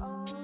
[0.00, 0.37] Oh.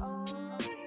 [0.00, 0.77] Oh.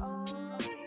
[0.00, 0.77] Oh.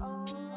[0.00, 0.47] 哦。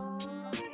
[0.00, 0.67] Oh.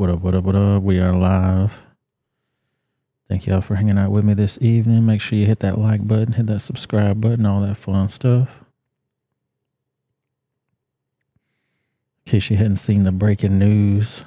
[0.00, 0.82] What up, what up, what up?
[0.82, 1.78] We are live.
[3.28, 5.04] Thank y'all for hanging out with me this evening.
[5.04, 8.64] Make sure you hit that like button, hit that subscribe button, all that fun stuff.
[12.24, 14.24] In case you hadn't seen the breaking news,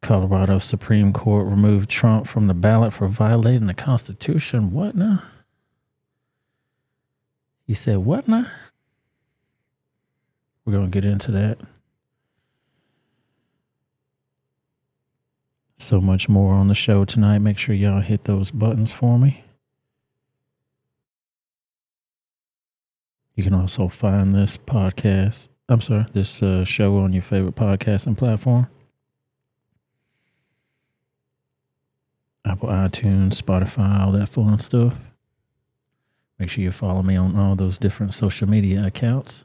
[0.00, 4.70] Colorado Supreme Court removed Trump from the ballot for violating the Constitution.
[4.70, 5.24] What now?
[7.66, 8.46] He said, What now?
[10.64, 11.58] We're going to get into that.
[15.84, 17.40] So much more on the show tonight.
[17.40, 19.44] Make sure y'all hit those buttons for me.
[23.34, 28.16] You can also find this podcast, I'm sorry, this uh, show on your favorite podcasting
[28.16, 28.66] platform
[32.46, 34.96] Apple, iTunes, Spotify, all that fun stuff.
[36.38, 39.44] Make sure you follow me on all those different social media accounts.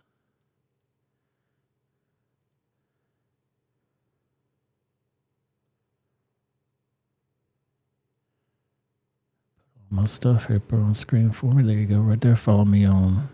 [9.92, 11.64] My stuff here put on screen for me.
[11.64, 12.36] There you go, right there.
[12.36, 13.30] Follow me on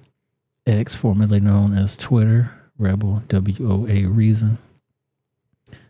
[0.66, 4.58] X, formerly known as Twitter, Rebel W O A Reason.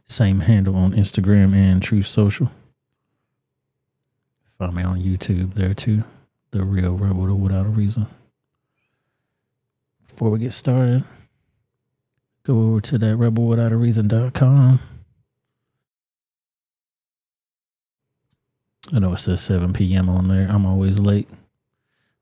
[0.08, 2.52] Same handle on Instagram and Truth Social.
[4.58, 6.04] Follow me on YouTube there too.
[6.52, 8.08] The real Rebel Without a Reason.
[10.08, 11.04] Before we get started,
[12.44, 14.80] go over to that rebelwithoutareason.com.
[18.94, 20.10] I know it says 7 p.m.
[20.10, 20.48] on there.
[20.50, 21.28] I'm always late.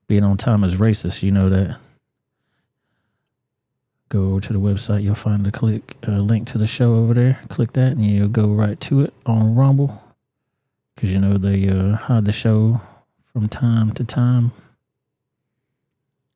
[0.06, 1.22] Being on time is racist.
[1.22, 1.78] You know that.
[4.08, 5.02] Go over to the website.
[5.02, 7.40] You'll find the click uh, link to the show over there.
[7.48, 10.02] Click that, and you'll go right to it on Rumble.
[10.94, 12.80] Because you know they uh, hide the show
[13.32, 14.52] from time to time.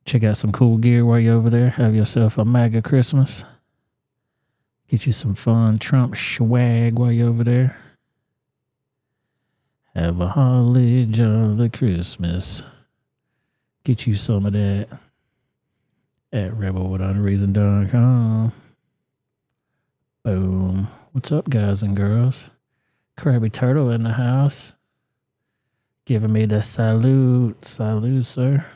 [0.05, 1.71] Check out some cool gear while you're over there.
[1.71, 3.45] Have yourself a MAGA Christmas.
[4.89, 7.77] Get you some fun Trump swag while you're over there.
[9.95, 12.63] Have a holly jolly Christmas.
[13.85, 14.89] Get you some of that
[16.33, 18.53] at rebelwithoutareason.com.
[20.25, 20.89] Boom.
[21.13, 22.45] What's up, guys and girls?
[23.17, 24.75] Krabby Turtle in the house.
[26.05, 27.65] Giving me the salute.
[27.65, 28.67] Salute, sir.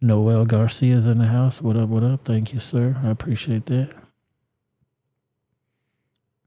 [0.00, 1.60] Noel Garcia's in the house.
[1.60, 2.24] What up, what up?
[2.24, 2.96] Thank you, sir.
[3.02, 3.90] I appreciate that.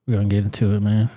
[0.07, 1.09] We're going to get into it, man.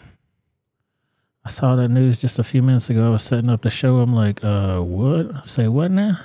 [1.44, 3.06] I saw that news just a few minutes ago.
[3.06, 3.98] I was setting up the show.
[3.98, 5.46] I'm like, uh, what?
[5.46, 6.18] Say what now?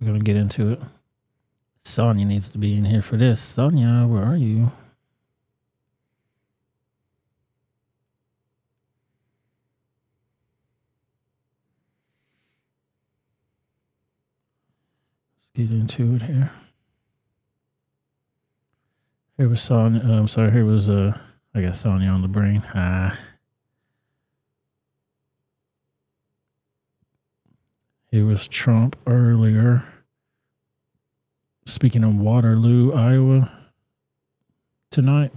[0.00, 0.80] We're gonna get into it.
[1.84, 3.40] Sonya needs to be in here for this.
[3.40, 4.72] Sonya, where are you?
[15.38, 16.50] Let's get into it here.
[19.38, 20.02] Here was Sonya.
[20.04, 20.50] Uh, I'm sorry.
[20.50, 21.16] Here was uh
[21.56, 22.62] I got Sonya on the brain.
[22.74, 23.18] Ah.
[28.12, 29.82] It was Trump earlier.
[31.64, 33.50] Speaking of Waterloo, Iowa,
[34.90, 35.32] tonight.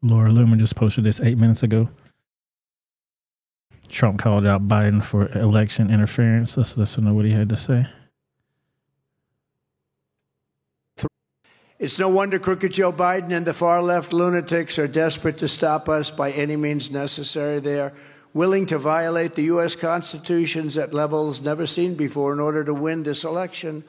[0.00, 1.90] Laura Loomer just posted this eight minutes ago.
[3.88, 6.56] Trump called out Biden for election interference.
[6.56, 7.86] Let's listen to what he had to say.
[11.78, 15.90] It's no wonder crooked Joe Biden and the far left lunatics are desperate to stop
[15.90, 17.60] us by any means necessary.
[17.60, 17.92] They are
[18.32, 19.76] willing to violate the U.S.
[19.76, 23.84] Constitutions at levels never seen before in order to win this election.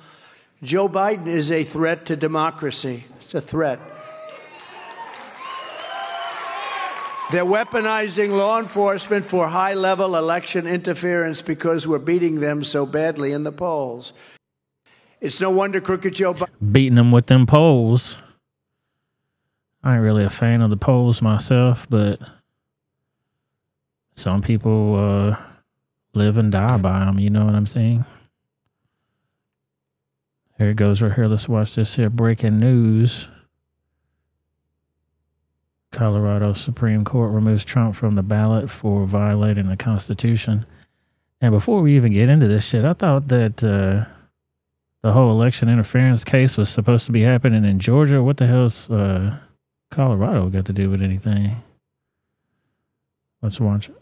[0.61, 3.05] Joe Biden is a threat to democracy.
[3.21, 3.79] It's a threat.
[7.31, 13.31] They're weaponizing law enforcement for high level election interference because we're beating them so badly
[13.31, 14.11] in the polls.
[15.19, 16.35] It's no wonder crooked Joe.
[16.71, 18.17] Beating them with them polls.
[19.83, 22.19] I ain't really a fan of the polls myself, but
[24.15, 25.37] some people uh,
[26.13, 27.19] live and die by them.
[27.19, 28.05] You know what I'm saying?
[30.57, 31.27] Here it goes right here.
[31.27, 33.27] Let's watch this here breaking news.
[35.91, 40.65] Colorado Supreme Court removes Trump from the ballot for violating the Constitution.
[41.39, 44.05] And before we even get into this shit, I thought that uh,
[45.03, 48.23] the whole election interference case was supposed to be happening in Georgia.
[48.23, 49.37] What the hell's uh,
[49.91, 51.63] Colorado got to do with anything?
[53.41, 53.95] Let's watch it.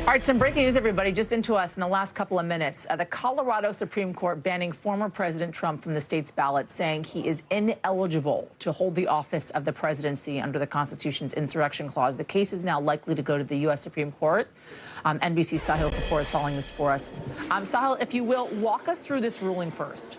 [0.00, 2.86] All right, some breaking news, everybody, just into us in the last couple of minutes.
[2.88, 7.28] Uh, the Colorado Supreme Court banning former President Trump from the state's ballot, saying he
[7.28, 12.16] is ineligible to hold the office of the presidency under the Constitution's insurrection clause.
[12.16, 13.82] The case is now likely to go to the U.S.
[13.82, 14.50] Supreme Court.
[15.04, 17.10] Um, NBC's Sahil Kapur is following this for us.
[17.50, 20.18] Um, Sahil, if you will, walk us through this ruling first.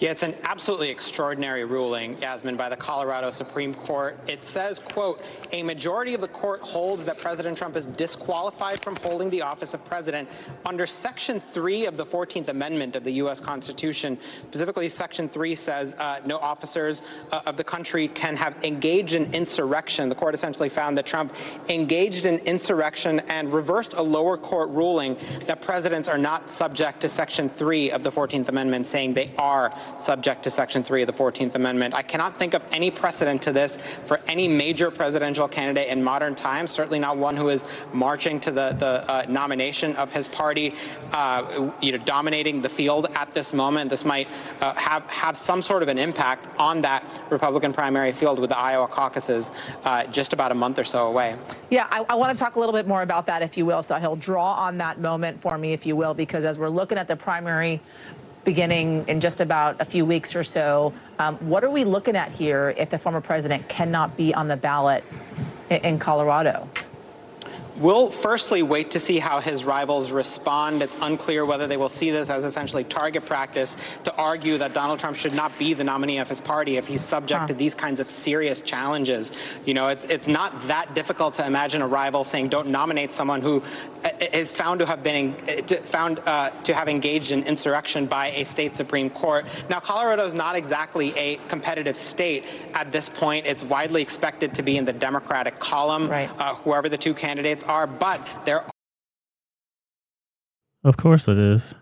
[0.00, 4.18] Yeah, it's an absolutely extraordinary ruling, Yasmin, by the Colorado Supreme Court.
[4.26, 5.22] It says, quote,
[5.52, 9.72] a majority of the court holds that President Trump is disqualified from holding the office
[9.72, 10.28] of president
[10.66, 13.38] under Section 3 of the 14th Amendment of the U.S.
[13.38, 14.18] Constitution.
[14.48, 19.32] Specifically, Section 3 says uh, no officers uh, of the country can have engaged in
[19.32, 20.08] insurrection.
[20.08, 21.32] The court essentially found that Trump
[21.68, 27.08] engaged in insurrection and reversed a lower court ruling that presidents are not subject to
[27.08, 31.12] Section 3 of the 14th Amendment, saying they are subject to Section 3 of the
[31.12, 31.94] 14th Amendment.
[31.94, 33.76] I cannot think of any precedent to this
[34.06, 38.50] for any major presidential candidate in modern times, certainly not one who is marching to
[38.50, 40.74] the, the uh, nomination of his party,
[41.12, 43.90] uh, you know, dominating the field at this moment.
[43.90, 44.28] This might
[44.60, 48.58] uh, have, have some sort of an impact on that Republican primary field with the
[48.58, 49.50] Iowa caucuses
[49.84, 51.36] uh, just about a month or so away.
[51.70, 53.80] Yeah, I, I want to talk a little bit more about that, if you will.
[53.80, 57.08] Sahil draw on that moment for me, if you will, because as we're looking at
[57.08, 57.80] the primary
[58.44, 60.92] beginning in just about a few weeks or so.
[61.18, 64.56] Um, what are we looking at here if the former president cannot be on the
[64.56, 65.04] ballot
[65.70, 66.68] in, in Colorado?
[67.76, 70.80] We'll firstly wait to see how his rivals respond.
[70.80, 75.00] It's unclear whether they will see this as essentially target practice to argue that Donald
[75.00, 77.46] Trump should not be the nominee of his party if he's subject huh.
[77.48, 79.32] to these kinds of serious challenges.
[79.64, 83.42] You know, it's it's not that difficult to imagine a rival saying, "Don't nominate someone
[83.42, 83.60] who
[84.04, 85.34] uh, found to have been
[85.86, 90.34] found uh, to have engaged in insurrection by a state supreme court." Now, Colorado is
[90.34, 93.46] not exactly a competitive state at this point.
[93.46, 96.30] It's widely expected to be in the Democratic column, right.
[96.38, 98.64] uh, whoever the two candidates are, but there.
[100.82, 101.74] Of course it is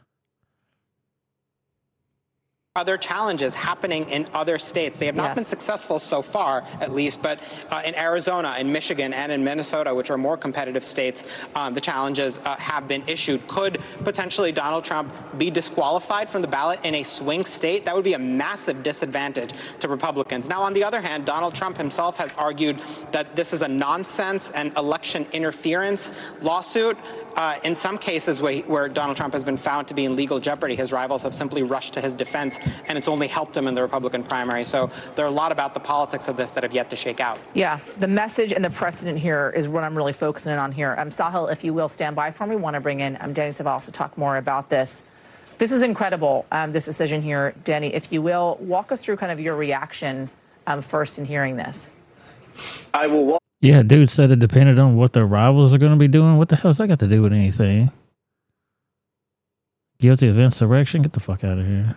[2.74, 4.96] other challenges happening in other states.
[4.96, 5.34] They have not yes.
[5.34, 7.38] been successful so far, at least, but
[7.70, 11.22] uh, in Arizona, in Michigan, and in Minnesota, which are more competitive states,
[11.54, 13.46] um, the challenges uh, have been issued.
[13.46, 17.84] Could potentially Donald Trump be disqualified from the ballot in a swing state?
[17.84, 20.48] That would be a massive disadvantage to Republicans.
[20.48, 24.48] Now, on the other hand, Donald Trump himself has argued that this is a nonsense
[24.52, 26.10] and election interference
[26.40, 26.96] lawsuit.
[27.36, 30.38] Uh, in some cases where, where Donald Trump has been found to be in legal
[30.38, 32.58] jeopardy, his rivals have simply rushed to his defense
[32.88, 34.64] and it's only helped him in the Republican primary.
[34.64, 37.20] So there are a lot about the politics of this that have yet to shake
[37.20, 37.38] out.
[37.54, 40.94] Yeah, the message and the precedent here is what I'm really focusing in on here.
[40.98, 43.50] Um, Sahil, if you will stand by for me, want to bring in um, Danny
[43.50, 45.02] Cevallos to talk more about this.
[45.58, 47.54] This is incredible, um, this decision here.
[47.64, 50.28] Danny, if you will, walk us through kind of your reaction
[50.66, 51.92] um, first in hearing this.
[52.92, 53.41] I will walk.
[53.62, 56.36] Yeah, dude said it depended on what their rivals are going to be doing.
[56.36, 57.90] What the hell's that got to do with anything?
[59.98, 61.00] Guilty of insurrection?
[61.00, 61.96] Get the fuck out of here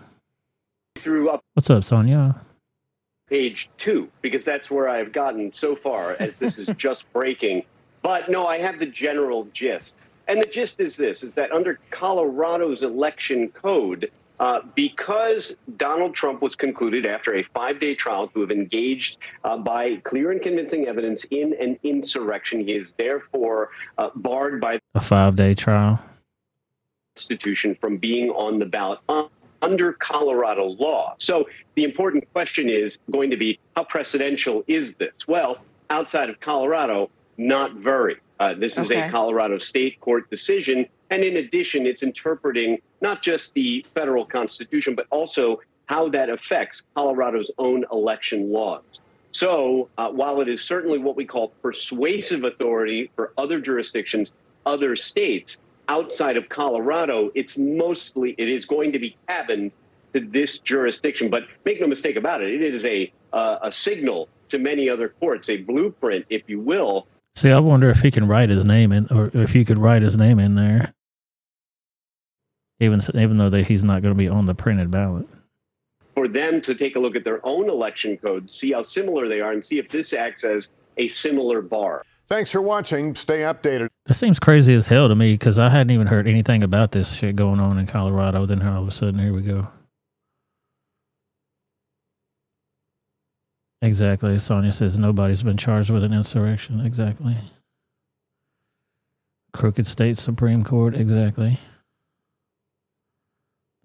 [1.05, 1.41] through up.
[1.53, 2.41] What's up, Sonia?
[3.29, 7.63] Page two, because that's where I've gotten so far, as this is just breaking.
[8.01, 9.93] But no, I have the general gist.
[10.27, 16.41] And the gist is this: is that under Colorado's election code, uh, because Donald Trump
[16.41, 21.25] was concluded after a five-day trial to have engaged uh, by clear and convincing evidence
[21.31, 25.99] in an insurrection, he is therefore uh, barred by a five-day trial.
[27.15, 28.99] institution from being on the ballot
[29.61, 31.15] under Colorado law.
[31.17, 35.13] So the important question is going to be how precedential is this?
[35.27, 35.57] Well,
[35.89, 38.17] outside of Colorado, not very.
[38.39, 39.07] Uh, this is okay.
[39.07, 40.85] a Colorado state court decision.
[41.09, 46.83] And in addition, it's interpreting not just the federal constitution, but also how that affects
[46.95, 48.83] Colorado's own election laws.
[49.31, 54.31] So uh, while it is certainly what we call persuasive authority for other jurisdictions,
[54.65, 55.57] other states,
[55.89, 59.73] outside of Colorado, it's mostly it is going to be cabined
[60.13, 61.29] to this jurisdiction.
[61.29, 65.09] But make no mistake about it, it is a uh, a signal to many other
[65.19, 67.05] courts, a blueprint, if you will.
[67.35, 70.01] See, I wonder if he can write his name in, or if you could write
[70.01, 70.93] his name in there,
[72.79, 75.27] even even though he's not going to be on the printed ballot.
[76.13, 79.41] For them to take a look at their own election codes, see how similar they
[79.41, 82.03] are, and see if this acts as a similar bar.
[82.27, 83.15] Thanks for watching.
[83.15, 83.89] Stay updated.
[84.05, 87.13] That seems crazy as hell to me because I hadn't even heard anything about this
[87.13, 88.45] shit going on in Colorado.
[88.45, 89.67] Then all of a sudden, here we go.
[93.81, 94.39] Exactly.
[94.39, 96.79] Sonia says nobody's been charged with an insurrection.
[96.83, 97.37] Exactly.
[99.53, 100.95] Crooked State Supreme Court.
[100.95, 101.59] Exactly.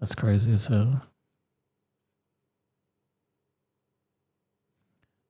[0.01, 1.03] That's crazy as hell.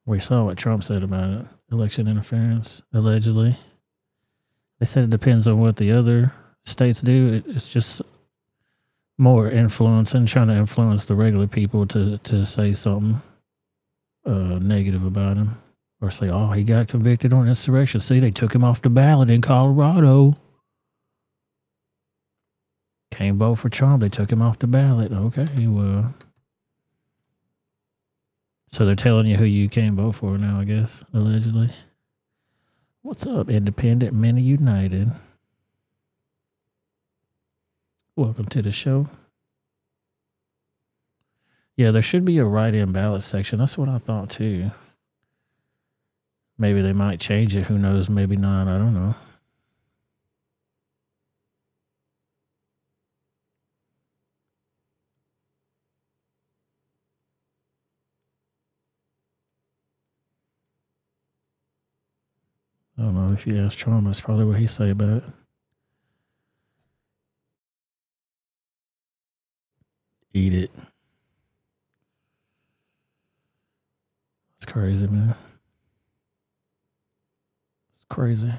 [0.06, 3.58] We saw what Trump said about it election interference, allegedly.
[4.80, 6.34] They said it depends on what the other
[6.66, 7.34] states do.
[7.34, 8.02] It, it's just
[9.18, 13.22] more influence and trying to influence the regular people to, to say something
[14.26, 15.58] uh, negative about him
[16.02, 18.00] or say, oh, he got convicted on insurrection.
[18.00, 20.36] See, they took him off the ballot in Colorado.
[23.22, 24.02] Can't vote for Trump.
[24.02, 25.12] They took him off the ballot.
[25.12, 26.12] Okay, well,
[28.72, 31.70] So they're telling you who you can't vote for now, I guess, allegedly.
[33.04, 35.12] What's up, Independent Men United?
[38.16, 39.08] Welcome to the show.
[41.78, 43.60] Yeah, there should be a write in ballot section.
[43.60, 44.72] That's what I thought too.
[46.58, 47.68] Maybe they might change it.
[47.68, 48.10] Who knows?
[48.10, 48.68] Maybe not.
[48.68, 49.14] I don't know.
[63.02, 65.24] I don't know if you ask Trump, that's probably what he say about it.
[70.36, 70.72] Eat it.
[74.58, 75.34] It's crazy, man.
[77.96, 78.54] It's crazy.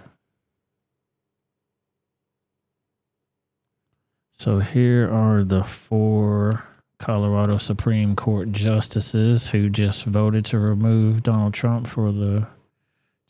[4.38, 6.64] So here are the four
[6.98, 12.48] Colorado Supreme Court justices who just voted to remove Donald Trump for the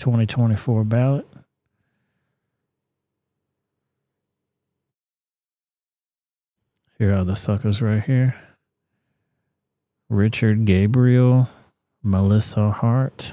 [0.02, 1.28] 2024 ballot.
[6.98, 8.34] Here are the suckers right here
[10.08, 11.48] Richard Gabriel,
[12.02, 13.32] Melissa Hart,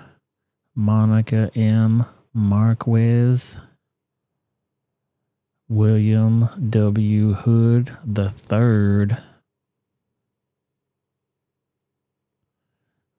[0.75, 2.05] Monica M.
[2.35, 3.59] Marquez,
[5.67, 7.33] William W.
[7.33, 9.17] Hood the third.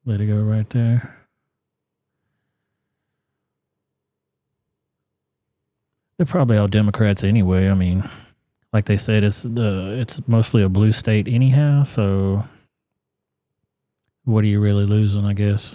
[0.05, 1.20] Let it go right there.
[6.21, 7.71] They're probably all Democrats anyway.
[7.71, 8.07] I mean,
[8.75, 11.83] like they said, it's the it's mostly a blue state anyhow.
[11.85, 12.45] So,
[14.25, 15.25] what are you really losing?
[15.25, 15.75] I guess.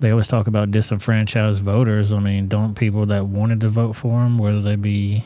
[0.00, 2.12] They always talk about disenfranchised voters.
[2.12, 5.24] I mean, don't people that wanted to vote for them, whether they be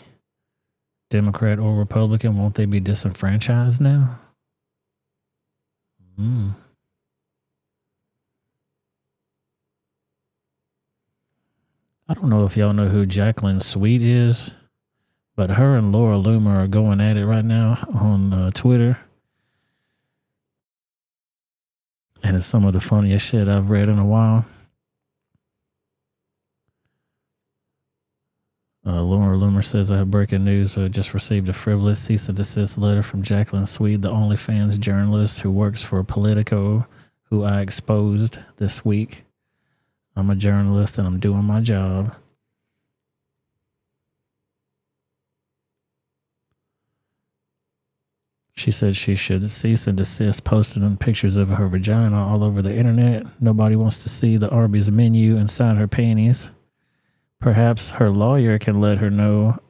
[1.10, 4.20] Democrat or Republican, won't they be disenfranchised now?
[6.14, 6.50] Hmm.
[12.10, 14.52] I don't know if y'all know who Jacqueline Sweet is,
[15.36, 18.98] but her and Laura Loomer are going at it right now on uh, Twitter.
[22.22, 24.46] And it's some of the funniest shit I've read in a while.
[28.86, 30.78] Uh, Laura Loomer says, I have breaking news.
[30.78, 35.40] I just received a frivolous cease and desist letter from Jacqueline Sweet, the OnlyFans journalist
[35.40, 36.86] who works for Politico,
[37.24, 39.24] who I exposed this week.
[40.18, 42.12] I'm a journalist and I'm doing my job.
[48.56, 52.74] She said she should cease and desist posting pictures of her vagina all over the
[52.74, 53.26] internet.
[53.40, 56.50] Nobody wants to see the Arby's menu inside her panties.
[57.40, 59.60] Perhaps her lawyer can let her know,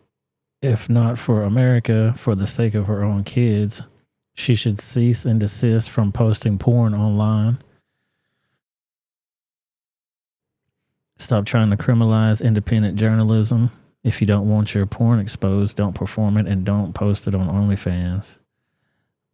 [0.62, 3.82] if not for America, for the sake of her own kids,
[4.34, 7.58] she should cease and desist from posting porn online.
[11.18, 13.70] Stop trying to criminalize independent journalism.
[14.04, 17.48] If you don't want your porn exposed, don't perform it and don't post it on
[17.48, 18.38] OnlyFans.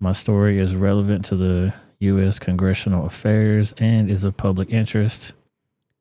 [0.01, 2.39] My story is relevant to the U.S.
[2.39, 5.33] congressional affairs and is of public interest.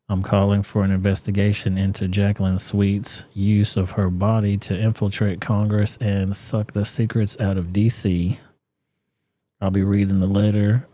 [0.10, 5.98] I'm calling for an investigation into Jacqueline Sweet's use of her body to infiltrate Congress
[5.98, 8.40] and suck the secrets out of D.C.
[9.62, 10.88] I'll be reading the letter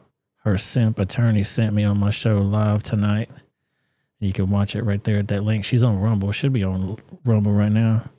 [0.43, 3.30] her simp attorney sent me on my show live tonight.
[4.19, 5.63] You can watch it right there at that link.
[5.63, 6.32] She's on Rumble.
[6.32, 8.10] Should be on Rumble right now.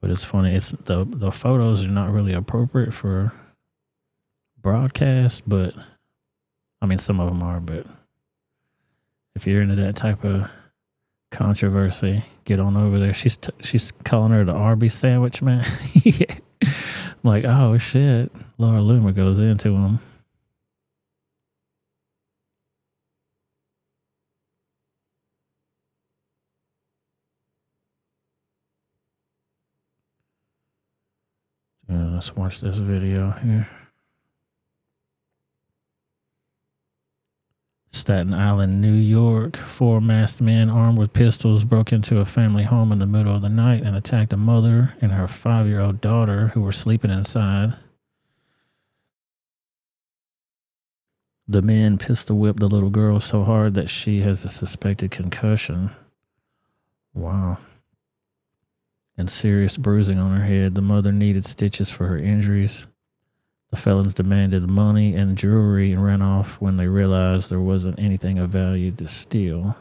[0.00, 0.54] But it's funny.
[0.54, 3.32] It's the the photos are not really appropriate for
[4.60, 5.74] broadcast, but
[6.82, 7.60] I mean some of them are.
[7.60, 7.86] But
[9.34, 10.50] if you're into that type of
[11.30, 13.14] controversy, get on over there.
[13.14, 15.64] She's t- she's calling her the Arby's sandwich man.
[15.94, 16.34] yeah.
[17.26, 18.30] I'm like, oh shit.
[18.56, 19.98] Laura Loomer goes into him.
[31.90, 33.68] Uh, Let's watch this video here.
[38.06, 39.56] Staten Island, New York.
[39.56, 43.40] Four masked men armed with pistols broke into a family home in the middle of
[43.40, 47.10] the night and attacked a mother and her five year old daughter who were sleeping
[47.10, 47.74] inside.
[51.48, 55.90] The men pistol whipped the little girl so hard that she has a suspected concussion.
[57.12, 57.58] Wow.
[59.18, 60.76] And serious bruising on her head.
[60.76, 62.86] The mother needed stitches for her injuries.
[63.76, 68.38] The felons demanded money and jewelry and ran off when they realized there wasn't anything
[68.38, 69.76] of value to steal.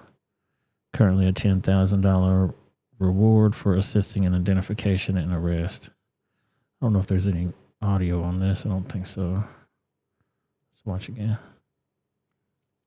[0.91, 2.53] Currently, a ten thousand dollar
[2.99, 5.91] reward for assisting in identification and arrest.
[6.81, 8.65] I don't know if there's any audio on this.
[8.65, 9.31] I don't think so.
[9.31, 11.37] Let's watch again.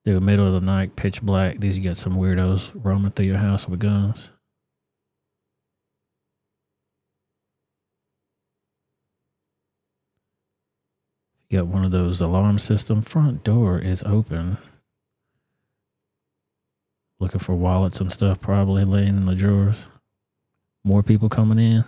[0.05, 1.59] The middle of the night, pitch black.
[1.59, 4.31] These you got some weirdos roaming through your house with guns.
[11.50, 13.00] You got one of those alarm system.
[13.00, 14.58] Front door is open.
[17.20, 19.87] Looking for wallets and stuff, probably laying in the drawers.
[20.84, 21.84] More people coming in.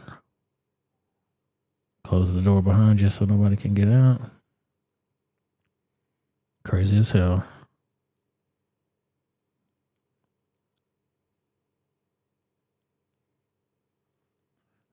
[2.04, 4.20] Close the door behind you so nobody can get out.
[6.64, 7.44] Crazy as hell.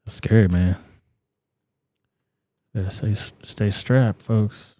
[0.08, 0.78] Scary, man.
[2.78, 4.76] Better stay, stay strapped, folks.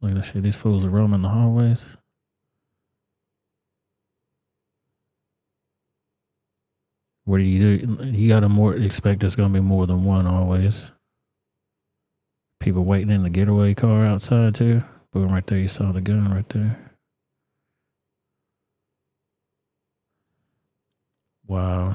[0.00, 0.42] Look at this shit.
[0.42, 1.84] These fools are roaming the hallways.
[7.26, 8.04] What do you do?
[8.06, 10.90] You got to more expect there's to be more than one always.
[12.58, 14.82] People waiting in the getaway car outside too.
[15.12, 15.58] Boom, right there.
[15.58, 16.96] You saw the gun right there.
[21.46, 21.94] Wow.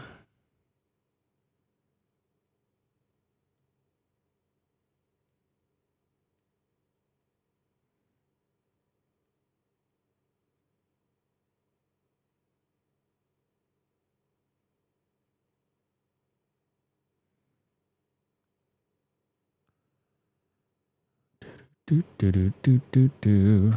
[21.88, 23.74] Do do do do do do.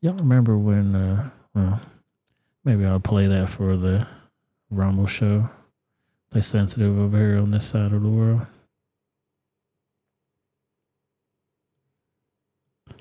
[0.00, 0.94] Y'all remember when?
[0.94, 1.80] Uh, well,
[2.64, 4.06] maybe I'll play that for the
[4.70, 5.50] Rumble show.
[6.30, 8.46] They sensitive over here on this side of the world.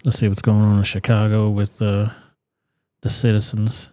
[0.04, 2.10] Let's see what's going on in Chicago with uh,
[3.02, 3.90] the citizens.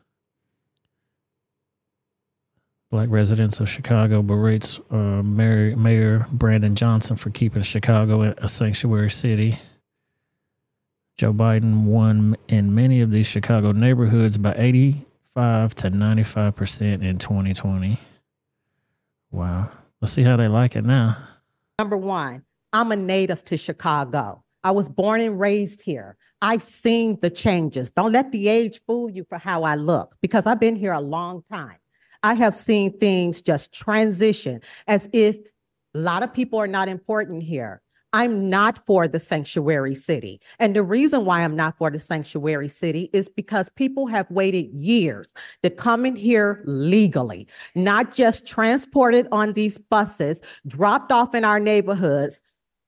[2.91, 9.11] Black residents of Chicago berates uh, Mayor, Mayor Brandon Johnson for keeping Chicago a sanctuary
[9.11, 9.59] city.
[11.17, 18.01] Joe Biden won in many of these Chicago neighborhoods by 85 to 95% in 2020.
[19.31, 19.71] Wow.
[20.01, 21.17] Let's see how they like it now.
[21.79, 24.43] Number one, I'm a native to Chicago.
[24.65, 26.17] I was born and raised here.
[26.43, 27.93] I've seen the changes.
[27.93, 31.01] Don't let the age fool you for how I look because I've been here a
[31.01, 31.77] long time.
[32.25, 35.37] I have seen things just transition as if
[35.95, 37.83] a lot of people are not important here.
[38.15, 40.41] I'm not for the sanctuary city.
[40.61, 44.73] And the reason why I'm not for the sanctuary city is because people have waited
[44.73, 51.45] years to come in here legally, not just transported on these buses, dropped off in
[51.45, 52.39] our neighborhoods,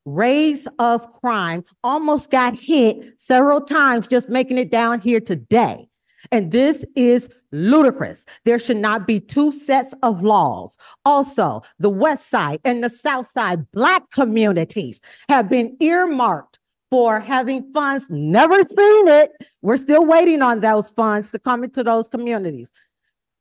[0.05, 5.89] raise of crime, almost got hit several times just making it down here today.
[6.31, 8.25] And this is ludicrous.
[8.45, 10.77] There should not be two sets of laws.
[11.05, 16.59] Also, the West Side and the South Side Black communities have been earmarked
[16.91, 18.05] for having funds.
[18.09, 19.33] Never seen it.
[19.63, 22.71] We're still waiting on those funds to come into those communities.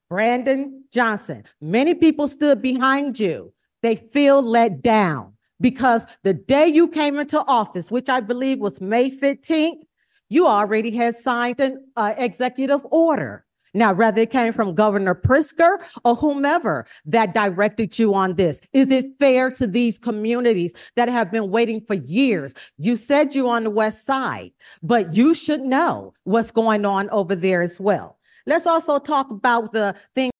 [0.09, 3.53] Brandon Johnson, many people stood behind you.
[3.81, 8.79] They feel let down because the day you came into office, which I believe was
[8.81, 9.81] May 15th,
[10.29, 13.44] you already had signed an uh, executive order.
[13.75, 18.89] Now, whether it came from Governor Pritzker or whomever that directed you on this, is
[18.89, 22.53] it fair to these communities that have been waiting for years?
[22.77, 27.35] You said you on the West Side, but you should know what's going on over
[27.35, 28.17] there as well.
[28.45, 30.31] Let's also talk about the thing.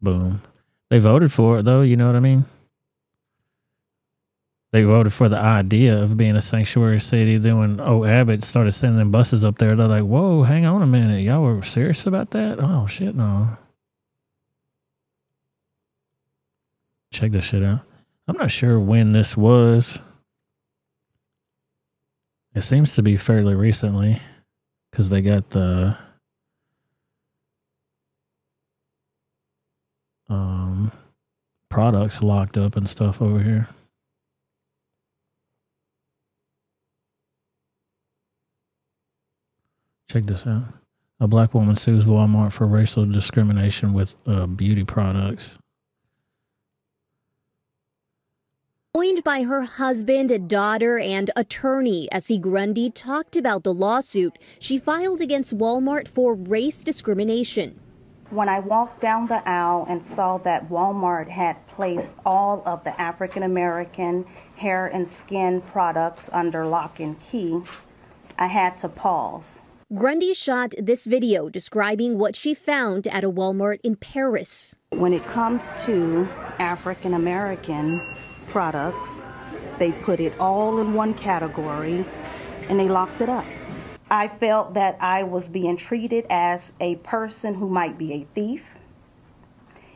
[0.00, 0.40] Boom.
[0.88, 1.82] They voted for it, though.
[1.82, 2.44] You know what I mean?
[4.76, 7.38] They voted for the idea of being a sanctuary city.
[7.38, 10.86] Then when O Abbott started sending buses up there, they're like, "Whoa, hang on a
[10.86, 12.58] minute, y'all were serious about that?
[12.60, 13.56] Oh shit, no."
[17.10, 17.80] Check this shit out.
[18.28, 19.98] I'm not sure when this was.
[22.54, 24.20] It seems to be fairly recently,
[24.90, 25.96] because they got the
[30.28, 30.92] um
[31.70, 33.68] products locked up and stuff over here.
[40.08, 40.62] Check this out.
[41.18, 45.58] A black woman sues Walmart for racial discrimination with uh, beauty products.
[48.94, 55.20] Joined by her husband, daughter, and attorney, Essie Grundy talked about the lawsuit she filed
[55.20, 57.80] against Walmart for race discrimination.
[58.30, 62.98] When I walked down the aisle and saw that Walmart had placed all of the
[63.00, 64.24] African American
[64.56, 67.62] hair and skin products under lock and key,
[68.38, 69.60] I had to pause
[69.94, 74.74] Grundy shot this video describing what she found at a Walmart in Paris.
[74.90, 76.26] When it comes to
[76.58, 78.02] African American
[78.48, 79.20] products,
[79.78, 82.04] they put it all in one category
[82.68, 83.44] and they locked it up.
[84.10, 88.64] I felt that I was being treated as a person who might be a thief,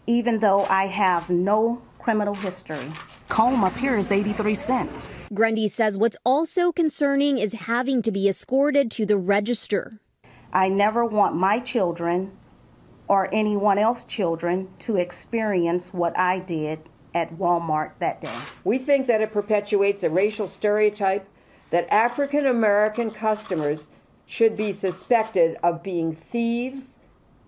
[0.06, 2.92] even though I have no criminal history.
[3.28, 5.08] Comb up here is 83 cents.
[5.32, 10.00] Grundy says what's also concerning is having to be escorted to the register.
[10.52, 12.32] I never want my children
[13.08, 16.80] or anyone else's children to experience what I did
[17.14, 18.36] at Walmart that day.
[18.64, 21.28] We think that it perpetuates a racial stereotype
[21.70, 23.86] that African American customers
[24.26, 26.98] should be suspected of being thieves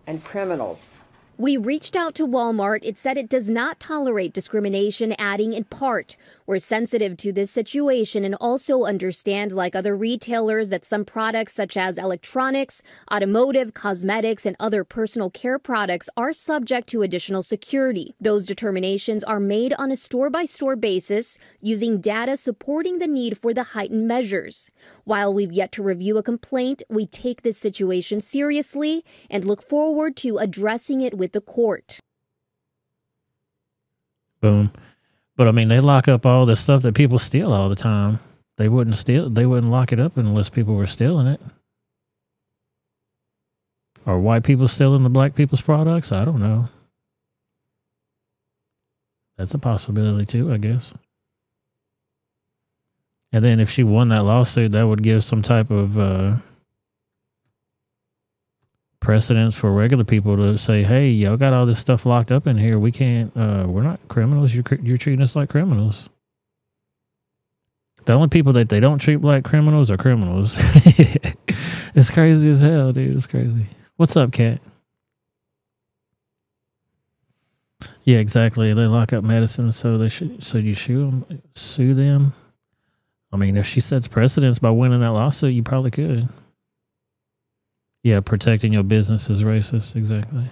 [0.07, 0.81] and criminals.
[1.39, 2.81] We reached out to Walmart.
[2.83, 8.25] It said it does not tolerate discrimination, adding in part, we're sensitive to this situation
[8.25, 14.57] and also understand, like other retailers, that some products such as electronics, automotive, cosmetics, and
[14.59, 18.15] other personal care products are subject to additional security.
[18.21, 23.39] Those determinations are made on a store by store basis using data supporting the need
[23.39, 24.71] for the heightened measures.
[25.05, 30.17] While we've yet to review a complaint, we take this situation seriously and look forward
[30.19, 32.01] to addressing it with the court.
[34.41, 34.73] Boom.
[35.37, 38.19] But I mean, they lock up all the stuff that people steal all the time.
[38.57, 39.31] They wouldn't steal.
[39.31, 41.41] They wouldn't lock it up unless people were stealing it.
[44.05, 46.11] Are white people stealing the black people's products?
[46.11, 46.69] I don't know.
[49.39, 50.93] That's a possibility too, I guess.
[53.31, 56.37] And then if she won that lawsuit, that would give some type of uh,
[59.03, 62.57] precedence for regular people to say, "Hey, y'all got all this stuff locked up in
[62.57, 62.79] here.
[62.79, 63.37] We can't.
[63.37, 64.55] Uh, we're not criminals.
[64.55, 66.09] You're you're treating us like criminals."
[68.05, 70.57] The only people that they don't treat like criminals are criminals.
[71.95, 73.17] it's crazy as hell, dude.
[73.17, 73.67] It's crazy.
[73.97, 74.61] What's up, Cat?
[78.05, 78.73] Yeah, exactly.
[78.73, 80.43] They lock up medicine, so they should.
[80.43, 82.35] So you sue them, sue them.
[83.33, 86.29] I mean, if she sets precedence by winning that lawsuit, you probably could.
[88.03, 89.95] Yeah, protecting your business is racist.
[89.95, 90.51] Exactly.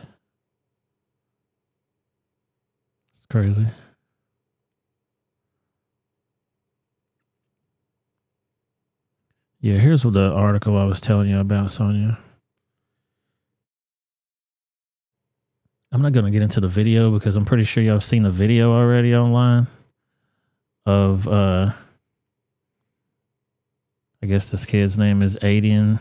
[3.17, 3.67] It's crazy.
[9.61, 12.19] Yeah, here's what the article I was telling you about, Sonia.
[15.93, 18.31] I'm not going to get into the video because I'm pretty sure y'all seen the
[18.31, 19.67] video already online
[20.87, 21.73] of, uh,
[24.23, 25.99] I guess this kid's name is Aidan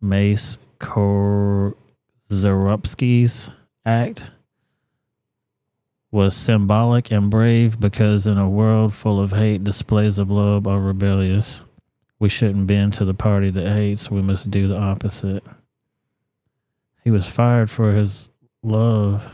[0.00, 3.50] Mace Korzerupski's
[3.84, 4.30] act
[6.10, 10.80] was symbolic and brave because in a world full of hate, displays of love are
[10.80, 11.62] rebellious.
[12.18, 14.10] We shouldn't bend to the party that hates.
[14.10, 15.44] We must do the opposite.
[17.04, 18.28] He was fired for his
[18.62, 19.26] love.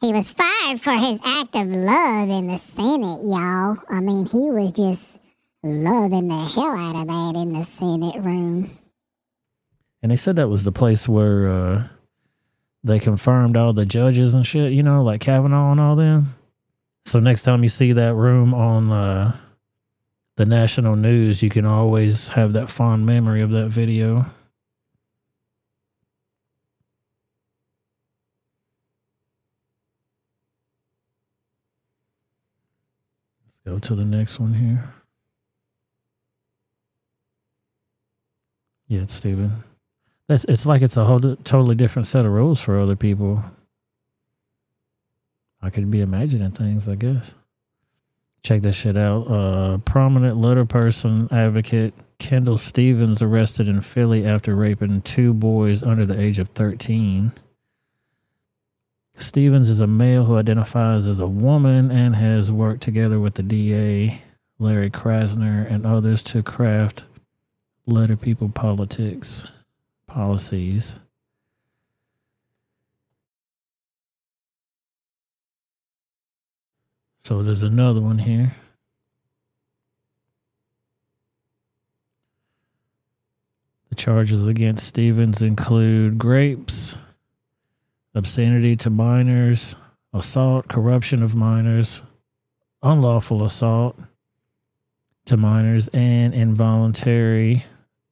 [0.00, 3.78] He was fired for his act of love in the Senate, y'all.
[3.88, 5.20] I mean, he was just
[5.62, 8.78] loving the hell out of that in the Senate room.
[10.02, 11.88] And they said that was the place where uh,
[12.82, 16.34] they confirmed all the judges and shit, you know, like Kavanaugh and all them.
[17.04, 19.36] So next time you see that room on uh,
[20.36, 24.26] the national news, you can always have that fond memory of that video.
[33.44, 35.01] Let's go to the next one here.
[38.92, 39.64] Yeah, Stephen.
[40.28, 43.42] That's it's like it's a whole totally different set of rules for other people.
[45.62, 47.34] I could be imagining things, I guess.
[48.42, 49.22] Check this shit out.
[49.22, 56.04] Uh, prominent letter person advocate Kendall Stevens arrested in Philly after raping two boys under
[56.04, 57.32] the age of 13.
[59.14, 63.42] Stevens is a male who identifies as a woman and has worked together with the
[63.42, 64.20] DA,
[64.58, 67.04] Larry Krasner, and others to craft
[67.86, 69.46] letter people politics
[70.06, 70.98] policies.
[77.24, 78.52] So there's another one here.
[83.90, 86.96] The charges against Stevens include grapes,
[88.14, 89.76] obscenity to minors,
[90.12, 92.02] assault, corruption of minors,
[92.82, 93.98] unlawful assault
[95.26, 97.64] to minors, and involuntary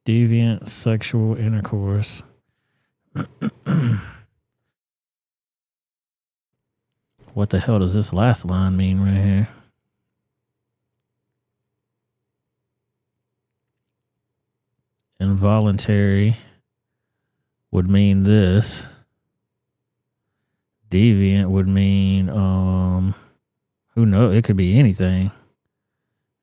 [0.05, 2.23] deviant sexual intercourse.
[7.33, 9.47] what the hell does this last line mean right here?
[15.19, 16.37] Involuntary
[17.69, 18.83] would mean this.
[20.89, 23.13] Deviant would mean um
[23.93, 25.31] who knows it could be anything.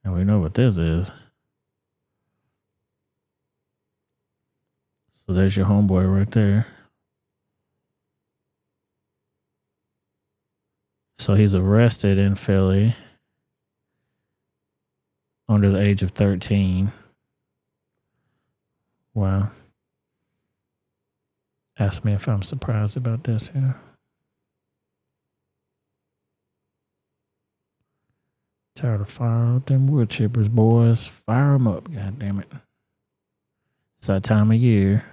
[0.04, 1.10] And we know what this is.
[5.28, 6.66] So there's your homeboy right there.
[11.18, 12.96] So he's arrested in Philly
[15.46, 16.92] under the age of 13.
[19.12, 19.50] Wow.
[21.78, 23.76] Ask me if I'm surprised about this here.
[28.76, 31.06] Tired of fire up them wood chippers, boys.
[31.06, 32.50] Fire them up, God damn it.
[33.98, 35.04] It's that time of year.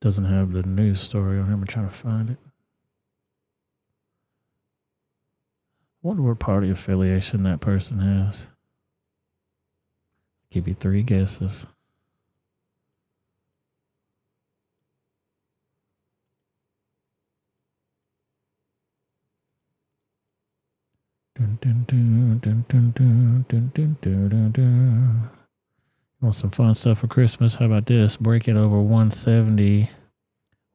[0.00, 1.60] Doesn't have the news story on him.
[1.60, 2.38] I'm trying to find it.
[6.04, 8.46] I wonder what party affiliation that person has.
[10.50, 11.66] give you three guesses.
[21.34, 22.38] Dun, dun, dun,
[26.20, 27.54] Want some fun stuff for Christmas?
[27.54, 28.16] How about this?
[28.16, 29.88] Breaking over 170,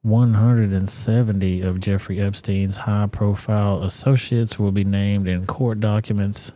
[0.04, 6.54] 170 of Jeffrey Epstein's high profile associates will be named in court documents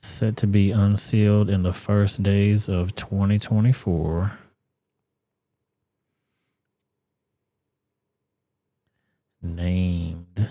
[0.00, 4.32] set to be unsealed in the first days of 2024.
[9.40, 10.50] Named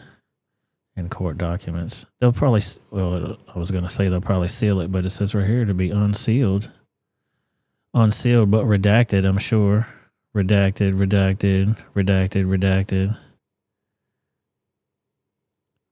[0.96, 2.06] in court documents.
[2.22, 5.36] They'll probably, well, I was going to say they'll probably seal it, but it says
[5.36, 6.72] right here to be unsealed
[7.98, 9.88] unsealed but redacted, I'm sure.
[10.36, 13.18] Redacted, redacted, redacted, redacted.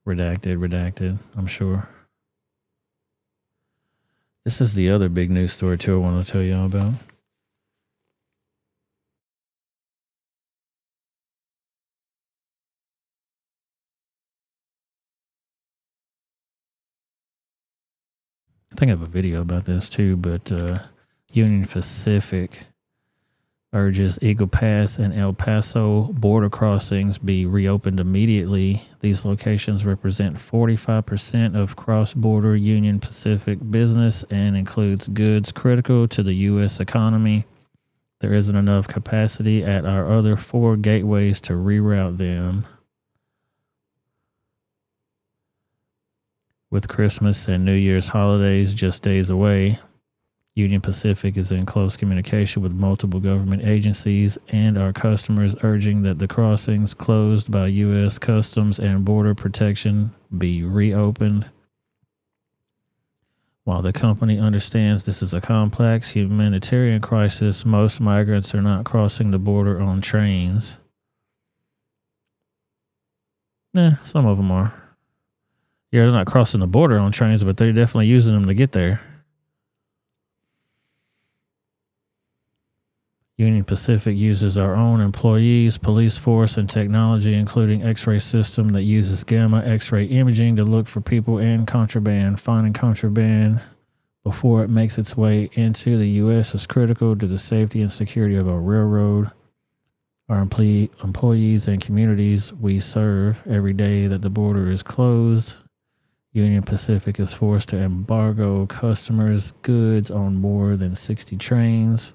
[0.08, 1.90] Redacted, redacted, I'm sure.
[4.44, 6.94] This is the other big news story, too, I want to tell y'all about.
[18.72, 20.80] I think I have a video about this too, but uh,
[21.32, 22.66] Union Pacific
[23.76, 28.88] urges Eagle Pass and El Paso border crossings be reopened immediately.
[29.02, 36.34] These locations represent 45% of cross-border Union Pacific business and includes goods critical to the
[36.34, 36.80] U.S.
[36.80, 37.46] economy.
[38.22, 42.66] There isn't enough capacity at our other four gateways to reroute them.
[46.72, 49.80] With Christmas and New Year's holidays just days away,
[50.56, 56.18] Union Pacific is in close communication with multiple government agencies and our customers, urging that
[56.18, 58.18] the crossings closed by U.S.
[58.18, 61.50] Customs and Border Protection be reopened.
[63.66, 69.32] While the company understands this is a complex humanitarian crisis, most migrants are not crossing
[69.32, 70.78] the border on trains.
[73.76, 74.74] Eh, some of them are.
[75.92, 78.72] Yeah, they're not crossing the border on trains, but they're definitely using them to get
[78.72, 79.02] there.
[83.38, 89.26] Union Pacific uses our own employees, police force, and technology, including X-ray system that uses
[89.26, 92.40] gamma X-ray imaging to look for people and contraband.
[92.40, 93.60] Finding contraband
[94.24, 96.56] before it makes its way into the U.S.
[96.56, 99.30] is critical to the safety and security of our railroad,
[100.30, 103.44] our employee, employees, and communities we serve.
[103.46, 105.56] Every day that the border is closed,
[106.32, 112.14] Union Pacific is forced to embargo customers' goods on more than 60 trains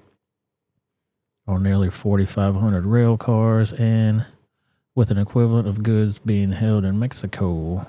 [1.47, 4.25] on nearly 4,500 rail cars and
[4.95, 7.87] with an equivalent of goods being held in Mexico.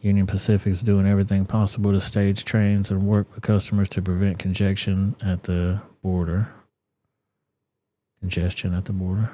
[0.00, 4.38] Union Pacific is doing everything possible to stage trains and work with customers to prevent
[4.38, 6.48] congestion at the border.
[8.20, 9.30] Congestion at the border.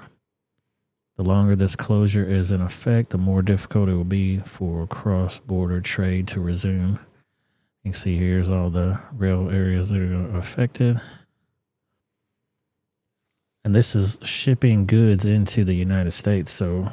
[1.17, 5.39] The longer this closure is in effect, the more difficult it will be for cross
[5.39, 6.99] border trade to resume.
[7.83, 11.01] You can see here's all the rail areas that are affected.
[13.67, 16.53] And this is shipping goods into the United States.
[16.53, 16.93] So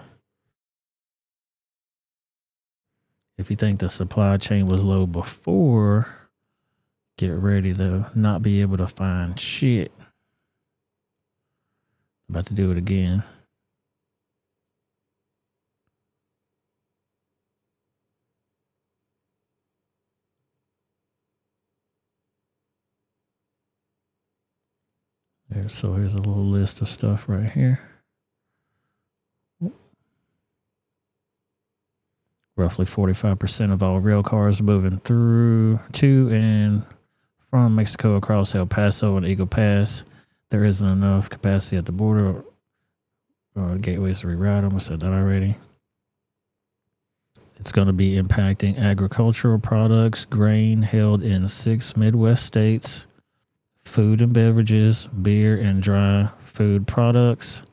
[3.38, 6.08] if you think the supply chain was low before,
[7.20, 9.92] get ready to not be able to find shit.
[12.28, 13.22] About to do it again.
[25.54, 27.80] There, so here's a little list of stuff right here.
[32.56, 36.84] Roughly 45% of all rail cars moving through to and
[37.50, 40.04] from Mexico across El Paso and Eagle Pass.
[40.50, 42.44] There isn't enough capacity at the border
[43.56, 44.76] or gateways to reroute them.
[44.76, 45.56] I said that already.
[47.60, 53.06] It's going to be impacting agricultural products, grain held in six Midwest states,
[53.84, 57.64] food and beverages, beer and dry food products,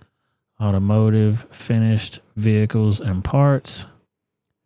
[0.61, 3.87] automotive, finished vehicles and parts,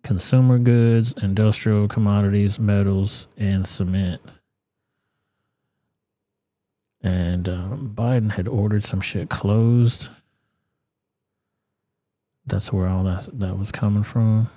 [0.02, 4.20] consumer goods, industrial commodities, metals, and cement.
[7.02, 10.08] And um, Biden had ordered some shit closed.
[12.46, 14.48] That's where all that that was coming from.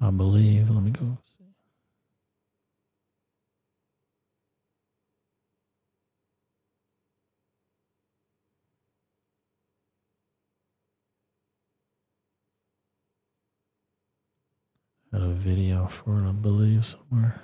[0.00, 0.70] I believe.
[0.70, 1.18] Let me go.
[15.18, 17.42] Had a video for it, I believe, somewhere.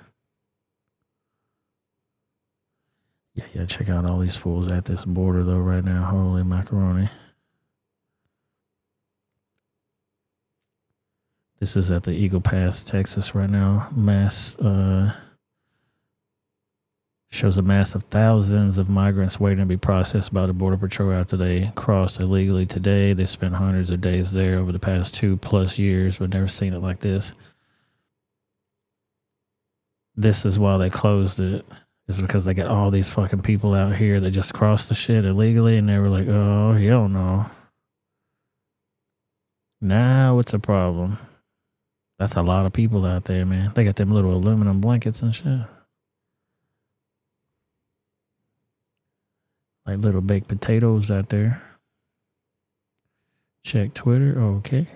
[3.33, 6.05] Yeah, yeah, check out all these fools at this border though right now.
[6.05, 7.09] Holy macaroni.
[11.59, 13.89] This is at the Eagle Pass, Texas right now.
[13.93, 15.13] Mass uh
[17.31, 21.11] shows a mass of thousands of migrants waiting to be processed by the Border Patrol
[21.11, 23.11] after they crossed illegally today.
[23.11, 26.73] They spent hundreds of days there over the past two plus years, but never seen
[26.73, 27.33] it like this.
[30.17, 31.65] This is why they closed it.
[32.07, 35.25] Is because they got all these fucking people out here that just crossed the shit
[35.25, 37.47] illegally and they were like, oh, hell no.
[39.81, 41.17] Now it's a problem.
[42.19, 43.71] That's a lot of people out there, man.
[43.73, 45.61] They got them little aluminum blankets and shit.
[49.85, 51.61] Like little baked potatoes out there.
[53.63, 54.39] Check Twitter.
[54.39, 54.87] Okay.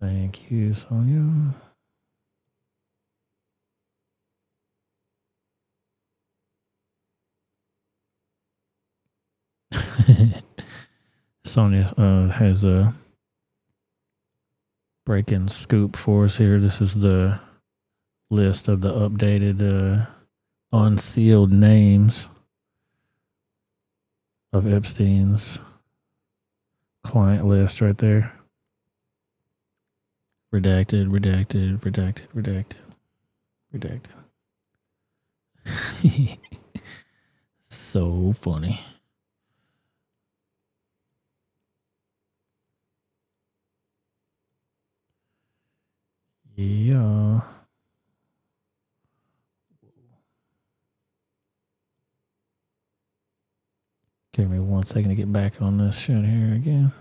[0.00, 1.54] Thank you, Sonia.
[11.44, 12.94] Sonia uh, has a
[15.06, 16.60] breaking scoop for us here.
[16.60, 17.40] This is the
[18.30, 20.06] list of the updated uh,
[20.72, 22.28] unsealed names
[24.52, 25.60] of Epstein's
[27.04, 28.32] client list right there.
[30.52, 32.76] Redacted, redacted, redacted, redacted,
[33.74, 34.10] redacted.
[37.68, 38.80] so funny.
[46.54, 47.40] Yeah.
[54.32, 56.92] Give me one second to get back on this shit here again.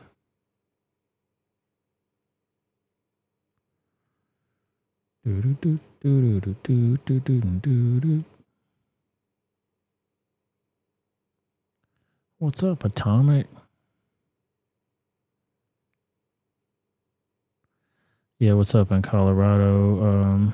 [12.38, 13.48] What's up, Atomic?
[18.38, 20.06] Yeah, what's up in Colorado?
[20.06, 20.54] Um,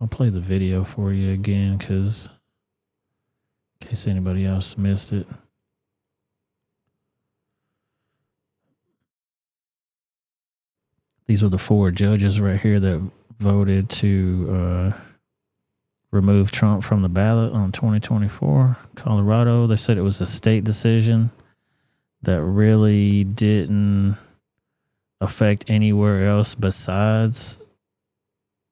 [0.00, 2.30] I'll play the video for you again because
[3.82, 5.26] in case anybody else missed it.
[11.26, 14.92] These are the four judges right here that voted to uh,
[16.12, 18.76] remove Trump from the ballot on 2024.
[18.94, 21.30] Colorado, they said it was a state decision
[22.22, 24.16] that really didn't
[25.20, 27.58] affect anywhere else besides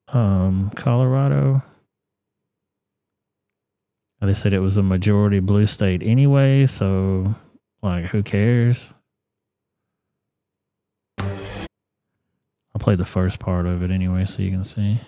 [0.08, 1.62] um, Colorado.
[4.20, 7.34] They said it was a majority blue state anyway, so
[7.82, 8.90] like who cares?
[12.74, 15.00] I'll play the first part of it anyway so you can see.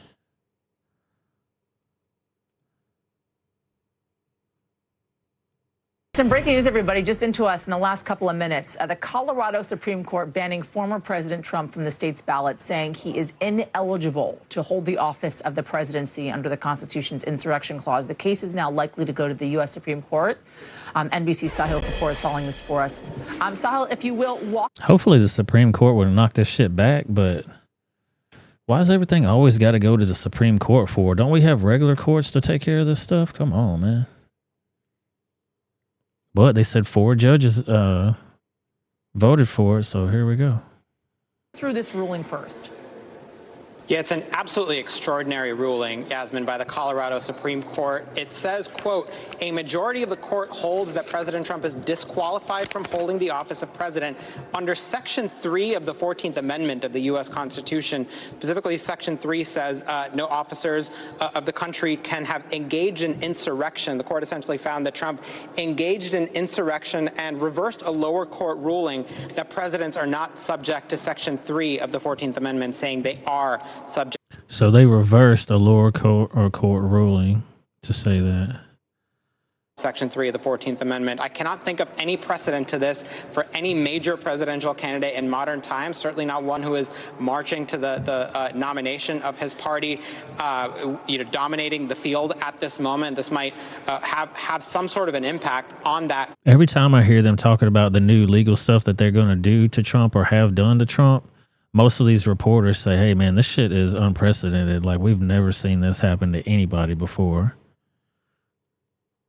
[6.17, 8.75] Some breaking news, everybody, just into us in the last couple of minutes.
[8.81, 13.19] Uh, the Colorado Supreme Court banning former President Trump from the state's ballot, saying he
[13.19, 18.07] is ineligible to hold the office of the presidency under the Constitution's insurrection clause.
[18.07, 19.73] The case is now likely to go to the U.S.
[19.73, 20.41] Supreme Court.
[20.95, 23.03] Um, NBC's Sahil Kapur is following this for us.
[23.43, 24.71] Um, Sahil, if you will, walk.
[24.79, 27.45] Hopefully, the Supreme Court would knock this shit back, but
[28.65, 31.15] why is everything always got to go to the Supreme Court for?
[31.15, 33.35] Don't we have regular courts to take care of this stuff?
[33.35, 34.07] Come on, man.
[36.37, 38.13] But they said four judges uh,
[39.15, 40.61] voted for it, so here we go.
[41.55, 42.71] through this ruling first.
[43.89, 48.05] Yeah, it's an absolutely extraordinary ruling, Yasmin, by the Colorado Supreme Court.
[48.17, 52.85] It says, quote, a majority of the court holds that President Trump is disqualified from
[52.87, 54.19] holding the office of president
[54.55, 57.29] under Section 3 of the 14th Amendment of the U.S.
[57.29, 58.09] Constitution.
[58.11, 63.23] Specifically, Section 3 says uh, no officers uh, of the country can have engaged in
[63.23, 63.99] insurrection.
[63.99, 65.23] The court essentially found that Trump
[65.59, 69.05] engaged in insurrection and reversed a lower court ruling
[69.37, 73.63] that presidents are not subject to Section 3 of the 14th Amendment, saying they are
[73.87, 74.17] subject.
[74.49, 77.43] So they reversed a lower court or court ruling
[77.83, 78.61] to say that.
[79.79, 81.21] Section 3 of the 14th Amendment.
[81.21, 85.61] I cannot think of any precedent to this for any major presidential candidate in modern
[85.61, 90.01] times, certainly not one who is marching to the, the uh, nomination of his party,
[90.39, 93.17] uh, you know, dominating the field at this moment.
[93.17, 93.53] This might
[93.87, 96.31] uh, have, have some sort of an impact on that.
[96.47, 99.37] Every time I hear them talking about the new legal stuff that they're going to
[99.37, 101.29] do to Trump or have done to Trump,
[101.77, 104.87] most of these reporters say, hey, man, this shit is unprecedented.
[104.87, 107.55] Like, we've never seen this happen to anybody before.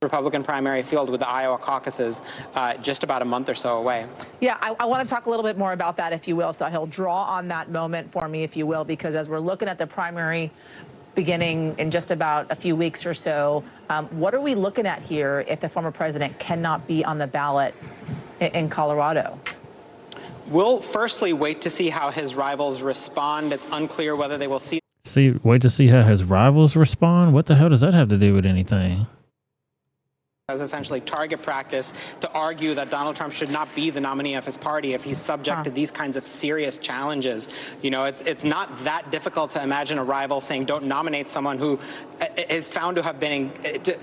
[0.01, 2.21] Republican primary field with the Iowa caucuses
[2.53, 4.05] uh, just about a month or so away.
[4.39, 6.49] Yeah, I, I want to talk a little bit more about that, if you will.
[6.49, 9.77] Sahil draw on that moment for me, if you will, because as we're looking at
[9.77, 10.49] the primary
[11.15, 15.01] beginning in just about a few weeks or so, um, what are we looking at
[15.01, 17.75] here if the former president cannot be on the ballot
[18.39, 19.37] in, in Colorado?
[20.49, 23.51] We'll firstly wait to see how his rivals respond.
[23.51, 24.79] It's unclear whether they will see.
[25.03, 27.33] See, wait to see how his rivals respond.
[27.33, 29.07] What the hell does that have to do with anything?
[30.49, 34.45] As essentially target practice to argue that Donald Trump should not be the nominee of
[34.45, 35.63] his party if he's subject huh.
[35.65, 37.49] to these kinds of serious challenges.
[37.81, 41.57] You know, it's it's not that difficult to imagine a rival saying, "Don't nominate someone
[41.57, 41.77] who
[42.21, 43.49] uh, found to have been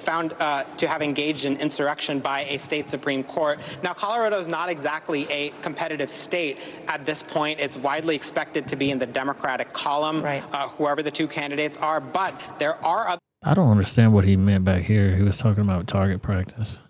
[0.01, 4.47] found uh, to have engaged in insurrection by a state supreme court." Now, Colorado is
[4.47, 7.59] not exactly a competitive state at this point.
[7.59, 10.45] It's widely expected to be in the Democratic column, right.
[10.53, 12.03] uh, whoever the two candidates are.
[12.03, 15.15] But there are other I don't understand what he meant back here.
[15.15, 16.81] He was talking about target practice.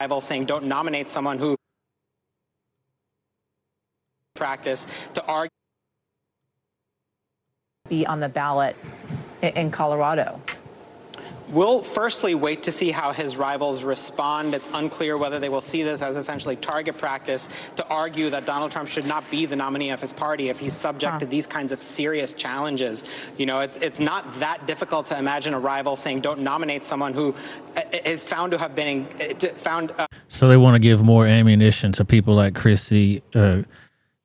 [0.00, 1.56] Rival saying don't nominate someone who
[4.34, 5.48] practice to argue
[7.88, 8.76] be on the ballot
[9.40, 10.40] in Colorado.
[11.50, 14.54] We'll firstly wait to see how his rivals respond.
[14.54, 18.72] It's unclear whether they will see this as essentially target practice to argue that Donald
[18.72, 21.18] Trump should not be the nominee of his party if he's subject huh.
[21.20, 23.04] to these kinds of serious challenges.
[23.36, 27.12] You know, it's it's not that difficult to imagine a rival saying, "Don't nominate someone
[27.12, 27.34] who
[27.76, 31.92] uh, found to have been uh, found." Uh, so they want to give more ammunition
[31.92, 33.22] to people like Chrissy.
[33.34, 33.62] Uh,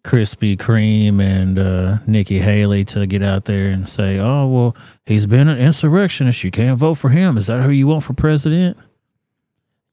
[0.04, 4.76] Krispy Kreme and uh, Nikki Haley to get out there and say, "Oh well,
[5.06, 6.44] he's been an insurrectionist.
[6.44, 7.38] You can't vote for him.
[7.38, 8.78] Is that who you want for president?"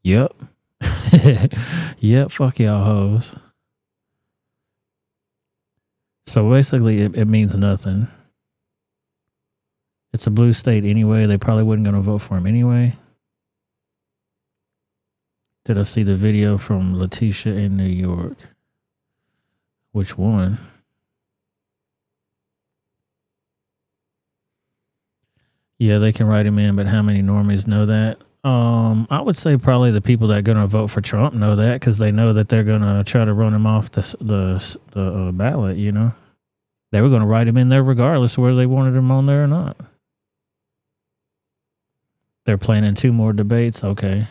[0.02, 0.34] Yep,
[1.98, 2.30] yep.
[2.30, 3.34] Fuck y'all hoes.
[6.26, 8.08] So basically, it, it means nothing.
[10.12, 11.26] It's a blue state anyway.
[11.26, 12.96] They probably wasn't going to vote for him anyway.
[15.64, 18.38] Did I see the video from Letitia in New York?
[19.92, 20.58] Which one?
[25.78, 28.18] Yeah, they can write him in, but how many normies know that?
[28.44, 31.56] Um, I would say probably the people that are going to vote for Trump know
[31.56, 34.78] that because they know that they're going to try to run him off the the
[34.92, 35.76] the uh, ballot.
[35.76, 36.12] You know,
[36.90, 39.26] they were going to write him in there regardless of whether they wanted him on
[39.26, 39.76] there or not.
[42.44, 43.84] They're planning two more debates.
[43.84, 44.26] Okay.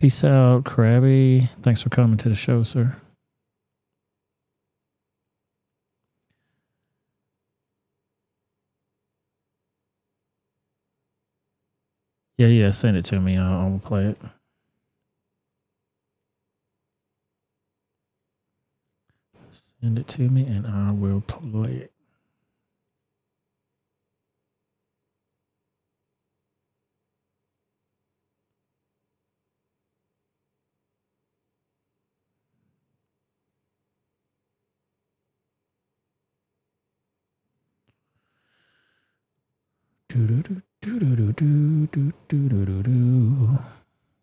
[0.00, 1.48] Peace out, Krabby.
[1.62, 2.94] Thanks for coming to the show, sir.
[12.36, 13.38] Yeah, yeah, send it to me.
[13.38, 14.18] I'll, I'll play it.
[19.80, 21.95] Send it to me and I will play it.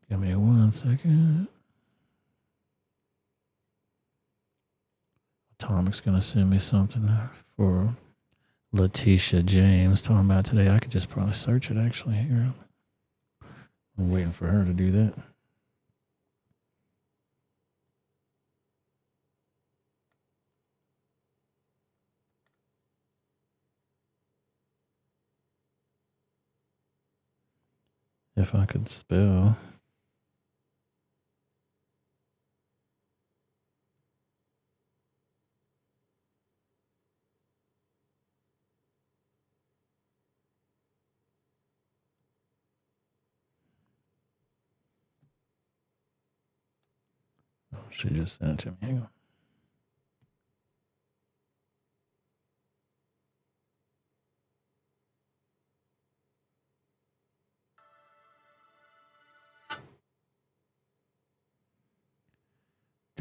[0.10, 1.48] Give me one second.
[5.60, 7.08] Atomic's gonna send me something
[7.56, 7.96] for
[8.72, 10.68] Letitia James talking about today.
[10.70, 12.54] I could just probably search it actually here.
[13.96, 15.14] I'm waiting for her to do that.
[28.44, 29.58] If I could spell.
[47.74, 48.78] Oh, she just sent it to me.
[48.82, 49.23] Hang on.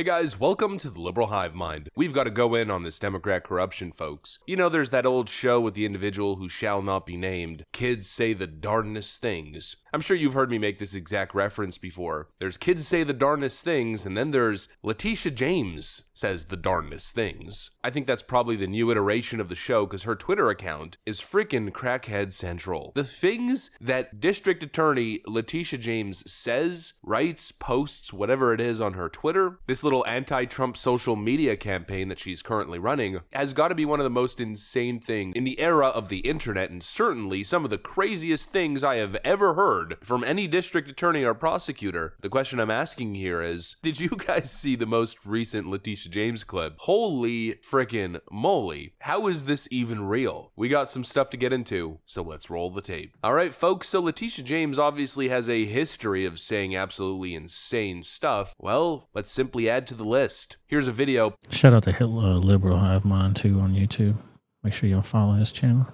[0.00, 1.90] Hey guys, welcome to the Liberal Hive Mind.
[1.94, 4.38] We've got to go in on this Democrat corruption, folks.
[4.46, 7.66] You know, there's that old show with the individual who shall not be named.
[7.72, 9.76] Kids say the darndest things.
[9.92, 12.28] I'm sure you've heard me make this exact reference before.
[12.38, 17.70] There's kids say the darndest things, and then there's Letitia James says the darndest things.
[17.82, 21.20] I think that's probably the new iteration of the show because her Twitter account is
[21.20, 22.92] freaking crackhead central.
[22.94, 29.08] The things that District Attorney Letitia James says, writes, posts, whatever it is on her
[29.08, 33.74] Twitter, this little anti Trump social media campaign that she's currently running, has got to
[33.74, 37.42] be one of the most insane things in the era of the internet, and certainly
[37.42, 42.14] some of the craziest things I have ever heard from any district attorney or prosecutor.
[42.20, 46.44] The question I'm asking here is Did you guys see the most recent Letitia James
[46.44, 46.76] clip?
[46.78, 48.94] Holy frickin' moly.
[49.00, 50.52] How is this even real?
[50.54, 53.16] We got some stuff to get into, so let's roll the tape.
[53.24, 58.54] All right, folks, so Letitia James obviously has a history of saying absolutely insane stuff.
[58.56, 60.56] Well, let's simply add to the list.
[60.66, 61.34] Here's a video.
[61.50, 64.16] Shout out to Hitler uh, Liberal Hive Mind too on YouTube.
[64.62, 65.86] Make sure y'all follow his channel.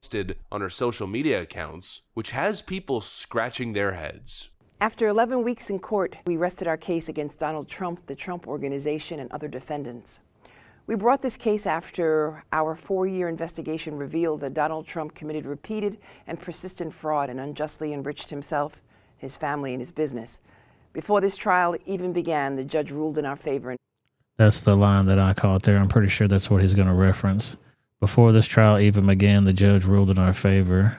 [0.00, 4.50] posted on her social media accounts, which has people scratching their heads.
[4.80, 9.20] After 11 weeks in court, we rested our case against Donald Trump, the Trump Organization,
[9.20, 10.20] and other defendants.
[10.88, 15.98] We brought this case after our four year investigation revealed that Donald Trump committed repeated
[16.26, 18.82] and persistent fraud and unjustly enriched himself,
[19.16, 20.40] his family, and his business.
[20.92, 23.76] Before this trial even began, the judge ruled in our favor.
[24.36, 25.78] That's the line that I caught there.
[25.78, 27.56] I'm pretty sure that's what he's going to reference.
[28.00, 30.98] Before this trial even began, the judge ruled in our favor.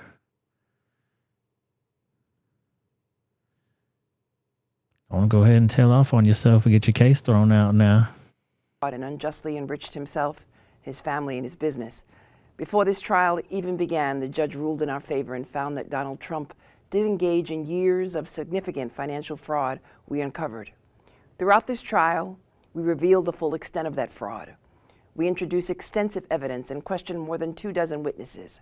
[5.11, 8.09] Don't go ahead and tell off on yourself and get your case thrown out now.
[8.81, 10.45] and unjustly enriched himself,
[10.81, 12.03] his family, and his business.
[12.57, 16.19] Before this trial even began, the judge ruled in our favor and found that Donald
[16.19, 16.53] Trump
[16.93, 20.71] did engage in years of significant financial fraud we uncovered.
[21.39, 22.37] Throughout this trial,
[22.75, 24.53] we revealed the full extent of that fraud.
[25.15, 28.61] We introduced extensive evidence and questioned more than two dozen witnesses.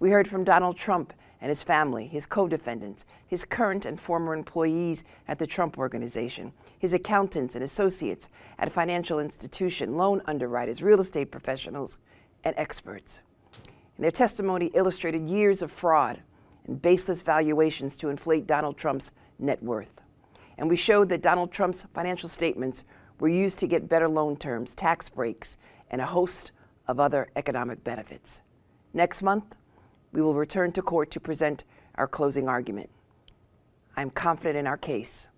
[0.00, 4.34] We heard from Donald Trump and his family, his co defendants, his current and former
[4.34, 10.98] employees at the Trump Organization, his accountants and associates at financial institution, loan underwriters, real
[10.98, 11.96] estate professionals,
[12.42, 13.22] and experts.
[13.96, 16.22] And their testimony illustrated years of fraud
[16.66, 20.00] and baseless valuations to inflate Donald Trump's net worth.
[20.58, 22.84] And we showed that Donald Trump's financial statements
[23.18, 25.56] were used to get better loan terms, tax breaks,
[25.90, 26.52] and a host
[26.88, 28.40] of other economic benefits.
[28.92, 29.56] Next month,
[30.12, 32.90] we will return to court to present our closing argument.
[33.96, 35.28] I am confident in our case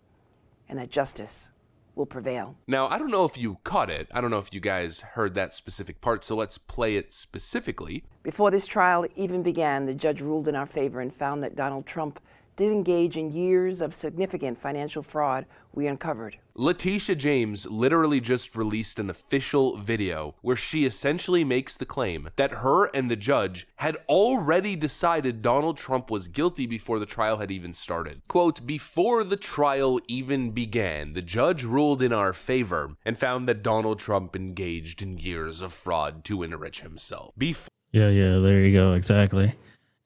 [0.68, 1.50] and that justice
[1.94, 2.56] will prevail.
[2.66, 4.08] Now, I don't know if you caught it.
[4.12, 8.04] I don't know if you guys heard that specific part, so let's play it specifically.
[8.22, 11.86] Before this trial even began, the judge ruled in our favor and found that Donald
[11.86, 12.20] Trump
[12.56, 16.36] did engage in years of significant financial fraud we uncovered.
[16.56, 22.52] Letitia James literally just released an official video where she essentially makes the claim that
[22.52, 27.50] her and the judge had already decided Donald Trump was guilty before the trial had
[27.50, 28.22] even started.
[28.28, 33.64] Quote, before the trial even began, the judge ruled in our favor and found that
[33.64, 37.32] Donald Trump engaged in years of fraud to enrich himself.
[37.36, 38.92] Before Yeah, yeah, there you go.
[38.92, 39.52] Exactly.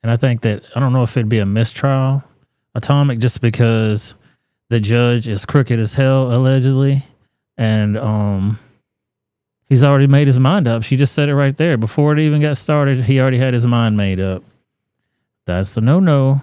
[0.01, 2.23] And I think that, I don't know if it'd be a mistrial,
[2.75, 4.15] atomic, just because
[4.69, 7.03] the judge is crooked as hell, allegedly.
[7.57, 8.59] And um,
[9.67, 10.83] he's already made his mind up.
[10.83, 11.77] She just said it right there.
[11.77, 14.43] Before it even got started, he already had his mind made up.
[15.45, 16.41] That's a no no.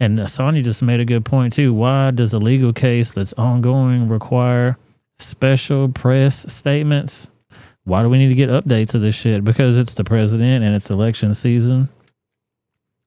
[0.00, 1.74] And Sonya just made a good point, too.
[1.74, 4.78] Why does a legal case that's ongoing require
[5.18, 7.28] special press statements?
[7.84, 9.42] Why do we need to get updates of this shit?
[9.42, 11.88] Because it's the president and it's election season.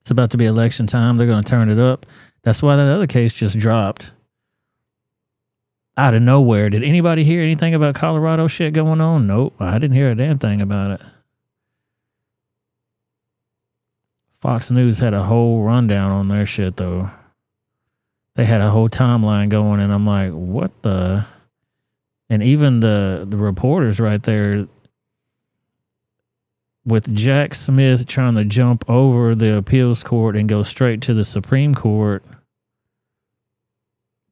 [0.01, 1.17] It's about to be election time.
[1.17, 2.05] They're going to turn it up.
[2.43, 4.11] That's why that other case just dropped
[5.97, 6.69] out of nowhere.
[6.69, 9.27] Did anybody hear anything about Colorado shit going on?
[9.27, 9.55] Nope.
[9.59, 11.01] I didn't hear a damn thing about it.
[14.41, 17.11] Fox News had a whole rundown on their shit, though.
[18.33, 21.25] They had a whole timeline going, and I'm like, what the?
[22.29, 24.67] And even the the reporters right there
[26.85, 31.23] with Jack Smith trying to jump over the appeals court and go straight to the
[31.23, 32.23] Supreme Court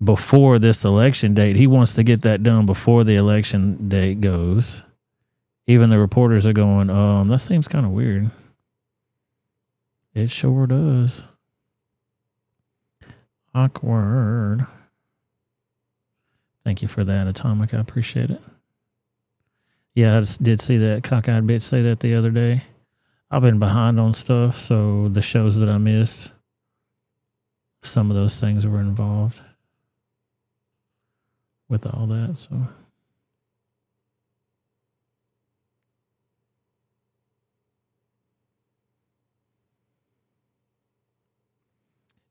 [0.04, 1.56] before this election date.
[1.56, 4.84] He wants to get that done before the election date goes.
[5.68, 8.32] Even the reporters are going, um, that seems kind of weird.
[10.16, 11.24] It sure does.
[13.54, 14.66] Awkward.
[16.64, 17.74] Thank you for that, Atomic.
[17.74, 18.41] I appreciate it.
[19.96, 22.64] Yeah, I did see that cockeyed bitch say that the other day.
[23.32, 26.32] I've been behind on stuff, so the shows that I missed,
[27.84, 29.42] some of those things were involved
[31.70, 32.38] with all that.
[32.50, 32.68] So.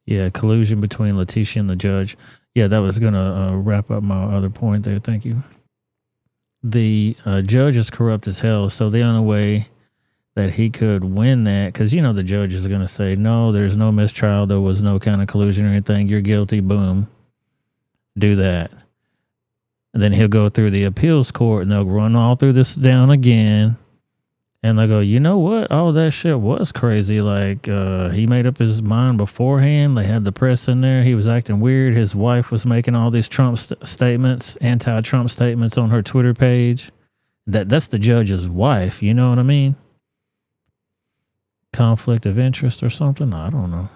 [0.06, 2.16] Yeah, collusion between Letitia and the judge.
[2.54, 4.98] Yeah, that was going to uh, wrap up my other point there.
[4.98, 5.42] Thank you.
[6.62, 9.68] The uh, judge is corrupt as hell, so the only way
[10.34, 13.52] that he could win that, because you know the judge is going to say, no,
[13.52, 17.08] there's no mistrial, there was no kind of collusion or anything, you're guilty, boom,
[18.16, 18.70] do that.
[19.94, 23.10] And then he'll go through the appeals court and they'll run all through this down
[23.10, 23.76] again
[24.62, 25.68] and they go, you know what?
[25.70, 27.20] Oh, that shit was crazy.
[27.20, 29.96] Like, uh, he made up his mind beforehand.
[29.96, 31.04] They had the press in there.
[31.04, 31.94] He was acting weird.
[31.94, 36.90] His wife was making all these Trump st- statements, anti-Trump statements on her Twitter page.
[37.46, 39.02] That that's the judge's wife.
[39.02, 39.76] You know what I mean?
[41.72, 43.32] Conflict of interest or something.
[43.32, 43.88] I don't know.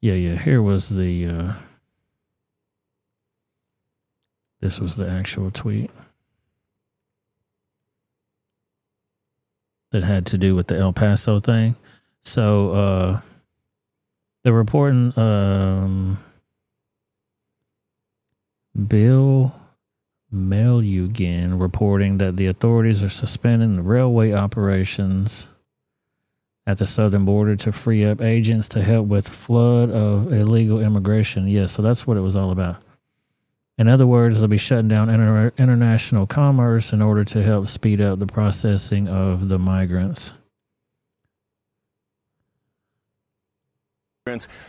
[0.00, 0.36] Yeah, yeah.
[0.36, 1.26] Here was the.
[1.26, 1.52] Uh,
[4.60, 5.90] this was the actual tweet
[9.90, 11.76] that had to do with the El Paso thing.
[12.24, 13.20] So uh
[14.44, 16.18] the reporting um
[18.86, 19.54] Bill
[20.32, 25.46] Melugin reporting that the authorities are suspending the railway operations
[26.66, 31.48] at the southern border to free up agents to help with flood of illegal immigration.
[31.48, 32.76] Yes, yeah, so that's what it was all about.
[33.78, 38.00] In other words, they'll be shutting down inter- international commerce in order to help speed
[38.00, 40.32] up the processing of the migrants.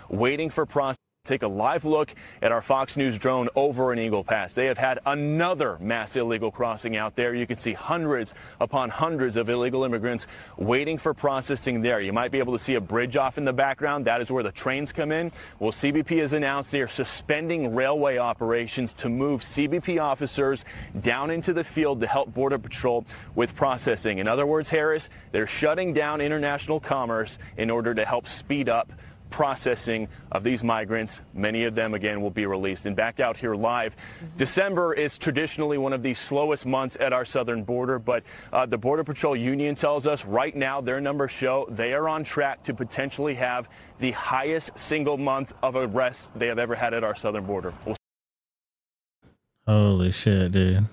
[0.10, 0.98] Waiting for process
[1.30, 4.56] take a live look at our Fox News drone over in Eagle Pass.
[4.56, 7.36] They have had another mass illegal crossing out there.
[7.36, 10.26] You can see hundreds upon hundreds of illegal immigrants
[10.58, 12.02] waiting for processing there.
[12.02, 14.06] You might be able to see a bridge off in the background.
[14.06, 15.32] That is where the trains come in.
[15.60, 20.66] Well, CBP has announced they are suspending railway operations to move CBP officers
[21.00, 23.06] down into the field to help Border Patrol
[23.36, 24.18] with processing.
[24.18, 28.92] In other words, Harris, they're shutting down international commerce in order to help speed up
[29.30, 31.22] processing of these migrants.
[31.34, 32.86] Many of them, again, will be released.
[32.86, 34.38] And back out here live, mm-hmm.
[34.38, 38.78] December is traditionally one of the slowest months at our southern border, but uh, the
[38.78, 42.74] Border Patrol Union tells us right now their numbers show they are on track to
[42.74, 43.68] potentially have
[44.00, 47.74] the highest single month of arrests they have ever had at our southern border.
[47.86, 47.96] We'll-
[49.68, 50.86] Holy shit, dude.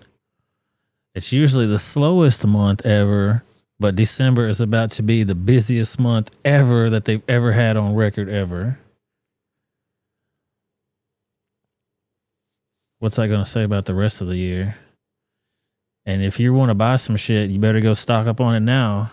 [1.15, 3.43] It's usually the slowest month ever
[3.79, 7.95] but December is about to be the busiest month ever that they've ever had on
[7.95, 8.79] record ever.
[12.99, 14.77] What's that going to say about the rest of the year?
[16.07, 18.61] And if you want to buy some shit, you better go stock up on it
[18.61, 19.11] now.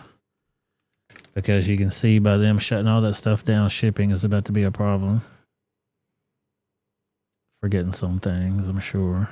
[1.34, 4.52] Because you can see by them shutting all that stuff down, shipping is about to
[4.52, 5.22] be a problem.
[7.60, 9.28] Forgetting some things, I'm sure.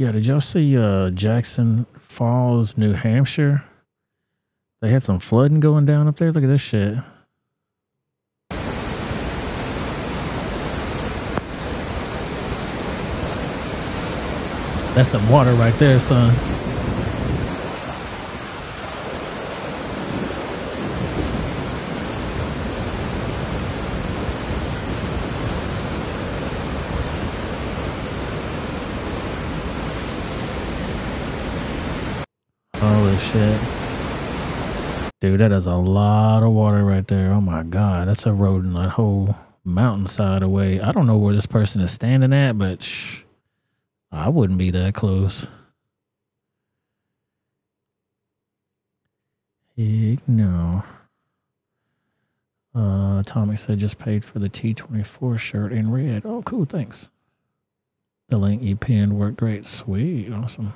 [0.00, 3.62] Yeah, did y'all see uh, Jackson Falls, New Hampshire?
[4.80, 6.32] They had some flooding going down up there.
[6.32, 6.94] Look at this shit.
[14.94, 16.34] That's some water right there, son.
[33.32, 33.60] shit.
[35.30, 37.30] Dude, that is a lot of water right there.
[37.30, 40.80] Oh my god, that's a eroding that whole mountainside away.
[40.80, 43.20] I don't know where this person is standing at, but shh,
[44.10, 45.46] I wouldn't be that close.
[49.76, 50.84] Ignore.
[52.74, 56.22] Uh, Atomic said just paid for the T24 shirt in red.
[56.26, 56.64] Oh, cool.
[56.64, 57.08] Thanks.
[58.30, 59.64] The link you pinned worked great.
[59.64, 60.32] Sweet.
[60.32, 60.74] Awesome.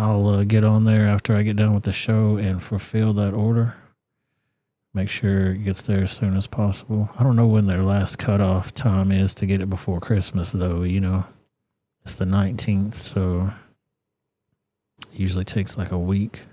[0.00, 3.34] I'll uh, get on there after I get done with the show and fulfill that
[3.34, 3.74] order.
[4.94, 7.10] Make sure it gets there as soon as possible.
[7.18, 10.84] I don't know when their last cutoff time is to get it before Christmas, though.
[10.84, 11.26] You know,
[12.02, 13.52] it's the 19th, so
[15.12, 16.44] it usually takes like a week.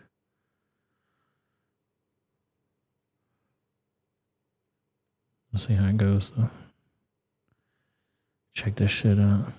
[5.54, 6.50] Let's see how it goes, though.
[8.54, 9.54] Check this shit out.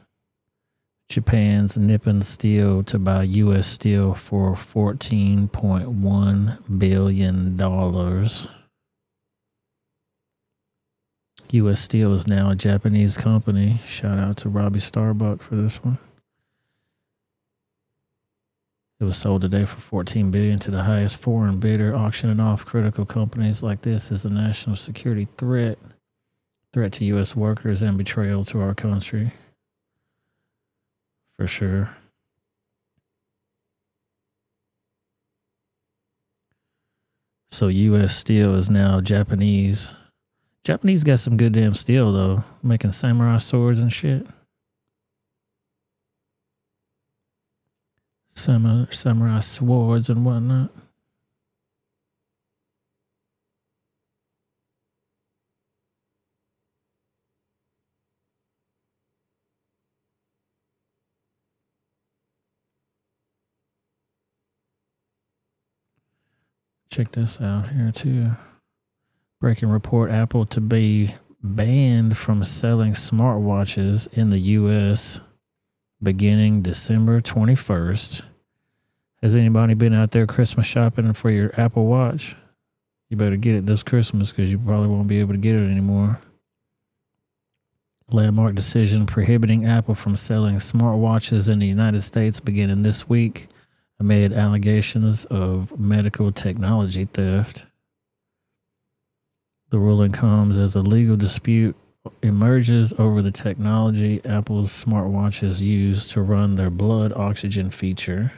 [1.08, 3.66] Japan's Nippon Steel to buy U.S.
[3.66, 7.58] steel for $14.1 billion.
[11.50, 11.80] U.S.
[11.80, 13.80] Steel is now a Japanese company.
[13.86, 15.96] Shout out to Robbie Starbuck for this one.
[19.00, 23.06] It was sold today for 14 billion to the highest foreign bidder, auctioning off critical
[23.06, 25.78] companies like this is a national security threat,
[26.74, 27.34] threat to U.S.
[27.34, 29.32] workers, and betrayal to our country
[31.38, 31.88] for sure.
[37.50, 38.16] So U.S.
[38.16, 39.88] steel is now Japanese.
[40.64, 44.26] Japanese got some good damn steel though, making samurai swords and shit.
[48.34, 50.70] Samurai, samurai swords and whatnot.
[66.98, 68.32] Check this out here too.
[69.40, 75.20] Breaking report Apple to be banned from selling smartwatches in the US
[76.02, 78.22] beginning December 21st.
[79.22, 82.34] Has anybody been out there Christmas shopping for your Apple Watch?
[83.10, 85.70] You better get it this Christmas because you probably won't be able to get it
[85.70, 86.18] anymore.
[88.10, 93.46] Landmark decision prohibiting Apple from selling smartwatches in the United States beginning this week
[94.00, 97.66] amid allegations of medical technology theft.
[99.70, 101.76] The ruling comes as a legal dispute
[102.22, 108.32] emerges over the technology Apple's smartwatches use to run their blood oxygen feature.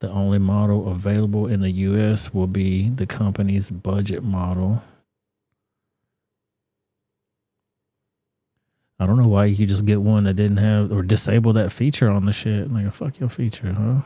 [0.00, 4.82] The only model available in the US will be the company's budget model.
[9.02, 11.72] I don't know why you could just get one that didn't have or disable that
[11.72, 12.72] feature on the shit.
[12.72, 14.02] Like, fuck your feature, huh?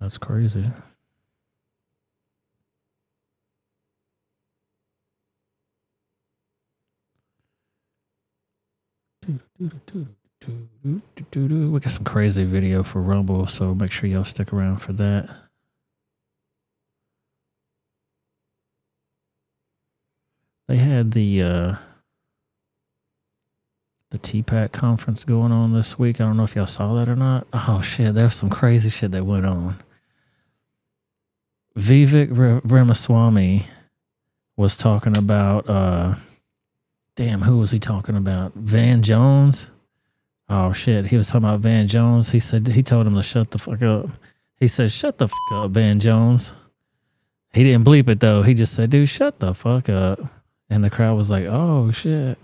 [0.00, 0.64] That's crazy.
[9.58, 9.68] We
[11.78, 15.47] got some crazy video for Rumble, so make sure y'all stick around for that.
[20.68, 21.76] They had the uh
[24.10, 26.20] the TPAC conference going on this week.
[26.20, 27.46] I don't know if y'all saw that or not.
[27.52, 29.76] Oh shit, there's some crazy shit that went on.
[31.76, 33.66] Vivek Ramaswamy
[34.56, 36.14] was talking about uh
[37.16, 38.52] damn, who was he talking about?
[38.54, 39.70] Van Jones.
[40.48, 42.30] Oh shit, he was talking about Van Jones.
[42.30, 44.08] He said he told him to shut the fuck up.
[44.56, 46.52] He said, "Shut the fuck up, Van Jones."
[47.52, 48.42] He didn't bleep it though.
[48.42, 50.20] He just said, "Dude, shut the fuck up."
[50.70, 52.38] And the crowd was like, "Oh shit."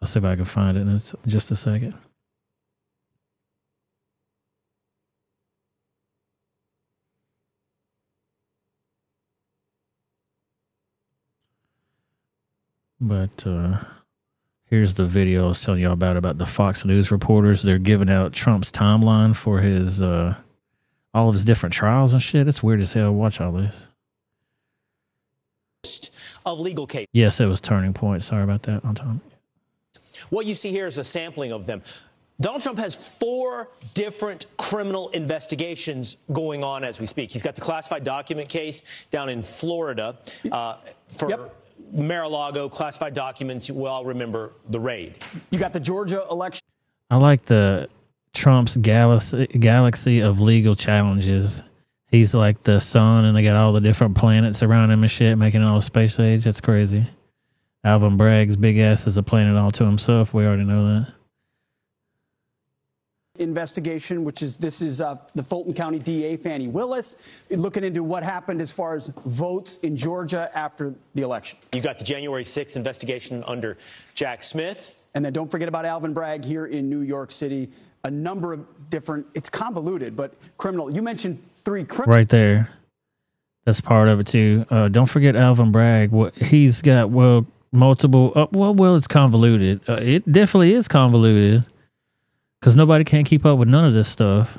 [0.00, 1.94] I'll see if I can find it in just a second.
[13.00, 13.78] But uh,
[14.66, 17.62] here's the video I was telling y'all about about the Fox News reporters.
[17.62, 20.36] They're giving out Trump's timeline for his uh,
[21.14, 22.46] all of his different trials and shit.
[22.46, 23.12] It's weird as hell.
[23.12, 23.86] Watch all this.
[26.46, 27.06] Of legal case.
[27.12, 28.22] Yes, it was Turning Point.
[28.22, 29.20] Sorry about that, on time.
[30.30, 31.82] What you see here is a sampling of them.
[32.40, 37.30] Donald Trump has four different criminal investigations going on as we speak.
[37.30, 40.16] He's got the classified document case down in Florida
[40.50, 40.76] uh,
[41.08, 41.54] for yep.
[41.92, 43.68] Mar-a-Lago classified documents.
[43.68, 45.18] You all remember the raid.
[45.50, 46.62] You got the Georgia election.
[47.10, 47.90] I like the
[48.32, 51.62] Trump's galaxy galaxy of legal challenges.
[52.10, 55.38] He's like the sun, and they got all the different planets around him and shit,
[55.38, 56.44] making it all space age.
[56.44, 57.06] That's crazy.
[57.84, 60.34] Alvin Bragg's big ass is a planet all to himself.
[60.34, 61.12] We already know that.
[63.38, 67.16] Investigation, which is this is uh, the Fulton County DA Fani Willis
[67.48, 71.58] looking into what happened as far as votes in Georgia after the election.
[71.72, 73.78] You got the January 6th investigation under
[74.14, 74.96] Jack Smith.
[75.14, 77.70] And then don't forget about Alvin Bragg here in New York City.
[78.04, 80.90] A number of different, it's convoluted, but criminal.
[80.90, 81.86] You mentioned three.
[82.06, 82.68] Right there.
[83.64, 84.64] That's part of it too.
[84.70, 86.10] Uh, don't forget Alvin Bragg.
[86.10, 88.32] What he's got well multiple.
[88.34, 89.80] Uh, well, well, it's convoluted.
[89.88, 91.66] Uh, it definitely is convoluted
[92.60, 94.58] because nobody can keep up with none of this stuff.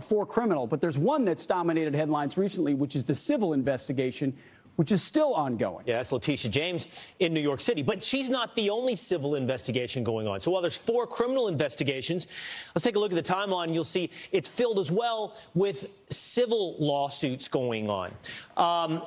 [0.00, 4.36] For criminal, but there's one that's dominated headlines recently, which is the civil investigation,
[4.80, 5.84] which is still ongoing.
[5.86, 6.86] Yeah, that's Letitia James
[7.18, 7.82] in New York City.
[7.82, 10.40] But she's not the only civil investigation going on.
[10.40, 12.26] So while there's four criminal investigations,
[12.74, 13.74] let's take a look at the timeline.
[13.74, 18.10] You'll see it's filled as well with civil lawsuits going on.
[18.56, 19.02] Um,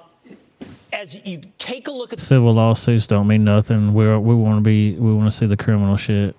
[0.93, 3.95] as you take a look at Civil lawsuits don't mean nothing.
[3.95, 6.36] We we want to be we want to see the criminal shit.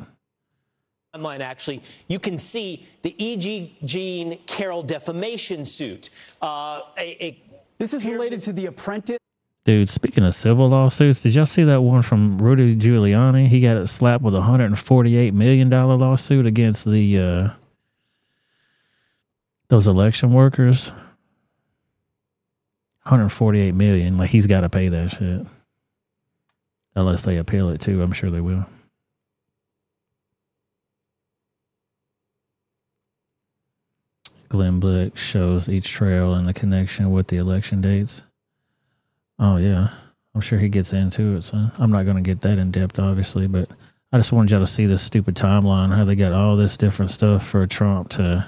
[1.13, 3.79] timeline, actually, you can see the E.G.
[3.85, 6.11] Jean Carroll defamation suit.
[6.41, 7.43] Uh, a, a
[7.79, 9.19] This is related to The Apprentice.
[9.65, 13.49] Dude, speaking of civil lawsuits, did y'all see that one from Rudy Giuliani?
[13.49, 17.49] He got slapped with a hundred and forty-eight million dollar lawsuit against the uh,
[19.69, 20.93] those election workers.
[23.07, 24.19] Hundred forty-eight million.
[24.19, 25.47] Like he's got to pay that shit,
[26.95, 28.03] unless they appeal it too.
[28.03, 28.67] I'm sure they will.
[34.51, 38.23] Glenn Blick shows each trail and the connection with the election dates.
[39.39, 39.89] Oh yeah,
[40.35, 41.43] I'm sure he gets into it.
[41.43, 43.69] So I'm not going to get that in depth, obviously, but
[44.13, 47.11] I just wanted y'all to see this stupid timeline how they got all this different
[47.11, 48.47] stuff for Trump to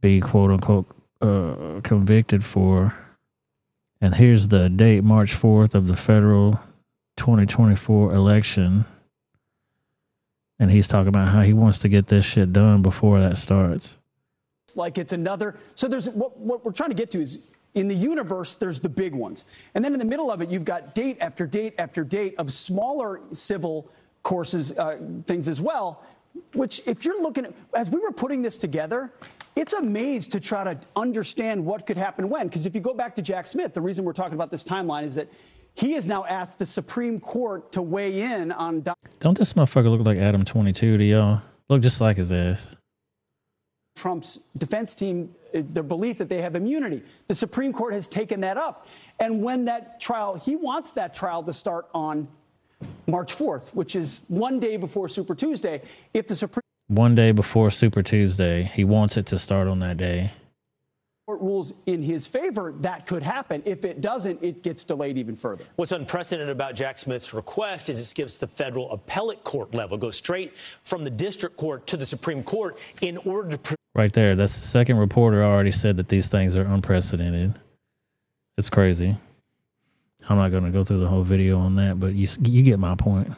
[0.00, 0.86] be quote unquote
[1.20, 2.94] uh, convicted for.
[4.00, 6.60] And here's the date, March 4th of the federal
[7.16, 8.84] 2024 election.
[10.58, 13.96] And he's talking about how he wants to get this shit done before that starts.
[14.64, 15.56] It's like it's another.
[15.74, 17.38] So there's what, what we're trying to get to is
[17.74, 19.44] in the universe, there's the big ones.
[19.74, 22.52] And then in the middle of it, you've got date after date after date of
[22.52, 23.90] smaller civil
[24.22, 26.02] courses, uh, things as well,
[26.54, 29.12] which if you're looking at, as we were putting this together,
[29.56, 32.46] it's a maze to try to understand what could happen when.
[32.46, 35.04] Because if you go back to Jack Smith, the reason we're talking about this timeline
[35.04, 35.28] is that
[35.74, 38.82] he has now asked the Supreme Court to weigh in on.
[38.82, 41.40] Don- Don't this motherfucker look like Adam 22 to y'all?
[41.68, 42.74] Look just like his ass.
[43.96, 47.02] Trump's defense team, their belief that they have immunity.
[47.26, 48.86] The Supreme Court has taken that up.
[49.20, 52.26] And when that trial, he wants that trial to start on
[53.06, 55.82] March 4th, which is one day before Super Tuesday.
[56.14, 59.96] If the Supreme One day before Super Tuesday, he wants it to start on that
[59.96, 60.32] day.
[61.26, 63.62] Court rules in his favor, that could happen.
[63.64, 65.64] If it doesn't, it gets delayed even further.
[65.76, 70.16] What's unprecedented about Jack Smith's request is it skips the federal appellate court level, goes
[70.16, 73.58] straight from the district court to the Supreme Court in order to.
[73.58, 74.34] Pre- Right there.
[74.36, 77.58] That's the second reporter already said that these things are unprecedented.
[78.56, 79.18] It's crazy.
[80.28, 82.78] I'm not going to go through the whole video on that, but you you get
[82.78, 83.32] my point.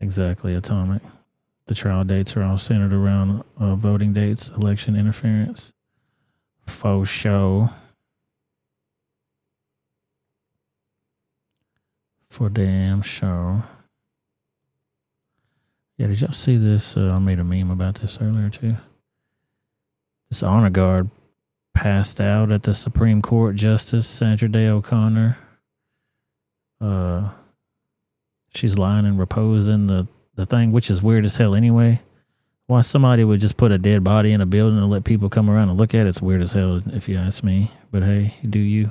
[0.00, 1.02] Exactly, atomic.
[1.66, 5.72] The trial dates are all centered around uh, voting dates, election interference,
[6.66, 7.70] faux show,
[12.28, 13.62] for damn show.
[15.98, 16.96] Yeah, did y'all see this?
[16.96, 18.76] Uh, I made a meme about this earlier too.
[20.28, 21.10] This honor guard
[21.74, 25.38] passed out at the Supreme Court Justice Sandra Day O'Connor.
[26.80, 27.30] Uh,
[28.54, 32.00] she's lying in repose in the, the thing, which is weird as hell anyway.
[32.66, 35.48] Why somebody would just put a dead body in a building and let people come
[35.48, 37.70] around and look at it, it's weird as hell if you ask me.
[37.90, 38.90] But hey, do you?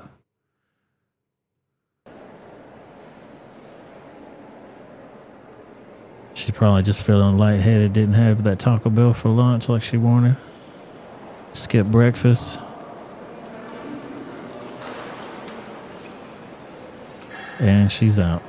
[6.36, 10.36] She's probably just feeling lightheaded, didn't have that Taco Bell for lunch like she wanted.
[11.54, 12.60] Skip breakfast.
[17.60, 18.44] And she's out.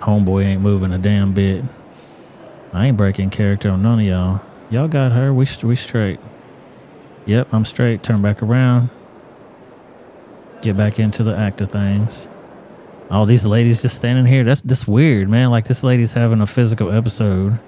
[0.00, 1.64] Homeboy ain't moving a damn bit.
[2.72, 4.40] I ain't breaking character on none of y'all.
[4.70, 5.32] Y'all got her.
[5.32, 6.18] We we straight.
[7.26, 8.02] Yep, I'm straight.
[8.02, 8.90] Turn back around.
[10.62, 12.26] Get back into the act of things.
[13.10, 14.44] All these ladies just standing here.
[14.44, 15.50] That's that's weird, man.
[15.50, 17.58] Like this lady's having a physical episode.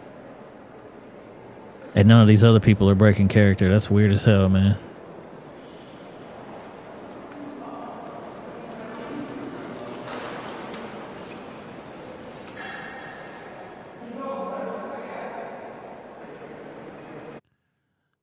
[1.97, 3.69] And none of these other people are breaking character.
[3.69, 4.79] That's weird as hell, man.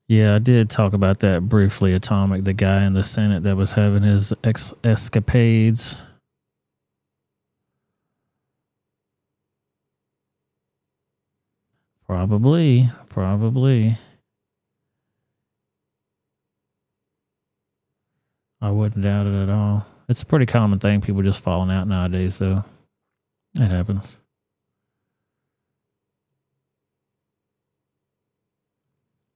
[0.08, 1.92] Yeah, I did talk about that briefly.
[1.92, 5.94] Atomic, the guy in the Senate that was having his ex- escapades.
[12.10, 13.96] Probably, probably.
[18.60, 19.86] I wouldn't doubt it at all.
[20.08, 21.02] It's a pretty common thing.
[21.02, 22.64] People just falling out nowadays, though.
[23.54, 24.16] It happens.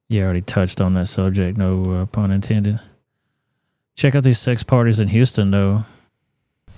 [0.09, 2.81] You already touched on that subject, no uh, pun intended.
[3.95, 5.85] Check out these sex parties in Houston, though.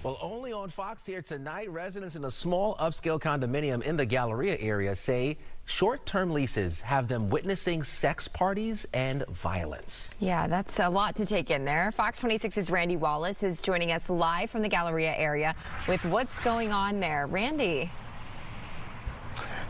[0.02, 4.58] Well, only on Fox here tonight, residents in a small upscale condominium in the Galleria
[4.60, 10.14] area say short term leases have them witnessing sex parties and violence.
[10.20, 11.92] Yeah, that's a lot to take in there.
[11.92, 15.54] Fox 26's Randy Wallace is joining us live from the Galleria area
[15.86, 17.26] with what's going on there.
[17.26, 17.90] Randy.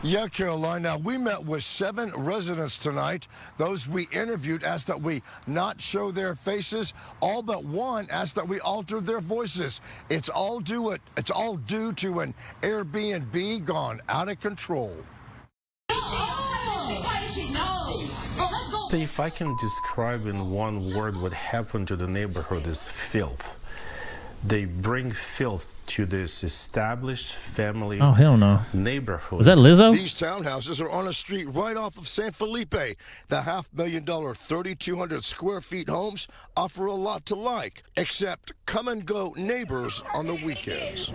[0.03, 0.83] Yeah, Caroline.
[0.83, 3.27] Now, we met with seven residents tonight.
[3.57, 6.93] Those we interviewed asked that we not show their faces.
[7.19, 9.81] All but one asked that we alter their voices.
[10.09, 14.95] It's all due, it's all due to an Airbnb gone out of control.
[18.89, 23.59] So if I can describe in one word what happened to the neighborhood is filth.
[24.43, 28.61] They bring filth to this established family Oh, hell no.
[28.71, 29.41] neighborhood.
[29.41, 29.91] Is that Lizzo?
[29.93, 32.75] These townhouses are on a street right off of San Felipe.
[33.27, 38.87] The half million dollar, 3,200 square feet homes offer a lot to like, except come
[38.87, 41.11] and go neighbors on the weekends.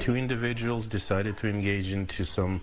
[0.00, 2.62] Two individuals decided to engage into some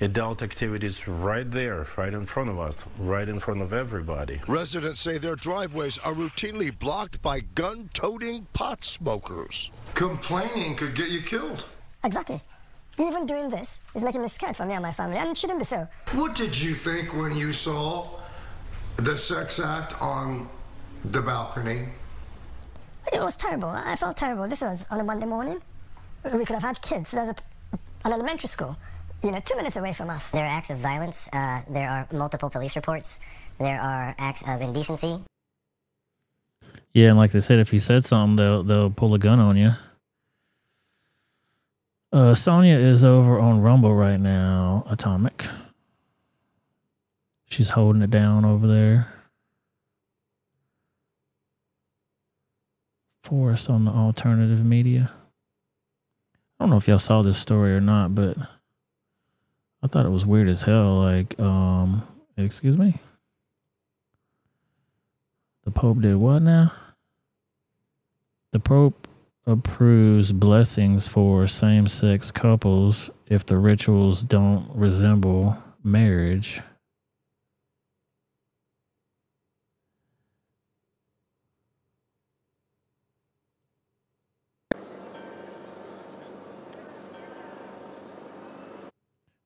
[0.00, 4.40] adult activities right there, right in front of us, right in front of everybody.
[4.46, 9.70] Residents say their driveways are routinely blocked by gun toting pot smokers.
[9.94, 11.66] Complaining could get you killed.
[12.02, 12.40] Exactly.
[12.98, 15.58] Even doing this is making me scared for me and my family, and it shouldn't
[15.58, 15.86] be so.
[16.12, 18.08] What did you think when you saw
[18.96, 20.48] the sex act on
[21.04, 21.88] the balcony?
[23.12, 23.68] It was terrible.
[23.68, 24.46] I felt terrible.
[24.48, 25.60] This was on a Monday morning.
[26.24, 27.10] We could have had kids.
[27.10, 27.34] There's a,
[28.04, 28.76] an elementary school,
[29.22, 30.30] you know, two minutes away from us.
[30.30, 31.28] There are acts of violence.
[31.32, 33.20] Uh, there are multiple police reports.
[33.58, 35.20] There are acts of indecency.
[36.94, 39.56] Yeah, and like they said, if you said something, they'll they'll pull a gun on
[39.56, 39.72] you.
[42.12, 44.84] Uh, Sonya is over on Rumble right now.
[44.88, 45.46] Atomic.
[47.48, 49.12] She's holding it down over there.
[53.22, 55.12] Forrest on the alternative media.
[56.58, 58.36] I don't know if y'all saw this story or not, but
[59.82, 61.00] I thought it was weird as hell.
[61.00, 63.00] Like, um, excuse me.
[65.64, 66.72] The Pope did what now?
[68.52, 69.08] The Pope
[69.46, 76.60] approves blessings for same sex couples if the rituals don't resemble marriage.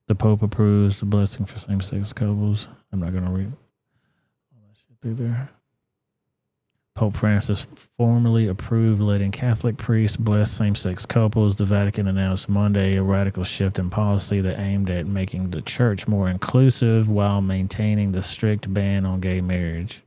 [0.07, 2.69] The Pope approves the blessing for same sex couples.
[2.93, 5.51] I'm not going to read all that shit through there.
[6.95, 7.67] Pope Francis
[7.97, 11.57] formally approved letting Catholic priests bless same sex couples.
[11.57, 16.07] The Vatican announced Monday a radical shift in policy that aimed at making the church
[16.07, 20.03] more inclusive while maintaining the strict ban on gay marriage.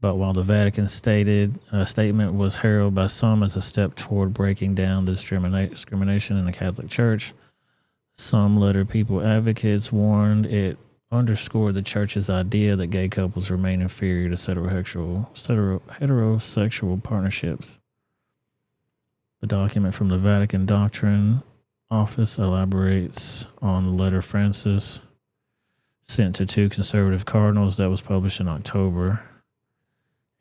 [0.00, 4.34] But while the Vatican stated a statement was heralded by some as a step toward
[4.34, 7.32] breaking down the discrimination in the Catholic Church,
[8.16, 10.78] some letter people advocates warned it
[11.10, 17.78] underscored the church's idea that gay couples remain inferior to heterosexual, hetero, heterosexual partnerships.
[19.40, 21.42] The document from the Vatican Doctrine
[21.90, 25.00] Office elaborates on the letter Francis
[26.06, 29.22] sent to two conservative cardinals that was published in October.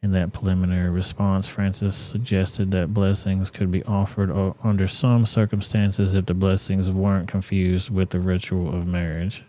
[0.04, 4.32] In that preliminary response, Francis suggested that blessings could be offered
[4.64, 9.44] under some circumstances if the blessings weren't confused with the ritual of marriage.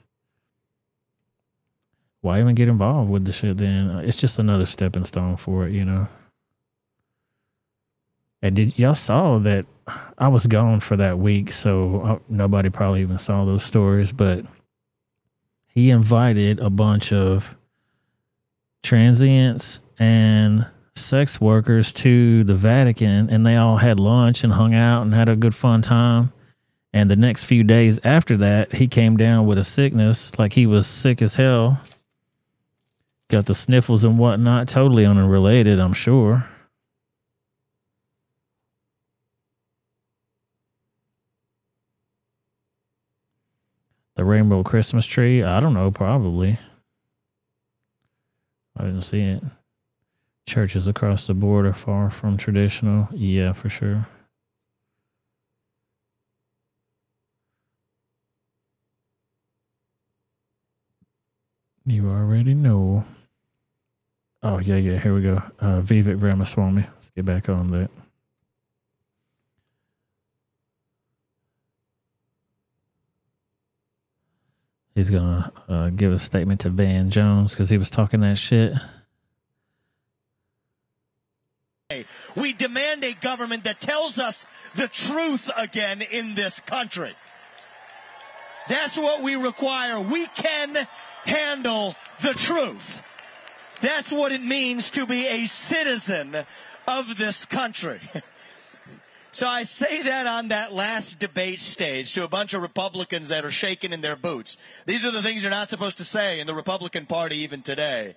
[2.21, 3.91] Why even get involved with the shit then?
[3.91, 6.07] Uh, It's just another stepping stone for it, you know.
[8.43, 9.65] And did y'all saw that
[10.19, 14.45] I was gone for that week, so uh, nobody probably even saw those stories, but
[15.67, 17.57] he invited a bunch of
[18.83, 25.03] transients and sex workers to the Vatican, and they all had lunch and hung out
[25.03, 26.33] and had a good fun time.
[26.93, 30.67] And the next few days after that, he came down with a sickness, like he
[30.67, 31.81] was sick as hell.
[33.29, 36.47] Got the sniffles and whatnot, totally unrelated, I'm sure.
[44.17, 46.59] The rainbow Christmas tree, I don't know, probably.
[48.77, 49.43] I didn't see it.
[50.47, 53.09] Churches across the board are far from traditional.
[53.13, 54.09] Yeah, for sure.
[61.87, 63.05] You already know.
[64.43, 64.99] Oh yeah, yeah.
[64.99, 65.43] Here we go.
[65.61, 66.83] Uh, Vivek Ramaswamy.
[66.83, 67.91] Let's get back on that.
[74.95, 78.75] He's gonna uh, give a statement to Van Jones because he was talking that shit.
[82.37, 87.15] We demand a government that tells us the truth again in this country.
[88.69, 90.01] That's what we require.
[90.01, 90.87] We can
[91.25, 93.03] handle the truth.
[93.81, 96.45] That's what it means to be a citizen
[96.87, 98.01] of this country.
[99.35, 103.47] So I say that on that last debate stage to a bunch of Republicans that
[103.47, 104.59] are shaking in their boots.
[104.85, 108.15] These are the things you're not supposed to say in the Republican Party even today.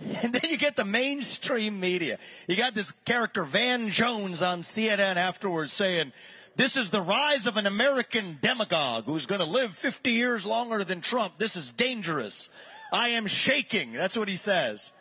[0.22, 2.18] And then you get the mainstream media.
[2.46, 6.12] You got this character Van Jones on CNN afterwards saying,
[6.54, 10.84] this is the rise of an American demagogue who's going to live 50 years longer
[10.84, 11.34] than Trump.
[11.38, 12.48] This is dangerous.
[12.92, 13.92] I am shaking.
[13.92, 14.92] That's what he says.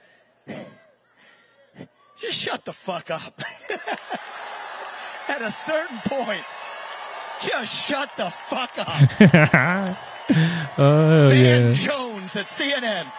[2.21, 3.41] Just shut the fuck up.
[5.27, 6.43] At a certain point,
[7.41, 9.97] just shut the fuck up.
[10.79, 11.73] oh Van yeah.
[11.73, 13.11] Jones at CNN.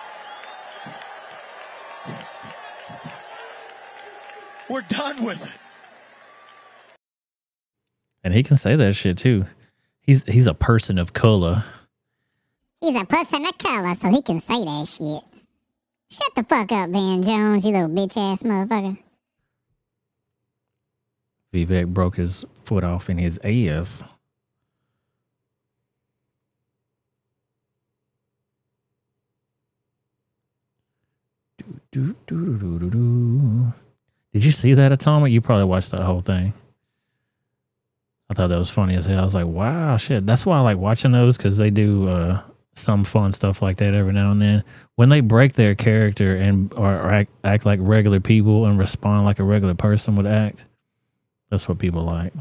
[4.69, 5.53] We're done with it.
[8.25, 9.47] And he can say that shit too.
[10.03, 11.65] He's he's a person of color.
[12.81, 15.23] He's a person of color, so he can say that shit.
[16.11, 18.99] Shut the fuck up, Van Jones, you little bitch ass motherfucker.
[21.53, 24.03] Vivek broke his foot off in his ass.
[31.91, 33.73] Do, do, do, do, do.
[34.35, 35.33] Did you see that atomic?
[35.33, 36.53] You probably watched that whole thing.
[38.31, 39.21] I thought that was funny as hell.
[39.21, 40.27] I was like, wow, shit.
[40.27, 42.43] That's why I like watching those because they do uh,
[42.75, 44.65] some fun stuff like that every now and then.
[44.97, 49.25] When they break their character and or, or act, act like regular people and respond
[49.25, 50.67] like a regular person would act,
[51.51, 52.35] that's what people like.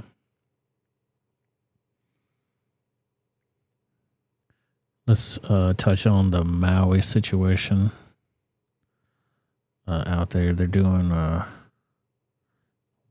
[5.08, 7.92] Let's uh, touch on the Maui situation
[9.88, 10.54] uh, out there.
[10.54, 11.48] They're doing uh,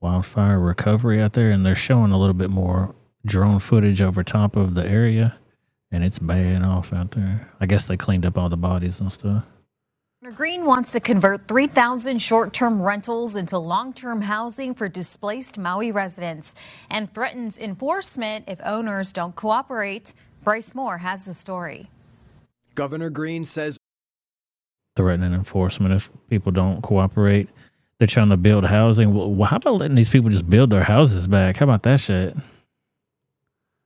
[0.01, 2.95] wildfire recovery out there, and they're showing a little bit more
[3.25, 5.37] drone footage over top of the area,
[5.91, 7.51] and it's bad off out there.
[7.61, 9.45] I guess they cleaned up all the bodies and stuff.
[10.23, 15.59] Governor Green wants to convert 3,000 short term rentals into long term housing for displaced
[15.59, 16.55] Maui residents
[16.91, 20.15] and threatens enforcement if owners don't cooperate.
[20.43, 21.91] Bryce Moore has the story.
[22.75, 23.79] Governor Green says
[24.97, 27.49] Threatening enforcement if people don't cooperate.
[27.99, 29.15] They're trying to build housing.
[29.15, 31.59] Well, how about letting these people just build their houses back?
[31.59, 32.35] How about that shit?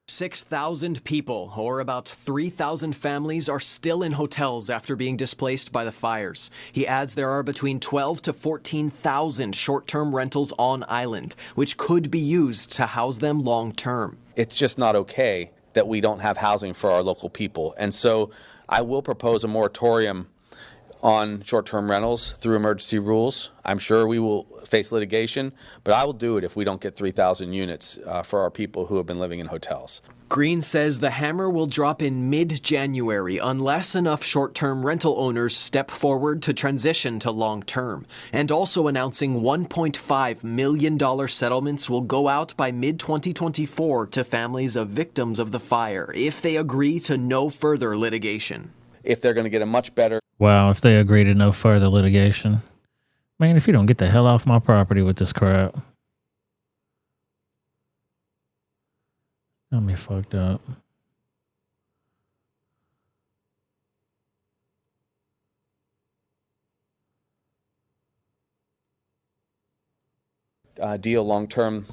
[0.09, 5.93] 6,000 people, or about 3,000 families, are still in hotels after being displaced by the
[5.93, 6.51] fires.
[6.73, 12.11] He adds there are between 12 to 14,000 short term rentals on island, which could
[12.11, 14.17] be used to house them long term.
[14.37, 17.75] It's just not okay that we don't have housing for our local people.
[17.79, 18.31] And so
[18.69, 20.27] I will propose a moratorium
[21.03, 23.51] on short term rentals through emergency rules.
[23.65, 25.53] I'm sure we will face litigation,
[25.85, 28.87] but I will do it if we don't get 3,000 units uh, for our people
[28.87, 30.03] who have been living in hotels.
[30.31, 35.57] Green says the hammer will drop in mid January unless enough short term rental owners
[35.57, 38.07] step forward to transition to long term.
[38.33, 44.91] And also announcing $1.5 million settlements will go out by mid 2024 to families of
[44.91, 48.71] victims of the fire if they agree to no further litigation.
[49.03, 51.89] If they're going to get a much better Wow, if they agree to no further
[51.89, 52.63] litigation.
[53.39, 55.79] Man, if you don't get the hell off my property with this crap.
[59.71, 60.63] Got me fucked up.
[70.81, 71.87] uh, deal long term,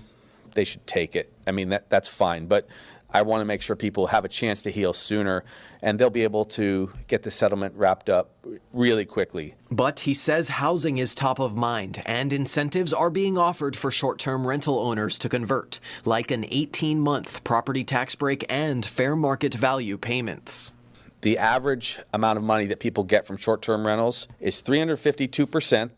[0.54, 1.32] they should take it.
[1.46, 2.48] I mean, that, that's fine.
[2.48, 2.68] But
[3.10, 5.44] I want to make sure people have a chance to heal sooner
[5.82, 8.32] and they'll be able to get the settlement wrapped up
[8.74, 9.56] really quickly.
[9.72, 14.20] But he says housing is top of mind and incentives are being offered for short
[14.20, 19.54] term rental owners to convert, like an 18 month property tax break and fair market
[19.54, 20.74] value payments.
[21.22, 25.90] The average amount of money that people get from short term rentals is 352%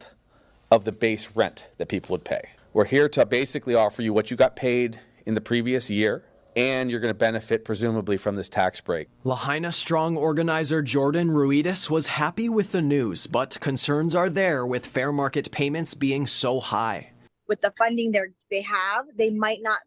[0.72, 2.41] of the base rent that people would pay.
[2.72, 6.23] We're here to basically offer you what you got paid in the previous year,
[6.55, 9.07] and you're going to benefit presumably from this tax break.
[9.23, 14.85] Lahaina Strong organizer Jordan Ruidas was happy with the news, but concerns are there with
[14.85, 17.11] fair market payments being so high.
[17.47, 18.21] with the funding they
[18.51, 19.80] they have, they might not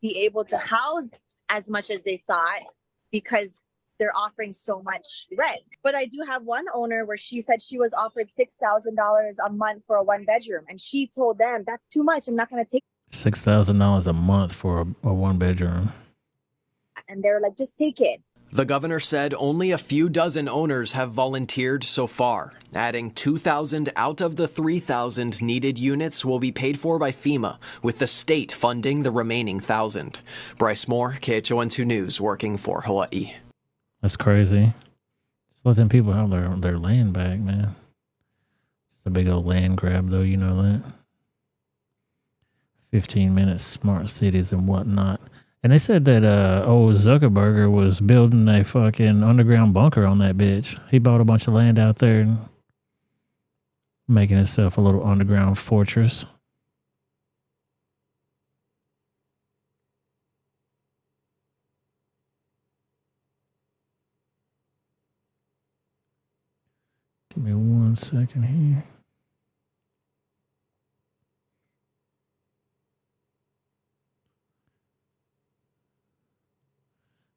[0.00, 1.08] be able to house
[1.50, 2.60] as much as they thought
[3.12, 3.58] because
[3.98, 5.60] they're offering so much rent.
[5.82, 9.82] But I do have one owner where she said she was offered $6,000 a month
[9.86, 10.64] for a one bedroom.
[10.70, 12.26] And she told them, that's too much.
[12.28, 12.82] I'm not going to take
[13.12, 15.92] Six thousand dollars a month for a, a one bedroom.
[17.10, 17.14] It.
[17.14, 18.20] And they're like, just take it.
[18.52, 24.20] The governor said only a few dozen owners have volunteered so far, adding 2,000 out
[24.20, 29.04] of the 3,000 needed units will be paid for by FEMA, with the state funding
[29.04, 30.18] the remaining 1,000.
[30.58, 33.34] Bryce Moore, KHON2 News, working for Hawaii.
[34.02, 34.64] That's crazy.
[34.64, 37.76] Just let them people have their their land back, man.
[38.96, 40.22] It's a big old land grab, though.
[40.22, 40.82] You know that.
[42.90, 45.20] Fifteen minutes, smart cities and whatnot.
[45.62, 50.38] And they said that uh, old Zuckerberger was building a fucking underground bunker on that
[50.38, 50.80] bitch.
[50.90, 52.38] He bought a bunch of land out there and
[54.08, 56.24] making himself a little underground fortress.
[67.34, 68.99] Give me one second here.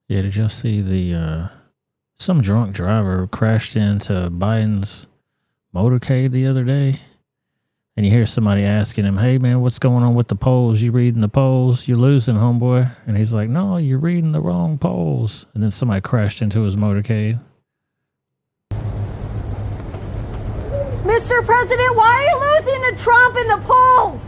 [0.08, 1.48] Yeah, did y'all see the uh
[2.18, 5.08] some drunk driver crashed into Biden's
[5.74, 7.02] motorcade the other day?
[7.96, 10.82] And you hear somebody asking him, Hey man, what's going on with the polls?
[10.82, 11.88] You reading the polls?
[11.88, 12.96] You're losing, homeboy.
[13.06, 15.46] And he's like, No, you're reading the wrong polls.
[15.54, 17.40] And then somebody crashed into his motorcade.
[21.04, 21.46] Mr.
[21.46, 24.22] President, why are you losing to Trump in the polls?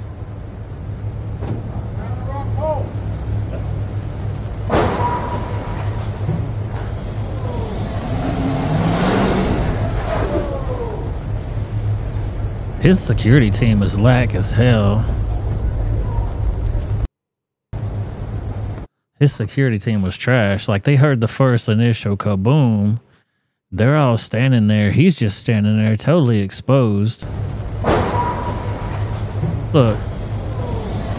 [12.85, 14.99] His security team is lack as hell.
[19.19, 20.67] His security team was trash.
[20.67, 22.99] Like they heard the first initial kaboom.
[23.71, 24.91] They're all standing there.
[24.91, 27.25] He's just standing there totally exposed.
[29.73, 29.99] Look.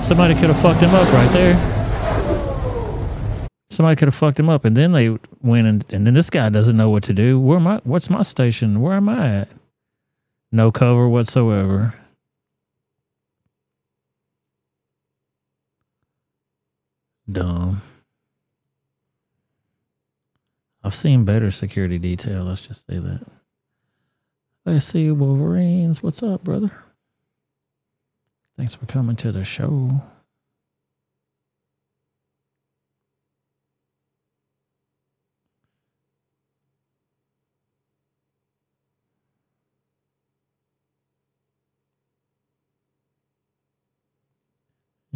[0.03, 1.57] Somebody could have fucked him up right there.
[3.71, 5.09] Somebody could have fucked him up and then they
[5.43, 7.41] went and, and then this guy doesn't know what to do.
[7.41, 8.81] Where am I what's my station?
[8.81, 9.49] Where am I at?
[10.53, 11.95] No cover whatsoever.
[17.31, 17.83] Dumb.
[20.85, 22.45] I've seen better security detail.
[22.45, 23.27] Let's just say that.
[24.65, 26.03] Let's see, Wolverines.
[26.03, 26.71] What's up, brother?
[28.57, 30.01] Thanks for coming to the show.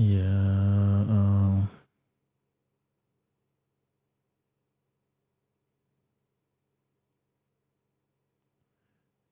[0.01, 0.23] Yeah.
[0.23, 1.69] Um,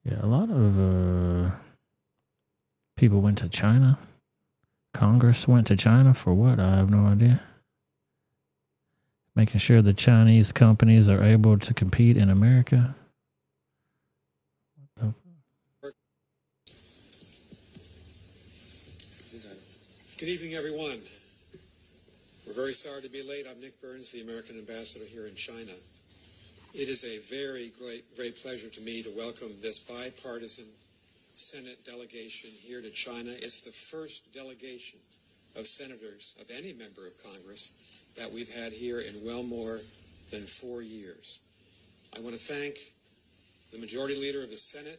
[0.04, 1.50] yeah, a lot of uh,
[2.98, 3.98] people went to China.
[4.92, 6.60] Congress went to China for what?
[6.60, 7.40] I have no idea.
[9.34, 12.94] Making sure the Chinese companies are able to compete in America.
[20.18, 20.98] Good evening, everyone.
[22.42, 23.46] We're very sorry to be late.
[23.46, 25.70] I'm Nick Burns, the American ambassador here in China.
[26.74, 30.66] It is a very great, great pleasure to me to welcome this bipartisan
[31.38, 33.30] Senate delegation here to China.
[33.30, 34.98] It's the first delegation
[35.54, 37.78] of senators of any member of Congress
[38.18, 39.78] that we've had here in well more
[40.34, 41.46] than four years.
[42.18, 42.74] I want to thank
[43.70, 44.98] the majority leader of the Senate,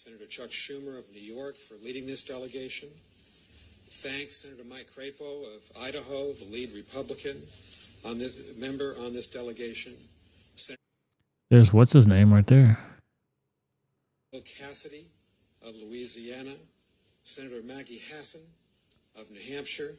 [0.00, 2.88] Senator Chuck Schumer of New York, for leading this delegation.
[3.88, 7.36] Thank Senator Mike Crapo of Idaho, the lead Republican
[8.04, 9.92] on this member on this delegation.
[10.56, 10.82] Senator
[11.50, 12.78] There's what's his name right there.
[14.32, 15.04] Bill Cassidy
[15.66, 16.54] of Louisiana,
[17.22, 18.42] Senator Maggie Hassan
[19.20, 19.92] of New Hampshire,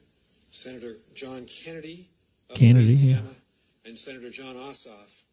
[0.51, 2.07] Senator John Kennedy
[2.49, 3.31] of Kennedy, Louisiana,
[3.85, 5.23] and Senator Jon Ossoff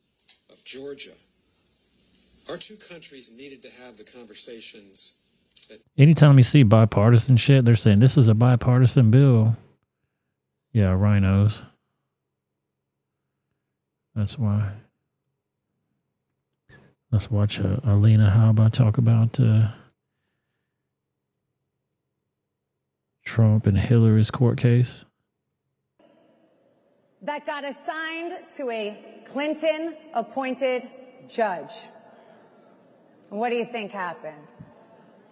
[0.50, 1.14] of Georgia.
[2.48, 5.23] Our two countries needed to have the conversations
[5.96, 9.56] Anytime you see bipartisan shit, they're saying this is a bipartisan bill.
[10.72, 11.62] Yeah, rhinos.
[14.14, 14.72] That's why.
[17.12, 19.68] Let's watch uh, Alina Habba talk about uh,
[23.24, 25.04] Trump and Hillary's court case.
[27.24, 28.98] that got assigned to a
[29.32, 30.88] Clinton appointed
[31.26, 31.72] judge.
[33.30, 34.52] What do you think happened?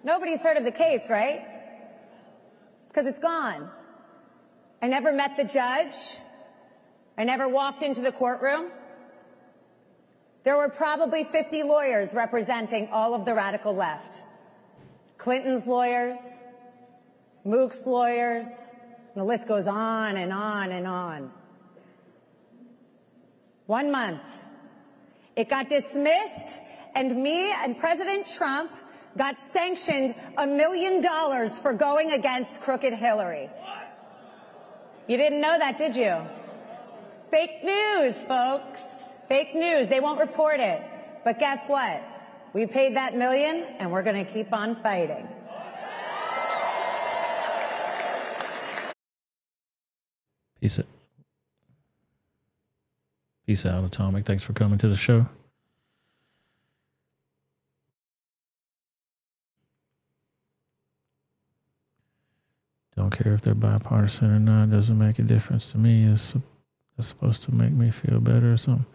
[0.05, 1.47] Nobody's heard of the case, right?
[2.83, 3.71] It's because it's gone.
[4.81, 5.97] I never met the judge.
[7.17, 8.71] I never walked into the courtroom.
[10.43, 14.21] There were probably 50 lawyers representing all of the radical left.
[15.19, 16.19] Clinton's lawyers,
[17.45, 18.47] Mook's lawyers,
[19.15, 21.31] the list goes on and on and on.
[23.67, 24.23] One month.
[25.37, 26.61] It got dismissed,
[26.95, 28.73] and me and President Trump
[29.17, 33.51] got sanctioned a million dollars for going against crooked Hillary.
[35.07, 36.17] You didn't know that, did you?
[37.31, 38.81] Fake news, folks.
[39.29, 39.89] Fake news.
[39.89, 40.83] They won't report it.
[41.25, 42.03] But guess what?
[42.53, 45.27] We paid that million, and we're going to keep on fighting.
[50.61, 50.87] Peace out.
[53.47, 54.25] Peace out, Atomic.
[54.25, 55.27] Thanks for coming to the show.
[63.13, 64.71] Care if they're bipartisan or not.
[64.71, 66.05] Doesn't make a difference to me.
[66.05, 66.35] It's,
[66.99, 68.87] it's supposed to make me feel better or something.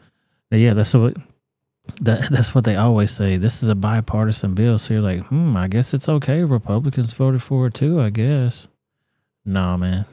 [0.49, 1.15] But yeah, that's what
[2.01, 3.37] that that's what they always say.
[3.37, 4.77] This is a bipartisan bill.
[4.77, 6.43] So you're like, hmm, I guess it's okay.
[6.43, 8.01] Republicans voted for it too.
[8.01, 8.67] I guess.
[9.45, 10.05] Nah, man.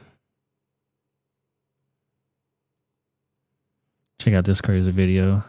[4.19, 5.43] Check out this crazy video.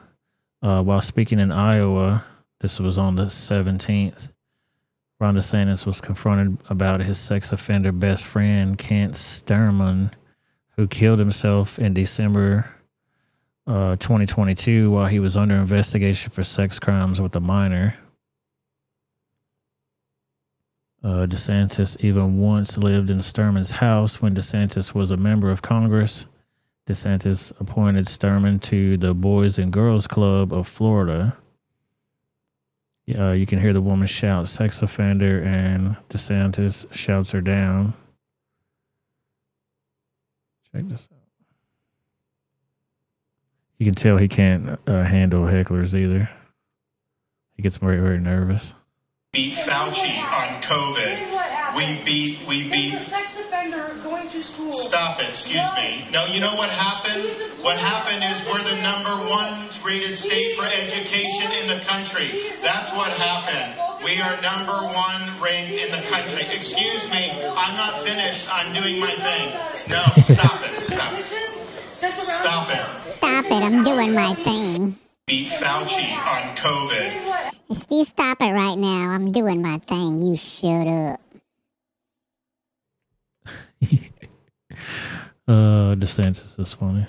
[0.60, 2.24] Uh, while speaking in Iowa,
[2.60, 4.28] this was on the 17th.
[5.18, 10.12] Ron DeSantis was confronted about his sex offender best friend, Kent Stermon,
[10.76, 12.70] who killed himself in December
[13.66, 17.96] uh, 2022 while he was under investigation for sex crimes with a minor.
[21.02, 26.26] Uh, DeSantis even once lived in Stermon's house when DeSantis was a member of Congress.
[26.86, 31.36] DeSantis appointed Stermon to the Boys and Girls Club of Florida.
[33.14, 37.94] Uh, you can hear the woman shout sex offender, and DeSantis shouts her down.
[40.72, 41.18] Check this out.
[43.78, 46.28] You can tell he can't uh, handle hecklers either.
[47.54, 48.74] He gets very, very nervous.
[49.32, 51.76] beat Fauci on COVID.
[51.76, 52.98] We beat, we beat.
[53.02, 54.72] sex offender going to school.
[54.72, 56.06] Stop it, excuse me.
[56.10, 57.24] No, you know what happened?
[57.62, 62.42] What happened is we're the number one rated state for education in the country.
[62.62, 64.04] That's what happened.
[64.04, 66.46] We are number one ranked in the country.
[66.54, 68.46] Excuse me, I'm not finished.
[68.50, 69.52] I'm doing my thing.
[69.90, 71.24] No, stop it, stop it.
[71.94, 73.04] Stop it.
[73.04, 74.96] Stop it, I'm doing my thing.
[75.26, 77.52] Beat Fauci on COVID.
[77.68, 79.10] Just you stop it right now.
[79.10, 80.22] I'm doing my thing.
[80.22, 81.20] You shut up.
[85.48, 87.06] Uh, DeSantis is funny.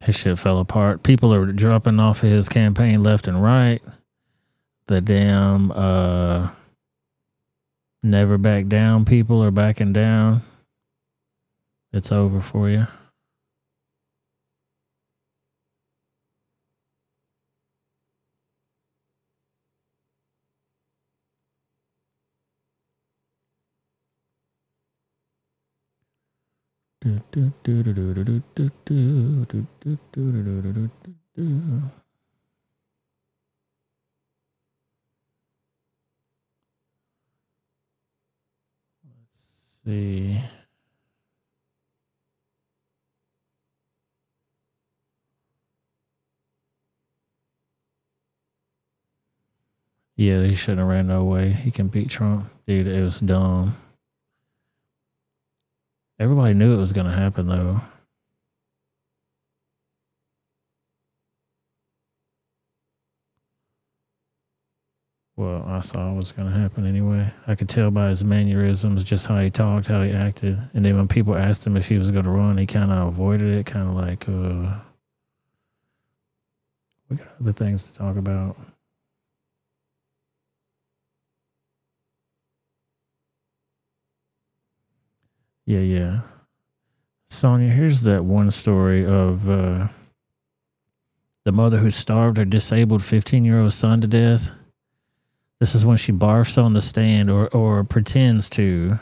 [0.00, 1.02] His shit fell apart.
[1.02, 3.82] People are dropping off of his campaign left and right.
[4.86, 6.50] The damn uh,
[8.04, 10.42] never back down people are backing down.
[11.92, 12.86] It's over for you.
[39.86, 40.42] See.
[50.16, 51.52] Yeah, he shouldn't have ran no way.
[51.52, 52.50] He can beat Trump.
[52.66, 53.76] Dude, it was dumb.
[56.18, 57.80] Everybody knew it was going to happen, though.
[65.36, 67.30] Well, I saw it was going to happen anyway.
[67.46, 70.58] I could tell by his mannerisms, just how he talked, how he acted.
[70.72, 73.08] And then when people asked him if he was going to run, he kind of
[73.08, 74.80] avoided it, kind of like, uh,
[77.10, 78.56] we got other things to talk about.
[85.66, 86.20] Yeah, yeah.
[87.28, 89.88] Sonia, here's that one story of uh,
[91.44, 94.48] the mother who starved her disabled 15 year old son to death.
[95.58, 98.98] This is when she barfs on the stand or, or pretends to.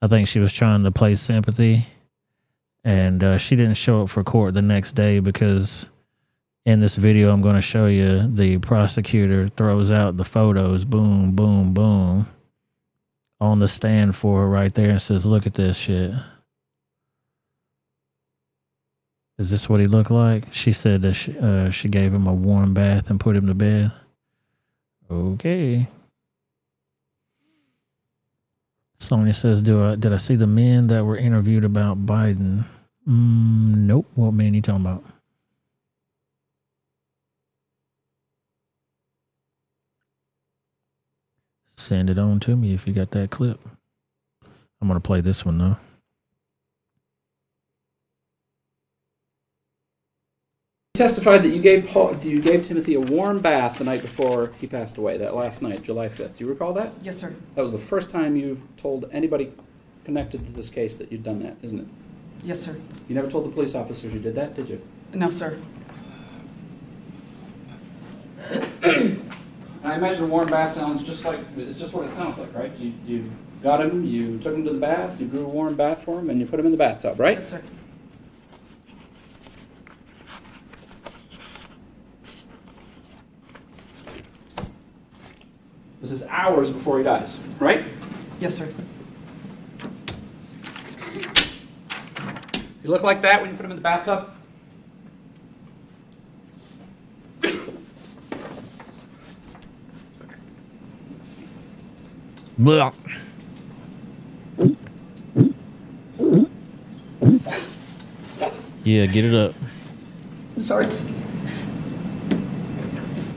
[0.00, 1.86] I think she was trying to play sympathy.
[2.82, 5.86] And uh, she didn't show up for court the next day because
[6.64, 11.32] in this video I'm going to show you, the prosecutor throws out the photos boom,
[11.32, 12.28] boom, boom
[13.40, 16.12] on the stand for her right there and says, Look at this shit.
[19.38, 20.52] Is this what he looked like?
[20.52, 23.54] She said that she, uh, she gave him a warm bath and put him to
[23.54, 23.92] bed.
[25.10, 25.86] Okay.
[28.98, 32.64] Sonia says, "Do I did I see the men that were interviewed about Biden?
[33.06, 34.06] Mm, nope.
[34.14, 35.04] What man you talking about?
[41.76, 43.60] Send it on to me if you got that clip.
[44.80, 45.76] I'm gonna play this one though.
[50.94, 54.52] You testified that you gave Paul, you gave Timothy a warm bath the night before
[54.58, 55.18] he passed away.
[55.18, 56.38] That last night, July 5th.
[56.38, 56.94] Do you recall that?
[57.02, 57.34] Yes, sir.
[57.54, 59.52] That was the first time you've told anybody
[60.04, 61.86] connected to this case that you'd done that, isn't it?
[62.42, 62.80] Yes, sir.
[63.08, 64.80] You never told the police officers you did that, did you?
[65.12, 65.58] No, sir.
[69.86, 72.76] I imagine a warm bath sounds just like it's just what it sounds like, right?
[72.76, 73.30] You you
[73.62, 76.28] got him, you took him to the bath, you drew a warm bath for him,
[76.28, 77.38] and you put him in the bathtub, right?
[77.38, 77.62] Yes, sir.
[86.02, 87.84] This is hours before he dies, right?
[88.40, 88.68] Yes, sir.
[92.82, 94.35] You look like that when you put him in the bathtub?
[102.58, 102.92] Blah.
[108.84, 109.52] Yeah, get it up.
[110.56, 110.88] I'm sorry.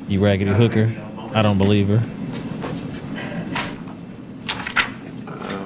[0.08, 0.92] You raggedy hooker.
[1.34, 2.04] I don't believe her.
[5.28, 5.66] Uh,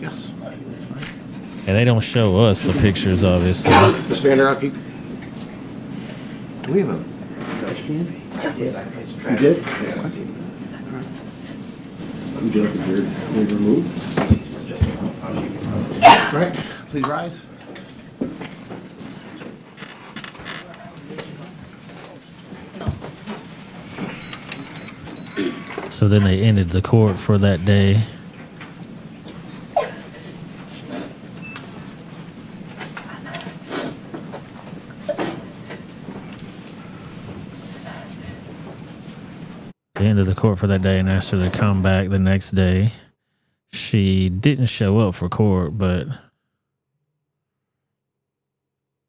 [0.00, 0.32] yes.
[1.66, 3.70] And they don't show us the pictures, obviously.
[4.08, 4.72] Miss Vander Ark, you-
[6.62, 8.22] do we have a trash can?
[8.40, 8.74] I did.
[8.76, 10.37] I placed a trash.
[12.42, 12.54] You did?
[12.54, 12.54] Yeah, I see.
[12.54, 13.88] Would you like the beard, beard removed?
[16.32, 16.54] Right,
[16.88, 17.40] please rise.
[25.90, 28.04] So then they ended the court for that day.
[40.48, 42.92] Court for that day and asked her to come back the next day.
[43.70, 46.06] She didn't show up for court, but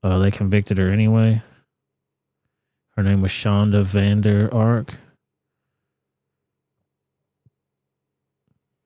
[0.04, 1.42] uh, they convicted her anyway.
[2.98, 4.96] Her name was Shanda Vander Ark.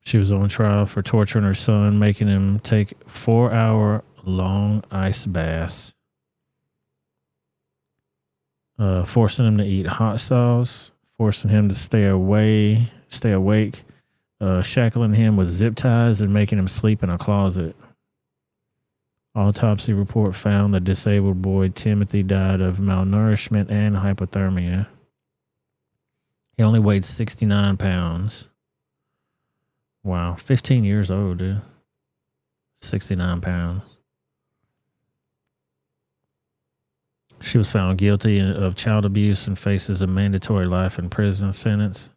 [0.02, 5.26] She was on trial for torturing her son, making him take four hour long ice
[5.26, 5.96] baths,
[8.78, 13.84] uh, forcing him to eat hot sauce, forcing him to stay away, stay awake,
[14.42, 17.76] uh, shackling him with zip ties, and making him sleep in a closet.
[19.36, 24.88] Autopsy report found the disabled boy Timothy died of malnourishment and hypothermia.
[26.56, 28.48] He only weighed 69 pounds.
[30.04, 31.62] Wow, 15 years old, dude.
[32.82, 33.93] 69 pounds.
[37.44, 42.10] She was found guilty of child abuse and faces a mandatory life in prison sentence.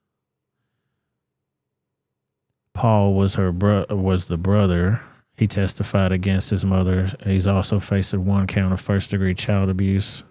[2.75, 5.01] Paul was her bro- was the brother.
[5.37, 7.11] He testified against his mother.
[7.25, 10.23] He's also facing one count of first degree child abuse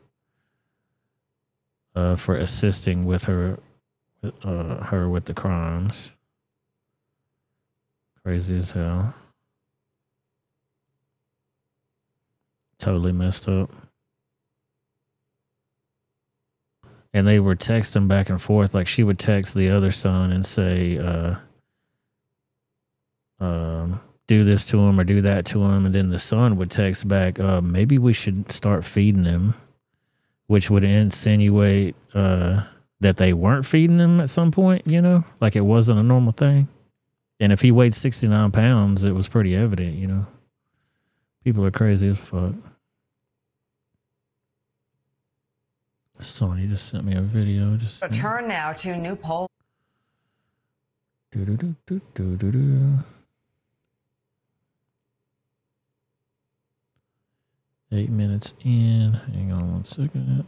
[1.93, 3.59] uh, for assisting with her
[4.43, 6.11] uh, her with the crimes.
[8.23, 9.13] Crazy as hell.
[12.79, 13.69] Totally messed up.
[17.15, 18.73] And they were texting back and forth.
[18.73, 21.35] Like she would text the other son and say, uh,
[23.39, 25.85] um, do this to him or do that to him.
[25.85, 29.53] And then the son would text back, uh, maybe we should start feeding him,
[30.47, 32.63] which would insinuate uh,
[32.99, 36.33] that they weren't feeding him at some point, you know, like it wasn't a normal
[36.33, 36.67] thing.
[37.39, 40.25] And if he weighed 69 pounds, it was pretty evident, you know.
[41.43, 42.55] People are crazy as fuck.
[46.21, 47.75] Sony just sent me a video.
[47.77, 49.47] Just A turn now to new poll.
[51.31, 52.99] do-do-do-do-do-do-do.
[57.91, 59.13] Eight minutes in.
[59.13, 60.45] Hang on one second.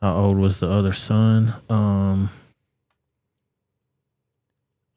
[0.00, 1.54] How old was the other son?
[1.68, 2.30] Um,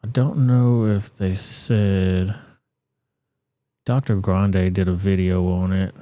[0.04, 2.36] I don't know if they said.
[3.86, 4.16] Dr.
[4.18, 5.94] Grande did a video on it,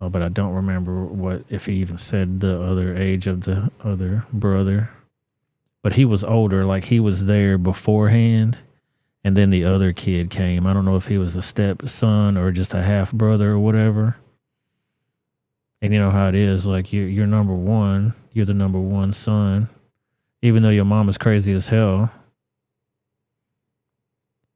[0.00, 3.70] uh, but I don't remember what if he even said the other age of the
[3.82, 4.90] other brother.
[5.82, 8.56] But he was older, like he was there beforehand,
[9.22, 10.66] and then the other kid came.
[10.66, 14.16] I don't know if he was a stepson or just a half brother or whatever.
[15.82, 19.12] And you know how it is, like you you're number one, you're the number one
[19.12, 19.68] son.
[20.42, 22.10] even though your mom is crazy as hell,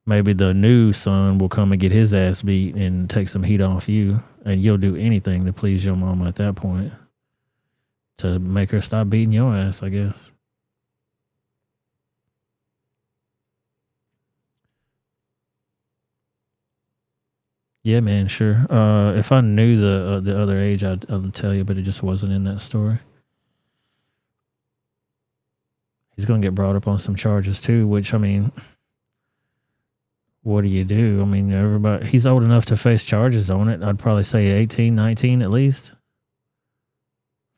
[0.09, 3.61] maybe the new son will come and get his ass beat and take some heat
[3.61, 6.93] off you, and you'll do anything to please your mom at that point
[8.17, 10.17] to make her stop beating your ass, I guess.
[17.85, 18.67] Yeah, man, sure.
[18.71, 21.83] Uh, if I knew the uh, the other age, I'd, I'd tell you, but it
[21.83, 22.99] just wasn't in that story.
[26.17, 28.51] He's to get brought up on some charges too, which I mean,
[30.49, 31.21] what do you do?
[31.21, 33.83] I mean, everybody, he's old enough to face charges on it.
[33.83, 35.93] I'd probably say 18, 19 at least.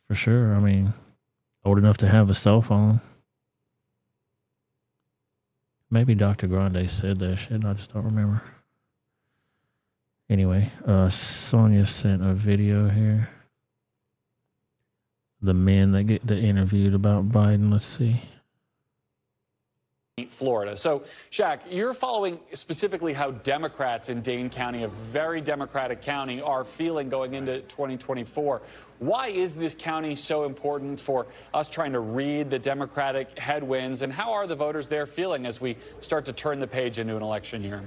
[0.09, 0.57] For sure.
[0.57, 0.93] I mean,
[1.65, 3.01] old enough to have a cell phone.
[5.89, 6.49] Maybe Dr.
[6.49, 7.65] Grande said that shit.
[7.65, 8.43] I just don't remember.
[10.29, 13.31] Anyway, uh, Sonia sent a video here.
[15.41, 17.71] The men that get that interviewed about Biden.
[17.71, 18.23] Let's see.
[20.27, 20.77] Florida.
[20.77, 26.65] So, Shaq, you're following specifically how Democrats in Dane County, a very Democratic county, are
[26.65, 28.63] feeling going into 2024.
[28.99, 34.13] Why is this county so important for us trying to read the Democratic headwinds, and
[34.13, 37.23] how are the voters there feeling as we start to turn the page into an
[37.23, 37.83] election year?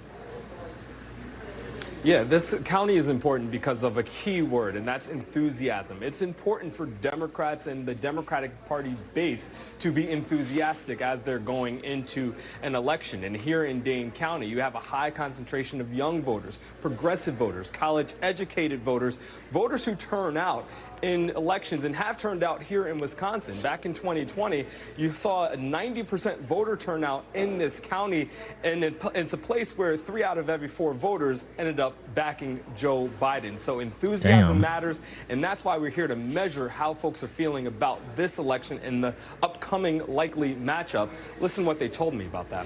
[2.05, 6.03] Yeah, this county is important because of a key word, and that's enthusiasm.
[6.03, 9.47] It's important for Democrats and the Democratic Party's base
[9.80, 13.23] to be enthusiastic as they're going into an election.
[13.23, 17.71] And here in Dane County, you have a high concentration of young voters, progressive voters,
[17.71, 19.17] college educated voters,
[19.51, 20.67] voters who turn out
[21.03, 23.59] in elections and have turned out here in Wisconsin.
[23.61, 24.65] Back in 2020,
[24.95, 28.30] you saw a 90% voter turnout in this county,
[28.63, 32.63] and it, it's a place where three out of every four voters ended up backing
[32.77, 33.59] Joe Biden.
[33.59, 34.61] So enthusiasm Damn.
[34.61, 38.80] matters, and that's why we're here to measure how folks are feeling about this election
[38.85, 39.13] and the
[39.43, 41.09] upcoming likely matchup.
[41.41, 42.65] Listen what they told me about that.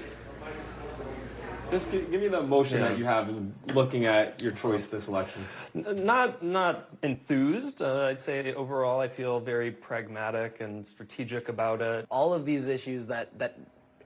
[1.70, 2.88] Just gi- give me the emotion Yeah.
[2.88, 3.28] that you have
[3.74, 5.44] looking at your choice this election.
[5.74, 7.82] Not not enthused.
[7.82, 12.06] Uh, I'd say overall, I feel very pragmatic and strategic about it.
[12.10, 13.58] all of these issues that, that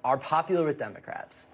[0.04, 1.46] are popular with Democrats,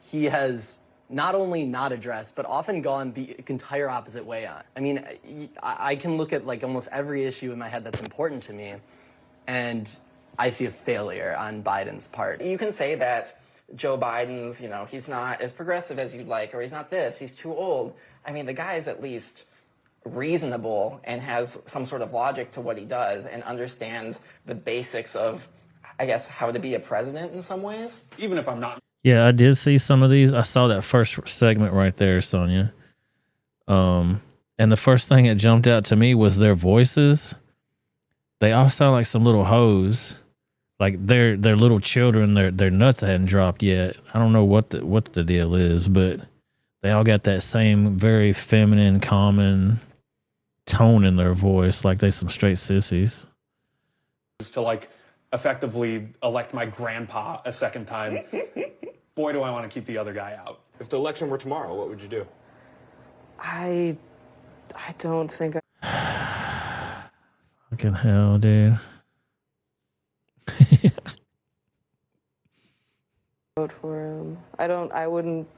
[0.00, 0.78] he has
[1.10, 4.62] not only not addressed, but often gone the entire opposite way on.
[4.76, 5.04] I mean,
[5.62, 8.52] I, I can look at like almost every issue in my head that's important to
[8.52, 8.74] me,
[9.48, 9.90] and
[10.38, 12.42] I see a failure on Biden's part.
[12.42, 13.37] You can say that
[13.74, 17.18] Joe Biden's, you know, he's not as progressive as you'd like, or he's not this,
[17.18, 17.94] he's too old.
[18.26, 19.46] I mean, the guy is at least
[20.04, 25.14] reasonable and has some sort of logic to what he does and understands the basics
[25.16, 25.46] of,
[25.98, 28.04] I guess, how to be a president in some ways.
[28.16, 30.32] Even if I'm not Yeah, I did see some of these.
[30.32, 32.72] I saw that first segment right there, Sonia.
[33.66, 34.22] Um,
[34.58, 37.34] and the first thing that jumped out to me was their voices.
[38.40, 40.16] They all sound like some little hoes.
[40.80, 42.34] Like they're they're little children.
[42.34, 43.96] Their their nuts hadn't dropped yet.
[44.14, 46.20] I don't know what the what the deal is, but
[46.82, 49.80] they all got that same very feminine, common
[50.66, 53.26] tone in their voice, like they some straight sissies.
[54.40, 54.88] just to like
[55.32, 58.20] effectively elect my grandpa a second time.
[59.14, 60.60] Boy, do I want to keep the other guy out.
[60.78, 62.24] If the election were tomorrow, what would you do?
[63.40, 63.96] I,
[64.76, 67.10] I don't think I.
[67.70, 68.78] Fucking hell, dude.
[73.58, 74.38] Vote for him.
[74.58, 74.92] I don't.
[74.92, 75.48] I wouldn't.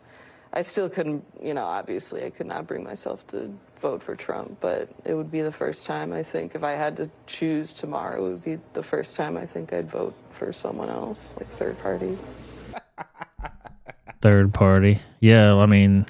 [0.53, 1.25] I still couldn't.
[1.43, 4.57] You know, obviously, I could not bring myself to vote for Trump.
[4.61, 8.27] But it would be the first time I think if I had to choose tomorrow,
[8.27, 11.79] it would be the first time I think I'd vote for someone else, like third
[11.79, 12.17] party.
[14.23, 15.01] third party.
[15.21, 16.07] Yeah, I mean,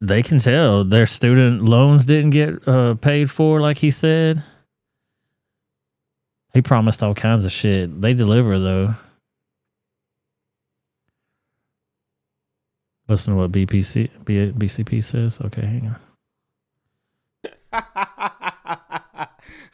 [0.00, 4.42] they can tell their student loans didn't get uh, paid for, like he said.
[6.52, 8.00] He promised all kinds of shit.
[8.00, 8.94] They deliver though.
[13.08, 15.40] Listen to what BPC B, BCP says.
[15.40, 16.00] Okay, hang on.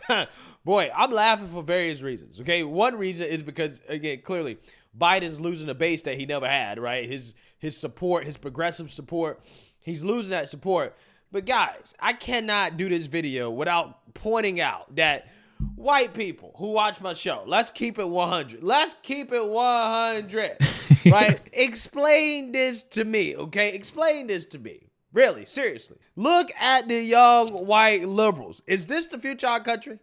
[0.64, 2.40] Boy, I'm laughing for various reasons.
[2.40, 4.58] Okay, one reason is because again, clearly
[4.98, 6.78] Biden's losing a base that he never had.
[6.80, 9.40] Right, his his support, his progressive support,
[9.78, 10.96] he's losing that support.
[11.32, 15.28] But guys, I cannot do this video without pointing out that
[15.76, 18.62] white people who watch my show, let's keep it 100.
[18.62, 20.56] Let's keep it 100.
[21.06, 21.40] right?
[21.52, 23.72] Explain this to me, okay?
[23.72, 24.86] Explain this to me.
[25.12, 25.96] Really, seriously.
[26.16, 28.62] Look at the young white liberals.
[28.66, 29.98] Is this the future of our country?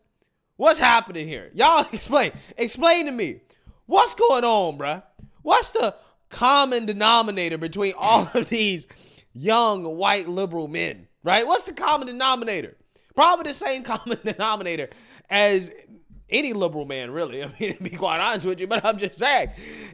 [0.57, 1.49] What's happening here?
[1.53, 2.31] Y'all explain.
[2.57, 3.41] Explain to me.
[3.85, 5.03] What's going on, bruh?
[5.43, 5.95] What's the
[6.29, 8.87] common denominator between all of these
[9.33, 11.47] young white liberal men, right?
[11.47, 12.75] What's the common denominator?
[13.15, 14.89] Probably the same common denominator
[15.29, 15.71] as
[16.29, 17.43] any liberal man, really.
[17.43, 19.51] I mean, to be quite honest with you, but I'm just saying,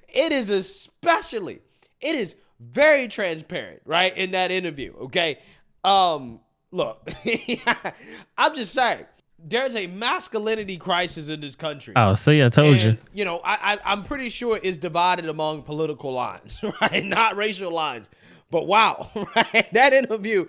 [0.07, 1.61] it is especially,
[2.01, 4.93] it is very transparent, right, in that interview.
[5.03, 5.39] Okay,
[5.83, 6.39] um,
[6.71, 7.09] look,
[8.37, 9.05] I'm just saying,
[9.45, 11.93] there's a masculinity crisis in this country.
[11.97, 12.89] Oh, see, I told you.
[12.89, 17.03] And, You know, I, I I'm pretty sure it's divided among political lines, right?
[17.03, 18.09] Not racial lines.
[18.49, 19.67] But wow, right?
[19.73, 20.47] That interview,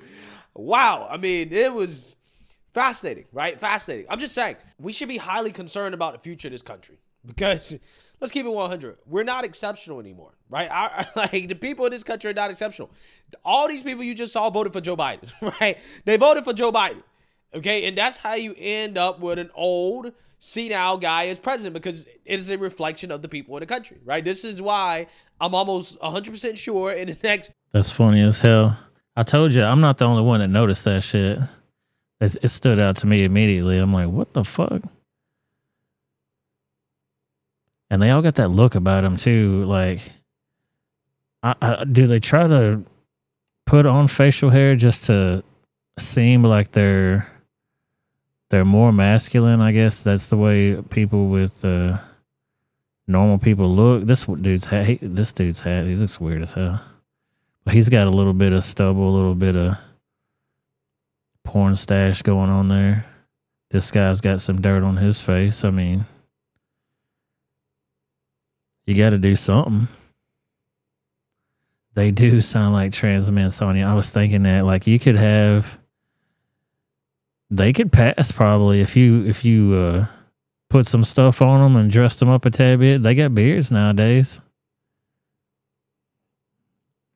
[0.55, 1.09] wow.
[1.11, 2.14] I mean, it was
[2.74, 3.59] fascinating, right?
[3.59, 4.06] Fascinating.
[4.10, 7.74] I'm just saying, we should be highly concerned about the future of this country because
[8.20, 8.98] let's keep it 100.
[9.06, 10.68] We're not exceptional anymore, right?
[10.68, 12.90] Our, like the people in this country are not exceptional.
[13.44, 15.30] All these people you just saw voted for Joe Biden,
[15.60, 15.78] right?
[16.05, 17.02] They voted for Joe Biden.
[17.55, 22.05] Okay, and that's how you end up with an old, senile guy as president because
[22.24, 24.24] it is a reflection of the people in the country, right?
[24.24, 25.06] This is why
[25.40, 27.51] I'm almost 100% sure in the next.
[27.72, 28.76] That's funny as hell.
[29.16, 31.38] I told you, I'm not the only one that noticed that shit.
[32.24, 33.76] It's, it stood out to me immediately.
[33.76, 34.82] I'm like, what the fuck?
[37.90, 39.64] And they all got that look about them too.
[39.66, 40.10] Like,
[41.42, 42.82] I, I, do they try to
[43.66, 45.44] put on facial hair just to
[45.98, 47.28] seem like they're
[48.48, 49.60] they're more masculine?
[49.60, 51.98] I guess that's the way people with uh,
[53.06, 54.06] normal people look.
[54.06, 56.80] This dude's hat, he, this dude's hat, he looks weird as hell.
[57.64, 59.76] But he's got a little bit of stubble, a little bit of
[61.55, 63.06] porn stash going on there.
[63.70, 65.62] This guy's got some dirt on his face.
[65.62, 66.05] I mean,
[68.86, 69.86] you got to do something.
[71.94, 73.86] They do sound like trans men, Sonya.
[73.86, 75.78] I was thinking that like you could have,
[77.51, 80.06] they could pass probably if you if you uh,
[80.70, 83.05] put some stuff on them and dressed them up a tad bit.
[83.05, 84.40] They got beards nowadays.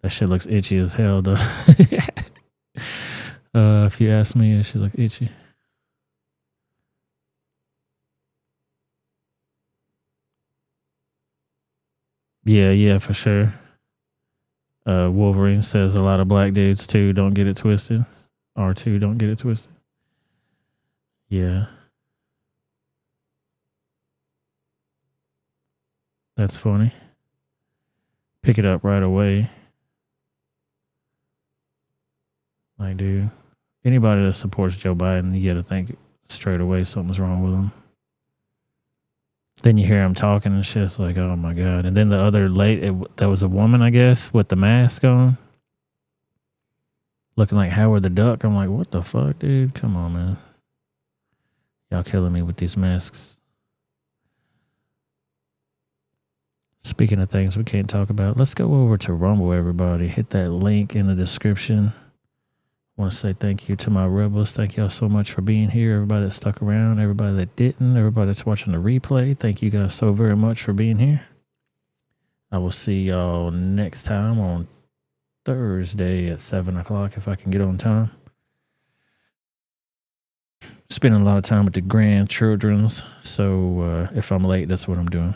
[0.02, 1.44] That shit looks itchy as hell, though.
[3.58, 5.30] uh, if you ask me, it should look itchy.
[12.44, 13.52] Yeah, yeah, for sure.
[14.86, 17.12] Uh, Wolverine says a lot of black dudes too.
[17.12, 18.06] Don't get it twisted.
[18.56, 19.72] R two, don't get it twisted.
[21.28, 21.66] Yeah.
[26.36, 26.92] That's funny.
[28.42, 29.50] Pick it up right away.
[32.78, 33.30] Like, dude,
[33.88, 35.96] anybody that supports Joe Biden, you got to think
[36.28, 37.72] straight away something's wrong with him.
[39.62, 40.84] Then you hear him talking and shit.
[40.84, 41.84] It's like, oh my god!
[41.84, 42.80] And then the other late,
[43.16, 45.36] that was a woman, I guess, with the mask on,
[47.34, 48.44] looking like Howard the Duck.
[48.44, 49.74] I'm like, what the fuck, dude?
[49.74, 50.36] Come on, man.
[51.90, 53.40] Y'all killing me with these masks.
[56.82, 60.06] Speaking of things we can't talk about, let's go over to Rumble, everybody.
[60.06, 61.92] Hit that link in the description.
[62.98, 64.50] Want to say thank you to my rebels.
[64.50, 65.94] Thank y'all so much for being here.
[65.94, 69.38] Everybody that stuck around, everybody that didn't, everybody that's watching the replay.
[69.38, 71.22] Thank you guys so very much for being here.
[72.50, 74.66] I will see y'all next time on
[75.44, 78.10] Thursday at 7 o'clock if I can get on time.
[80.90, 83.04] Spending a lot of time with the grandchildrens.
[83.22, 85.34] So uh, if I'm late, that's what I'm doing.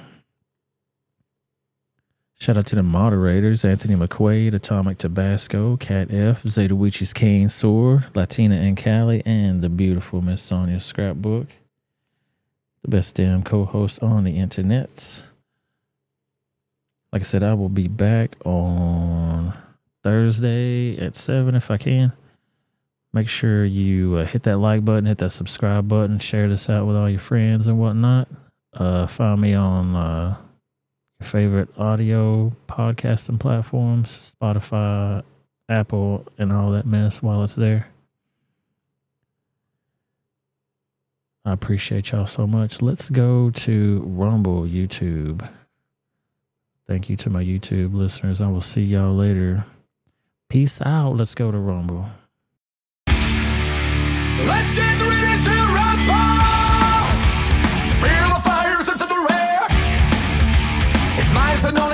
[2.42, 8.04] Shout out to the moderators Anthony McQuaid, Atomic Tabasco, Cat F, Zeta Wichi's Cane Sword,
[8.16, 11.46] Latina and Cali, and the beautiful Miss Sonia Scrapbook.
[12.82, 15.22] The best damn co host on the internets.
[17.12, 19.54] Like I said, I will be back on
[20.02, 22.12] Thursday at 7 if I can.
[23.12, 26.88] Make sure you uh, hit that like button, hit that subscribe button, share this out
[26.88, 28.26] with all your friends and whatnot.
[28.72, 29.94] Uh, find me on.
[29.94, 30.36] Uh,
[31.22, 35.22] favorite audio podcasting platforms, Spotify,
[35.68, 37.88] Apple, and all that mess while it's there.
[41.44, 42.82] I appreciate y'all so much.
[42.82, 45.48] Let's go to Rumble YouTube.
[46.86, 48.40] Thank you to my YouTube listeners.
[48.40, 49.64] I will see y'all later.
[50.48, 51.16] Peace out.
[51.16, 52.06] Let's go to Rumble.
[53.06, 55.01] Let's get
[61.64, 61.91] It's nice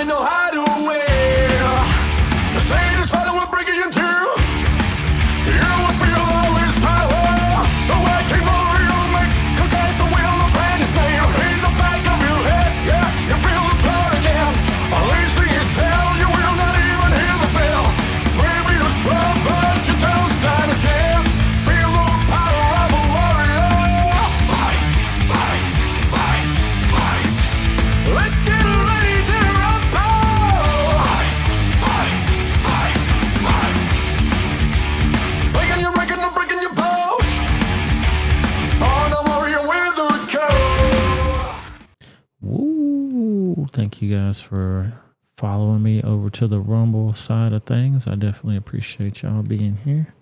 [43.78, 44.92] thank you guys for
[45.36, 48.08] following me over to the Rumble side of things.
[48.08, 50.12] I definitely appreciate y'all being here.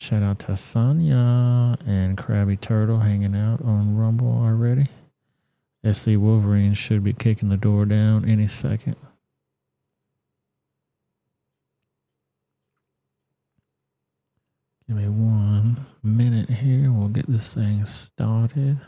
[0.00, 4.88] Shout out to Sonya and Krabby Turtle hanging out on Rumble already.
[5.88, 8.96] SC Wolverine should be kicking the door down any second.
[14.88, 16.90] Give me one minute here.
[16.90, 18.80] We'll get this thing started.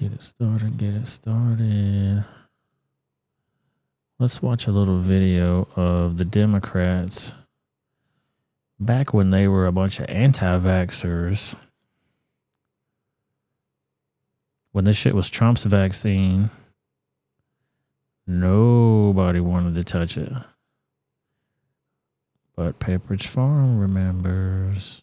[0.00, 2.24] Get it started, get it started.
[4.18, 7.32] Let's watch a little video of the Democrats
[8.78, 11.54] back when they were a bunch of anti vaxxers.
[14.72, 16.48] When this shit was Trump's vaccine,
[18.26, 20.32] nobody wanted to touch it.
[22.56, 25.02] But Pepperidge Farm remembers.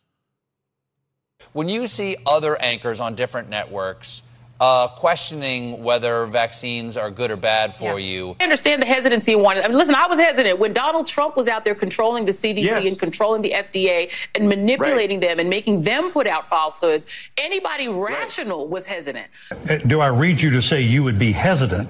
[1.54, 4.24] When you see other anchors on different networks
[4.60, 9.42] uh, questioning whether vaccines are good or bad for you, I understand the hesitancy in
[9.42, 9.58] one.
[9.58, 12.64] I mean, listen, I was hesitant when Donald Trump was out there controlling the CDC
[12.64, 12.86] Yes.
[12.86, 17.06] and controlling the FDA and manipulating them and making them put out falsehoods.
[17.38, 19.28] Anybody rational was hesitant.
[19.70, 21.90] Uh, Do I read you to say you would be hesitant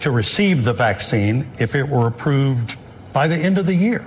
[0.00, 2.76] to receive the vaccine if it were approved
[3.12, 4.06] by the end of the year?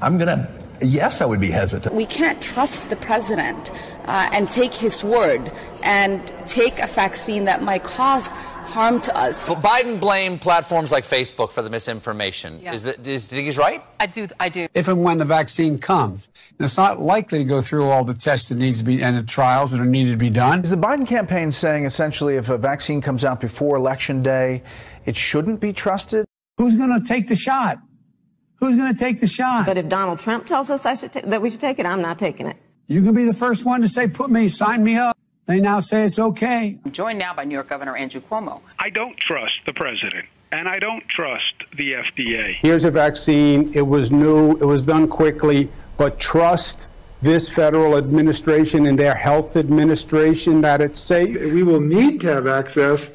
[0.00, 0.48] I'm going to,
[0.82, 1.94] yes, I would be hesitant.
[1.94, 3.72] We can't trust the president
[4.04, 5.52] uh, and take his word
[5.82, 8.32] and take a vaccine that might cause
[8.70, 9.48] harm to us.
[9.48, 12.60] But Biden blamed platforms like Facebook for the misinformation.
[12.60, 13.84] Is that is, do you think he's right?
[13.98, 14.28] I do.
[14.38, 14.68] I do.
[14.74, 16.28] if and when the vaccine comes.
[16.58, 19.16] And it's not likely to go through all the tests that needs to be and
[19.16, 20.62] the trials that are needed to be done.
[20.62, 24.62] Is the Biden campaign saying essentially if a vaccine comes out before election day,
[25.04, 26.24] it shouldn't be trusted?
[26.58, 27.78] Who's going to take the shot?
[28.60, 29.66] Who's going to take the shot?
[29.66, 32.02] But if Donald Trump tells us I should ta- that we should take it, I'm
[32.02, 32.56] not taking it.
[32.86, 35.16] You can be the first one to say, "Put me, sign me up."
[35.46, 36.78] They now say it's okay.
[36.84, 38.60] I'm joined now by New York Governor Andrew Cuomo.
[38.78, 42.56] I don't trust the president, and I don't trust the FDA.
[42.60, 43.72] Here's a vaccine.
[43.74, 44.52] It was new.
[44.52, 45.70] It was done quickly.
[45.96, 46.86] But trust
[47.22, 51.40] this federal administration and their health administration that it's safe.
[51.52, 53.12] We will need to have access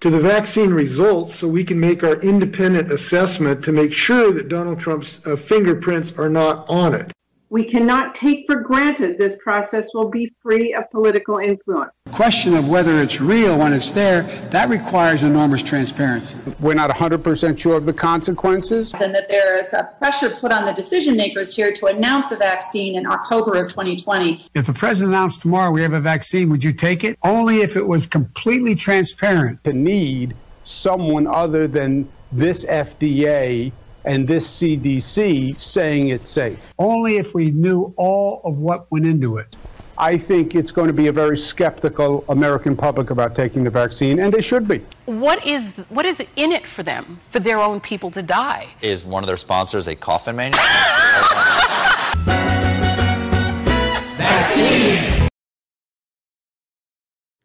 [0.00, 4.48] to the vaccine results so we can make our independent assessment to make sure that
[4.48, 7.12] Donald Trump's uh, fingerprints are not on it.
[7.50, 12.02] We cannot take for granted this process will be free of political influence.
[12.04, 16.36] The question of whether it's real when it's there, that requires enormous transparency.
[16.60, 18.92] We're not 100% sure of the consequences.
[19.00, 22.36] and that there is a pressure put on the decision makers here to announce the
[22.36, 24.46] vaccine in October of 2020.
[24.54, 27.18] If the president announced tomorrow we have a vaccine, would you take it?
[27.22, 29.64] Only if it was completely transparent.
[29.64, 33.72] To need someone other than this FDA
[34.08, 36.58] and this CDC saying it's safe.
[36.78, 39.54] Only if we knew all of what went into it.
[39.98, 44.18] I think it's going to be a very skeptical American public about taking the vaccine,
[44.18, 44.82] and they should be.
[45.04, 48.68] What is what is in it for them, for their own people to die?
[48.80, 50.68] Is one of their sponsors a coffin manufacturer?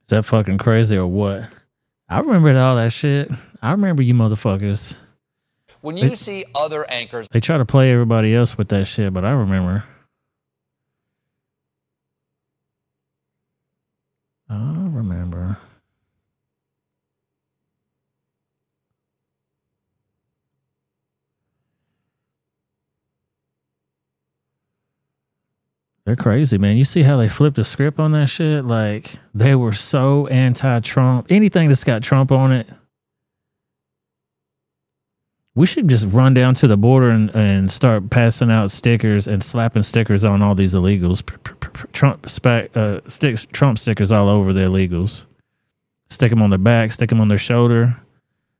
[0.04, 1.50] Is that fucking crazy or what?
[2.08, 3.32] I remember all that shit.
[3.62, 4.98] I remember you motherfuckers.
[5.84, 9.26] When you see other anchors They try to play everybody else with that shit, but
[9.26, 9.84] I remember.
[14.50, 15.58] I remember.
[26.06, 26.78] They're crazy, man.
[26.78, 28.64] You see how they flipped the script on that shit?
[28.66, 31.28] Like they were so anti-Trump.
[31.30, 32.70] Anything that's got Trump on it,
[35.56, 39.44] we should just run down to the border and, and start passing out stickers and
[39.44, 41.22] slapping stickers on all these illegals.
[41.92, 42.26] Trump
[42.76, 45.26] uh, sticks Trump stickers all over the illegals.
[46.10, 47.96] Stick them on their back, stick them on their shoulder,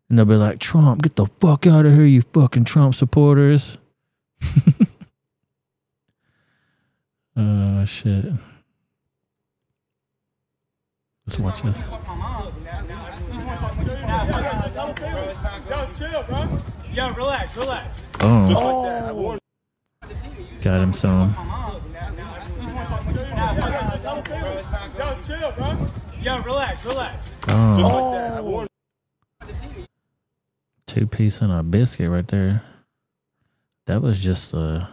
[0.10, 3.78] and they'll be like, "Trump, get the fuck out of here, you fucking Trump supporters."
[7.36, 8.26] uh, shit.
[11.26, 11.82] Let's watch this.
[15.70, 16.62] Yo, chill, bro.
[16.94, 17.00] Oh.
[17.00, 17.08] Oh.
[17.08, 18.02] Yo, relax, relax.
[18.20, 18.48] Oh.
[18.48, 19.10] Just like that.
[19.10, 19.40] I warned
[20.62, 21.36] Got him some.
[24.98, 25.88] Yo, chill, bro.
[26.22, 27.32] Yo, relax, relax.
[27.48, 27.78] Oh.
[27.78, 28.38] Just like that.
[28.38, 28.70] I warned
[30.86, 32.62] Two piece and a biscuit right there.
[33.88, 34.90] That was just a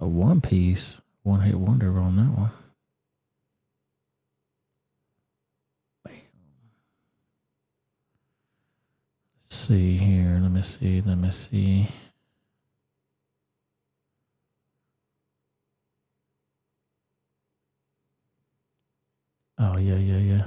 [0.00, 2.50] a one piece, one hit wonder on that one.
[9.64, 10.38] see here.
[10.42, 11.00] Let me see.
[11.00, 11.88] Let me see.
[19.58, 20.46] Oh yeah, yeah, yeah.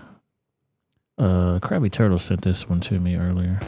[1.18, 3.60] Uh, Krabby Turtle sent this one to me earlier.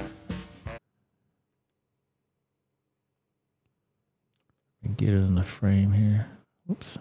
[4.98, 6.28] Get it in the frame here.
[6.70, 7.00] Oops.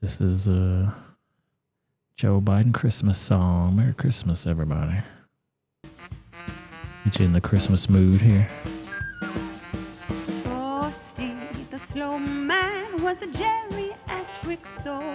[0.00, 0.92] This is uh
[2.20, 3.76] Joe Biden Christmas song.
[3.76, 4.98] Merry Christmas, everybody.
[7.06, 8.46] Get you in the Christmas mood here.
[10.44, 11.32] Frosty,
[11.70, 15.14] the slow man, was a geriatric soul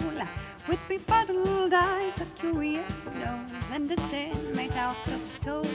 [0.68, 5.68] with befuddled eyes, a curious nose, and a chin made out of toes.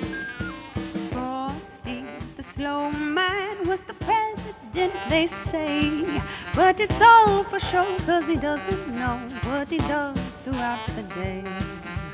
[1.12, 2.02] Frosty,
[2.36, 4.39] the slow man, was the president,
[4.72, 6.22] they say.
[6.54, 11.44] But it's all for show, cause he doesn't know what he does throughout the day.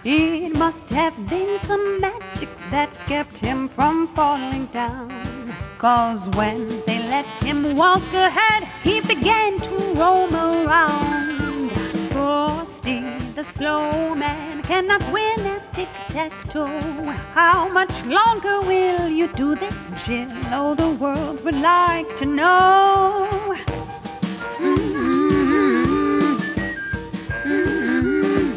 [0.04, 5.10] It must have been some magic that kept him from falling down.
[5.78, 11.25] Cause when they let him walk ahead, he began to roam around.
[12.26, 13.00] Frosty,
[13.36, 16.80] the slow man, cannot win at tic tac toe.
[17.32, 20.26] How much longer will you do this, Jill?
[20.46, 23.28] Oh, the world would like to know.
[24.58, 26.34] Mm-hmm.
[27.46, 28.56] Mm-hmm.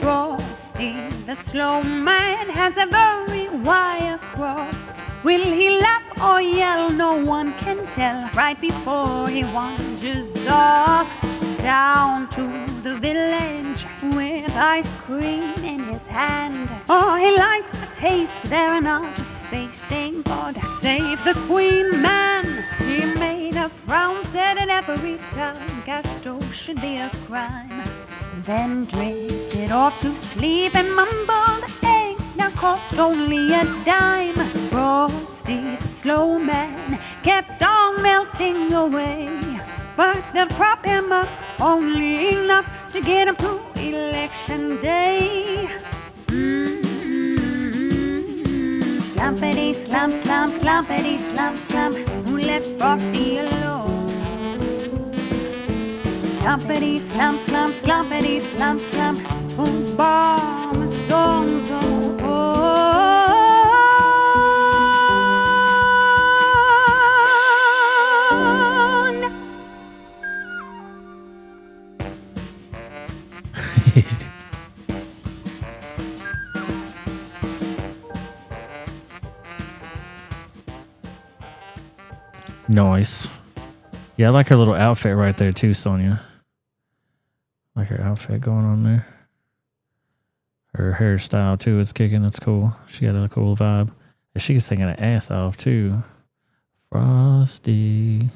[0.00, 0.92] Frosty,
[1.26, 4.92] the slow man, has a very wire cross.
[5.22, 6.90] Will he laugh or yell?
[6.90, 8.28] No one can tell.
[8.34, 11.08] Right before he wanders off
[11.62, 12.66] down mm-hmm.
[12.66, 13.86] to the village
[14.16, 16.68] with ice cream in his hand.
[16.88, 19.74] Oh, he likes the taste there in outer space.
[19.74, 22.44] Saying, God, save the Queen Man.
[22.78, 27.82] He made a frown, said in every tongue, gas stove should be a crime.
[28.42, 34.34] Then drifted off to sleep and mumbled, eggs now cost only a dime.
[34.70, 39.60] Frosty, the slow man, kept on melting away.
[39.96, 41.28] But they'll prop him up
[41.60, 45.68] only enough to get him through election day.
[46.26, 46.82] Mm-hmm.
[48.98, 51.96] Slumpity slump, slump, slumpity slump, slump.
[52.26, 54.10] Who left Frosty alone?
[56.22, 59.18] Slumpity slump, slump, slumpity slump, slump.
[59.56, 61.91] Obama's on the
[82.72, 83.28] Nice.
[84.16, 86.22] Yeah, I like her little outfit right there too, Sonia.
[87.76, 89.06] Like her outfit going on there.
[90.74, 92.24] Her hairstyle too, it's kicking.
[92.24, 92.74] It's cool.
[92.86, 93.92] She got a cool vibe.
[94.34, 96.02] And she's singing her ass off too.
[96.90, 98.30] Frosty.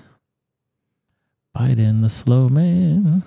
[1.55, 3.23] biting the slow man.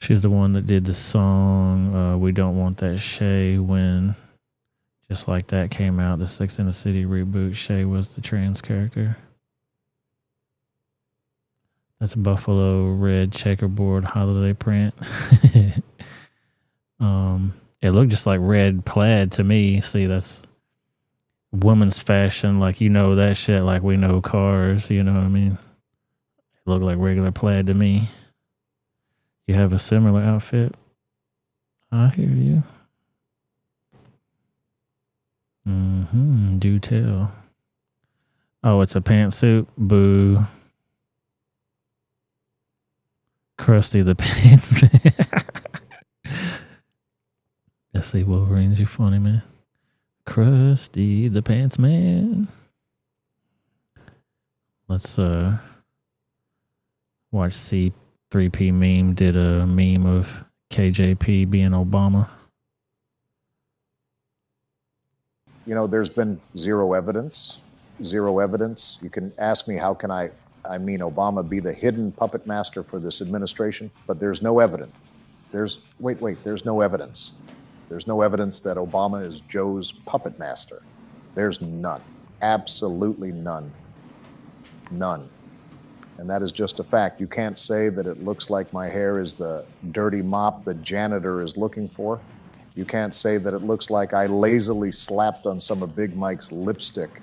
[0.00, 4.14] She's the one that did the song uh, "We Don't Want That Shay" when
[5.08, 6.18] just like that came out.
[6.18, 7.54] The Sex in the City reboot.
[7.54, 9.16] Shay was the trans character.
[11.98, 14.94] That's buffalo red checkerboard holiday print.
[17.00, 19.80] um, it looked just like red plaid to me.
[19.80, 20.42] See, that's
[21.50, 22.60] women's fashion.
[22.60, 23.62] Like you know that shit.
[23.62, 24.90] Like we know cars.
[24.90, 25.58] You know what I mean?
[25.58, 28.08] It looked like regular plaid to me.
[29.48, 30.74] You have a similar outfit.
[31.90, 32.62] I hear you.
[35.66, 36.58] Mm-hmm.
[36.58, 37.32] Do tell.
[38.62, 39.66] Oh, it's a pantsuit.
[39.78, 40.44] Boo.
[43.56, 45.14] Krusty the Pants Man.
[47.94, 49.42] Let's see, Wolverine's you funny, man.
[50.26, 52.48] Krusty the Pants Man.
[54.88, 55.56] Let's uh
[57.30, 57.54] watch
[58.32, 62.28] C3P meme did a meme of KJP being Obama.
[65.68, 67.58] you know, there's been zero evidence,
[68.02, 68.98] zero evidence.
[69.02, 70.30] You can ask me, how can I,
[70.68, 73.90] I mean, Obama be the hidden puppet master for this administration?
[74.06, 74.96] But there's no evidence.
[75.52, 77.34] There's, wait, wait, there's no evidence.
[77.90, 80.82] There's no evidence that Obama is Joe's puppet master.
[81.34, 82.00] There's none.
[82.40, 83.70] Absolutely none.
[84.90, 85.28] None.
[86.18, 87.20] And that is just a fact.
[87.20, 91.42] You can't say that it looks like my hair is the dirty mop the janitor
[91.42, 92.20] is looking for.
[92.74, 96.50] You can't say that it looks like I lazily slapped on some of Big Mike's
[96.52, 97.22] lipstick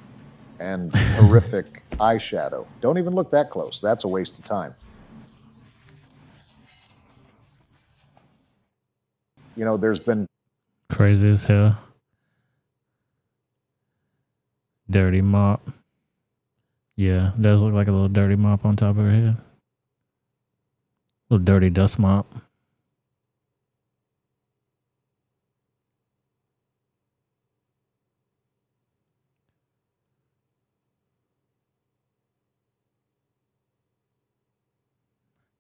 [0.60, 2.66] and horrific eyeshadow.
[2.82, 3.82] Don't even look that close.
[3.82, 4.74] That's a waste of time.
[9.58, 10.26] You know, there's been
[10.90, 11.78] Crazy as hell.
[14.90, 15.68] Dirty mop.
[16.96, 19.38] Yeah, does look like a little dirty mop on top of her head.
[21.30, 22.34] Little dirty dust mop.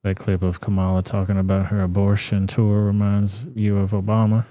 [0.04, 4.46] That clip of Kamala talking about her abortion tour reminds you of Obama.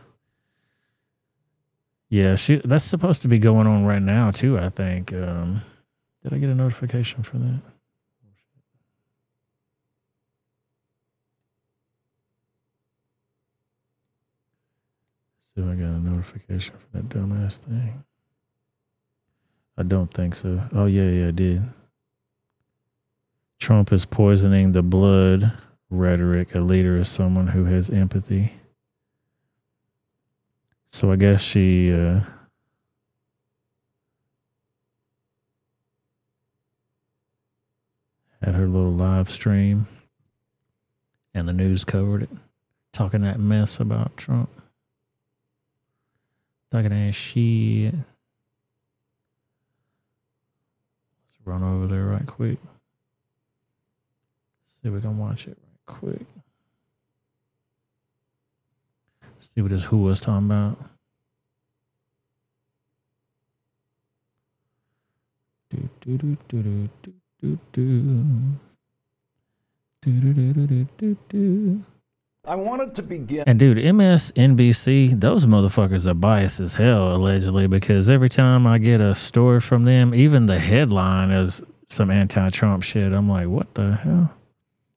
[2.10, 5.12] Yeah, she that's supposed to be going on right now too, I think.
[5.12, 5.62] Um,
[6.24, 7.60] did I get a notification for that?
[15.54, 18.02] See if I got a notification for that dumbass thing.
[19.76, 20.62] I don't think so.
[20.72, 21.62] Oh yeah, yeah, I did.
[23.60, 25.52] Trump is poisoning the blood
[25.90, 26.54] rhetoric.
[26.54, 28.52] A leader is someone who has empathy.
[30.86, 32.20] So I guess she uh,
[38.44, 39.86] had her little live stream
[41.32, 42.28] and the news covered it,
[42.92, 44.50] talking that mess about Trump.
[46.70, 47.94] Talking that shit.
[47.94, 48.04] Let's
[51.46, 52.58] run over there right quick.
[54.72, 56.26] See if we can watch it right quick.
[59.40, 60.78] See what this who was talking about.
[65.70, 67.12] Do do do do do do
[72.46, 73.44] I wanted to begin.
[73.46, 79.00] And dude, MSNBC, those motherfuckers are biased as hell, allegedly, because every time I get
[79.00, 83.12] a story from them, even the headline is some anti Trump shit.
[83.12, 84.30] I'm like, what the hell?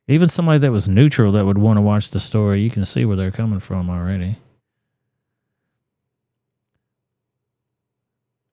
[0.09, 3.05] Even somebody that was neutral that would want to watch the story, you can see
[3.05, 4.37] where they're coming from already.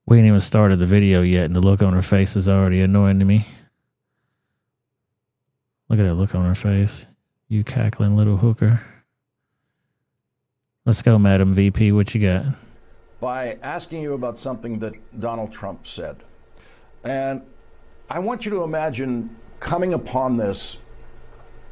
[0.06, 2.80] We ain't even started the video yet, and the look on her face is already
[2.80, 3.46] annoying to me.
[5.88, 7.06] Look at that look on her face.
[7.48, 8.80] You cackling little hooker.
[10.86, 11.92] Let's go, Madam VP.
[11.92, 12.46] What you got?
[13.24, 16.18] by asking you about something that Donald Trump said.
[17.04, 17.40] And
[18.10, 20.76] I want you to imagine coming upon this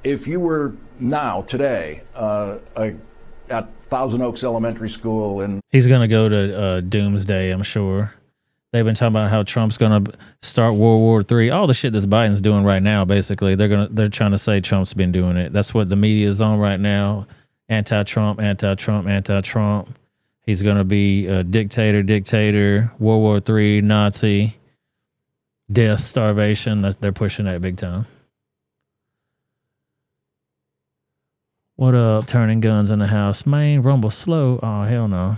[0.03, 2.95] if you were now, today, uh, a,
[3.51, 8.15] at Thousand Oaks Elementary School and He's gonna go to uh, Doomsday, I'm sure.
[8.73, 10.03] They've been talking about how Trump's gonna
[10.41, 11.51] start World War Three.
[11.51, 14.63] All the shit that Biden's doing right now, basically, they're gonna they're trying to say
[14.63, 15.53] Trump's been doing it.
[15.53, 17.27] That's what the media is on right now.
[17.69, 19.99] Anti-Trump, anti-Trump, anti-Trump.
[20.41, 24.57] He's gonna be a dictator, dictator, World War Three, Nazi,
[25.71, 26.81] death, starvation.
[26.81, 28.07] That they're pushing that big time.
[31.77, 32.27] What up?
[32.27, 34.59] Turning guns in the house, Main Rumble slow.
[34.63, 35.37] Oh hell no.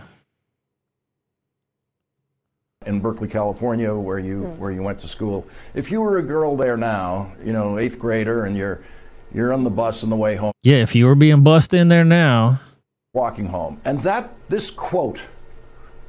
[2.86, 4.60] In Berkeley, California, where you hmm.
[4.60, 5.46] where you went to school.
[5.74, 8.80] If you were a girl there now, you know, eighth grader, and you're
[9.32, 11.88] you're on the bus on the way home, Yeah, if you were being bust in
[11.88, 12.60] there now,
[13.12, 15.20] walking home, and that this quote,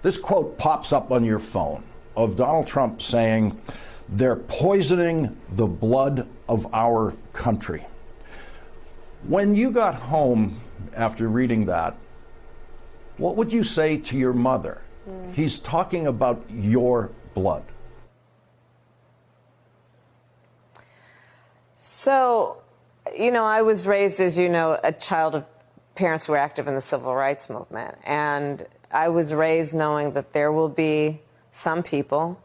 [0.01, 1.83] this quote pops up on your phone
[2.15, 3.59] of Donald Trump saying,
[4.07, 7.87] "They're poisoning the blood of our country."
[9.27, 10.61] When you got home
[10.95, 11.97] after reading that,
[13.17, 14.81] what would you say to your mother?
[15.35, 17.65] He's talking about your blood.
[21.77, 22.61] So,
[23.13, 25.43] you know, I was raised, as you know, a child of
[25.95, 27.97] parents who were active in the civil rights movement.
[28.05, 31.19] And I was raised knowing that there will be
[31.51, 32.41] some people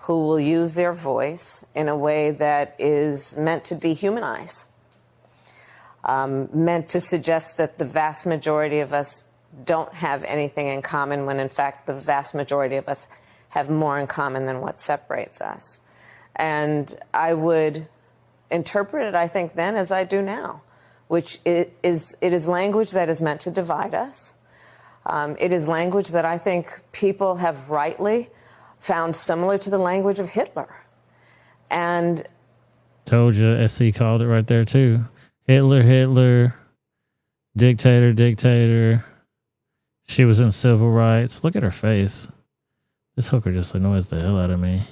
[0.00, 4.66] who will use their voice in a way that is meant to dehumanize,
[6.04, 9.26] um, meant to suggest that the vast majority of us
[9.64, 13.06] don't have anything in common when, in fact, the vast majority of us
[13.50, 15.80] have more in common than what separates us.
[16.34, 17.88] And I would
[18.50, 20.62] interpret it, I think, then as I do now,
[21.08, 24.34] which i- is it is language that is meant to divide us.
[25.06, 28.28] Um, it is language that I think people have rightly
[28.78, 30.68] found similar to the language of Hitler.
[31.70, 32.28] And
[33.04, 35.04] told you SC called it right there too.
[35.46, 36.54] Hitler, Hitler,
[37.56, 39.04] dictator, dictator.
[40.06, 41.42] She was in civil rights.
[41.44, 42.28] Look at her face.
[43.16, 44.82] This hooker just annoys the hell out of me.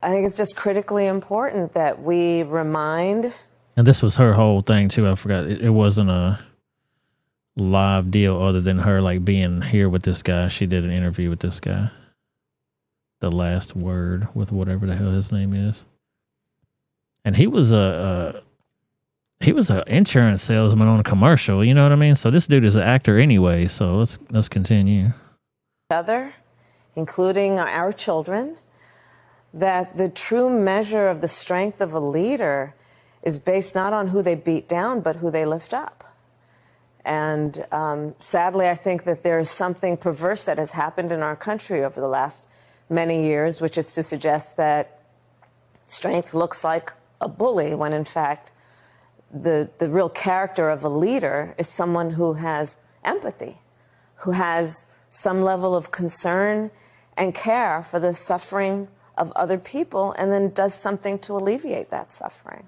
[0.00, 3.34] I think it's just critically important that we remind
[3.76, 5.08] And this was her whole thing too.
[5.08, 6.38] I forgot it, it wasn't a
[7.56, 10.48] live deal other than her like being here with this guy.
[10.48, 11.90] She did an interview with this guy.
[13.20, 15.84] The last word with whatever the hell his name is.
[17.24, 18.42] And he was a, a
[19.40, 22.14] he was an insurance salesman on a commercial, you know what I mean?
[22.16, 25.12] So this dude is an actor anyway, so let's let's continue.
[25.90, 26.34] other.
[26.96, 28.56] including our children,
[29.54, 32.74] that the true measure of the strength of a leader
[33.22, 36.04] is based not on who they beat down, but who they lift up.
[37.04, 41.36] And um, sadly, I think that there is something perverse that has happened in our
[41.36, 42.48] country over the last
[42.90, 45.02] many years, which is to suggest that
[45.84, 48.52] strength looks like a bully, when in fact,
[49.32, 53.58] the, the real character of a leader is someone who has empathy,
[54.16, 56.70] who has some level of concern
[57.16, 62.14] and care for the suffering of other people, and then does something to alleviate that
[62.14, 62.64] suffering.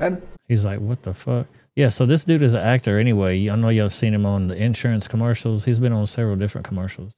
[0.00, 1.88] And he's like, "What the fuck?" Yeah.
[1.88, 3.48] So this dude is an actor anyway.
[3.48, 5.64] I know y'all seen him on the insurance commercials.
[5.64, 7.12] He's been on several different commercials.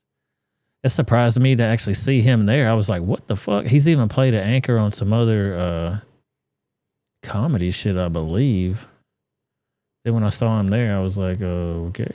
[0.85, 2.71] It surprised me to actually see him there.
[2.71, 5.99] I was like, "What the fuck?" He's even played an anchor on some other uh,
[7.27, 8.87] comedy shit, I believe.
[10.05, 12.13] Then when I saw him there, I was like, uh, "Okay."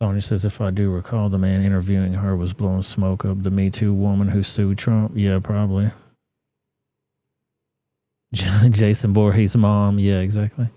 [0.00, 3.52] Sonya says, if I do recall, the man interviewing her was blowing smoke up the
[3.52, 5.12] Me Too woman who sued Trump.
[5.14, 5.92] Yeah, probably.
[8.32, 10.00] Jason Voorhees' mom.
[10.00, 10.68] Yeah, exactly.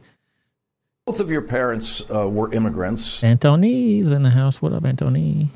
[1.07, 3.23] Both of your parents uh, were immigrants.
[3.23, 4.61] Antony's in the house.
[4.61, 5.49] What up, Antony?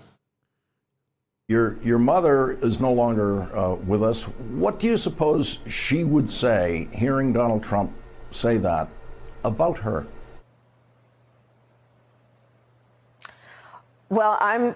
[1.49, 4.23] Your your mother is no longer uh, with us.
[4.23, 7.91] What do you suppose she would say hearing Donald Trump
[8.29, 8.87] say that
[9.43, 10.05] about her?
[14.09, 14.75] Well, I'm.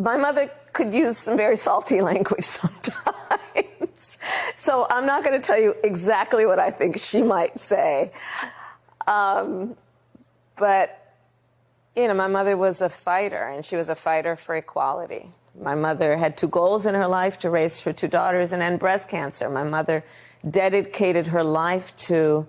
[0.00, 4.18] My mother could use some very salty language sometimes.
[4.54, 8.12] so I'm not going to tell you exactly what I think she might say.
[9.06, 9.76] Um,
[10.56, 11.14] but,
[11.94, 15.30] you know, my mother was a fighter, and she was a fighter for equality.
[15.60, 18.78] My mother had two goals in her life to raise her two daughters and end
[18.78, 19.48] breast cancer.
[19.50, 20.04] My mother
[20.48, 22.46] dedicated her life to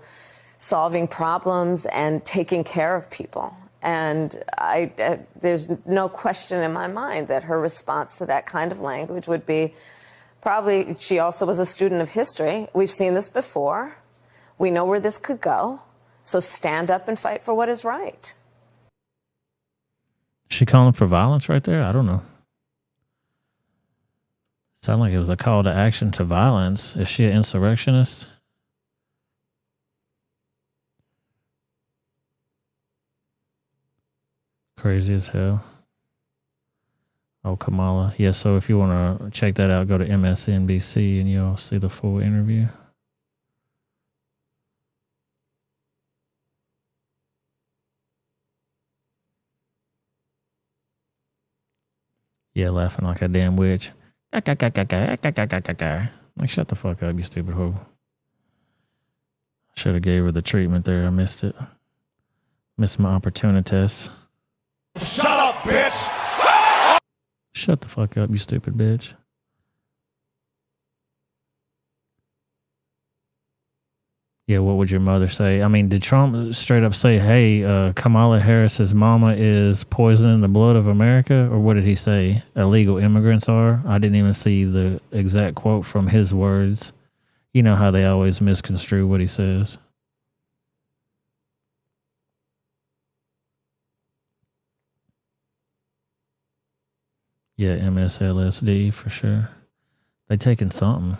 [0.58, 3.56] solving problems and taking care of people.
[3.82, 8.72] And I, uh, there's no question in my mind that her response to that kind
[8.72, 9.74] of language would be
[10.42, 12.68] probably, she also was a student of history.
[12.74, 13.98] We've seen this before.
[14.58, 15.82] We know where this could go.
[16.24, 18.34] So stand up and fight for what is right.
[20.50, 21.82] She calling for violence right there?
[21.82, 22.22] I don't know.
[24.82, 26.96] Sound like it was a call to action to violence.
[26.96, 28.28] Is she an insurrectionist?
[34.78, 35.64] Crazy as hell.
[37.44, 38.14] Oh, Kamala.
[38.18, 41.78] Yeah, so if you want to check that out, go to MSNBC and you'll see
[41.78, 42.68] the full interview.
[52.54, 53.92] Yeah, laughing like a damn witch.
[56.38, 57.76] Like, shut the fuck up, you stupid hoe.
[59.76, 61.06] Should have gave her the treatment there.
[61.06, 61.56] I missed it.
[62.78, 64.10] Missed my opportunities.
[64.98, 67.00] Shut up, bitch!
[67.54, 69.14] Shut the fuck up, you stupid bitch.
[74.50, 75.62] Yeah, what would your mother say?
[75.62, 80.48] I mean, did Trump straight up say, "Hey, uh, Kamala Harris's mama is poisoning the
[80.48, 82.42] blood of America," or what did he say?
[82.56, 83.84] Illegal immigrants are.
[83.86, 86.92] I didn't even see the exact quote from his words.
[87.54, 89.78] You know how they always misconstrue what he says.
[97.56, 99.50] Yeah, MSLSD for sure.
[100.28, 101.20] They taking something.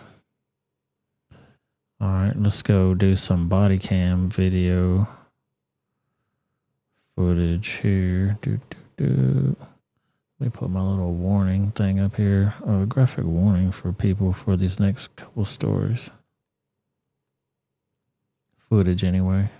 [2.02, 5.06] All right, let's go do some body cam video
[7.14, 8.38] footage here.
[8.40, 9.56] Do, do, do.
[10.38, 12.54] Let me put my little warning thing up here.
[12.66, 16.08] Oh, a graphic warning for people for these next couple stories.
[18.70, 19.50] Footage, anyway.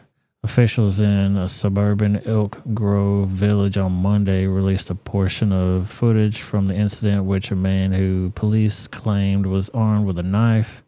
[0.42, 6.64] Officials in a suburban Elk Grove village on Monday released a portion of footage from
[6.64, 10.82] the incident, which a man who police claimed was armed with a knife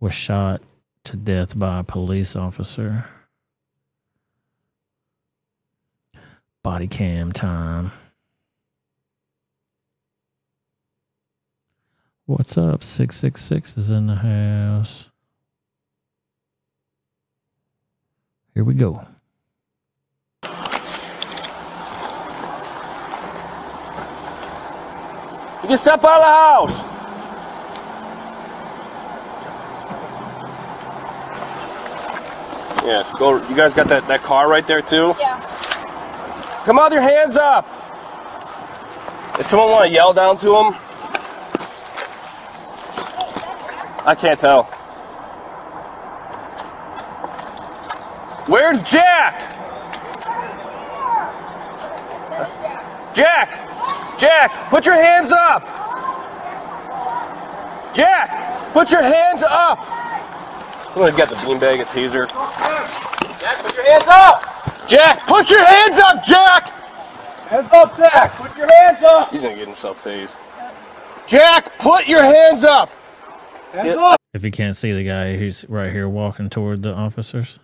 [0.00, 0.62] was shot
[1.10, 3.04] to death by a police officer.
[6.62, 7.90] Body cam time.
[12.26, 12.84] What's up?
[12.84, 15.08] 666 is in the house.
[18.54, 19.04] Here we go.
[20.44, 20.50] You
[25.66, 26.99] can step out of the house.
[32.84, 33.36] Yeah, go.
[33.48, 35.14] You guys got that, that car right there too?
[35.18, 35.38] Yeah.
[36.64, 37.66] Come on, your hands up.
[39.38, 40.74] If someone want to yell down to him,
[44.06, 44.64] I can't tell.
[48.46, 49.38] Where's Jack?
[53.14, 54.18] Jack!
[54.18, 55.62] Jack, put your hands up!
[57.94, 59.99] Jack, put your hands up!
[60.90, 62.26] I'm gonna get the beanbag, a teaser.
[62.26, 64.88] Jack, put your hands up!
[64.88, 66.68] Jack, put your hands up, Jack!
[67.48, 68.32] Hands up, Jack!
[68.32, 69.30] Put your hands up!
[69.30, 70.40] He's gonna get himself tased.
[71.28, 72.90] Jack, put your hands up!
[73.72, 74.20] Hands up!
[74.34, 77.60] If you can't see the guy who's right here walking toward the officers.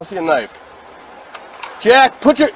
[0.00, 1.80] I see a knife.
[1.80, 2.50] Jack, put your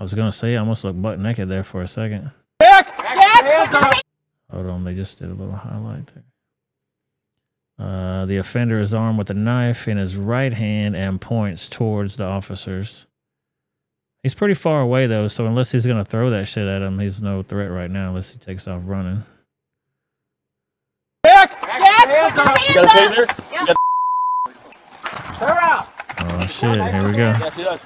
[0.00, 2.32] I was gonna say I almost looked butt naked there for a second.
[2.60, 2.90] Jack!
[2.90, 3.94] Hands up!
[4.50, 6.24] Hold on, they just did a little highlight there.
[7.78, 12.16] Uh, the offender is armed with a knife in his right hand and points towards
[12.16, 13.06] the officers.
[14.24, 17.22] He's pretty far away though, so unless he's gonna throw that shit at him, he's
[17.22, 19.24] no threat right now unless he takes off running.
[21.24, 21.52] Jack!
[21.52, 22.68] Hands up!
[22.68, 23.52] You got a taser?
[23.52, 23.76] You got
[25.38, 25.88] Clear out!
[26.18, 27.32] Oh shit, here we go.
[27.38, 27.84] Yes, he does.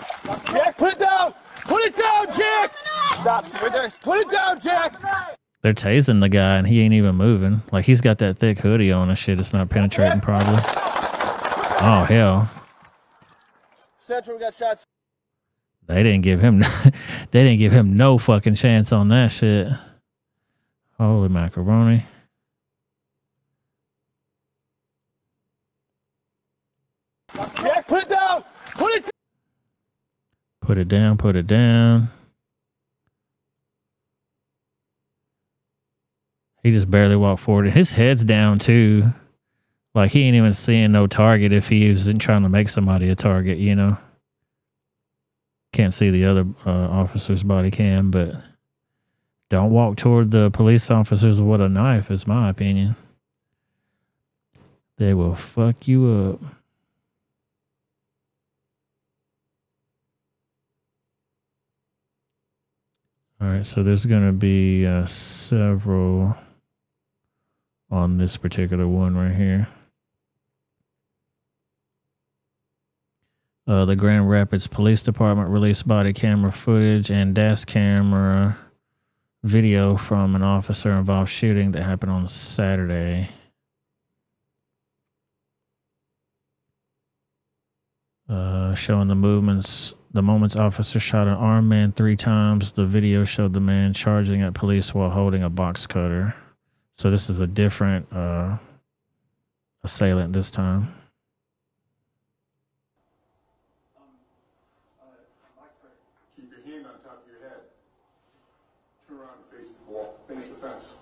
[0.51, 1.35] Jack, put it down!
[1.65, 2.75] Put it down, Jack!
[3.21, 3.93] Stop, stay right there.
[4.03, 5.39] Put it down, Jack!
[5.63, 7.63] They're tasing the guy and he ain't even moving.
[7.71, 9.39] Like he's got that thick hoodie on and shit.
[9.39, 10.61] It's not penetrating probably.
[11.85, 12.51] Oh hell.
[14.01, 14.85] Central, got shots.
[15.87, 16.59] They didn't give him
[17.31, 19.69] they didn't give him no fucking chance on that shit.
[20.99, 22.07] Holy macaroni.
[27.35, 28.45] Jack, put it down!
[28.75, 29.11] Put it down!
[30.61, 32.11] Put it down, put it down.
[36.63, 37.67] He just barely walked forward.
[37.67, 39.13] and His head's down too.
[39.95, 43.15] Like he ain't even seeing no target if he isn't trying to make somebody a
[43.15, 43.99] target, you know.
[45.73, 48.35] Can't see the other uh, officer's body cam, but
[49.51, 52.97] don't walk toward the police officers with a knife, is my opinion.
[54.99, 56.55] They will fuck you up.
[63.41, 66.37] All right, so there's going to be uh, several
[67.93, 69.69] on this particular one right here.
[73.67, 78.59] Uh, the Grand Rapids Police Department released body camera footage and dash camera
[79.45, 83.29] video from an officer involved shooting that happened on Saturday.
[88.29, 92.73] Uh, showing the movements the moments officer shot an armed man three times.
[92.73, 96.35] The video showed the man charging at police while holding a box cutter.
[97.03, 98.59] So this is a different uh,
[99.83, 100.95] assailant this time.
[106.37, 107.59] Keep your hand on top of your head.
[109.09, 110.95] Turn around and face the wall, face the fence.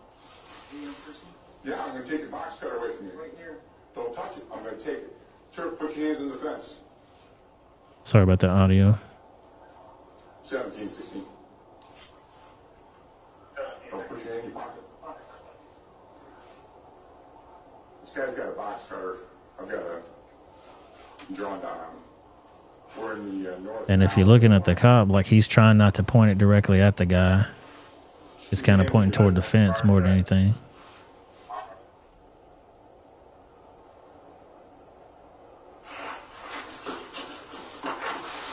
[1.66, 3.12] Yeah, I'm gonna take the box cutter away from you.
[3.20, 3.58] Right here.
[3.94, 4.44] Don't touch it.
[4.50, 5.16] I'm gonna take it.
[5.54, 6.80] Turn, put your hands in the fence.
[8.04, 8.98] Sorry about the audio.
[10.44, 11.22] 17, 16.
[13.90, 14.84] Don't put your hand in your pocket.
[18.12, 19.18] This guy's got a box cutter.
[19.60, 21.90] I've got a drawn down on him.
[22.98, 23.88] We're in the uh, north.
[23.88, 26.80] And if you're looking at the cop, like he's trying not to point it directly
[26.80, 27.46] at the guy,
[28.38, 30.54] he's kind of pointing toward the fence more than anything.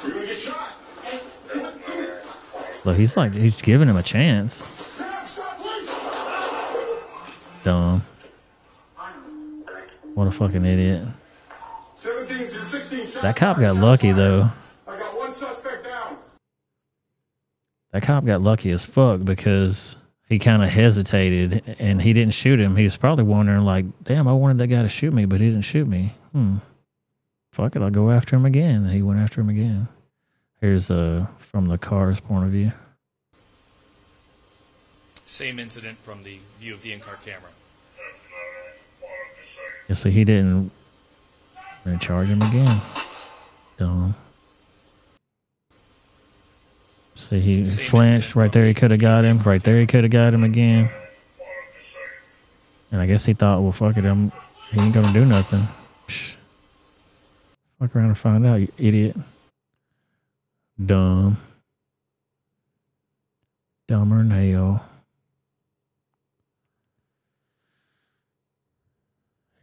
[0.04, 0.74] We're gonna get shot.
[2.86, 5.02] Look, he's like he's giving him a chance.
[7.64, 8.04] Dumb.
[10.18, 11.04] What a fucking idiot.
[11.98, 13.22] 17 to 16 shots.
[13.22, 14.50] That cop got lucky though.
[14.88, 16.18] I got one suspect down.
[17.92, 19.96] That cop got lucky as fuck because
[20.28, 22.76] he kind of hesitated and he didn't shoot him.
[22.76, 25.50] He was probably wondering, like, damn, I wanted that guy to shoot me, but he
[25.50, 26.16] didn't shoot me.
[26.32, 26.56] Hmm.
[27.52, 28.86] Fuck it, I'll go after him again.
[28.86, 29.88] And he went after him again.
[30.62, 32.72] Here's uh from the car's point of view.
[35.28, 37.52] Same incident from the view of the in-car camera.
[39.94, 40.72] See, he didn't
[42.00, 42.82] charge him again.
[43.78, 44.16] Dumb.
[47.16, 48.66] See, he flinched right there.
[48.66, 49.40] He could have got him.
[49.40, 50.90] Right there, he could have got him again.
[52.92, 54.32] And I guess he thought, well, fuck it, I'm,
[54.72, 55.68] he ain't gonna do nothing.
[56.08, 56.36] Psh.
[57.80, 59.18] Fuck around and find out, you idiot.
[60.84, 61.38] Dumb.
[63.88, 64.86] Dumber than hell.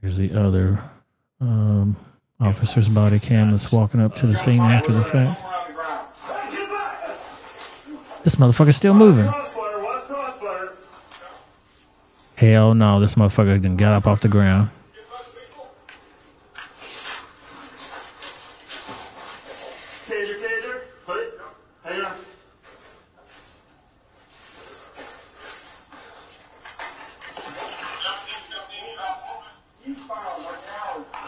[0.04, 0.78] Here's the other
[1.40, 1.96] um,
[2.38, 5.42] officer's body cam that's walking up to the scene after the fact.
[8.22, 9.32] This motherfucker's still moving.
[12.36, 14.68] Hell no, this motherfucker done got up off the ground.
[20.04, 20.80] Taser, taser.
[21.06, 21.40] Put it.
[21.82, 22.12] Hang on.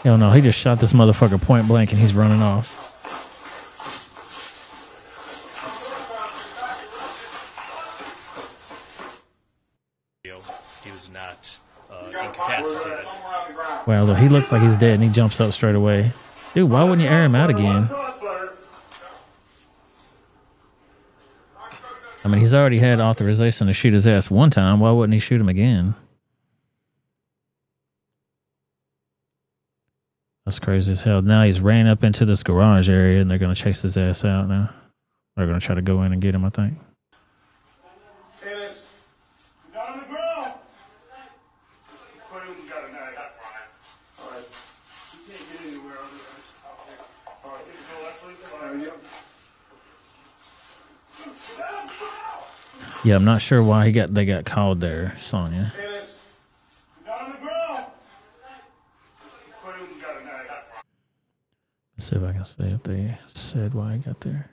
[0.07, 2.95] Hell no, he just shot this motherfucker point blank and he's running off.
[10.23, 10.31] He
[10.93, 11.59] was not
[11.91, 13.05] uh, incapacitated.
[13.89, 16.13] Well, though he looks like he's dead and he jumps up straight away.
[16.55, 17.91] Dude, why wouldn't you air him out again?
[22.25, 24.79] I mean, he's already had authorization to shoot his ass one time.
[24.79, 25.97] Why wouldn't he shoot him again?
[30.47, 31.21] That's crazy as hell.
[31.23, 34.25] Now he's ran up into this garage area and they're going to chase his ass
[34.25, 34.71] out now.
[35.37, 36.79] They're going to try to go in and get him, I think.
[39.75, 40.53] Down on the ground.
[42.31, 43.19] Put him, got a knife.
[44.23, 44.45] All right.
[45.13, 46.41] You can't get anywhere other than.
[47.45, 47.95] All right, here you go.
[48.05, 48.39] That's like.
[48.53, 48.97] All right, yep.
[53.05, 55.73] Yeah, I'm not sure why he got they got called there, Sonya.
[57.05, 57.85] Down on the ground.
[59.63, 60.83] Put him, got a knife.
[61.97, 64.51] Let's see if I can see if they said why I got there.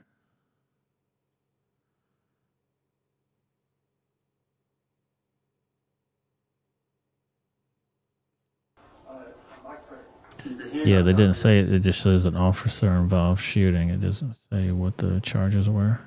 [10.72, 11.72] Yeah, they didn't say it.
[11.72, 13.90] It just says an officer involved shooting.
[13.90, 16.00] It doesn't say what the charges were.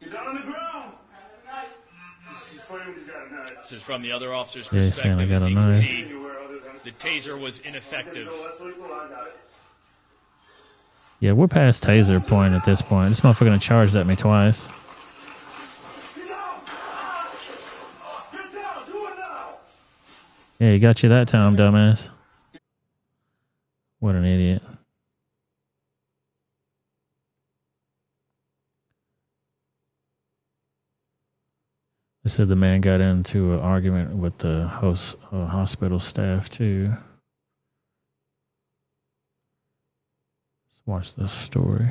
[0.00, 0.94] Get down on the ground.
[2.28, 3.06] He's, he's put him, he's
[3.70, 3.78] got a knife.
[3.78, 5.36] This is from the other officer's Yeah, he's saying perspective.
[5.36, 8.28] I got As a you can see, the taser was ineffective.
[11.20, 13.10] Yeah, we're past taser point at this point.
[13.10, 14.68] This motherfucker gonna charged at me twice.
[20.58, 22.10] Yeah, he got you that time, dumbass.
[23.98, 24.62] What an idiot.
[32.30, 36.94] Said the man got into an argument with the host uh, hospital staff too.
[40.70, 41.90] Let's watch this story.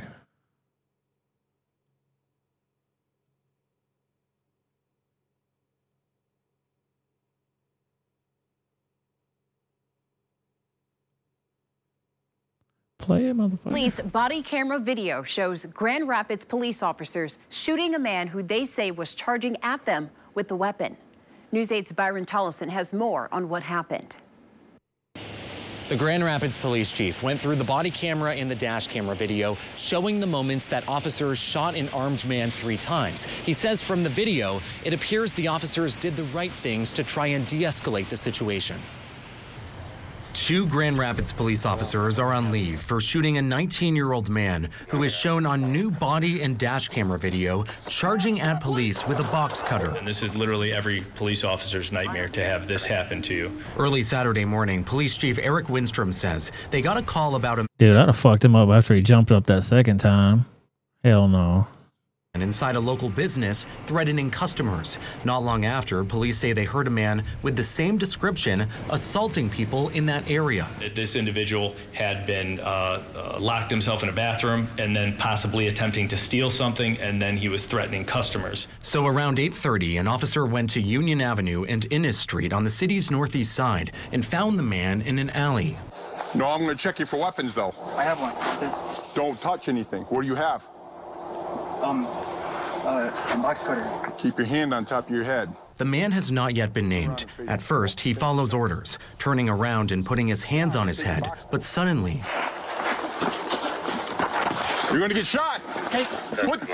[12.98, 13.62] Play it, motherfucker.
[13.64, 18.90] Police body camera video shows Grand Rapids police officers shooting a man who they say
[18.90, 20.96] was charging at them with the weapon.
[21.52, 24.16] News 8's Byron Tollefson has more on what happened.
[25.90, 29.56] The Grand Rapids police chief went through the body camera and the dash camera video
[29.74, 33.24] showing the moments that officers shot an armed man three times.
[33.44, 37.26] He says from the video, it appears the officers did the right things to try
[37.26, 38.80] and de escalate the situation.
[40.32, 44.68] Two Grand Rapids police officers are on leave for shooting a 19 year old man
[44.88, 49.24] who is shown on new body and dash camera video charging at police with a
[49.24, 49.94] box cutter.
[49.96, 53.60] And this is literally every police officer's nightmare to have this happen to you.
[53.76, 57.96] Early Saturday morning, Police Chief Eric Winstrom says they got a call about a Dude,
[57.96, 60.46] I'd have fucked him up after he jumped up that second time.
[61.02, 61.66] Hell no.
[62.34, 64.98] Man inside a local business threatening customers.
[65.24, 69.88] Not long after, police say they heard a man with the same description assaulting people
[69.88, 70.68] in that area.
[70.94, 76.06] This individual had been uh, uh, locked himself in a bathroom and then possibly attempting
[76.06, 78.68] to steal something, and then he was threatening customers.
[78.80, 83.10] So around 8:30, an officer went to Union Avenue and Innes Street on the city's
[83.10, 85.76] northeast side and found the man in an alley.
[86.36, 87.74] No, I'm going to check you for weapons, though.
[87.96, 89.14] I have one.
[89.16, 90.04] Don't touch anything.
[90.04, 90.68] What do you have?
[91.82, 92.06] Um,
[92.84, 93.86] uh, a box cutter.
[94.18, 95.48] Keep your hand on top of your head.
[95.76, 97.24] The man has not yet been named.
[97.48, 101.62] At first, he follows orders, turning around and putting his hands on his head, but
[101.62, 102.20] suddenly,
[104.90, 105.60] You're going to get shot.
[105.90, 106.04] Hey,
[106.46, 106.60] what?
[106.60, 106.66] The?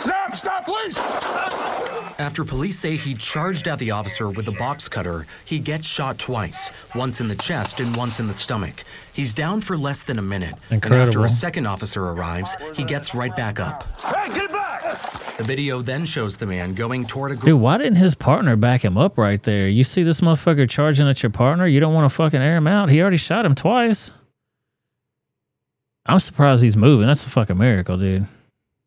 [0.00, 0.36] Stop!
[0.36, 1.89] Stop, please!
[2.20, 6.18] After police say he charged at the officer with a box cutter, he gets shot
[6.18, 8.84] twice, once in the chest and once in the stomach.
[9.14, 10.54] He's down for less than a minute.
[10.68, 13.84] And after a second officer arrives, he gets right back up.
[13.98, 14.98] Hey, get back!
[15.38, 17.46] The video then shows the man going toward a group.
[17.46, 19.66] Dude, why didn't his partner back him up right there?
[19.68, 21.66] You see this motherfucker charging at your partner?
[21.66, 22.90] You don't want to fucking air him out.
[22.90, 24.12] He already shot him twice.
[26.04, 27.06] I'm surprised he's moving.
[27.06, 28.26] That's a fucking miracle, dude.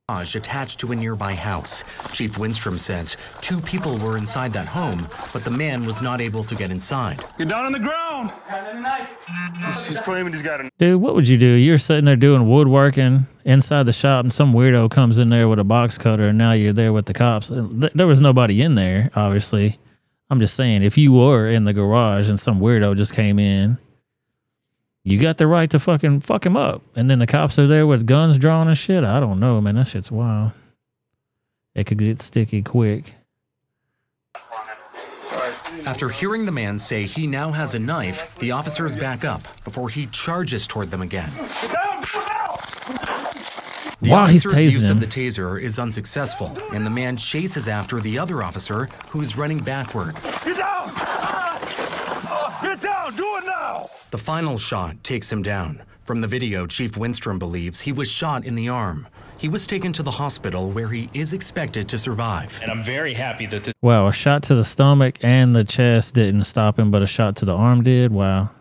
[0.09, 1.81] Garage attached to a nearby house.
[2.11, 6.43] Chief Winstrom says two people were inside that home, but the man was not able
[6.43, 7.23] to get inside.
[7.38, 8.30] Get down on the ground.
[8.47, 9.25] Has a knife.
[9.65, 11.47] He's, he's claiming he's got a Dude, what would you do?
[11.47, 15.59] You're sitting there doing woodworking inside the shop, and some weirdo comes in there with
[15.59, 17.49] a box cutter, and now you're there with the cops.
[17.49, 17.65] Uh,
[17.95, 19.80] there was nobody in there, obviously.
[20.30, 23.77] I'm just saying, if you were in the garage and some weirdo just came in,
[25.03, 26.81] you got the right to fucking fuck him up.
[26.95, 29.03] And then the cops are there with guns drawn and shit.
[29.03, 29.75] I don't know, man.
[29.75, 30.51] That shit's wild.
[31.75, 33.13] It could get sticky quick.
[35.85, 39.89] After hearing the man say he now has a knife, the officers back up before
[39.89, 41.30] he charges toward them again.
[44.01, 44.99] The While he's officer's use tasing of him.
[44.99, 50.13] the taser is unsuccessful, and the man chases after the other officer who's running backward.
[50.15, 50.91] Get down!
[50.95, 52.59] Ah!
[52.61, 53.15] Get down!
[53.15, 53.89] Do it now!
[54.14, 55.81] The final shot takes him down.
[56.03, 59.07] From the video, Chief Winstrom believes he was shot in the arm.
[59.40, 62.60] He was taken to the hospital where he is expected to survive.
[62.61, 66.14] And I'm very happy that this Wow, a shot to the stomach and the chest
[66.14, 68.11] didn't stop him, but a shot to the arm did.
[68.11, 68.52] Wow.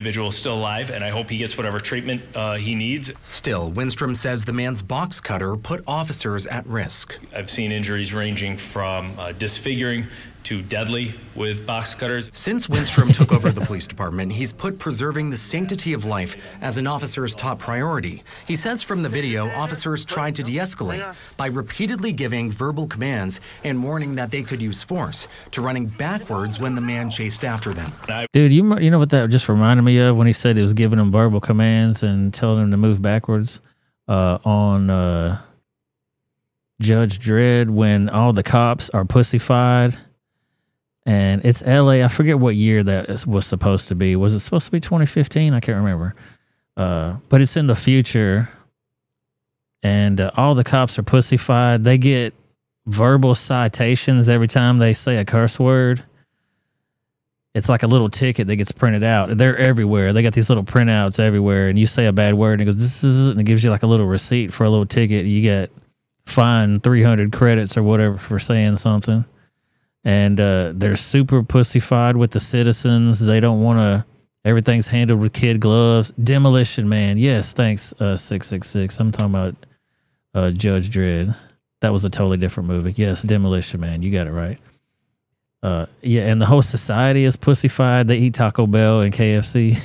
[0.00, 3.12] individual is still alive, and I hope he gets whatever treatment uh, he needs.
[3.22, 7.18] Still, Winstrom says the man's box cutter put officers at risk.
[7.36, 10.06] I've seen injuries ranging from uh, disfiguring
[10.48, 12.30] to deadly with box cutters.
[12.32, 16.78] Since Winstrom took over the police department, he's put preserving the sanctity of life as
[16.78, 18.22] an officer's top priority.
[18.46, 23.40] He says from the video, officers tried to de escalate by repeatedly giving verbal commands
[23.62, 27.74] and warning that they could use force, to running backwards when the man chased after
[27.74, 27.92] them.
[28.32, 30.72] Dude, you you know what that just reminded me of when he said he was
[30.72, 33.60] giving them verbal commands and telling them to move backwards
[34.08, 35.42] uh, on uh,
[36.80, 39.98] Judge Dredd when all the cops are pussyfied.
[41.08, 42.04] And it's LA.
[42.04, 44.14] I forget what year that was supposed to be.
[44.14, 45.54] Was it supposed to be 2015?
[45.54, 46.14] I can't remember.
[46.76, 48.50] Uh, but it's in the future.
[49.82, 51.82] And uh, all the cops are pussyfied.
[51.82, 52.34] They get
[52.86, 56.04] verbal citations every time they say a curse word
[57.58, 59.36] it's like a little ticket that gets printed out.
[59.36, 60.12] They're everywhere.
[60.12, 62.80] They got these little printouts everywhere, and you say a bad word, and it goes,
[62.80, 65.26] this is, and it gives you like a little receipt for a little ticket.
[65.26, 65.70] You get
[66.26, 69.24] fined 300 credits or whatever for saying something.
[70.04, 73.20] And uh, they're super pussyfied with the citizens.
[73.20, 74.04] They don't want to,
[74.44, 76.12] everything's handled with kid gloves.
[76.22, 77.18] Demolition Man.
[77.18, 78.98] Yes, thanks, uh, 666.
[79.00, 79.54] I'm talking about
[80.34, 81.36] uh, Judge Dredd.
[81.80, 82.94] That was a totally different movie.
[82.96, 84.02] Yes, Demolition Man.
[84.02, 84.58] You got it right.
[85.62, 88.06] Uh, yeah, and the whole society is pussyfied.
[88.06, 89.76] They eat Taco Bell and KFC.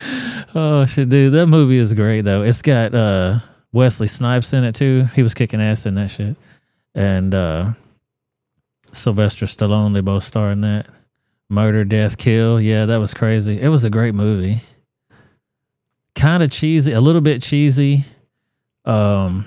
[0.54, 2.42] oh shit, dude, that movie is great though.
[2.42, 3.40] It's got uh
[3.72, 5.08] Wesley Snipes in it too.
[5.16, 6.36] He was kicking ass in that shit,
[6.94, 7.72] and uh
[8.92, 9.94] Sylvester Stallone.
[9.94, 10.86] They both star in that.
[11.48, 12.60] Murder, Death, Kill.
[12.60, 13.60] Yeah, that was crazy.
[13.60, 14.60] It was a great movie.
[16.14, 18.04] Kind of cheesy, a little bit cheesy.
[18.84, 19.46] Um,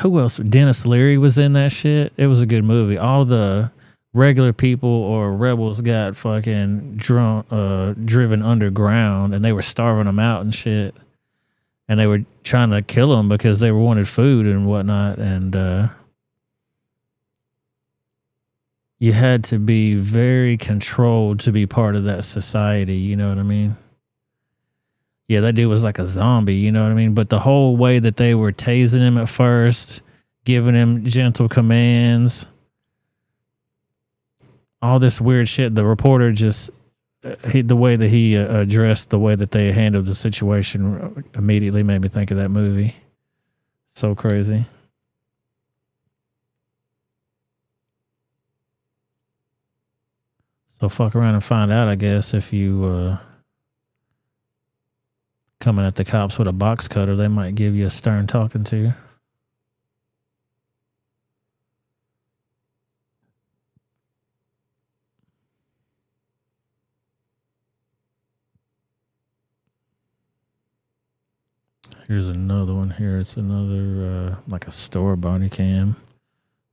[0.00, 0.36] who else?
[0.36, 2.12] Denis Leary was in that shit.
[2.16, 2.98] It was a good movie.
[2.98, 3.72] All the
[4.12, 10.18] regular people or rebels got fucking drunk, uh, driven underground, and they were starving them
[10.18, 10.94] out and shit.
[11.88, 15.18] And they were trying to kill them because they wanted food and whatnot.
[15.18, 15.88] And uh,
[18.98, 22.96] you had to be very controlled to be part of that society.
[22.96, 23.76] You know what I mean?
[25.28, 27.14] Yeah, that dude was like a zombie, you know what I mean?
[27.14, 30.02] But the whole way that they were tasing him at first,
[30.44, 32.46] giving him gentle commands,
[34.80, 35.74] all this weird shit.
[35.74, 36.70] The reporter just,
[37.24, 41.24] uh, he, the way that he uh, addressed the way that they handled the situation
[41.34, 42.94] immediately made me think of that movie.
[43.94, 44.66] So crazy.
[50.80, 53.18] So fuck around and find out, I guess, if you uh
[55.60, 58.64] coming at the cops with a box cutter, they might give you a stern talking
[58.64, 58.94] to.
[72.06, 73.18] Here's another one here.
[73.18, 75.96] It's another uh, like a store body cam,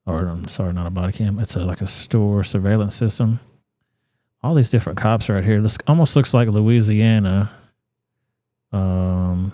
[0.06, 1.40] or I'm sorry, not a body cam.
[1.40, 3.40] It's a, like a store surveillance system.
[4.44, 5.62] All these different cops right here.
[5.62, 7.50] This almost looks like Louisiana.
[8.74, 9.54] Um,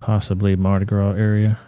[0.00, 1.58] possibly Mardi Gras area.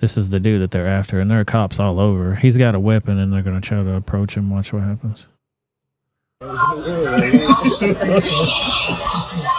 [0.00, 2.34] This is the dude that they're after, and there are cops all over.
[2.34, 4.50] He's got a weapon, and they're gonna try to approach him.
[4.50, 5.26] Watch what happens.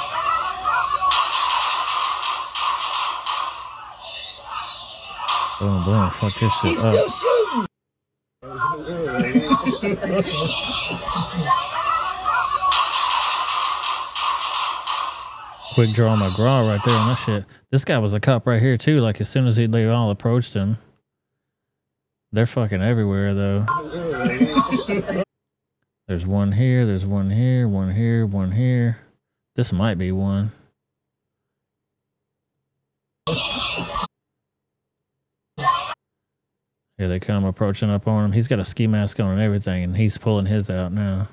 [5.59, 7.09] Boom, boom, fuck this shit up.
[15.73, 17.45] Quick draw McGraw right there on that shit.
[17.71, 18.99] This guy was a cop right here too.
[18.99, 20.77] Like as soon as he they all approached him,
[22.31, 23.65] they're fucking everywhere though.
[26.07, 28.97] There's one here, there's one here, one here, one here.
[29.55, 30.51] This might be one.
[36.97, 38.31] Here they come approaching up on him.
[38.31, 41.27] He's got a ski mask on and everything, and he's pulling his out now.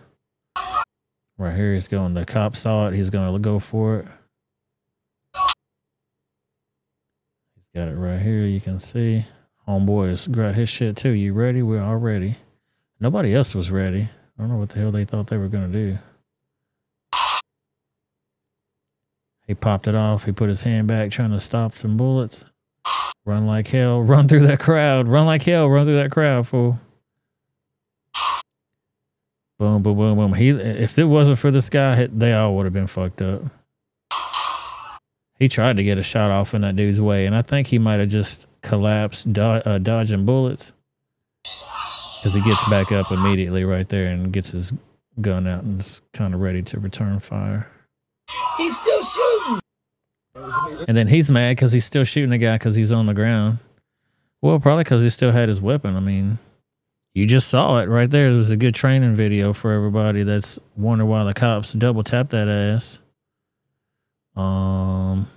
[1.36, 2.14] Right here, he's going.
[2.14, 2.94] The cop saw it.
[2.94, 4.06] He's going to go for it.
[7.54, 8.44] He's got it right here.
[8.44, 9.26] You can see.
[9.68, 11.10] Homeboy has got his shit too.
[11.10, 11.62] You ready?
[11.62, 12.36] We're all ready.
[12.98, 14.02] Nobody else was ready.
[14.02, 15.98] I don't know what the hell they thought they were going to do.
[19.46, 20.24] He popped it off.
[20.24, 22.44] He put his hand back, trying to stop some bullets.
[23.30, 24.02] Run like hell.
[24.02, 25.06] Run through that crowd.
[25.06, 25.70] Run like hell.
[25.70, 26.80] Run through that crowd, fool.
[29.56, 30.32] Boom, boom, boom, boom.
[30.32, 33.42] He, if it wasn't for this guy, they all would have been fucked up.
[35.38, 37.78] He tried to get a shot off in that dude's way, and I think he
[37.78, 40.72] might have just collapsed, do- uh, dodging bullets.
[42.18, 44.72] Because he gets back up immediately right there and gets his
[45.20, 47.70] gun out and is kind of ready to return fire.
[48.56, 49.60] He's still shooting.
[50.88, 53.58] And then he's mad because he's still shooting the guy because he's on the ground.
[54.42, 55.96] Well, probably because he still had his weapon.
[55.96, 56.38] I mean,
[57.14, 58.30] you just saw it right there.
[58.30, 62.30] It was a good training video for everybody that's wondering why the cops double tapped
[62.30, 62.98] that ass.
[64.36, 65.28] Um,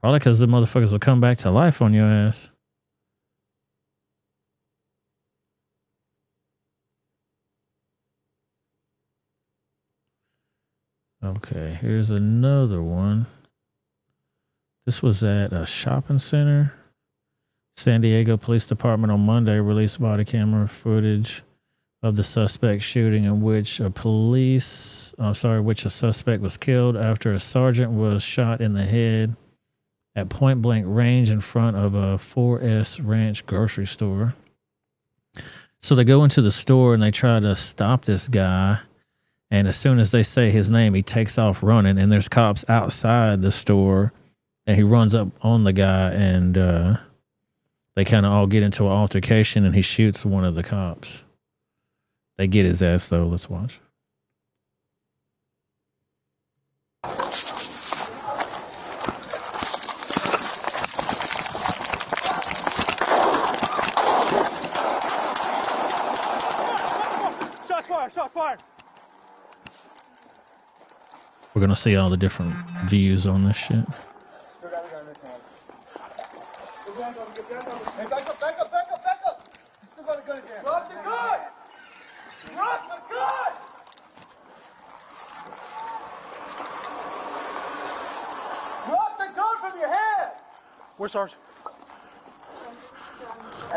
[0.00, 2.50] probably because the motherfuckers will come back to life on your ass.
[11.22, 13.26] Okay, here's another one.
[14.86, 16.74] This was at a shopping center.
[17.76, 21.42] San Diego Police Department on Monday released body camera footage
[22.02, 26.96] of the suspect shooting in which a police, I'm sorry, which a suspect was killed
[26.96, 29.36] after a sergeant was shot in the head
[30.14, 34.34] at point blank range in front of a 4S Ranch grocery store.
[35.80, 38.80] So they go into the store and they try to stop this guy.
[39.50, 42.64] And as soon as they say his name, he takes off running, and there's cops
[42.68, 44.12] outside the store.
[44.66, 46.96] And he runs up on the guy, and uh,
[47.96, 51.24] they kind of all get into an altercation, and he shoots one of the cops.
[52.38, 53.26] They get his ass, though.
[53.26, 53.80] Let's watch.
[67.68, 68.12] Shots fired!
[68.12, 68.60] Shots fired!
[71.52, 72.54] We're going to see all the different
[72.86, 73.84] views on this shit.
[74.58, 75.42] Still got the gun in his hand.
[77.96, 79.48] Hey, back up, back up, back up, back up!
[79.80, 80.64] He's still got a gun in his hand.
[80.64, 81.40] Drop the gun!
[82.54, 83.52] Drop the gun!
[88.86, 90.32] Drop the gun from your head!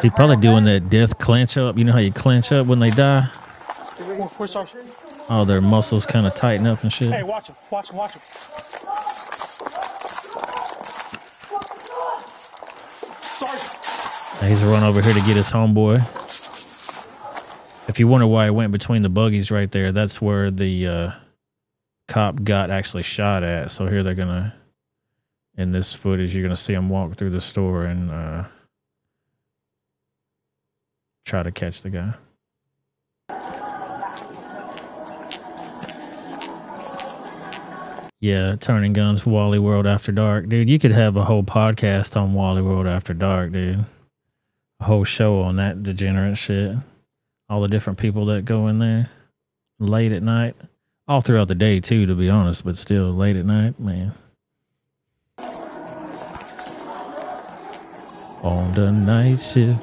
[0.02, 1.78] He's probably doing that death clench up.
[1.78, 3.22] You know how you clench up when they die?
[3.22, 4.70] Where- Where's Sarge?
[5.30, 7.12] All their muscles kind of tighten up and shit.
[7.12, 7.56] Hey, watch him.
[7.72, 7.98] Watch him.
[7.98, 8.22] Watch him.
[14.48, 16.00] He's run over here to get his homeboy.
[17.90, 21.12] If you wonder why he went between the buggies right there, that's where the uh,
[22.08, 23.72] cop got actually shot at.
[23.72, 24.54] So here they're gonna,
[25.58, 28.44] in this footage, you're gonna see him walk through the store and uh,
[31.26, 32.14] try to catch the guy.
[38.20, 40.70] Yeah, turning guns, Wally World After Dark, dude.
[40.70, 43.86] You could have a whole podcast on Wally World After Dark, dude.
[44.80, 46.76] A whole show on that degenerate shit.
[47.48, 49.10] All the different people that go in there
[49.80, 50.56] late at night,
[51.08, 52.66] all throughout the day too, to be honest.
[52.66, 54.14] But still, late at night, man.
[58.44, 59.80] On the night shift.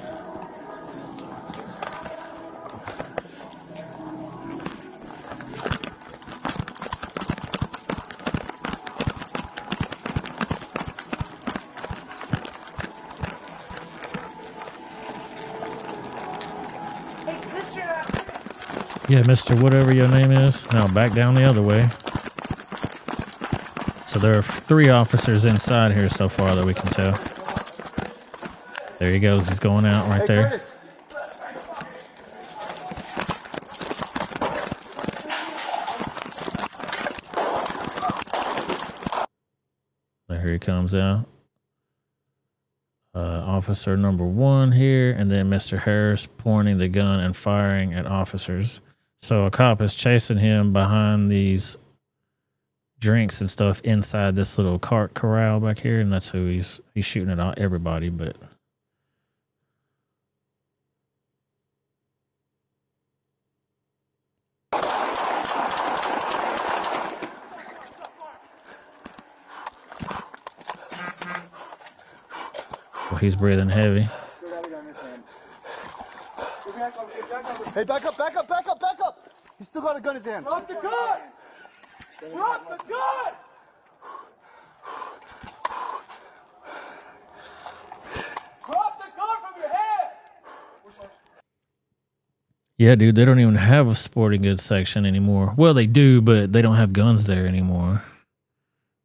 [19.07, 19.61] Yeah, Mr.
[19.63, 20.69] Whatever your name is.
[20.73, 21.89] Now back down the other way.
[24.07, 27.34] So there are three officers inside here so far that we can tell.
[29.05, 29.47] There he goes.
[29.47, 30.59] He's going out right there.
[40.27, 41.27] There he comes out.
[43.15, 45.79] Uh, officer number one here, and then Mr.
[45.83, 48.81] Harris pointing the gun and firing at officers.
[49.21, 51.77] So a cop is chasing him behind these
[53.01, 57.05] drinks and stuff inside this little cart corral back here, and that's who he's he's
[57.05, 58.09] shooting at everybody.
[58.09, 58.39] But
[73.25, 74.03] He's breathing heavy.
[77.73, 79.31] Hey, back up, back up, back up, back up!
[79.57, 80.45] He's still got a gun in his hand.
[80.45, 81.21] Drop the gun!
[82.33, 83.33] Drop the gun!
[88.67, 90.11] Drop the gun from your head!
[92.77, 95.55] Yeah, dude, they don't even have a sporting goods section anymore.
[95.57, 98.03] Well, they do, but they don't have guns there anymore.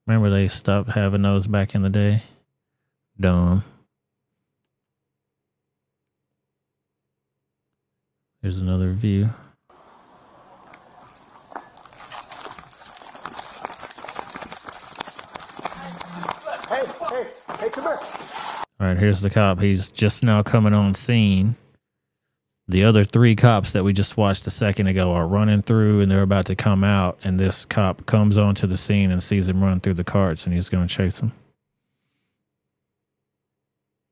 [0.06, 2.24] Remember they stopped having those back in the day?
[3.18, 3.64] Dumb.
[8.42, 9.30] Here's another view.
[16.70, 17.28] Hey, hey,
[17.60, 18.00] hey, come here.
[18.80, 19.60] All right, here's the cop.
[19.60, 21.58] He's just now coming on scene.
[22.70, 26.10] The other three cops that we just watched a second ago are running through and
[26.10, 27.20] they're about to come out.
[27.26, 30.54] And this cop comes onto the scene and sees him running through the carts and
[30.54, 31.34] he's going to chase him.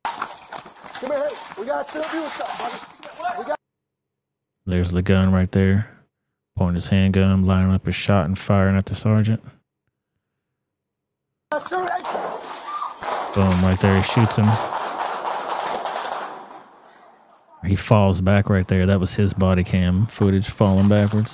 [0.04, 1.62] Come here, hey.
[1.62, 2.97] We gotta still do something, buddy.
[4.68, 5.90] There's the gun right there.
[6.58, 9.42] Pointing his handgun, lining up his shot, and firing at the sergeant.
[13.34, 13.96] Boom, right there.
[13.96, 14.48] He shoots him.
[17.66, 18.86] He falls back right there.
[18.86, 21.32] That was his body cam footage falling backwards.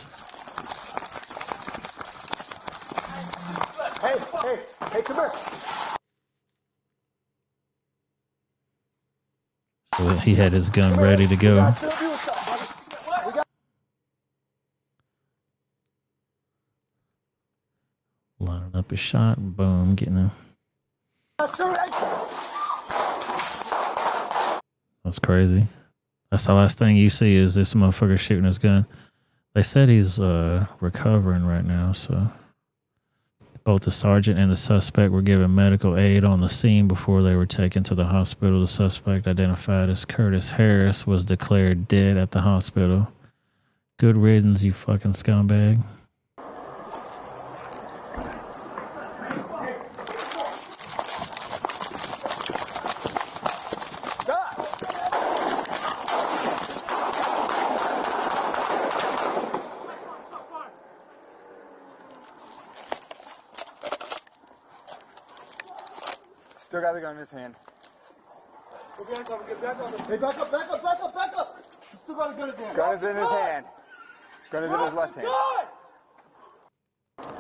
[4.02, 4.60] Hey, hey,
[4.92, 5.32] hey, come here.
[9.98, 11.72] So he had his gun ready to go.
[11.72, 13.26] Still do something, buddy.
[13.28, 13.48] We got.
[18.40, 20.32] Lining up shot, boom, getting him.
[25.04, 25.68] That's crazy.
[26.30, 28.86] That's the last thing you see is this motherfucker shooting his gun.
[29.54, 32.30] They said he's uh, recovering right now, so
[33.64, 37.36] both the sergeant and the suspect were given medical aid on the scene before they
[37.36, 38.62] were taken to the hospital.
[38.62, 43.08] The suspect, identified as Curtis Harris, was declared dead at the hospital.
[44.00, 45.84] Good riddance, you fucking scumbag.
[66.74, 67.54] Still got the gun in his hand.
[68.98, 70.08] Get back up, get back up.
[70.08, 71.64] Hey, back up, back up, back up, back up.
[71.92, 72.76] He's still got a gun in his hand.
[72.76, 73.66] Gun is in his hand.
[74.50, 75.28] Gun is in his left hand.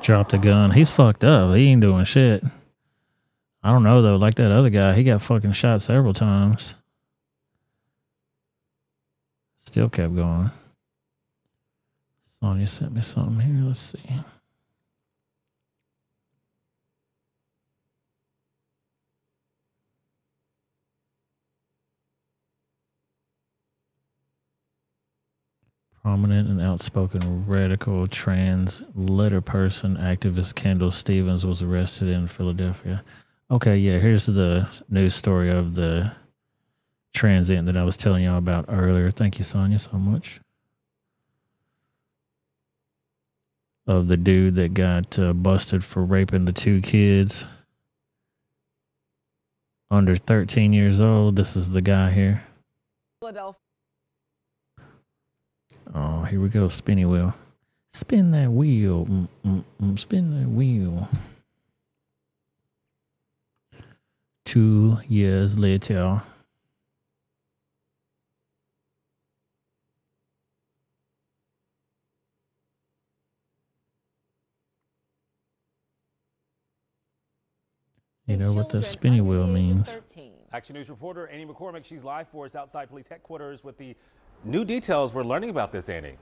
[0.03, 0.69] Dropped the gun.
[0.69, 1.55] He's fucked up.
[1.55, 2.43] He ain't doing shit.
[3.63, 4.17] I don't know though.
[4.17, 6.75] Like that other guy, he got fucking shot several times.
[9.65, 10.51] Still kept going.
[12.39, 13.65] Sonya sent me something here.
[13.65, 13.99] Let's see.
[26.13, 33.03] Prominent and outspoken radical trans litter person activist Kendall Stephens was arrested in Philadelphia.
[33.49, 36.11] Okay, yeah, here's the news story of the
[37.15, 39.09] transient that I was telling y'all about earlier.
[39.09, 40.39] Thank you, Sonia, so much.
[43.87, 47.43] Of the dude that got uh, busted for raping the two kids
[49.89, 51.37] under 13 years old.
[51.37, 52.43] This is the guy here.
[53.19, 53.62] Philadelphia.
[55.93, 56.69] Oh, here we go.
[56.69, 57.35] Spinny wheel.
[57.93, 59.05] Spin that wheel.
[59.05, 61.07] Mm, mm, mm, spin that wheel.
[64.45, 66.23] Two years later.
[78.25, 79.95] You know what the spinny wheel means.
[80.53, 83.95] Action News reporter Annie McCormick, she's live for us outside police headquarters with the
[84.43, 86.17] new details we're learning about this, Annie.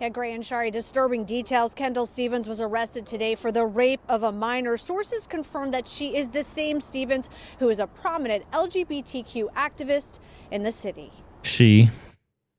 [0.00, 1.72] Yeah, Gray and Sharrie, disturbing details.
[1.72, 4.76] Kendall Stephens was arrested today for the rape of a minor.
[4.76, 10.18] Sources confirm that she is the same Stephens who is a prominent LGBTQ activist
[10.50, 11.12] in the city.
[11.42, 11.90] She.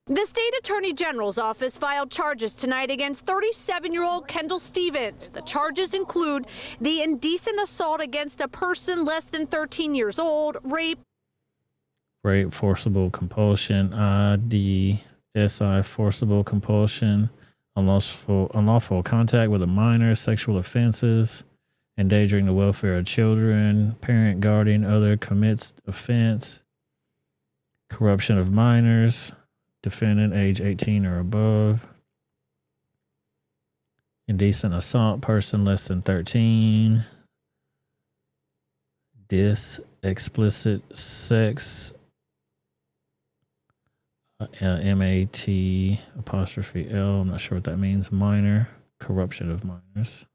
[0.07, 5.29] The state attorney general's office filed charges tonight against 37 year old Kendall Stephens.
[5.29, 6.47] The charges include
[6.79, 10.99] the indecent assault against a person less than 13 years old, rape,
[12.25, 17.29] rape, forcible compulsion, IDSI, forcible compulsion,
[17.75, 21.43] unlawful, unlawful contact with a minor, sexual offenses,
[21.97, 26.61] endangering the welfare of children, parent, guardian, other commits offense,
[27.89, 29.31] corruption of minors,
[29.83, 31.87] defendant age 18 or above,
[34.27, 37.03] indecent assault, person less than 13,
[39.27, 41.93] dis explicit sex.
[44.39, 47.21] Uh, M A T apostrophe L.
[47.21, 48.11] I'm not sure what that means.
[48.11, 50.25] Minor corruption of minors.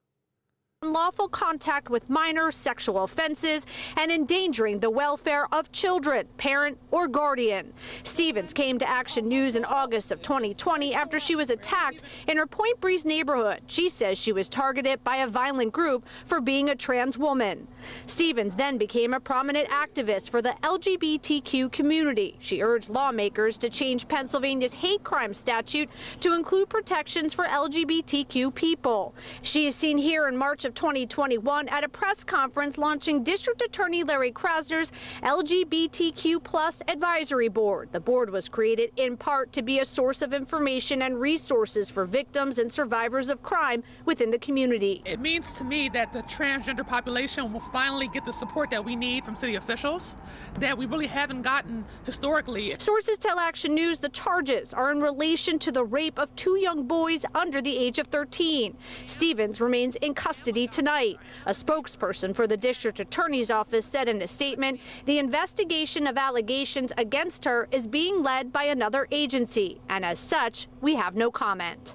[0.83, 3.67] Unlawful contact with minors, sexual offenses,
[3.99, 7.75] and endangering the welfare of children, parent, or guardian.
[8.03, 12.47] Stephens came to Action News in August of 2020 after she was attacked in her
[12.47, 13.61] Point Breeze neighborhood.
[13.67, 17.69] She says she was targeted by a violent group for being a trans woman.
[18.07, 22.39] Stephens then became a prominent activist for the LGBTQ community.
[22.41, 29.15] She urged lawmakers to change Pennsylvania's hate crime statute to include protections for LGBTQ people.
[29.43, 34.05] She is seen here in March of 2021 at a press conference launching District Attorney
[34.05, 34.93] Larry Krasner's
[35.23, 37.89] LGBTQ Plus Advisory Board.
[37.93, 42.05] The board was created in part to be a source of information and resources for
[42.05, 45.03] victims and survivors of crime within the community.
[45.05, 48.97] It means to me that the transgender population will finally get the support that we
[48.97, 50.17] need from city officials
[50.59, 52.75] that we really haven't gotten historically.
[52.79, 56.87] Sources tell Action News the charges are in relation to the rape of two young
[56.87, 58.77] boys under the age of 13.
[59.07, 61.19] Stephens remains in custody tonight.
[61.47, 66.93] A spokesperson for the district attorney's office said in a statement the investigation of allegations
[66.97, 71.95] against her is being led by another agency, and as such, we have no comment.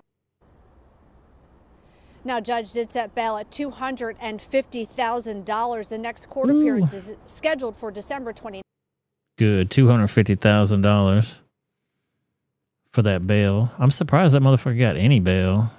[2.24, 5.90] Now, judge did set bail at $250,000.
[5.90, 6.60] The next court Ooh.
[6.60, 8.62] appearance is scheduled for December 29th.
[9.38, 9.70] Good.
[9.70, 11.42] Two hundred fifty thousand dollars
[12.94, 13.70] for that bail.
[13.78, 15.72] I'm surprised that motherfucker got any bail.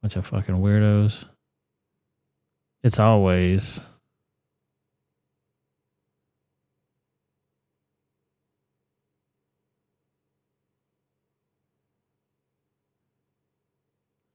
[0.00, 1.26] Bunch of fucking weirdos.
[2.86, 3.80] It's always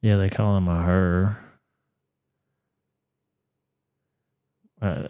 [0.02, 1.38] Yeah, they call him a her.
[4.82, 5.08] Uh,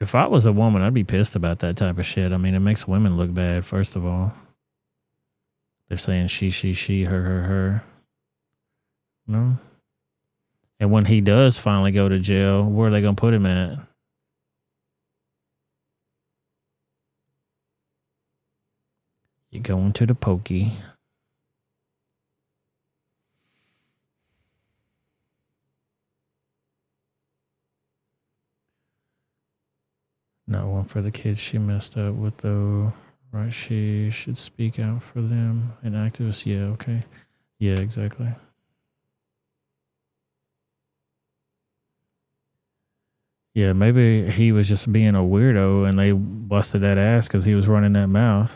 [0.00, 2.32] if I was a woman, I'd be pissed about that type of shit.
[2.32, 4.32] I mean, it makes women look bad, first of all.
[5.88, 7.84] They're saying she, she, she, her, her, her.
[9.26, 9.58] No.
[10.80, 13.46] And when he does finally go to jail, where are they going to put him
[13.46, 13.78] at?
[19.50, 20.72] You're going to the pokey.
[30.46, 32.92] Not one for the kids she messed up with, though.
[33.32, 33.52] Right?
[33.52, 35.74] She should speak out for them.
[35.82, 36.46] An activist?
[36.46, 37.02] Yeah, okay.
[37.58, 38.34] Yeah, exactly.
[43.58, 47.56] Yeah, maybe he was just being a weirdo and they busted that ass because he
[47.56, 48.54] was running that mouth.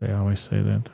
[0.00, 0.90] They always say that.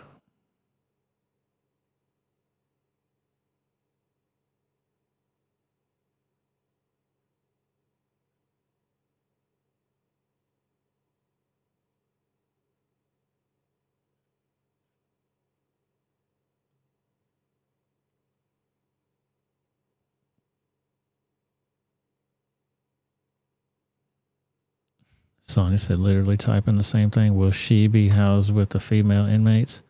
[25.48, 27.34] Sonia said, literally typing the same thing.
[27.34, 29.82] Will she be housed with the female inmates?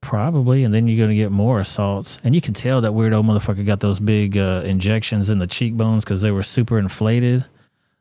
[0.00, 0.64] Probably.
[0.64, 2.18] And then you're going to get more assaults.
[2.24, 6.04] And you can tell that weirdo motherfucker got those big uh, injections in the cheekbones
[6.04, 7.44] because they were super inflated.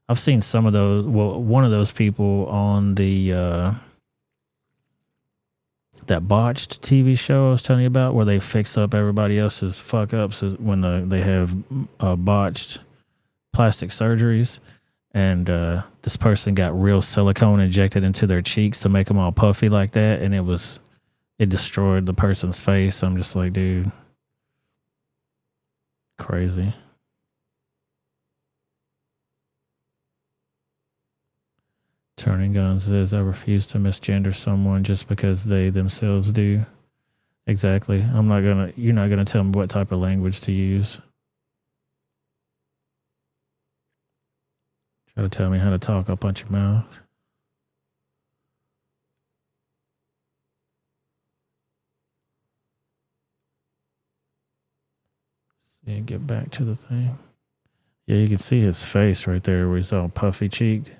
[0.07, 1.05] I've seen some of those.
[1.05, 3.33] Well, one of those people on the.
[3.33, 3.73] Uh,
[6.07, 9.79] that botched TV show I was telling you about, where they fix up everybody else's
[9.79, 11.55] fuck ups when the, they have
[11.99, 12.79] uh, botched
[13.51, 14.59] plastic surgeries
[15.15, 19.31] and uh, this person got real silicone injected into their cheeks to make them all
[19.31, 20.79] puffy like that, and it was
[21.39, 23.01] it destroyed the person's face.
[23.01, 23.91] I'm just like, dude,
[26.19, 26.75] crazy.
[32.17, 36.65] Turning Gun says, I refuse to misgender someone just because they themselves do.
[37.47, 38.01] Exactly.
[38.01, 38.73] I'm not gonna.
[38.75, 40.99] You're not gonna tell me what type of language to use.
[45.15, 46.99] Try to tell me how to talk, I'll punch your mouth.
[55.85, 57.17] See, get back to the thing.
[58.07, 60.93] Yeah, you can see his face right there where he's all puffy cheeked.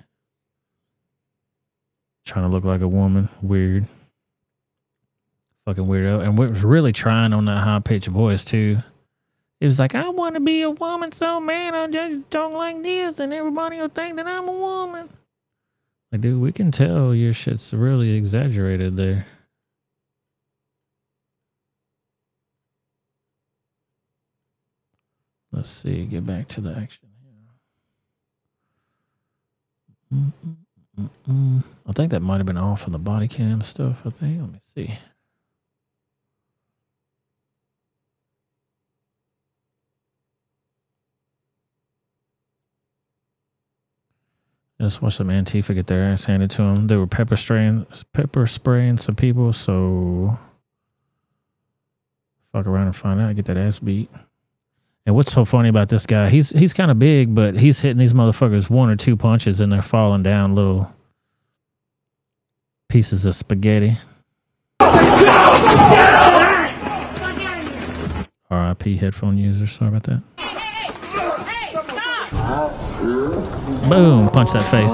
[2.24, 3.28] Trying to look like a woman.
[3.42, 3.86] Weird.
[5.66, 6.22] Fucking weirdo.
[6.24, 8.78] And was really trying on that high pitched voice too.
[9.60, 12.82] It was like, I want to be a woman so man, I just talk like
[12.82, 15.08] this, and everybody will think that I'm a woman.
[16.12, 19.26] Like, dude, we can tell your shit's really exaggerated there.
[25.52, 27.08] Let's see, get back to the action
[30.10, 30.32] here.
[31.88, 34.02] I think that might have been off of the body cam stuff.
[34.04, 34.40] I think.
[34.40, 34.98] Let me see.
[44.86, 46.86] Just watch some Antifa get their ass handed to them.
[46.86, 49.52] They were pepper spraying, pepper spraying some people.
[49.52, 50.38] So
[52.52, 53.34] fuck around and find out.
[53.34, 54.08] Get that ass beat.
[55.04, 56.28] And what's so funny about this guy?
[56.28, 59.72] He's he's kind of big, but he's hitting these motherfuckers one or two punches, and
[59.72, 60.94] they're falling down little
[62.88, 63.98] pieces of spaghetti.
[68.48, 68.98] R.I.P.
[68.98, 69.66] headphone user.
[69.66, 70.22] Sorry about that.
[73.88, 74.28] Boom!
[74.30, 74.92] Punch that face.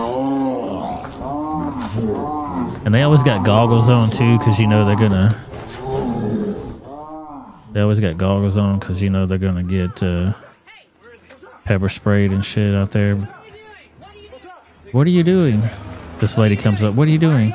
[2.84, 5.38] And they always got goggles on too, because you know they're gonna.
[7.72, 10.34] They always got goggles on because you know they're gonna get uh,
[11.64, 13.16] pepper sprayed and shit out there.
[14.92, 15.62] What are you doing?
[16.18, 16.94] This lady comes up.
[16.94, 17.54] What are you doing?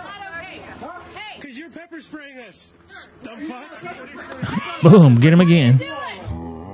[1.35, 2.73] Because you're pepper spraying us.
[4.81, 5.19] Boom!
[5.19, 5.77] Get him again.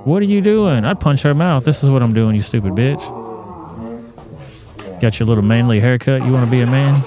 [0.04, 0.84] What are you doing?
[0.84, 1.64] I'd punch her mouth.
[1.64, 3.23] This is what I'm doing, you stupid bitch.
[5.00, 6.24] Got your little manly haircut.
[6.24, 7.02] You want to be a man?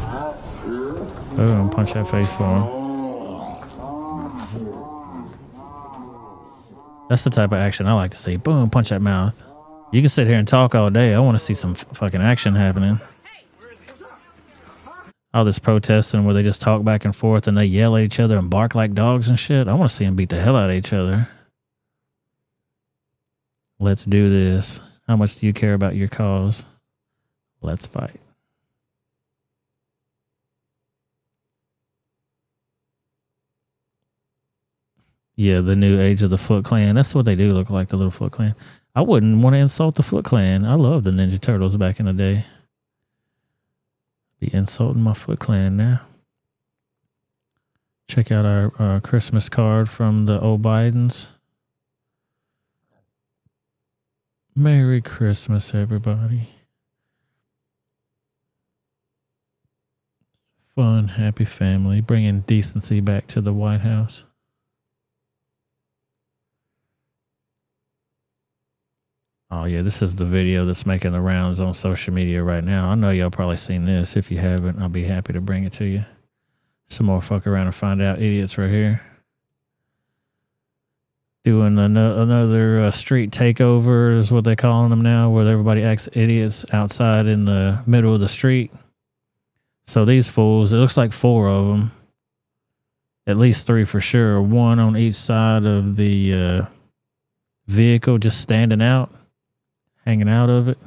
[0.00, 1.70] Oh, Boom!
[1.70, 2.78] Punch that face for him.
[7.08, 8.36] That's the type of action I like to see.
[8.36, 8.70] Boom!
[8.70, 9.42] Punch that mouth.
[9.92, 11.14] You can sit here and talk all day.
[11.14, 13.00] I want to see some f- fucking action happening.
[15.34, 18.18] All this protesting where they just talk back and forth and they yell at each
[18.18, 19.68] other and bark like dogs and shit.
[19.68, 21.28] I want to see them beat the hell out of each other.
[23.78, 24.80] Let's do this.
[25.06, 26.64] How much do you care about your cause?
[27.60, 28.20] Let's fight.
[35.36, 36.96] Yeah, the new age of the Foot Clan.
[36.96, 38.56] That's what they do look like, the little Foot Clan.
[38.96, 40.64] I wouldn't want to insult the Foot Clan.
[40.64, 42.44] I loved the Ninja Turtles back in the day.
[44.40, 46.02] Be insulting my Foot Clan now.
[48.08, 51.26] Check out our uh, Christmas card from the old Bidens.
[54.54, 56.48] Merry Christmas, everybody.
[60.74, 64.22] Fun, happy family, bringing decency back to the White House.
[69.50, 72.90] Oh yeah, this is the video that's making the rounds on social media right now.
[72.90, 74.14] I know y'all probably seen this.
[74.14, 76.04] If you haven't, I'll be happy to bring it to you.
[76.88, 79.00] Some more fuck around and find out idiots right here.
[81.44, 86.10] Doing ano- another uh, street takeover is what they're calling them now, where everybody acts
[86.12, 88.70] idiots outside in the middle of the street.
[89.86, 91.92] So these fools, it looks like four of them,
[93.26, 94.42] at least three for sure.
[94.42, 96.66] One on each side of the uh,
[97.66, 99.10] vehicle, just standing out
[100.08, 100.78] hanging out of it.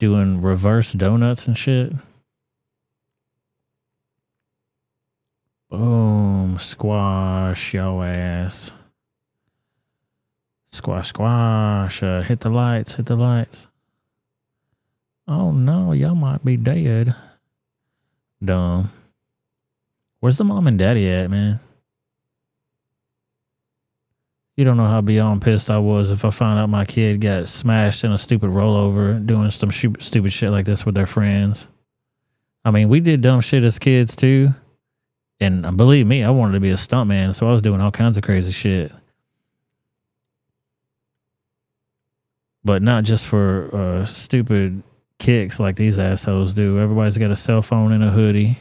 [0.00, 1.92] Doing reverse donuts and shit.
[5.70, 6.58] Boom.
[6.58, 8.72] Squash your ass.
[10.72, 12.02] Squash, squash.
[12.02, 13.68] Uh, hit the lights, hit the lights.
[15.28, 17.14] Oh no, y'all might be dead.
[18.44, 18.90] Dumb.
[20.18, 21.60] Where's the mom and daddy at, man?
[24.56, 27.46] You don't know how beyond pissed I was if I found out my kid got
[27.46, 31.68] smashed in a stupid rollover doing some stu- stupid shit like this with their friends.
[32.64, 34.54] I mean, we did dumb shit as kids too.
[35.40, 37.90] And uh, believe me, I wanted to be a stuntman, so I was doing all
[37.90, 38.90] kinds of crazy shit.
[42.64, 44.82] But not just for uh, stupid
[45.18, 46.78] kicks like these assholes do.
[46.78, 48.58] Everybody's got a cell phone and a hoodie.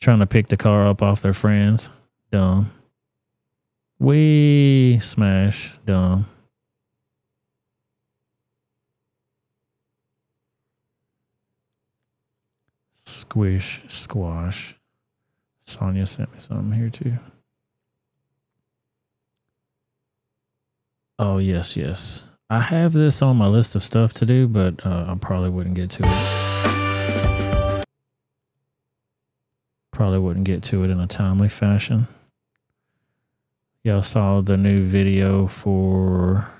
[0.00, 1.90] Trying to pick the car up off their friends.
[2.32, 2.72] Dumb.
[3.98, 6.26] We smash dumb.
[13.06, 14.76] Squish squash.
[15.66, 17.18] Sonia sent me something here too.
[21.18, 22.22] Oh yes, yes.
[22.50, 25.74] I have this on my list of stuff to do, but uh, I probably wouldn't
[25.74, 27.84] get to it.
[29.90, 32.06] Probably wouldn't get to it in a timely fashion.
[33.86, 36.50] Y'all saw the new video for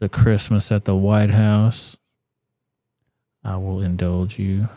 [0.00, 1.96] the Christmas at the White House.
[3.44, 4.68] I will indulge you.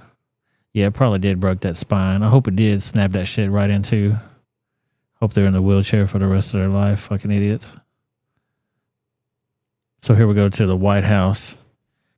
[0.71, 2.21] Yeah, it probably did broke that spine.
[2.21, 4.17] I hope it did snap that shit right into.
[5.19, 6.99] Hope they're in the wheelchair for the rest of their life.
[6.99, 7.75] Fucking idiots.
[9.99, 11.55] So here we go to the White House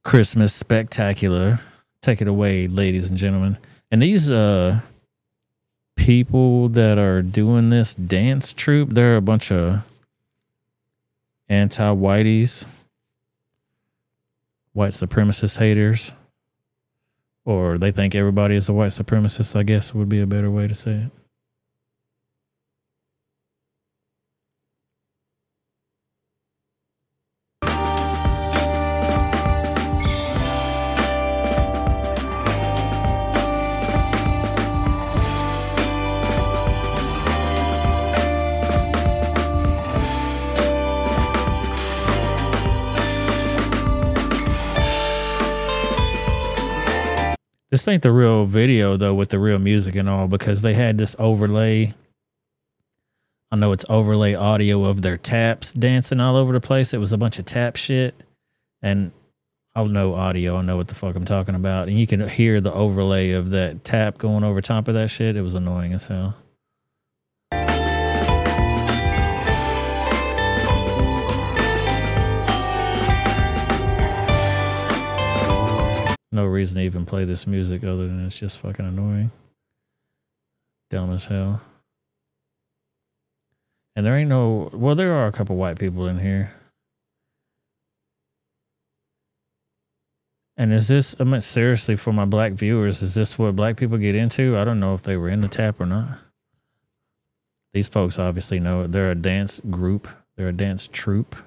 [0.04, 1.62] Christmas Spectacular
[2.02, 3.58] Take it away, ladies and gentlemen.
[3.90, 4.82] And these uh
[5.96, 9.82] people that are doing this dance troupe, they're a bunch of
[11.50, 12.66] anti whiteys,
[14.74, 16.12] white supremacist haters.
[17.46, 20.68] Or they think everybody is a white supremacist, I guess would be a better way
[20.68, 21.25] to say it.
[47.76, 50.98] This ain't the real video though with the real music and all because they had
[50.98, 51.94] this overlay.
[53.52, 56.94] I know it's overlay audio of their taps dancing all over the place.
[56.94, 58.16] It was a bunch of tap shit.
[58.82, 59.12] And
[59.76, 60.56] I'll know audio.
[60.56, 61.90] I know what the fuck I'm talking about.
[61.90, 65.36] And you can hear the overlay of that tap going over top of that shit.
[65.36, 66.34] It was annoying as hell.
[76.36, 79.32] No reason to even play this music other than it's just fucking annoying.
[80.90, 81.62] Dumb as hell.
[83.96, 86.52] And there ain't no, well, there are a couple white people in here.
[90.58, 93.98] And is this, I mean, seriously, for my black viewers, is this what black people
[93.98, 94.58] get into?
[94.58, 96.20] I don't know if they were in the tap or not.
[97.72, 98.88] These folks obviously know.
[98.88, 101.38] They're a dance group, they're a dance troupe.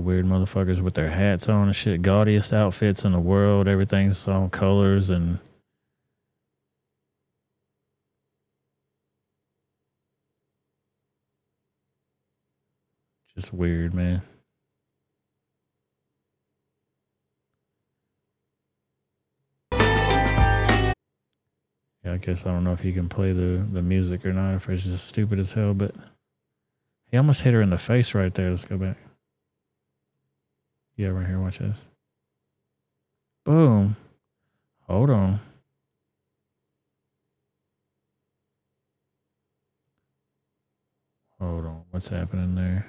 [0.00, 2.02] Weird motherfuckers with their hats on and shit.
[2.02, 3.68] Gaudiest outfits in the world.
[3.68, 5.38] Everything's on colors and.
[13.36, 14.22] Just weird, man.
[22.04, 24.54] Yeah, I guess I don't know if you can play the, the music or not,
[24.54, 25.94] if it's just stupid as hell, but
[27.10, 28.50] he almost hit her in the face right there.
[28.50, 28.98] Let's go back.
[30.96, 31.40] Yeah, right here.
[31.40, 31.88] Watch this.
[33.44, 33.96] Boom.
[34.88, 35.40] Hold on.
[41.40, 41.82] Hold on.
[41.90, 42.86] What's happening there?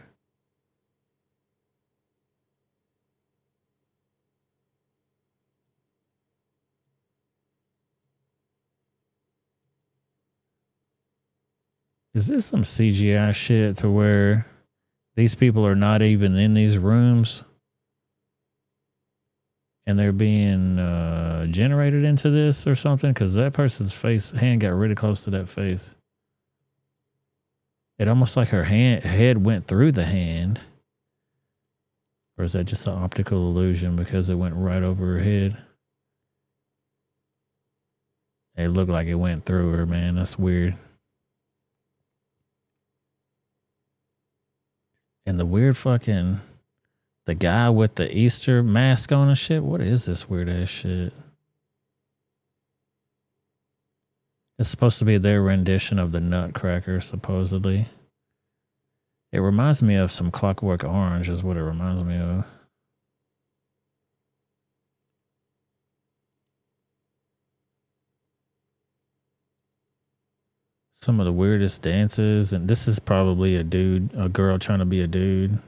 [12.13, 14.47] Is this some CGI shit to where
[15.15, 17.43] these people are not even in these rooms
[19.87, 23.13] and they're being uh, generated into this or something?
[23.13, 25.95] Because that person's face hand got really close to that face.
[27.97, 30.59] It almost like her hand head went through the hand.
[32.37, 35.57] Or is that just an optical illusion because it went right over her head?
[38.57, 40.15] It looked like it went through her, man.
[40.15, 40.75] That's weird.
[45.25, 46.39] And the weird fucking
[47.25, 49.63] the guy with the Easter mask on and shit.
[49.63, 51.13] What is this weird ass shit?
[54.57, 57.87] It's supposed to be their rendition of the Nutcracker, supposedly.
[59.33, 62.45] It reminds me of some Clockwork Orange, is what it reminds me of.
[71.01, 74.85] Some of the weirdest dances, and this is probably a dude, a girl trying to
[74.85, 75.59] be a dude.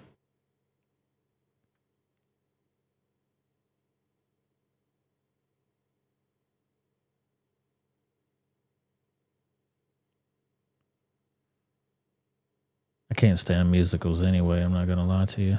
[13.17, 14.61] Can't stand musicals anyway.
[14.61, 15.53] I'm not gonna lie to you.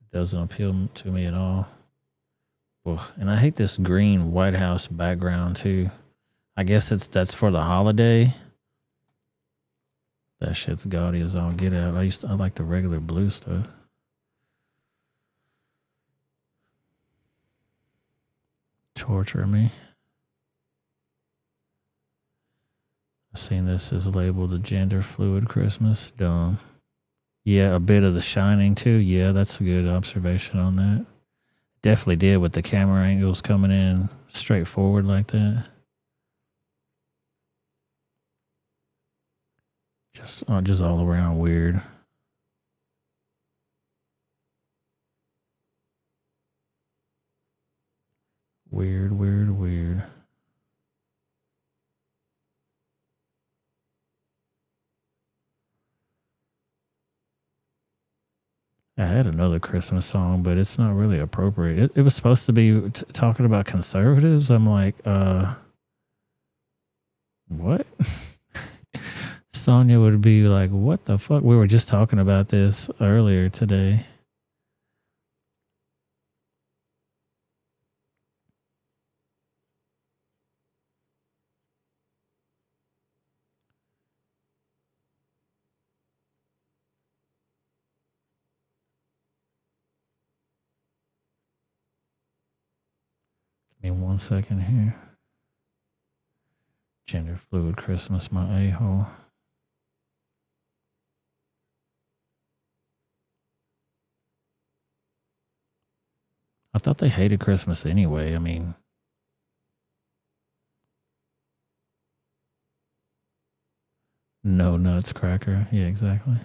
[0.00, 1.68] It doesn't appeal to me at all.
[2.86, 3.00] Ugh.
[3.18, 5.90] And I hate this green White House background too.
[6.56, 8.34] I guess it's that's for the holiday.
[10.38, 11.96] That shit's gaudy as all get out.
[11.96, 13.66] I used to, I like the regular blue stuff.
[18.94, 19.70] Torture me.
[23.34, 26.10] Seen this as labeled a gender fluid Christmas.
[26.16, 26.58] Dumb.
[27.44, 28.90] Yeah, a bit of the shining too.
[28.90, 31.06] Yeah, that's a good observation on that.
[31.80, 35.64] Definitely did with the camera angles coming in straight forward like that.
[40.12, 41.80] Just, uh, just all around weird.
[48.70, 49.89] Weird, weird, weird.
[59.06, 61.78] Had another Christmas song, but it's not really appropriate.
[61.78, 64.50] It, it was supposed to be t- talking about conservatives.
[64.50, 65.54] I'm like, uh,
[67.48, 67.86] what?
[69.52, 71.42] Sonia would be like, what the fuck?
[71.42, 74.06] We were just talking about this earlier today.
[93.82, 94.96] Give me one second here.
[97.06, 99.06] Gender fluid Christmas, my a hole.
[106.74, 108.34] I thought they hated Christmas anyway.
[108.34, 108.74] I mean,
[114.42, 115.68] no nuts cracker.
[115.70, 116.38] Yeah, exactly.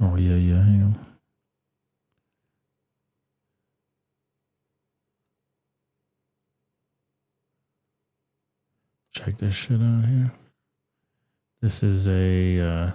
[0.00, 0.62] Oh yeah, yeah.
[0.62, 1.06] Hang on.
[9.14, 10.32] Check this shit out here.
[11.62, 12.90] This is a uh,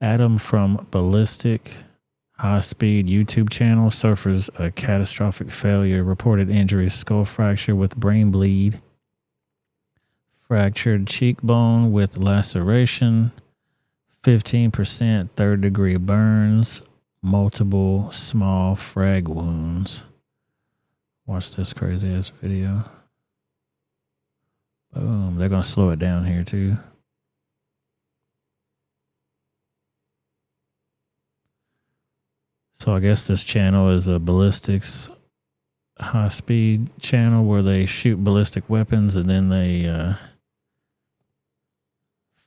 [0.00, 1.72] Adam from Ballistic
[2.38, 8.80] High Speed YouTube channel suffers a catastrophic failure, reported injury, skull fracture with brain bleed,
[10.46, 13.32] fractured cheekbone with laceration,
[14.24, 16.82] 15% third degree burns,
[17.22, 20.02] multiple small frag wounds.
[21.26, 22.84] Watch this crazy ass video.
[24.92, 25.36] Boom.
[25.36, 26.78] They're going to slow it down here too.
[32.80, 35.10] So I guess this channel is a ballistics
[36.00, 40.14] high speed channel where they shoot ballistic weapons and then they uh,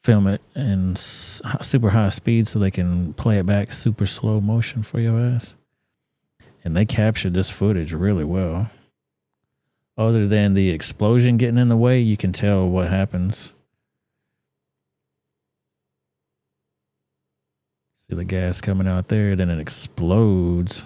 [0.04, 4.82] film it in super high speed so they can play it back super slow motion
[4.82, 5.54] for your ass.
[6.64, 8.70] And they captured this footage really well.
[9.98, 13.54] Other than the explosion getting in the way, you can tell what happens.
[18.08, 20.84] See the gas coming out there, then it explodes.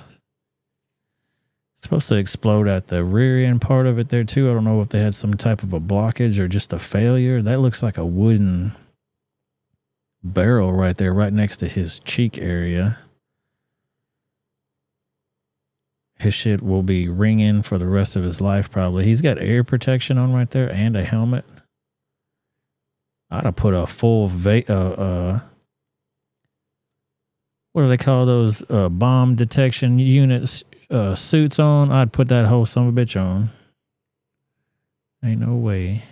[1.76, 4.50] It's supposed to explode at the rear end part of it there too.
[4.50, 7.42] I don't know if they had some type of a blockage or just a failure.
[7.42, 8.76] That looks like a wooden
[10.26, 12.98] barrel right there, right next to his cheek area.
[16.18, 19.06] His shit will be ringing for the rest of his life, probably.
[19.06, 21.46] He's got air protection on right there and a helmet.
[23.30, 25.40] I'd have put a full va- uh, uh,
[27.74, 31.92] what do they call those uh, bomb detection units uh, suits on?
[31.92, 33.50] I'd put that whole son of a bitch on.
[35.24, 36.04] Ain't no way.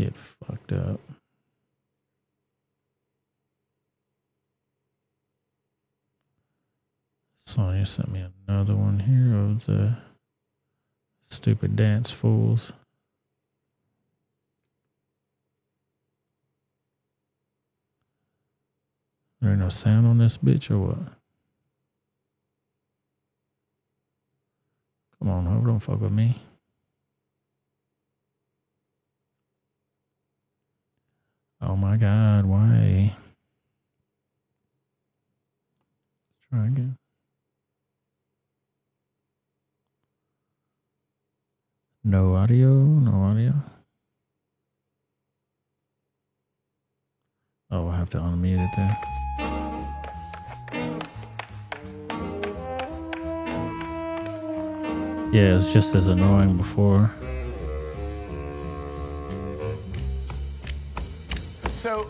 [0.00, 0.98] Get fucked up.
[7.44, 9.98] Sonya sent me another one here of the
[11.28, 12.72] stupid dance fools.
[19.42, 20.98] There ain't no sound on this bitch or what?
[25.18, 26.40] Come on, Hope, don't fuck with me.
[31.62, 33.14] Oh my god, why?
[36.48, 36.96] Try again.
[42.02, 43.52] No audio, no audio.
[47.70, 48.98] Oh, I have to unmute it there.
[55.32, 57.10] Yeah, it's just as annoying before.
[61.80, 62.06] So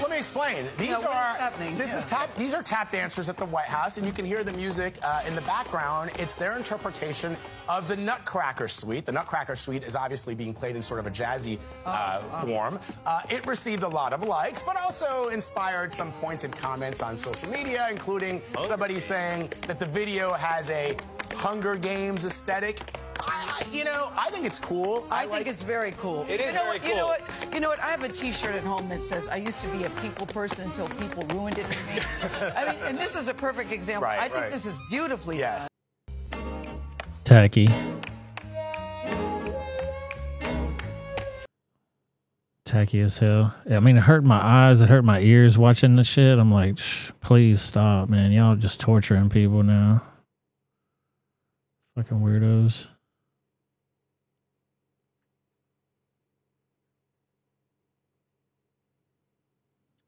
[0.00, 0.66] let me explain.
[0.76, 1.78] These Yeah, what is are happening?
[1.78, 2.36] this is tap.
[2.36, 5.22] These are tap dancers at the White House, and you can hear the music uh,
[5.28, 6.10] in the background.
[6.18, 7.36] It's their interpretation
[7.68, 9.06] of the Nutcracker Suite.
[9.06, 12.80] The Nutcracker Suite is obviously being played in sort of a jazzy uh, form.
[13.06, 17.48] Uh, it received a lot of likes, but also inspired some pointed comments on social
[17.48, 20.96] media, including somebody saying that the video has a
[21.34, 22.80] Hunger Games aesthetic.
[23.26, 25.06] I, I, you know, I think it's cool.
[25.10, 26.26] I, think it's very cool.
[26.28, 27.22] It is you know very what, You know what?
[27.54, 27.80] You know what?
[27.80, 30.64] I have a T-shirt at home that says, "I used to be a people person
[30.64, 34.04] until people ruined it for me." I mean, and this is a perfect example.
[34.04, 34.52] Right, I think right.
[34.52, 35.68] this is beautifully yes.
[37.24, 37.68] Tacky.
[42.72, 43.54] tacky as hell.
[43.70, 44.80] I mean, it hurt my eyes.
[44.80, 46.38] It hurt my ears watching the shit.
[46.38, 48.32] I'm like, Shh, please stop, man.
[48.32, 50.02] Y'all just torturing people now.
[51.94, 52.86] Fucking weirdos.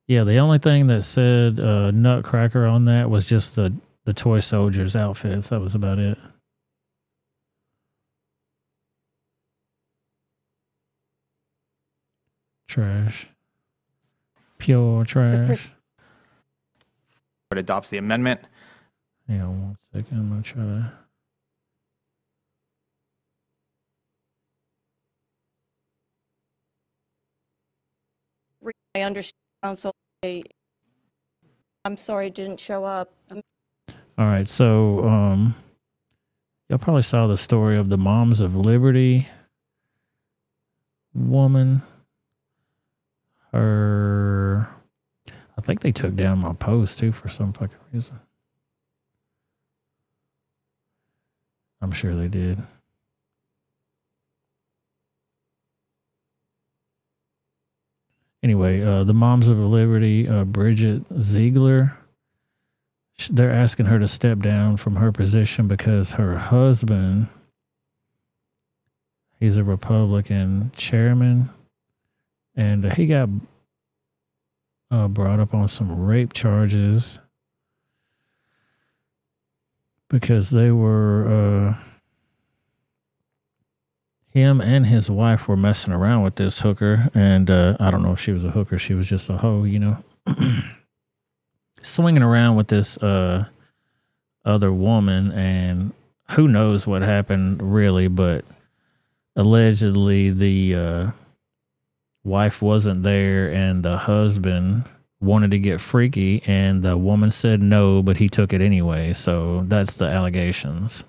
[0.07, 3.73] Yeah, the only thing that said uh, Nutcracker on that was just the
[4.05, 5.49] the toy soldiers outfits.
[5.49, 6.19] That was about it.
[12.69, 13.29] Trash.
[14.59, 15.71] Pure trash.
[17.51, 18.41] It adopts the amendment.
[19.29, 20.19] Yeah, one second.
[20.19, 20.93] I'm gonna try to.
[28.97, 29.93] I understand, counsel.
[30.23, 30.43] I-
[31.87, 33.11] I'm sorry, didn't show up.
[34.19, 35.55] All right, so um,
[36.69, 39.27] y'all probably saw the story of the Moms of Liberty
[41.15, 41.83] woman.
[43.53, 44.69] Her,
[45.57, 48.21] I think they took down my post too for some fucking reason.
[51.81, 52.63] I'm sure they did.
[58.45, 61.97] Anyway, uh, the Moms of Liberty, uh, Bridget Ziegler,
[63.31, 67.29] they're asking her to step down from her position because her husband,
[69.41, 71.49] he's a Republican chairman,
[72.55, 73.31] and he got
[74.91, 77.21] uh, brought up on some rape charges
[80.11, 81.94] because they were uh,
[84.35, 88.13] him and his wife were messing around with this hooker, and uh, I don't know
[88.13, 90.05] if she was a hooker, she was just a hoe, you know,
[91.83, 93.47] swinging around with this uh,
[94.45, 95.93] other woman, and
[96.33, 98.45] who knows what happened really, but
[99.37, 101.11] allegedly the uh,
[102.25, 104.85] wife wasn't there, and the husband
[105.21, 109.13] wanted to get freaky, and the woman said no, but he took it anyway.
[109.13, 111.05] So that's the allegations.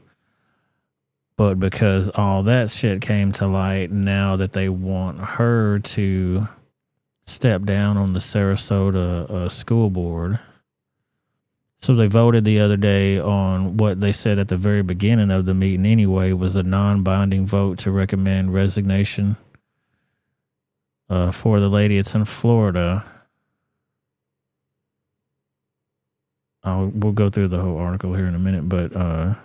[1.38, 6.48] But because all that shit came to light, now that they want her to
[7.26, 10.40] step down on the Sarasota uh, school board.
[11.80, 15.46] So they voted the other day on what they said at the very beginning of
[15.46, 19.38] the meeting anyway was a non-binding vote to recommend resignation
[21.10, 21.98] uh, for the lady.
[21.98, 23.06] It's in Florida.
[26.64, 29.36] I'll, we'll go through the whole article here in a minute, but uh,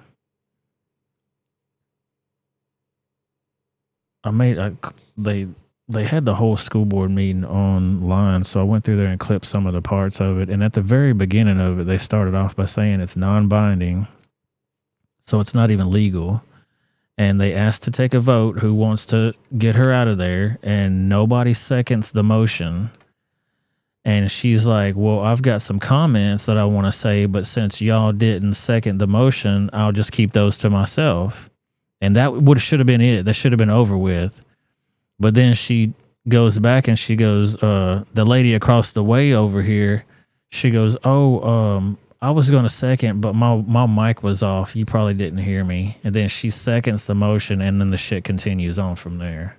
[4.25, 4.73] I made I,
[5.17, 5.49] they
[5.91, 9.47] they had the whole school board meeting online, so I went through there and clipped
[9.47, 10.49] some of the parts of it.
[10.49, 14.07] And at the very beginning of it, they started off by saying it's non-binding,
[15.27, 16.43] so it's not even legal.
[17.19, 20.59] And they asked to take a vote who wants to get her out of there,
[20.63, 22.91] and nobody seconds the motion.
[24.05, 27.83] And she's like, Well, I've got some comments that I want to say, but since
[27.83, 31.50] y'all didn't second the motion, I'll just keep those to myself.
[32.01, 33.25] And that would should have been it.
[33.25, 34.41] That should have been over with.
[35.19, 35.93] But then she
[36.29, 40.05] goes back and she goes, uh, the lady across the way over here,
[40.49, 44.77] she goes, Oh, um, I was gonna second, but my my mic was off.
[44.77, 45.99] You probably didn't hear me.
[46.05, 49.57] And then she seconds the motion and then the shit continues on from there.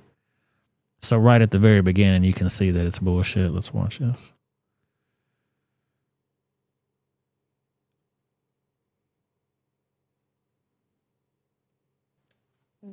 [1.01, 3.51] So right at the very beginning you can see that it's bullshit.
[3.51, 4.17] Let's watch this.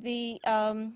[0.09, 0.93] The, um,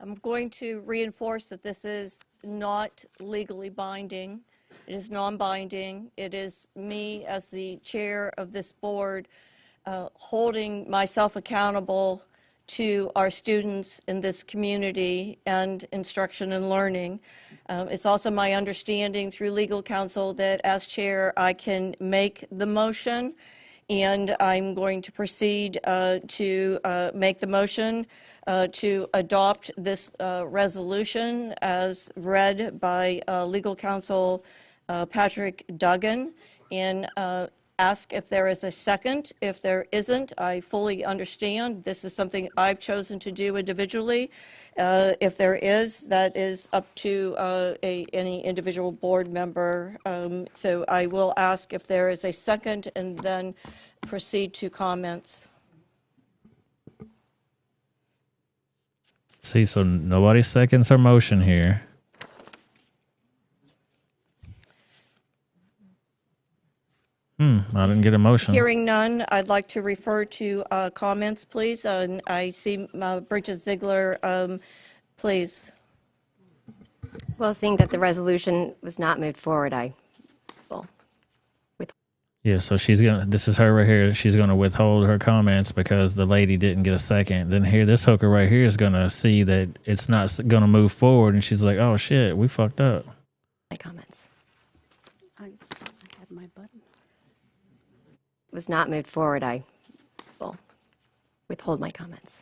[0.00, 4.40] I'm going to reinforce that this is not legally binding.
[4.86, 6.12] It is non-binding.
[6.16, 9.28] It is me as the chair of this board
[9.84, 12.22] uh, holding myself accountable
[12.68, 17.20] to our students in this community and instruction and learning.
[17.68, 22.64] Um, It's also my understanding through legal counsel that as chair, I can make the
[22.64, 23.34] motion,
[23.88, 28.06] and I'm going to proceed uh, to uh, make the motion
[28.46, 34.44] uh, to adopt this uh, resolution as read by uh, legal counsel
[34.88, 36.32] uh, Patrick Duggan,
[37.16, 37.46] uh,
[37.78, 39.32] ask if there is a second.
[39.40, 41.84] If there isn't, I fully understand.
[41.84, 44.30] This is something I've chosen to do individually.
[44.78, 49.96] Uh, If there is, that is up to uh, a- any individual board member.
[50.06, 53.54] Um, So I will ask if there is a second and then
[54.06, 55.48] proceed to comments.
[59.42, 61.82] See, so nobody seconds our motion here.
[67.38, 68.54] Hmm, I didn't get a motion.
[68.54, 71.84] Hearing none, I'd like to refer to uh, comments, please.
[71.84, 74.60] Uh, and I see uh, Bridget Ziegler um,
[75.18, 75.70] Please.
[77.38, 79.92] Well, seeing that the resolution was not moved forward, I
[80.70, 80.86] will.
[82.42, 83.26] Yeah, so she's gonna.
[83.26, 84.14] This is her right here.
[84.14, 87.50] She's gonna withhold her comments because the lady didn't get a second.
[87.50, 90.92] Then here, this hooker right here is gonna see that it's not s- gonna move
[90.92, 93.04] forward, and she's like, "Oh shit, we fucked up."
[93.70, 94.16] My comments
[95.40, 95.48] I, I
[96.20, 96.80] had my button.
[98.56, 99.62] Was not moved forward, I
[100.40, 100.56] will
[101.46, 102.32] withhold my comments.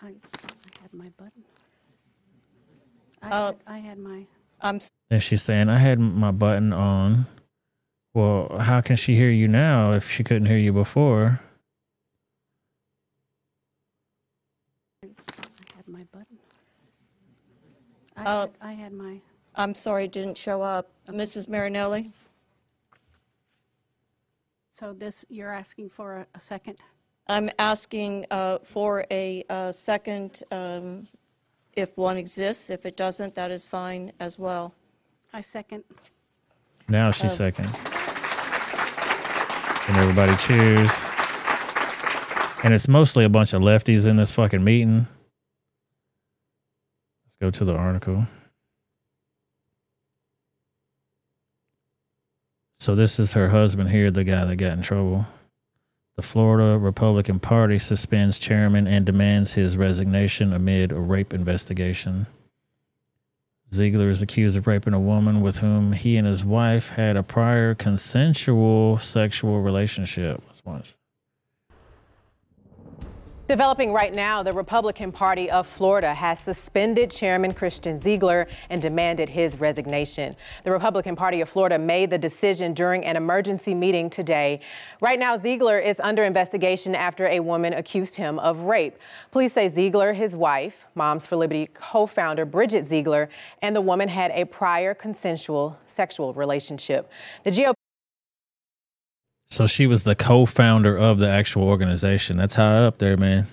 [0.00, 1.44] I, I had my button.
[3.20, 4.24] I, Uh, had, I had my.
[4.62, 7.26] I'm Then she's saying, "I had my button on."
[8.14, 11.40] Well, how can she hear you now if she couldn't hear you before?
[15.02, 15.08] I
[15.76, 16.38] had my button.
[18.16, 19.20] I, Uh, had, I had my.
[19.54, 20.88] I'm sorry, it didn't show up.
[21.08, 21.46] Mrs.
[21.46, 22.10] Marinelli?
[24.76, 26.78] So this, you're asking for a, a second?
[27.28, 31.06] I'm asking uh, for a uh, second, um,
[31.74, 32.70] if one exists.
[32.70, 34.74] If it doesn't, that is fine as well.
[35.32, 35.84] I second.
[36.88, 37.28] Now she Oh.
[37.28, 37.70] seconds.
[39.86, 40.90] And everybody cheers.
[42.64, 45.06] And it's mostly a bunch of lefties in this fucking meeting.
[47.26, 48.26] Let's go to the article.
[52.84, 55.24] So this is her husband here, the guy that got in trouble.
[56.16, 62.26] The Florida Republican Party suspends chairman and demands his resignation amid a rape investigation.
[63.72, 67.22] Ziegler is accused of raping a woman with whom he and his wife had a
[67.22, 70.42] prior consensual sexual relationship.
[70.46, 70.94] Let's watch.
[73.46, 79.28] Developing right now, the Republican Party of Florida has suspended Chairman Christian Ziegler and demanded
[79.28, 80.34] his resignation.
[80.62, 84.60] The Republican Party of Florida made the decision during an emergency meeting today.
[85.02, 88.96] Right now, Ziegler is under investigation after a woman accused him of rape.
[89.30, 93.28] Police say Ziegler, his wife, Moms for Liberty co founder Bridget Ziegler,
[93.60, 97.12] and the woman had a prior consensual sexual relationship.
[97.42, 97.74] The GOP
[99.48, 102.36] So she was the co-founder of the actual organization.
[102.36, 103.46] That's high up there, man.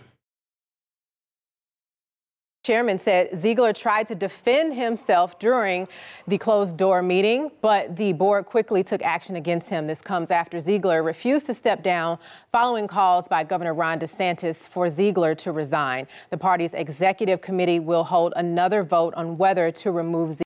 [2.64, 5.88] Chairman said Ziegler tried to defend himself during
[6.28, 9.88] the closed door meeting, but the board quickly took action against him.
[9.88, 12.20] This comes after Ziegler refused to step down
[12.52, 16.08] following calls by Governor Ron DeSantis for Ziegler to resign.
[16.30, 20.44] The party's executive committee will hold another vote on whether to remove Ziegler.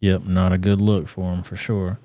[0.00, 1.98] Yep, not a good look for him for sure.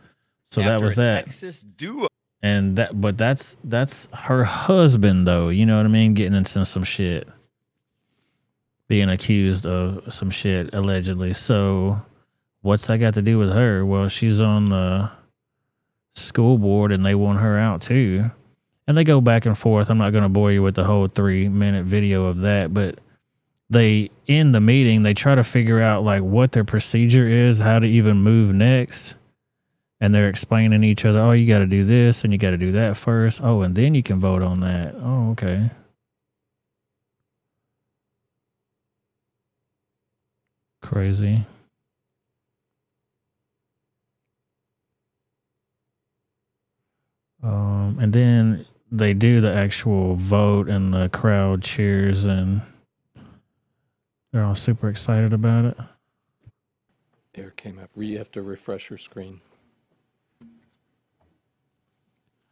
[0.51, 1.25] So that was that.
[1.25, 2.07] Texas duo.
[2.41, 6.13] And that but that's that's her husband though, you know what I mean?
[6.13, 7.27] Getting into some shit.
[8.87, 11.33] Being accused of some shit allegedly.
[11.33, 12.01] So
[12.61, 13.85] what's that got to do with her?
[13.85, 15.11] Well, she's on the
[16.15, 18.31] school board and they want her out too.
[18.87, 19.91] And they go back and forth.
[19.91, 22.99] I'm not going to bore you with the whole 3 minute video of that, but
[23.69, 27.79] they in the meeting they try to figure out like what their procedure is, how
[27.79, 29.15] to even move next
[30.01, 32.57] and they're explaining each other, oh, you got to do this and you got to
[32.57, 33.41] do that first.
[33.43, 34.95] Oh, and then you can vote on that.
[34.95, 35.69] Oh, okay.
[40.81, 41.45] Crazy.
[47.43, 52.61] Um, and then they do the actual vote, and the crowd cheers, and
[54.31, 55.77] they're all super excited about it.
[57.33, 57.89] There came up.
[57.95, 59.41] You have to refresh your screen.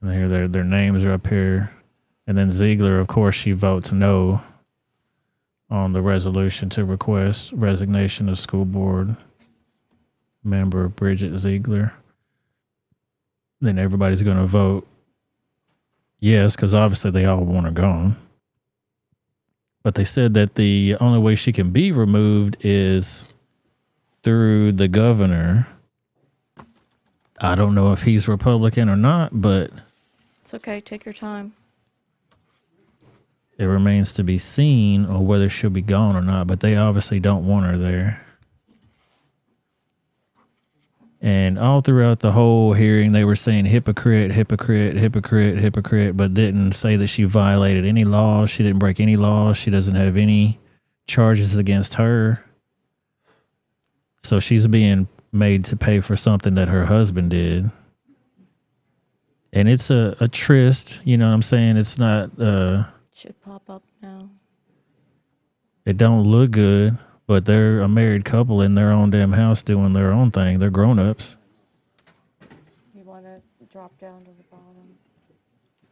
[0.02, 1.72] And here their their names are up here.
[2.28, 4.42] And then Ziegler, of course, she votes no
[5.70, 9.16] on the resolution to request resignation of school board
[10.44, 11.94] member Bridget Ziegler.
[13.60, 14.88] Then everybody's going to vote
[16.20, 18.16] yes, because obviously they all want her gone.
[19.88, 23.24] But they said that the only way she can be removed is
[24.22, 25.66] through the governor.
[27.40, 29.72] I don't know if he's Republican or not, but
[30.42, 31.54] It's okay, take your time.
[33.58, 36.48] it remains to be seen or whether she'll be gone or not.
[36.48, 38.27] But they obviously don't want her there.
[41.20, 46.74] And all throughout the whole hearing, they were saying hypocrite, hypocrite, hypocrite, hypocrite, but didn't
[46.74, 48.52] say that she violated any laws.
[48.52, 49.58] She didn't break any laws.
[49.58, 50.60] She doesn't have any
[51.08, 52.44] charges against her.
[54.22, 57.72] So she's being made to pay for something that her husband did.
[59.54, 61.78] And it's a, a tryst, you know what I'm saying?
[61.78, 64.30] It's not uh Should pop up now.
[65.86, 66.98] it don't look good,
[67.28, 70.60] but they're a married couple in their own damn house doing their own thing.
[70.60, 71.36] They're grown ups.
[72.96, 74.96] You want to drop down to the bottom?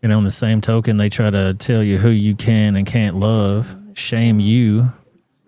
[0.01, 3.17] And on the same token, they try to tell you who you can and can't
[3.17, 4.93] love, shame you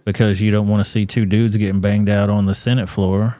[0.04, 3.38] because you don't want to see two dudes getting banged out on the Senate floor.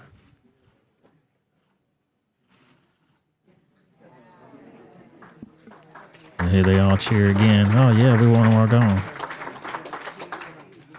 [6.40, 7.68] And here they all cheer again.
[7.72, 9.17] Oh, yeah, we want to all gone.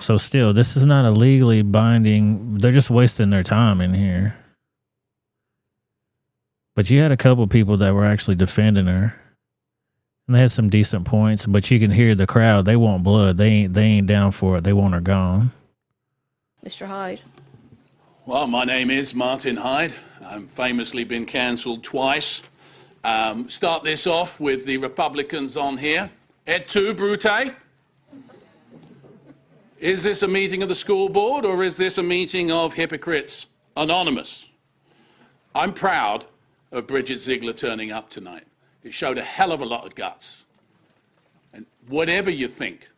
[0.09, 4.35] So, still, this is not a legally binding, they're just wasting their time in here.
[6.75, 9.15] But you had a couple people that were actually defending her.
[10.27, 12.65] And they had some decent points, but you can hear the crowd.
[12.65, 13.37] They want blood.
[13.37, 14.65] They ain't they ain't down for it.
[14.65, 15.53] They want her gone.
[16.65, 16.87] Mr.
[16.87, 17.21] Hyde.
[18.25, 19.93] Well, my name is Martin Hyde.
[20.25, 22.41] I've famously been cancelled twice.
[23.05, 26.11] Um, start this off with the Republicans on here.
[26.47, 27.53] Et tu, Brute?
[29.81, 33.47] Is this a meeting of the school board or is this a meeting of hypocrites
[33.77, 34.49] anonymous?
[35.55, 36.27] I'm proud
[36.73, 38.43] of Bridget Ziegler turning up tonight.
[38.83, 40.45] It showed a hell of a lot of guts.
[41.53, 42.89] And whatever you think,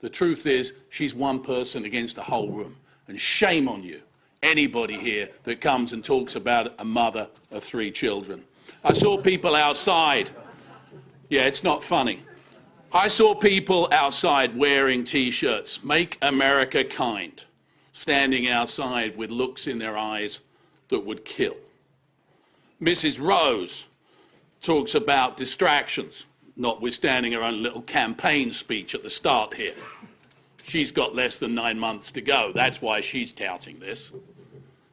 [0.00, 2.76] the truth is she's one person against a whole room.
[3.08, 4.02] And shame on you,
[4.42, 8.44] anybody here that comes and talks about a mother of three children.
[8.84, 10.28] I saw people outside.
[11.30, 12.20] Yeah, it's not funny.
[12.92, 17.44] I saw people outside wearing t shirts, Make America Kind,
[17.92, 20.40] standing outside with looks in their eyes
[20.88, 21.56] that would kill.
[22.80, 23.20] Mrs.
[23.20, 23.84] Rose
[24.62, 26.24] talks about distractions,
[26.56, 29.74] notwithstanding her own little campaign speech at the start here.
[30.64, 32.52] She's got less than nine months to go.
[32.54, 34.12] That's why she's touting this.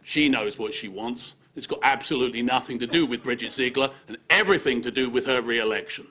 [0.03, 1.35] She knows what she wants.
[1.55, 5.41] It's got absolutely nothing to do with Bridget Ziegler and everything to do with her
[5.41, 6.07] re election.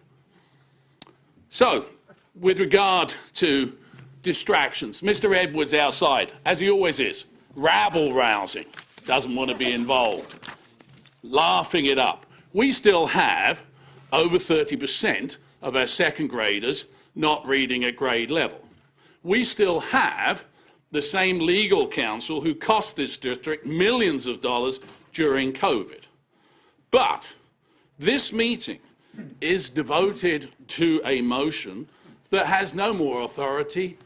[1.55, 1.87] So,
[2.35, 3.75] with regard to
[4.25, 5.33] distractions, Mr.
[5.37, 8.65] Edwards outside, as he always is, rabble rousing,
[9.07, 10.35] doesn't want to be involved,
[11.23, 12.27] laughing it up.
[12.53, 13.63] We still have
[14.13, 18.61] over 30% of our second graders not reading at grade level.
[19.23, 20.45] We still have
[20.91, 24.81] the same legal counsel who cost this district millions of dollars
[25.13, 26.03] during COVID.
[26.91, 27.33] But
[27.97, 28.81] this meeting
[29.41, 31.87] is devoted to a motion
[32.31, 33.99] that has no more authority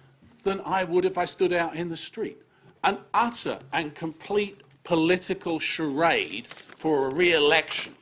[0.43, 2.39] than I would if I stood out in the street.
[2.85, 7.95] An utter and complete political charade for a re election.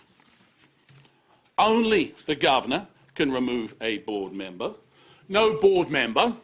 [1.58, 4.74] Only the governor can remove a board member.
[5.28, 6.34] No board member,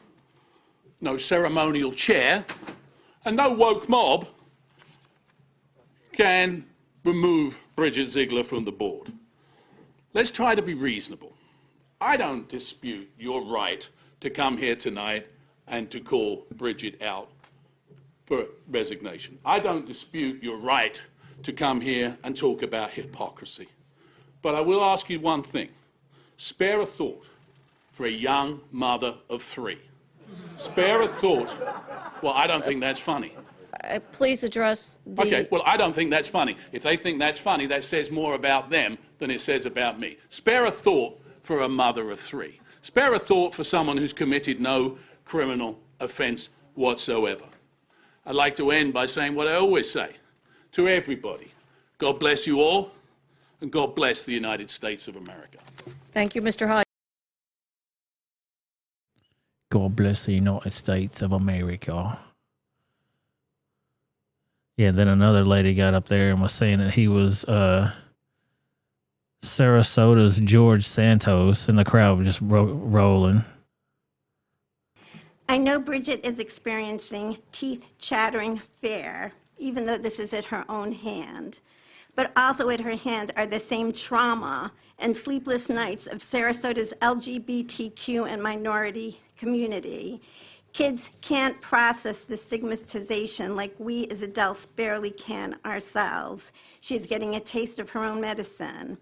[1.01, 2.45] no ceremonial chair,
[3.25, 4.27] and no woke mob
[6.13, 6.65] can
[7.05, 9.13] remove Bridget Ziegler from the board.
[10.15, 11.33] Let's try to be reasonable.
[11.99, 13.89] I don't dispute your right
[14.21, 15.27] to come here tonight
[15.67, 17.31] and to call Bridget out
[18.27, 19.39] for resignation.
[19.45, 21.01] I don't dispute your right
[21.45, 23.69] to come here and talk about hypocrisy.
[24.43, 25.71] But I will ask you one thing
[26.37, 27.25] spare a thought
[27.93, 29.81] for a young mother of three.
[30.59, 31.57] Spare a thought.
[32.23, 33.35] Well, I don't think that's funny.
[33.85, 35.23] Uh, please address the.
[35.23, 36.57] Okay, well, I don't think that's funny.
[36.71, 40.19] If they think that's funny, that says more about them than it says about me.
[40.31, 42.61] Spare a thought for a mother of three.
[42.83, 47.45] Spare a thought for someone who's committed no criminal offence whatsoever.
[48.25, 50.11] I'd like to end by saying what I always say
[50.73, 51.53] to everybody
[52.03, 52.91] God bless you all,
[53.61, 55.59] and God bless the United States of America.
[56.13, 56.67] Thank you, Mr.
[56.67, 56.85] Hyde.
[59.71, 62.19] God bless the United States of America.
[64.83, 67.93] Yeah, then another lady got up there and was saying that he was uh,
[69.41, 73.45] Sarasota's George Santos, and the crowd was just ro- rolling.
[75.49, 80.91] I know Bridget is experiencing teeth chattering fear, even though this is at her own
[80.91, 81.61] hand.
[82.17, 88.29] But also at her hand are the same trauma and sleepless nights of Sarasota's LGBTQ
[88.29, 90.21] and minority community.
[90.73, 96.51] Kids can't process the stigmatization like we as adults barely can ourselves.
[96.81, 98.97] She's getting a taste of her own medicine.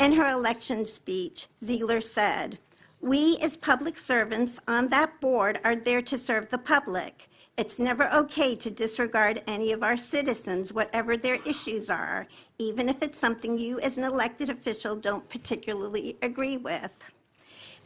[0.00, 2.58] In her election speech, Ziegler said,
[3.02, 7.28] We as public servants on that board are there to serve the public.
[7.58, 12.26] It's never okay to disregard any of our citizens, whatever their issues are,
[12.56, 17.12] even if it's something you as an elected official don't particularly agree with.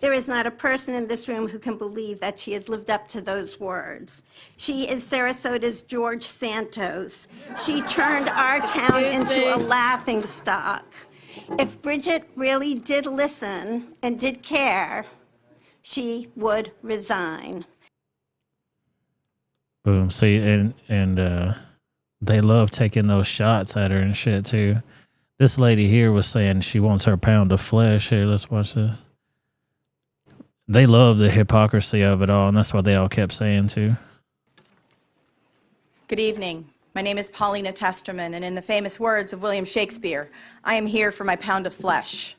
[0.01, 2.91] There is not a person in this room who can believe that she has lived
[2.91, 4.23] up to those words.
[4.57, 7.29] She is Sarasota's George Santos.
[7.65, 10.85] She turned our town Excuse into a laughing stock.
[11.59, 15.07] If Bridget really did listen and did care,
[15.83, 17.65] she would resign.
[19.85, 20.11] Boom.
[20.11, 21.55] See, and and uh,
[22.21, 24.83] they love taking those shots at her and shit too.
[25.39, 28.09] This lady here was saying she wants her pound of flesh.
[28.09, 29.06] Here, let's watch this.
[30.69, 33.97] They love the hypocrisy of it all, and that's what they all kept saying too.
[36.09, 36.69] Good evening.
[36.95, 40.31] My name is Paulina Testerman, and in the famous words of William Shakespeare,
[40.65, 42.37] I am here for my pound of flesh.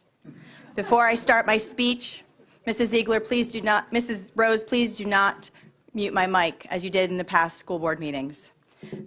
[0.75, 2.23] Before I start my speech,
[2.65, 2.87] Mrs.
[2.87, 4.31] Ziegler, please do not, Mrs.
[4.35, 5.49] Rose, please do not
[5.93, 8.51] mute my mic as you did in the past school board meetings.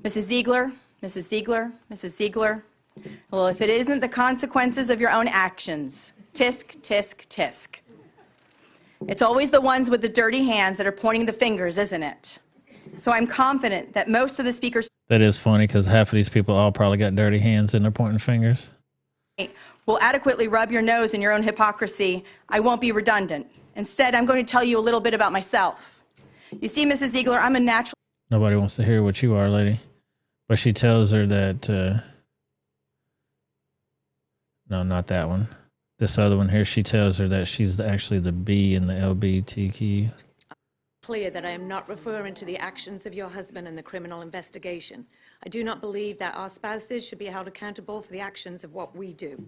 [0.02, 0.22] Mrs.
[0.22, 1.22] Ziegler, Mrs.
[1.22, 2.10] Ziegler, Mrs.
[2.10, 2.64] Ziegler,
[3.30, 7.80] well, if it isn't the consequences of your own actions, tisk, tisk, tisk.
[9.08, 12.38] It's always the ones with the dirty hands that are pointing the fingers, isn't it?
[12.96, 16.28] So I'm confident that most of the speakers That is funny because half of these
[16.28, 18.70] people all probably got dirty hands and they're pointing fingers.
[19.86, 22.24] will adequately rub your nose in your own hypocrisy.
[22.48, 23.46] I won't be redundant.
[23.76, 26.02] Instead, I'm going to tell you a little bit about myself.
[26.60, 27.08] You see, Mrs.
[27.08, 27.94] Ziegler, I'm a natural.
[28.30, 29.80] Nobody wants to hear what you are, lady.
[30.48, 31.70] But she tells her that.
[31.70, 32.00] Uh,
[34.68, 35.48] no, not that one.
[36.00, 36.64] This other one here.
[36.64, 40.10] She tells her that she's actually the B in the LBTQ.
[41.02, 44.22] clear that I am not referring to the actions of your husband in the criminal
[44.22, 45.06] investigation.
[45.44, 48.72] I do not believe that our spouses should be held accountable for the actions of
[48.72, 49.46] what we do.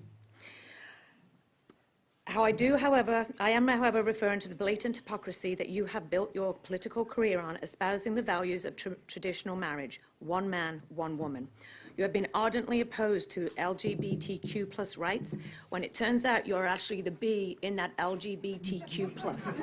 [2.27, 6.11] How I do, however, I am, however, referring to the blatant hypocrisy that you have
[6.11, 11.17] built your political career on, espousing the values of tr- traditional marriage one man, one
[11.17, 11.49] woman.
[11.97, 15.37] You have been ardently opposed to LGBTQ plus rights
[15.69, 19.61] when it turns out you're actually the B in that LGBTQ plus.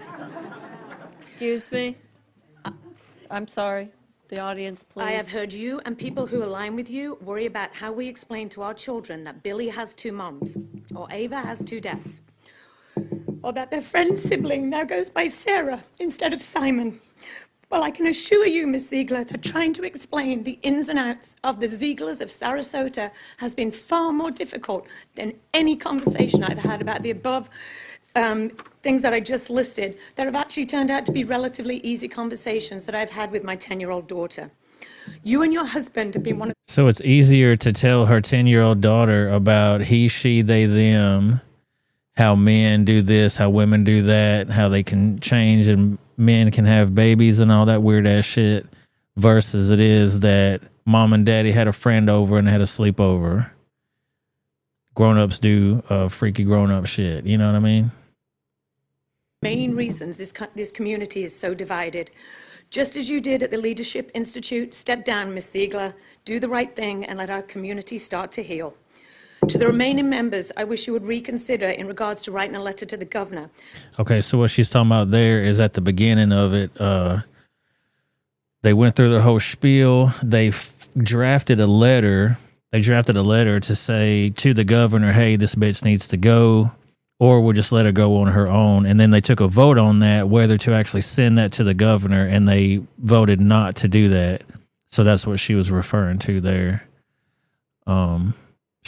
[1.19, 1.97] Excuse me?
[3.31, 3.91] I'm sorry.
[4.29, 5.05] The audience, please.
[5.05, 8.47] I have heard you and people who align with you worry about how we explain
[8.49, 10.55] to our children that Billy has two moms,
[10.95, 12.21] or Ava has two dads,
[13.41, 17.01] or that their friend's sibling now goes by Sarah instead of Simon.
[17.69, 18.89] Well, I can assure you, Ms.
[18.89, 23.53] Ziegler, that trying to explain the ins and outs of the Zieglers of Sarasota has
[23.53, 27.47] been far more difficult than any conversation I've had about the above
[28.15, 28.49] um,
[28.81, 32.85] things that I just listed that have actually turned out to be relatively easy conversations
[32.85, 34.49] that I've had with my 10 year old daughter.
[35.23, 38.47] You and your husband have been one of So it's easier to tell her 10
[38.47, 41.39] year old daughter about he, she, they, them,
[42.17, 46.65] how men do this, how women do that, how they can change and men can
[46.65, 48.67] have babies and all that weird ass shit,
[49.17, 53.49] versus it is that mom and daddy had a friend over and had a sleepover.
[54.95, 57.25] Grown ups do uh, freaky grown up shit.
[57.25, 57.91] You know what I mean?
[59.41, 62.11] main reasons this, co- this community is so divided.
[62.69, 66.75] Just as you did at the Leadership Institute, step down, Miss Ziegler, do the right
[66.75, 68.75] thing, and let our community start to heal.
[69.47, 72.85] To the remaining members, I wish you would reconsider in regards to writing a letter
[72.85, 73.49] to the governor.
[73.97, 76.79] Okay, so what she's talking about there is at the beginning of it.
[76.79, 77.21] Uh,
[78.61, 80.13] they went through the whole spiel.
[80.21, 82.37] They f- drafted a letter.
[82.71, 86.71] They drafted a letter to say to the governor, "Hey, this bitch needs to go,
[87.17, 89.77] or we'll just let her go on her own." And then they took a vote
[89.77, 93.87] on that whether to actually send that to the governor, and they voted not to
[93.87, 94.43] do that.
[94.91, 96.83] So that's what she was referring to there.
[97.87, 98.35] Um,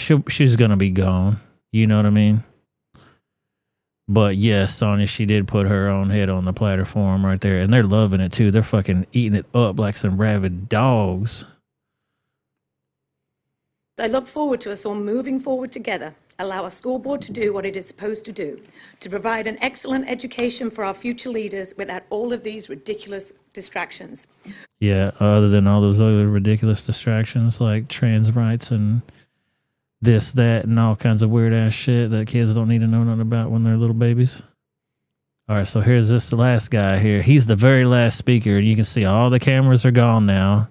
[0.01, 1.39] she she's gonna be gone.
[1.71, 2.43] You know what I mean?
[4.07, 7.39] But yes, Sonya, she did put her own head on the platter for 'em right
[7.39, 8.51] there, and they're loving it too.
[8.51, 11.45] They're fucking eating it up like some rabid dogs.
[13.99, 17.53] I look forward to us all moving forward together, allow our school board to do
[17.53, 18.59] what it is supposed to do,
[18.99, 24.27] to provide an excellent education for our future leaders without all of these ridiculous distractions.
[24.79, 29.03] Yeah, other than all those other ridiculous distractions like trans rights and
[30.01, 33.03] this, that, and all kinds of weird ass shit that kids don't need to know
[33.03, 34.41] nothing about when they're little babies.
[35.47, 37.21] All right, so here's this last guy here.
[37.21, 40.69] He's the very last speaker, and you can see all the cameras are gone now,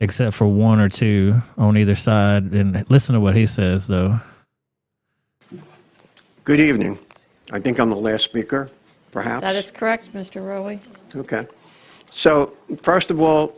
[0.00, 2.52] except for one or two on either side.
[2.52, 4.18] And listen to what he says, though.
[6.44, 6.98] Good evening.
[7.52, 8.70] I think I'm the last speaker,
[9.12, 9.42] perhaps.
[9.42, 10.44] That is correct, Mr.
[10.44, 10.78] Rowe.
[11.14, 11.46] Okay.
[12.10, 13.56] So, first of all,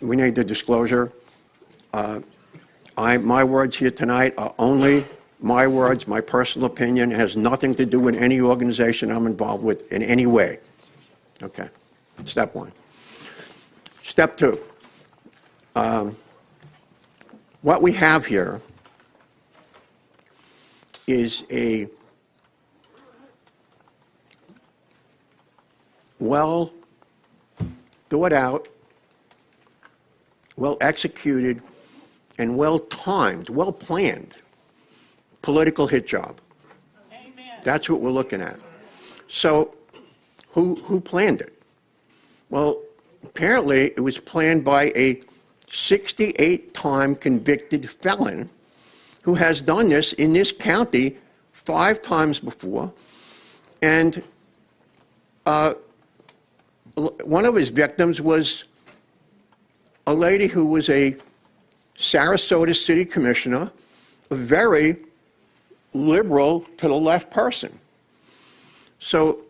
[0.00, 1.12] we need the disclosure.
[1.92, 2.20] Uh,
[2.96, 5.04] I, my words here tonight are only
[5.40, 7.10] my words, my personal opinion.
[7.10, 10.60] Has nothing to do with any organization I'm involved with in any way.
[11.42, 11.68] Okay.
[12.24, 12.72] Step one.
[14.02, 14.58] Step two.
[15.74, 16.16] Um,
[17.62, 18.60] what we have here
[21.06, 21.88] is a
[26.20, 26.72] well
[28.08, 28.68] thought out,
[30.56, 31.60] well executed,
[32.38, 34.36] and well timed, well planned
[35.42, 36.40] political hit job.
[37.62, 38.58] That's what we're looking at.
[39.28, 39.74] So,
[40.50, 41.62] who, who planned it?
[42.48, 42.80] Well,
[43.22, 45.20] apparently it was planned by a
[45.68, 48.48] 68 time convicted felon
[49.22, 51.16] who has done this in this county
[51.52, 52.92] five times before.
[53.82, 54.22] And
[55.46, 55.74] uh,
[56.94, 58.64] one of his victims was
[60.06, 61.16] a lady who was a
[61.96, 63.70] Sarasota city commissioner,
[64.30, 64.96] a very
[65.92, 67.78] liberal to the left person.
[68.98, 69.40] So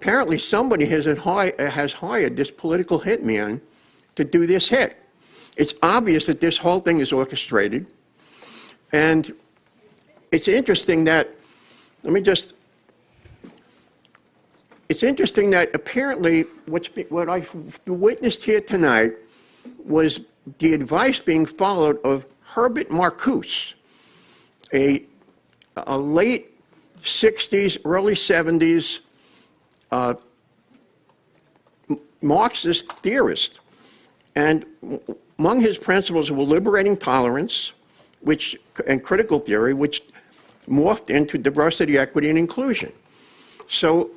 [0.00, 3.60] apparently somebody has, has hired this political hitman
[4.16, 4.96] to do this hit.
[5.56, 7.86] It's obvious that this whole thing is orchestrated.
[8.92, 9.32] And
[10.30, 11.28] it's interesting that,
[12.02, 12.54] let me just,
[14.88, 17.46] it's interesting that apparently what's, what I
[17.86, 19.12] witnessed here tonight
[19.84, 20.20] was
[20.58, 23.74] the advice being followed of Herbert Marcuse,
[24.72, 25.04] a,
[25.76, 26.50] a late
[27.02, 29.00] 60s, early 70s
[29.90, 30.14] uh,
[32.20, 33.60] Marxist theorist.
[34.34, 34.64] And
[35.38, 37.72] among his principles were liberating tolerance
[38.22, 38.56] which,
[38.86, 40.02] and critical theory, which
[40.68, 42.92] morphed into diversity, equity, and inclusion.
[43.68, 44.10] So,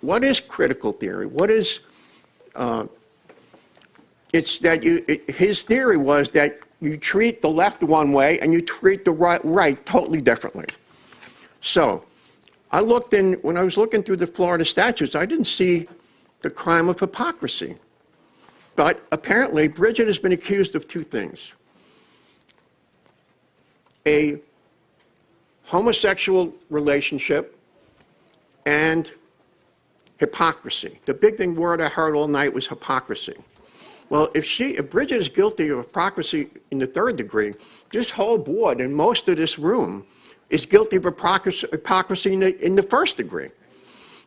[0.00, 1.26] what is critical theory?
[1.26, 1.80] What is
[2.54, 2.86] uh,
[4.32, 8.52] it's that you, it, his theory was that you treat the left one way and
[8.52, 10.66] you treat the right, right totally differently.
[11.60, 12.04] So,
[12.72, 15.88] I looked in, when I was looking through the Florida statutes, I didn't see
[16.42, 17.76] the crime of hypocrisy.
[18.76, 21.54] But apparently, Bridget has been accused of two things
[24.06, 24.40] a
[25.64, 27.58] homosexual relationship
[28.64, 29.12] and
[30.18, 30.98] hypocrisy.
[31.04, 33.34] The big thing word I heard all night was hypocrisy.
[34.10, 37.54] Well, if she, if Bridget is guilty of hypocrisy in the third degree,
[37.92, 40.04] this whole board and most of this room
[40.50, 43.50] is guilty of hypocrisy, hypocrisy in, the, in the first degree.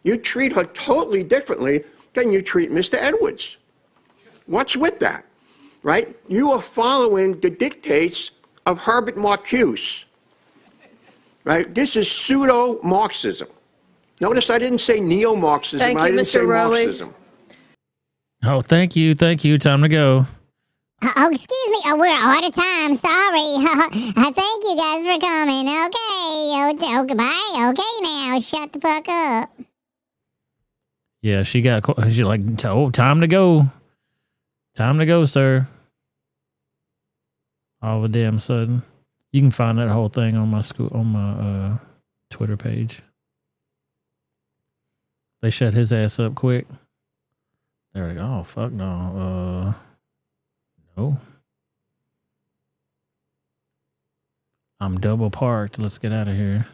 [0.03, 2.95] You treat her totally differently than you treat Mr.
[2.95, 3.57] Edwards.
[4.45, 5.25] What's with that?
[5.83, 6.15] Right?
[6.29, 8.31] You are following the dictates
[8.65, 10.05] of Herbert Marcuse.
[11.43, 11.73] Right?
[11.75, 13.49] This is pseudo Marxism.
[14.21, 16.25] Notice I didn't say neo Marxism, I didn't Mr.
[16.25, 16.85] say Rowley.
[16.85, 17.13] Marxism.
[18.45, 19.57] Oh, thank you, thank you.
[19.57, 20.25] Time to go.
[21.01, 21.79] Oh, excuse me.
[21.85, 22.97] Oh, we're out of time.
[22.97, 24.13] Sorry.
[24.15, 25.67] Uh, Thank you guys for coming.
[25.67, 25.97] Okay.
[25.99, 27.13] Oh, okay.
[27.13, 27.69] Bye.
[27.69, 29.49] Okay, now shut the fuck up.
[31.21, 31.83] Yeah, she got.
[32.11, 33.67] She like, oh, time to go.
[34.75, 35.67] Time to go, sir.
[37.81, 38.83] All of a damn sudden,
[39.31, 41.77] you can find that whole thing on my school on my uh,
[42.29, 43.01] Twitter page.
[45.41, 46.65] They shut his ass up quick.
[47.93, 49.73] They're like, oh fuck no, uh,
[50.97, 51.17] no.
[54.79, 55.79] I'm double parked.
[55.79, 56.65] Let's get out of here.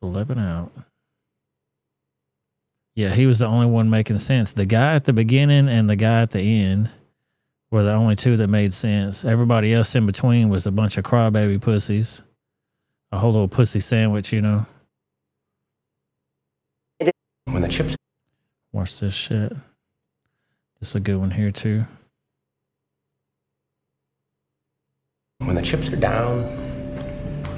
[0.00, 0.70] Flipping out.
[2.94, 4.52] Yeah, he was the only one making sense.
[4.52, 6.90] The guy at the beginning and the guy at the end
[7.70, 9.24] were the only two that made sense.
[9.24, 12.22] Everybody else in between was a bunch of crybaby pussies.
[13.12, 14.66] A whole little pussy sandwich, you know.
[17.52, 17.96] When the chips
[18.72, 19.50] Watch this shit.
[20.78, 21.84] This is a good one here too.
[25.40, 26.44] when the chips are down,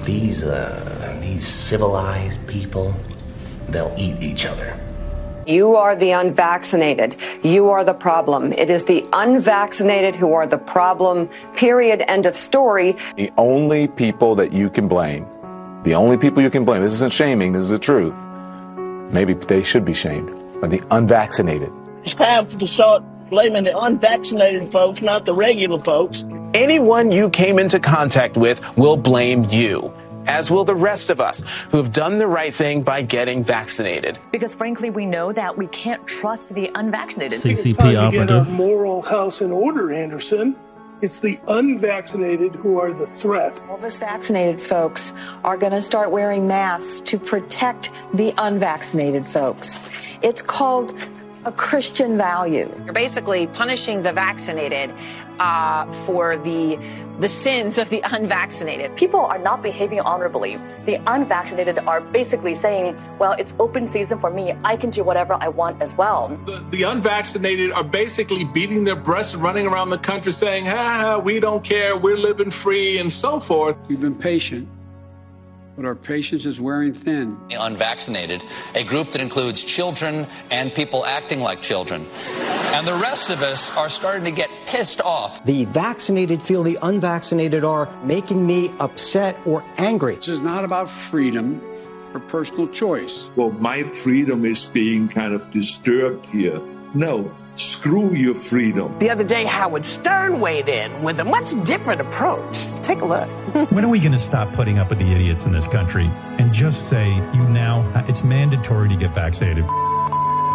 [0.04, 2.94] these uh, these civilized people,
[3.68, 4.78] they'll eat each other.
[5.46, 7.16] You are the unvaccinated.
[7.42, 8.52] You are the problem.
[8.52, 11.28] It is the unvaccinated who are the problem.
[11.54, 12.02] Period.
[12.08, 12.96] End of story.
[13.16, 15.26] The only people that you can blame,
[15.82, 18.14] the only people you can blame, this isn't shaming, this is the truth.
[19.12, 20.30] Maybe they should be shamed,
[20.62, 21.70] are the unvaccinated.
[22.02, 26.24] It's time to start blaming the unvaccinated folks, not the regular folks.
[26.54, 29.92] Anyone you came into contact with will blame you,
[30.26, 34.18] as will the rest of us who have done the right thing by getting vaccinated.
[34.30, 37.38] Because frankly, we know that we can't trust the unvaccinated.
[37.38, 40.56] CCP time to get our moral house in order, Anderson.
[41.02, 43.60] It's the unvaccinated who are the threat.
[43.68, 49.26] All of us vaccinated folks are going to start wearing masks to protect the unvaccinated
[49.26, 49.84] folks.
[50.22, 50.94] It's called
[51.44, 52.72] a Christian value.
[52.84, 54.94] You're basically punishing the vaccinated
[55.42, 56.78] uh, for the
[57.18, 58.96] the sins of the unvaccinated.
[58.96, 60.58] People are not behaving honorably.
[60.86, 64.54] The unvaccinated are basically saying, well, it's open season for me.
[64.64, 66.28] I can do whatever I want as well.
[66.44, 70.76] The, the unvaccinated are basically beating their breasts and running around the country saying, "Ha
[70.78, 73.76] ah, we don't care, we're living free, and so forth.
[73.88, 74.68] We've been patient,
[75.76, 77.38] but our patience is wearing thin.
[77.48, 78.42] The unvaccinated,
[78.74, 82.06] a group that includes children and people acting like children.
[82.36, 85.44] And the rest of us are starting to get pissed off.
[85.44, 90.16] The vaccinated feel the unvaccinated are making me upset or angry.
[90.16, 91.62] This is not about freedom
[92.14, 93.30] or personal choice.
[93.36, 96.60] Well, my freedom is being kind of disturbed here.
[96.94, 98.98] No, Screw your freedom.
[98.98, 102.72] The other day, Howard Stern weighed in with a much different approach.
[102.82, 103.28] Take a look.
[103.70, 106.52] when are we going to stop putting up with the idiots in this country and
[106.54, 109.66] just say you now it's mandatory to get vaccinated?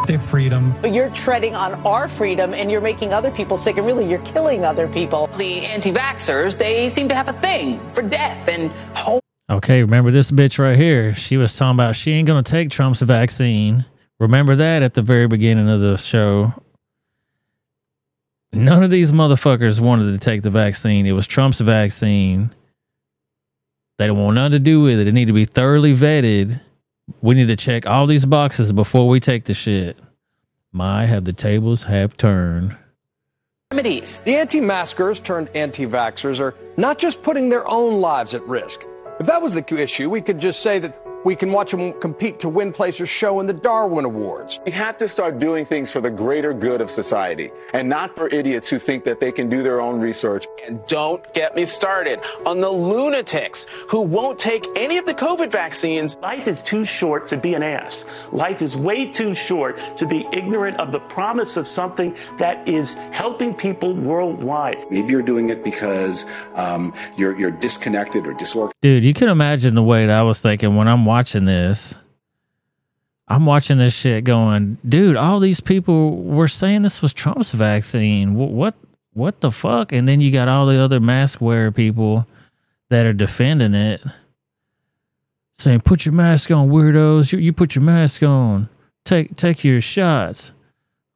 [0.07, 0.73] Their freedom.
[0.81, 4.19] But you're treading on our freedom and you're making other people sick, and really, you're
[4.19, 5.27] killing other people.
[5.37, 9.23] The anti vaxxers, they seem to have a thing for death and hope.
[9.49, 11.13] Okay, remember this bitch right here.
[11.13, 13.85] She was talking about she ain't gonna take Trump's vaccine.
[14.19, 16.53] Remember that at the very beginning of the show.
[18.53, 21.05] None of these motherfuckers wanted to take the vaccine.
[21.05, 22.51] It was Trump's vaccine.
[23.97, 25.07] They don't want nothing to do with it.
[25.07, 26.61] It need to be thoroughly vetted.
[27.21, 29.97] We need to check all these boxes before we take the shit.
[30.71, 32.75] My, have the tables have turned.
[33.71, 34.21] Remedies.
[34.21, 38.85] The anti maskers turned anti vaxxers are not just putting their own lives at risk.
[39.19, 42.39] If that was the issue, we could just say that we can watch them compete
[42.39, 44.61] to win Placer's show in the Darwin Awards.
[44.65, 48.29] We have to start doing things for the greater good of society and not for
[48.29, 50.47] idiots who think that they can do their own research.
[50.65, 55.51] And don't get me started on the lunatics who won't take any of the COVID
[55.51, 56.15] vaccines.
[56.21, 58.05] Life is too short to be an ass.
[58.31, 62.93] Life is way too short to be ignorant of the promise of something that is
[63.11, 64.77] helping people worldwide.
[64.89, 66.23] Maybe you're doing it because
[66.55, 68.77] um, you're, you're disconnected or disorganized.
[68.81, 71.95] Dude, you can imagine the way that I was thinking when I'm watching this.
[73.27, 78.35] I'm watching this shit going, dude, all these people were saying this was Trump's vaccine.
[78.35, 78.75] What what,
[79.13, 79.91] what the fuck?
[79.91, 82.25] And then you got all the other mask wearer people
[82.89, 84.01] that are defending it.
[85.57, 87.33] Saying, put your mask on, weirdos.
[87.33, 88.69] You, you put your mask on.
[89.03, 90.53] Take take your shots.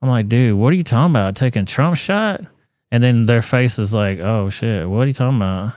[0.01, 1.35] I'm like, dude, what are you talking about?
[1.35, 2.41] Taking Trump shot?
[2.91, 5.73] And then their face is like, oh shit, what are you talking about?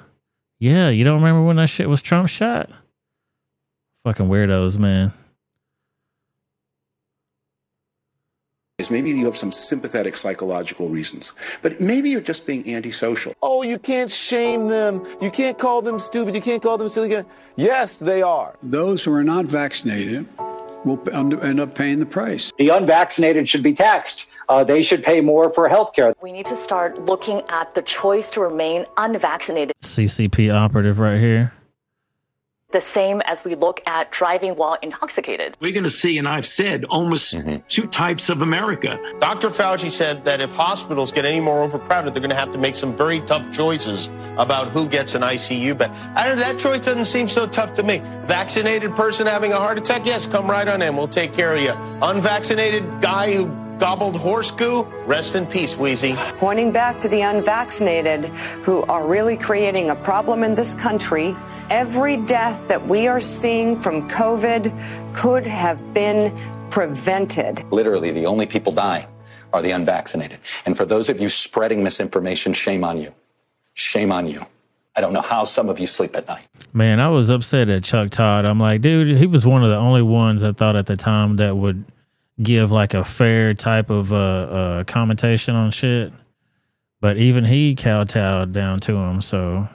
[0.58, 2.70] Yeah, you don't remember when that shit was Trump shot?
[4.04, 5.12] Fucking weirdos, man.
[8.78, 13.32] Is maybe you have some sympathetic psychological reasons, but maybe you're just being antisocial.
[13.40, 15.06] Oh, you can't shame them.
[15.22, 16.34] You can't call them stupid.
[16.34, 17.24] You can't call them silly.
[17.56, 18.56] Yes, they are.
[18.62, 20.28] Those who are not vaccinated
[20.84, 22.52] will end up paying the price.
[22.58, 24.26] The unvaccinated should be taxed.
[24.50, 26.12] Uh, they should pay more for health care.
[26.20, 29.74] We need to start looking at the choice to remain unvaccinated.
[29.82, 31.54] CCP operative right here.
[32.74, 35.56] The same as we look at driving while intoxicated.
[35.60, 37.64] We're going to see, and I've said, almost mm-hmm.
[37.68, 38.98] two types of America.
[39.20, 39.50] Dr.
[39.50, 42.74] Fauci said that if hospitals get any more overcrowded, they're going to have to make
[42.74, 45.92] some very tough choices about who gets an ICU bed.
[46.16, 48.00] And that choice doesn't seem so tough to me.
[48.24, 50.96] Vaccinated person having a heart attack, yes, come right on in.
[50.96, 51.74] We'll take care of you.
[52.02, 56.14] Unvaccinated guy who gobbled horse goo, rest in peace, Wheezy.
[56.36, 58.26] Pointing back to the unvaccinated
[58.64, 61.36] who are really creating a problem in this country,
[61.70, 64.72] every death that we are seeing from COVID
[65.14, 66.36] could have been
[66.70, 67.64] prevented.
[67.70, 69.06] Literally, the only people dying
[69.52, 70.38] are the unvaccinated.
[70.66, 73.14] And for those of you spreading misinformation, shame on you.
[73.74, 74.46] Shame on you.
[74.96, 76.46] I don't know how some of you sleep at night.
[76.72, 78.44] Man, I was upset at Chuck Todd.
[78.44, 81.36] I'm like, dude, he was one of the only ones I thought at the time
[81.36, 81.84] that would
[82.42, 86.12] give like a fair type of uh, uh commentation on shit.
[87.00, 89.68] But even he kowtowed down to him, so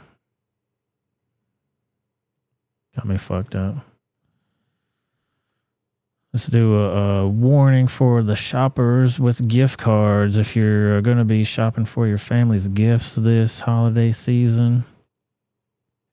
[2.95, 3.85] got me fucked up.
[6.33, 10.37] Let's do a, a warning for the shoppers with gift cards.
[10.37, 14.85] If you're going to be shopping for your family's gifts this holiday season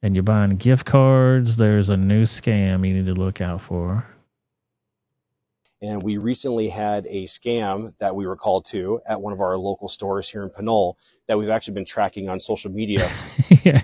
[0.03, 4.07] and you're buying gift cards, there's a new scam you need to look out for.
[5.87, 9.57] And we recently had a scam that we were called to at one of our
[9.57, 10.99] local stores here in Pinole
[11.29, 13.09] that we've actually been tracking on social media.
[13.63, 13.83] yeah.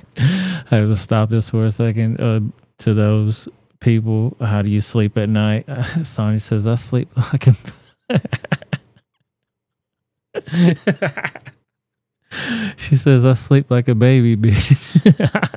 [0.73, 2.21] I will stop this for a second.
[2.21, 2.41] Uh,
[2.79, 3.49] to those
[3.79, 5.65] people, how do you sleep at night?
[5.73, 7.55] Uh, Sonya says, I sleep like a.
[12.77, 15.49] she says, I sleep like a baby, bitch.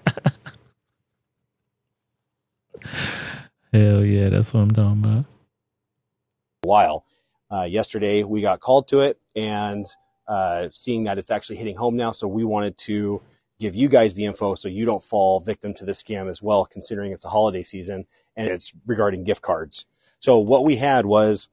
[3.74, 5.26] Hell yeah, that's what I'm talking about.
[6.66, 7.06] While.
[7.52, 9.86] Uh, yesterday we got called to it and
[10.28, 13.22] uh, seeing that it's actually hitting home now, so we wanted to
[13.60, 16.66] give you guys the info so you don't fall victim to this scam as well,
[16.66, 19.86] considering it's a holiday season and it's regarding gift cards.
[20.20, 21.48] So what we had was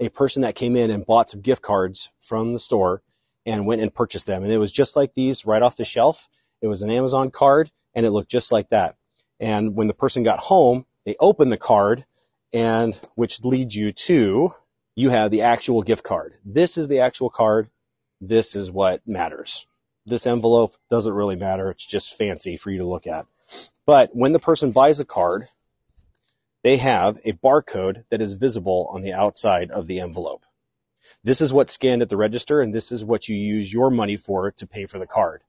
[0.00, 3.02] a person that came in and bought some gift cards from the store
[3.44, 4.42] and went and purchased them.
[4.42, 6.28] And it was just like these right off the shelf.
[6.62, 8.96] It was an Amazon card and it looked just like that.
[9.40, 12.04] And when the person got home, they opened the card
[12.52, 14.54] and which leads you to
[14.94, 16.34] you have the actual gift card.
[16.44, 17.70] This is the actual card.
[18.20, 19.64] This is what matters.
[20.04, 21.70] This envelope doesn't really matter.
[21.70, 23.26] It's just fancy for you to look at.
[23.86, 25.48] But when the person buys a card,
[26.64, 30.42] they have a barcode that is visible on the outside of the envelope.
[31.22, 34.16] This is what's scanned at the register, and this is what you use your money
[34.16, 35.42] for to pay for the card.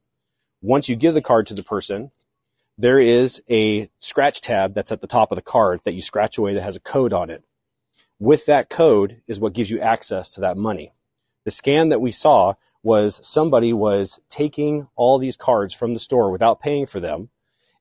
[0.62, 2.12] Once you give the card to the person,
[2.80, 6.38] there is a scratch tab that's at the top of the card that you scratch
[6.38, 7.44] away that has a code on it.
[8.20, 10.94] With that code is what gives you access to that money.
[11.44, 16.32] The scan that we saw was somebody was taking all these cards from the store
[16.32, 17.28] without paying for them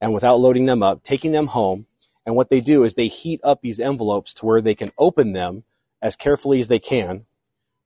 [0.00, 1.86] and without loading them up, taking them home.
[2.26, 5.32] And what they do is they heat up these envelopes to where they can open
[5.32, 5.62] them
[6.02, 7.24] as carefully as they can,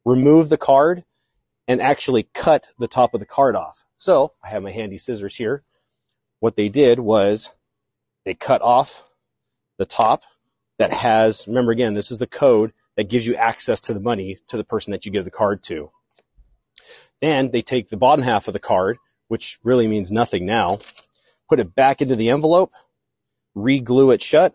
[0.07, 1.05] remove the card,
[1.69, 3.85] and actually cut the top of the card off.
[3.99, 5.63] So I have my handy scissors here.
[6.43, 7.51] What they did was
[8.25, 9.05] they cut off
[9.79, 10.25] the top
[10.77, 14.39] that has, remember again, this is the code that gives you access to the money
[14.49, 15.93] to the person that you give the card to.
[17.21, 18.99] Then they take the bottom half of the card,
[19.29, 20.81] which really means nothing now,
[21.49, 22.73] put it back into the envelope,
[23.55, 24.53] re-glue it shut,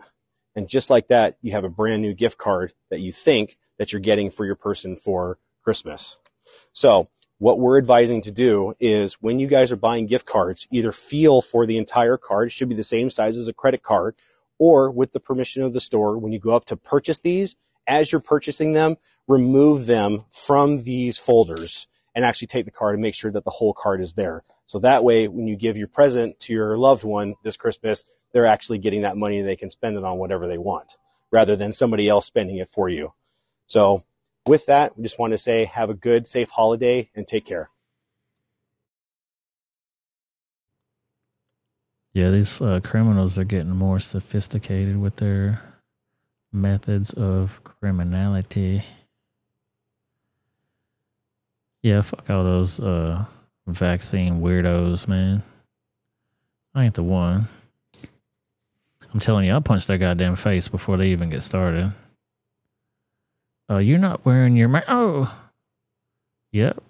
[0.58, 3.94] and just like that, you have a brand new gift card that you think that
[3.94, 6.18] you're getting for your person for Christmas.
[6.74, 7.08] So
[7.40, 11.42] what we're advising to do is when you guys are buying gift cards, either feel
[11.42, 14.16] for the entire card, it should be the same size as a credit card,
[14.58, 17.56] or with the permission of the store, when you go up to purchase these,
[17.88, 18.96] as you're purchasing them,
[19.28, 23.52] remove them from these folders and actually take the card and make sure that the
[23.52, 24.44] whole card is there.
[24.66, 28.48] So that way, when you give your present to your loved one this Christmas, they're
[28.48, 30.98] actually getting that money and they can spend it on whatever they want
[31.32, 33.14] rather than somebody else spending it for you.
[33.68, 34.04] So
[34.48, 37.70] with that, we just want to say have a good, safe holiday and take care.
[42.14, 45.62] Yeah, these uh, criminals are getting more sophisticated with their
[46.52, 48.84] methods of criminality.
[51.84, 53.26] Yeah, fuck all those uh,
[53.68, 55.44] vaccine weirdos, man.
[56.74, 57.48] I ain't the one.
[59.14, 61.94] I'm telling you, I'll punch their goddamn face before they even get started.
[63.70, 64.86] Uh, you're not wearing your mask.
[64.88, 65.36] Oh,
[66.52, 66.82] yep.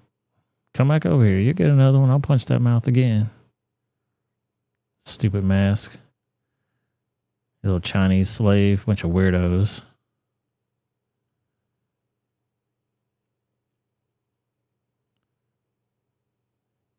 [0.73, 1.39] Come back over here.
[1.39, 2.09] You get another one.
[2.09, 3.29] I'll punch that mouth again.
[5.05, 5.97] Stupid mask.
[7.63, 9.81] Little Chinese slave, bunch of weirdos.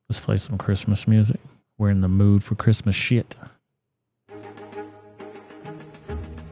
[0.08, 1.38] Let's play some Christmas music.
[1.76, 3.36] We're in the mood for Christmas shit.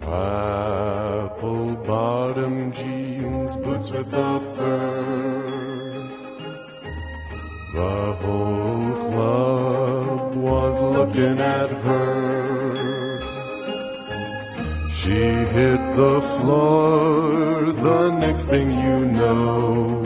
[0.03, 3.16] Apple bottom jeans,
[3.87, 5.93] boots with a fur.
[7.75, 13.21] The whole club was looking at her.
[14.91, 20.03] She hit the floor, the next thing you know.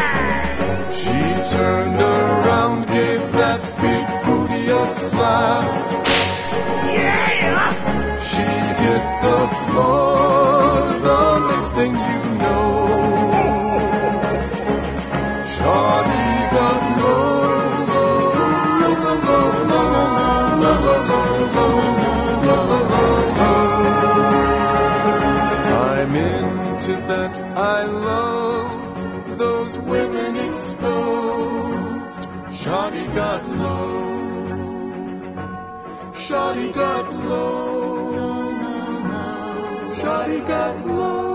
[0.98, 1.20] She
[1.56, 6.08] turned around, gave that big booty a slap.
[6.90, 8.18] Yeah!
[8.18, 8.48] She
[8.82, 10.43] hit the floor,
[36.54, 38.54] Shawty got low.
[39.96, 41.34] Shawty got low.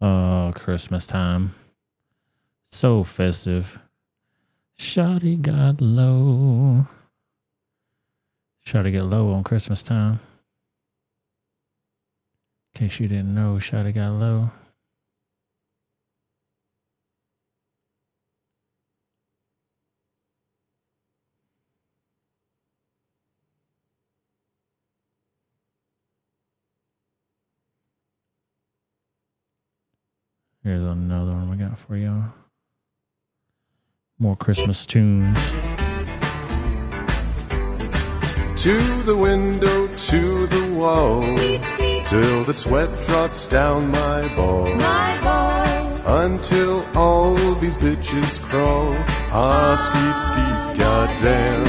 [0.00, 1.54] Oh, Christmas time.
[2.72, 3.78] So festive.
[4.78, 6.86] Shotty got low.
[8.64, 10.20] Shotty get low on Christmas time.
[12.74, 14.50] In case you didn't know, Shotty got low.
[30.70, 32.32] Here's another one we got for y'all.
[34.20, 35.36] More Christmas tunes.
[38.62, 42.06] To the window, to the wall, sweet, sweet.
[42.06, 44.80] till the sweat drops down my balls.
[46.06, 48.94] Until all these bitches crawl.
[49.32, 51.64] Ah, skeet, skeet, goddamn.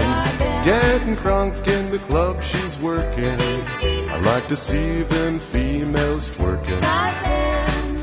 [0.64, 3.42] Getting crunk in the club she's working.
[4.12, 7.51] I like to see them females twerking.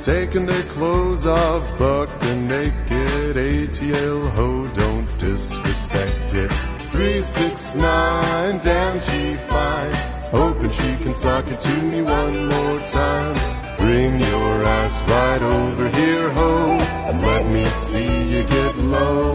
[0.08, 6.50] Taking their clothes off, buck the naked ATL ho, don't disrespect it.
[6.90, 9.92] 369, damn she fine,
[10.30, 13.36] hoping she can sock it to me one more time.
[13.76, 16.78] Bring your ass right over here, ho,
[17.08, 19.34] and let me see you get low.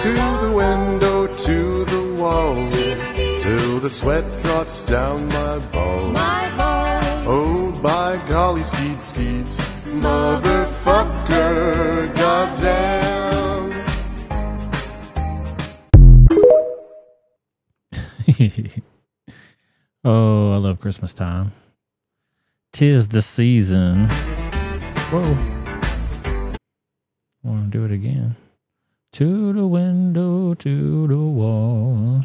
[0.00, 2.56] To the window, to the wall,
[3.38, 6.16] till the sweat drops down my balls.
[7.24, 13.12] Oh, by golly, skeet skeet, motherfucker, goddamn.
[20.04, 21.52] oh, I love Christmas time.
[22.72, 24.08] Tis the season.
[25.10, 25.36] Whoa.
[27.44, 28.36] I Want to do it again?
[29.12, 32.24] To the window, to the wall,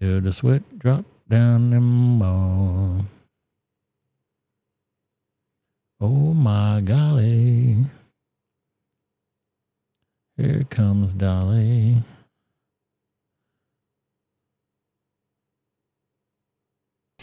[0.00, 3.04] to the sweat drop down them balls.
[6.00, 7.76] Oh my golly.
[10.36, 12.04] Here comes Dolly.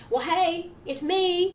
[0.09, 1.53] Well, hey, it's me.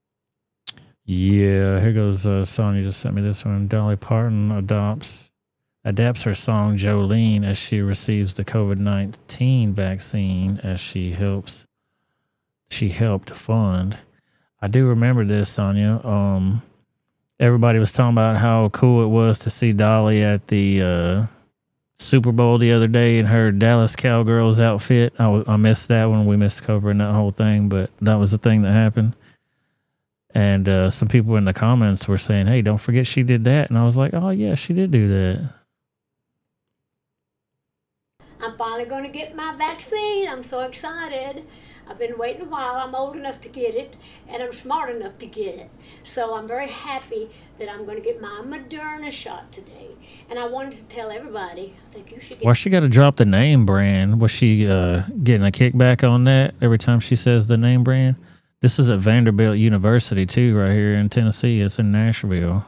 [1.04, 3.68] Yeah, here goes uh, Sonya just sent me this one.
[3.68, 5.30] Dolly Parton adopts
[5.84, 11.66] adapts her song Jolene as she receives the COVID nineteen vaccine as she helps
[12.70, 13.98] she helped fund.
[14.62, 16.00] I do remember this, Sonya.
[16.04, 16.62] Um
[17.40, 21.26] everybody was talking about how cool it was to see Dolly at the uh
[21.98, 25.12] Super Bowl the other day in her Dallas Cowgirls outfit.
[25.18, 26.24] I missed that one.
[26.26, 29.14] We missed covering that whole thing, but that was the thing that happened.
[30.34, 33.68] And uh, some people in the comments were saying, "Hey, don't forget she did that."
[33.68, 35.50] And I was like, "Oh yeah, she did do that."
[38.40, 40.26] I'm finally going to get my vaccine.
[40.28, 41.44] I'm so excited.
[41.90, 42.76] I've been waiting a while.
[42.76, 43.96] I'm old enough to get it,
[44.28, 45.70] and I'm smart enough to get it.
[46.04, 47.28] So I'm very happy
[47.58, 49.88] that I'm going to get my Moderna shot today.
[50.30, 52.88] And I wanted to tell everybody, I think you should get Why she got to
[52.88, 54.20] drop the name brand?
[54.20, 58.14] Was she uh, getting a kickback on that every time she says the name brand?
[58.60, 61.60] This is at Vanderbilt University too, right here in Tennessee.
[61.60, 62.64] It's in Nashville.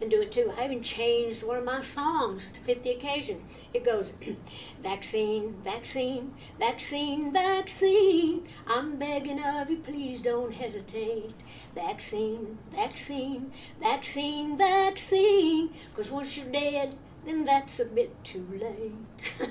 [0.00, 0.52] And do it too.
[0.56, 3.42] I even changed one of my songs to fit the occasion.
[3.74, 4.12] It goes,
[4.82, 8.48] vaccine, vaccine, vaccine, vaccine.
[8.66, 11.34] I'm begging of you, please don't hesitate.
[11.74, 15.70] Vaccine, vaccine, vaccine, vaccine.
[15.90, 19.32] Because once you're dead, then that's a bit too late.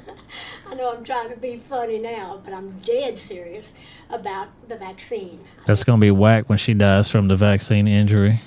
[0.70, 3.76] I know I'm trying to be funny now, but I'm dead serious
[4.10, 5.42] about the vaccine.
[5.68, 8.42] That's gonna be whack when she dies from the vaccine injury.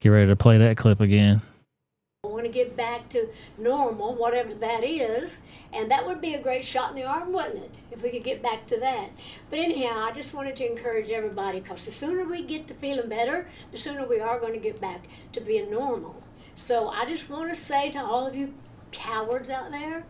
[0.00, 1.40] Get ready to play that clip again.
[2.22, 5.40] I want to get back to normal, whatever that is,
[5.72, 7.74] and that would be a great shot in the arm, wouldn't it?
[7.90, 9.10] If we could get back to that.
[9.48, 13.08] But anyhow, I just wanted to encourage everybody because the sooner we get to feeling
[13.08, 16.22] better, the sooner we are going to get back to being normal.
[16.56, 18.52] So I just want to say to all of you
[18.92, 20.04] cowards out there,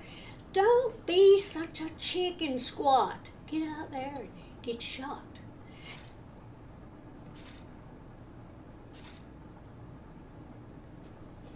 [0.52, 3.28] don't be such a chicken squat.
[3.46, 4.28] Get out there and
[4.62, 5.22] get shot.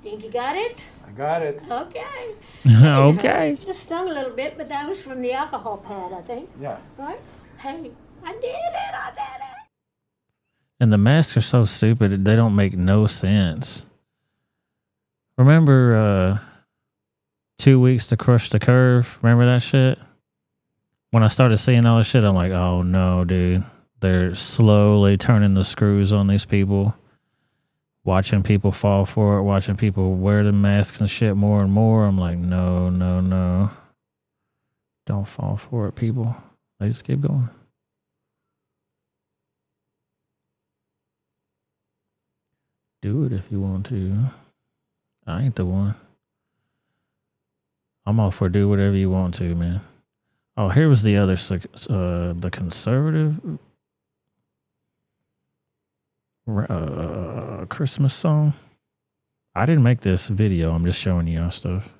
[0.02, 0.82] Think you got it?
[1.06, 1.60] I got it.
[1.70, 2.34] Okay.
[2.84, 3.58] okay.
[3.66, 6.48] Just stung a little bit, but that was from the alcohol pad, I think.
[6.60, 6.78] Yeah.
[6.96, 7.20] Right?
[7.58, 7.90] Hey,
[8.24, 8.94] I did it.
[8.94, 9.56] I did it.
[10.80, 13.84] And the masks are so stupid; they don't make no sense.
[15.36, 16.38] Remember, uh,
[17.58, 19.18] two weeks to crush the curve.
[19.20, 19.98] Remember that shit?
[21.10, 23.64] When I started seeing all this shit, I'm like, oh no, dude.
[24.00, 26.94] They're slowly turning the screws on these people.
[28.04, 32.06] Watching people fall for it, watching people wear the masks and shit more and more.
[32.06, 33.70] I'm like, no, no, no.
[35.06, 36.34] Don't fall for it, people.
[36.78, 37.50] They just keep going.
[43.02, 44.26] Do it if you want to.
[45.26, 45.94] I ain't the one.
[48.06, 49.82] I'm all for do whatever you want to, man.
[50.56, 51.36] Oh, here was the other,
[51.88, 53.40] uh, the conservative
[56.58, 58.54] uh, Christmas song.
[59.54, 60.72] I didn't make this video.
[60.72, 61.90] I'm just showing you all stuff.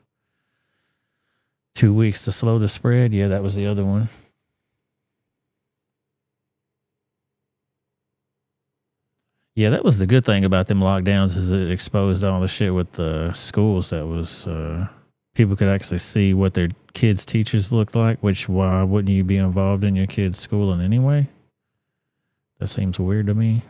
[1.74, 3.12] Two weeks to slow the spread.
[3.12, 4.08] Yeah, that was the other one.
[9.54, 12.72] Yeah, that was the good thing about them lockdowns is it exposed all the shit
[12.72, 14.86] with the schools that was uh,
[15.34, 18.20] people could actually see what their kids' teachers looked like.
[18.20, 21.28] Which why wouldn't you be involved in your kids' schooling anyway?
[22.58, 23.62] That seems weird to me.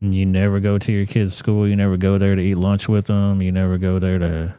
[0.00, 1.66] You never go to your kids' school.
[1.66, 3.40] You never go there to eat lunch with them.
[3.40, 4.54] You never go there to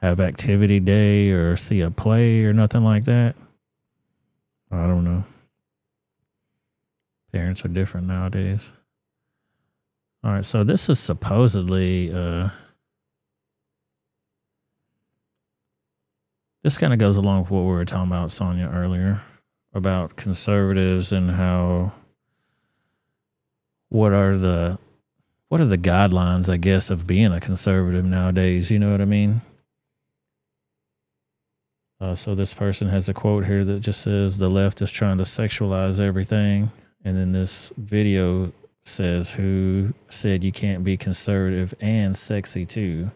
[0.00, 3.36] have activity day or see a play or nothing like that.
[4.70, 5.24] I don't know.
[7.32, 8.70] Parents are different nowadays.
[10.24, 12.50] All right, so this is supposedly uh
[16.62, 19.22] this kind of goes along with what we were talking about, Sonia, earlier
[19.72, 21.92] about conservatives and how
[23.90, 24.78] what are the
[25.48, 28.70] what are the guidelines, I guess, of being a conservative nowadays?
[28.70, 29.42] You know what I mean?
[32.00, 35.18] Uh, so this person has a quote here that just says the left is trying
[35.18, 36.70] to sexualize everything,
[37.04, 38.52] and then this video
[38.84, 43.10] says who said you can't be conservative and sexy too.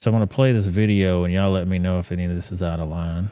[0.00, 2.50] So I'm gonna play this video, and y'all let me know if any of this
[2.50, 3.30] is out of line.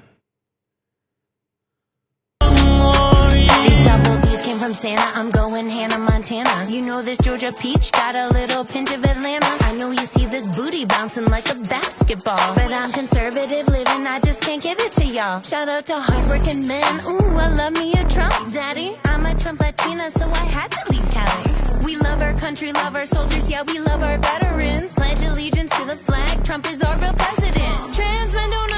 [4.62, 5.02] From Santa.
[5.18, 6.70] I'm going Hannah Montana.
[6.70, 9.56] You know this Georgia peach got a little pinch of Atlanta.
[9.62, 12.54] I know you see this booty bouncing like a basketball.
[12.54, 15.42] But I'm conservative living, I just can't give it to y'all.
[15.42, 17.00] Shout out to hardworking men.
[17.06, 18.96] Ooh, I love me a Trump daddy.
[19.06, 21.82] I'm a Trump Latina, so I had to leave Cali.
[21.84, 24.94] We love our country, love our soldiers, yeah, we love our veterans.
[24.94, 26.44] Pledge allegiance to the flag.
[26.44, 27.94] Trump is our real president.
[27.96, 28.71] Trans men don't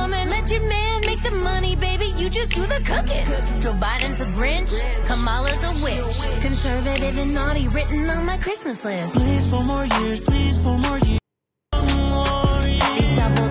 [0.00, 0.28] woman.
[0.30, 2.06] Let your man make the money, baby.
[2.16, 3.24] You just do the cooking.
[3.60, 4.72] Joe Biden's a Grinch,
[5.06, 6.42] Kamala's a witch.
[6.42, 9.14] Conservative and naughty written on my Christmas list.
[9.14, 11.20] Please for more years, please for more years.
[11.72, 13.50] These double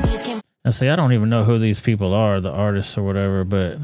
[0.65, 3.77] And see, I don't even know who these people are, the artists or whatever, but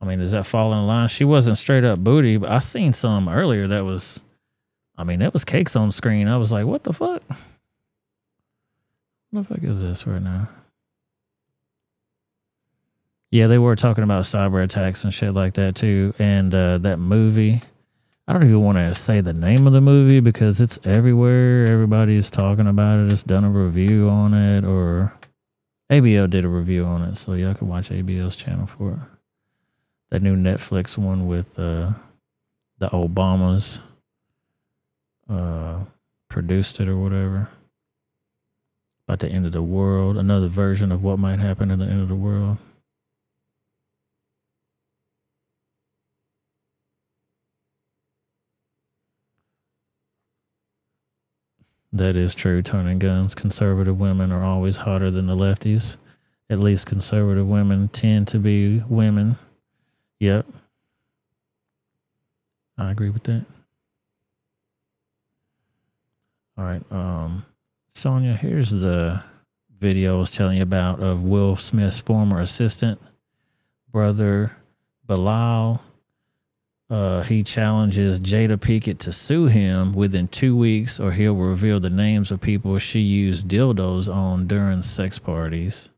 [0.00, 1.08] I mean, does that fall in line?
[1.08, 4.20] She wasn't straight up booty, but I seen some earlier that was
[4.98, 6.28] I mean, that was cakes on screen.
[6.28, 7.22] I was like, what the fuck?
[9.32, 10.46] What the fuck is this right now?
[13.30, 16.12] Yeah, they were talking about cyber attacks and shit like that too.
[16.18, 17.62] And uh, that movie,
[18.28, 21.64] I don't even want to say the name of the movie because it's everywhere.
[21.66, 23.10] Everybody's talking about it.
[23.10, 25.14] It's done a review on it, or
[25.90, 27.16] ABL did a review on it.
[27.16, 28.98] So y'all can watch ABL's channel for it.
[30.10, 31.92] That new Netflix one with uh,
[32.80, 33.78] the Obamas
[35.30, 35.84] uh,
[36.28, 37.48] produced it or whatever.
[39.08, 40.16] About the end of the world.
[40.16, 42.58] Another version of what might happen at the end of the world.
[51.92, 52.62] That is true.
[52.62, 53.34] Turning guns.
[53.34, 55.96] Conservative women are always hotter than the lefties.
[56.48, 59.36] At least conservative women tend to be women.
[60.20, 60.46] Yep.
[62.78, 63.44] I agree with that.
[66.56, 66.82] All right.
[66.90, 67.44] Um,
[67.94, 69.22] Sonia, here's the
[69.78, 73.00] video I was telling you about of Will Smith's former assistant,
[73.90, 74.56] brother
[75.06, 75.82] Bilal.
[76.88, 81.90] Uh, he challenges Jada Pinkett to sue him within two weeks, or he'll reveal the
[81.90, 85.90] names of people she used dildos on during sex parties.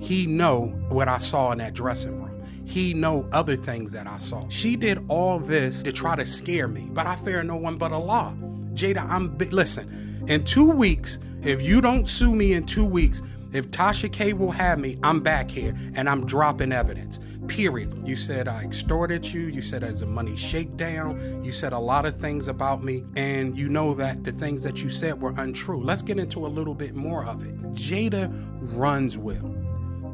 [0.00, 2.42] He know what I saw in that dressing room.
[2.64, 4.42] He know other things that I saw.
[4.48, 7.92] She did all this to try to scare me, but I fear no one but
[7.92, 8.34] Allah.
[8.74, 10.11] Jada, I'm listen.
[10.28, 14.52] In two weeks, if you don't sue me in two weeks, if Tasha K will
[14.52, 17.18] have me, I'm back here and I'm dropping evidence.
[17.48, 17.92] Period.
[18.06, 19.42] You said I extorted you.
[19.42, 21.42] You said there's a money shakedown.
[21.44, 24.82] You said a lot of things about me, and you know that the things that
[24.82, 25.82] you said were untrue.
[25.82, 27.60] Let's get into a little bit more of it.
[27.72, 28.32] Jada
[28.76, 29.54] runs Will.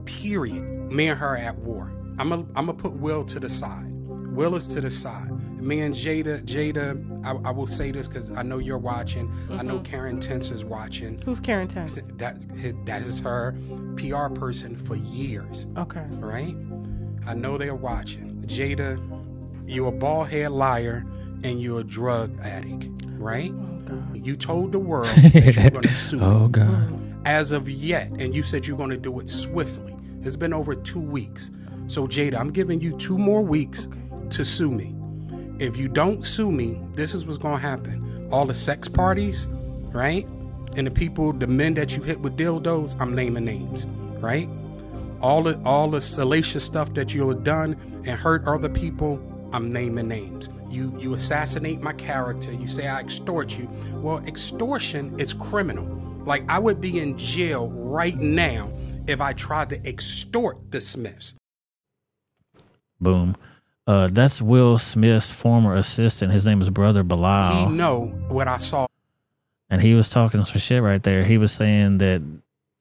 [0.07, 0.63] Period.
[0.91, 1.93] Me and her at war.
[2.19, 3.93] I'm gonna put Will to the side.
[4.33, 5.31] Will is to the side.
[5.61, 9.31] Me and Jada, Jada, I, I will say this because I know you're watching.
[9.51, 9.85] I know Mhm.
[9.85, 11.21] Karen Tense is watching.
[11.25, 11.99] Who's Karen Tense?
[12.17, 12.37] That
[12.87, 13.57] that is her
[13.97, 15.67] PR person for years.
[15.77, 16.05] Okay.
[16.13, 16.55] Right?
[17.27, 18.43] I know they're watching.
[18.47, 18.99] Jada,
[19.67, 21.05] you're a bald head liar
[21.45, 22.89] and you're a drug addict,
[23.19, 23.53] right?
[23.91, 26.49] Oh, You told the world that you were going to sue Oh.
[26.49, 26.95] God.
[27.27, 29.95] As of yet, and you said you're going to do it swiftly.
[30.23, 31.51] It's been over two weeks.
[31.87, 33.89] So, Jada, I'm giving you two more weeks
[34.31, 34.95] to sue me.
[35.59, 38.29] If you don't sue me, this is what's to happen.
[38.31, 39.49] All the sex parties,
[39.93, 40.25] right?
[40.77, 43.87] And the people, the men that you hit with dildos, I'm naming names,
[44.21, 44.49] right?
[45.21, 49.21] All the all the salacious stuff that you have done and hurt other people,
[49.53, 50.49] I'm naming names.
[50.71, 52.53] You you assassinate my character.
[52.53, 53.69] You say I extort you.
[53.95, 55.87] Well, extortion is criminal.
[56.25, 58.71] Like I would be in jail right now
[59.09, 61.35] if I tried to extort the Smiths.
[63.01, 63.35] Boom.
[63.89, 66.31] Uh, that's Will Smith's former assistant.
[66.31, 67.69] His name is Brother Bilal.
[67.69, 68.87] He know what I saw.
[69.71, 71.25] and he was talking some shit right there.
[71.25, 72.21] He was saying that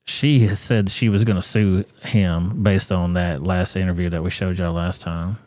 [0.06, 4.22] she has said she was going to sue him based on that last interview that
[4.22, 5.38] we showed y'all last time.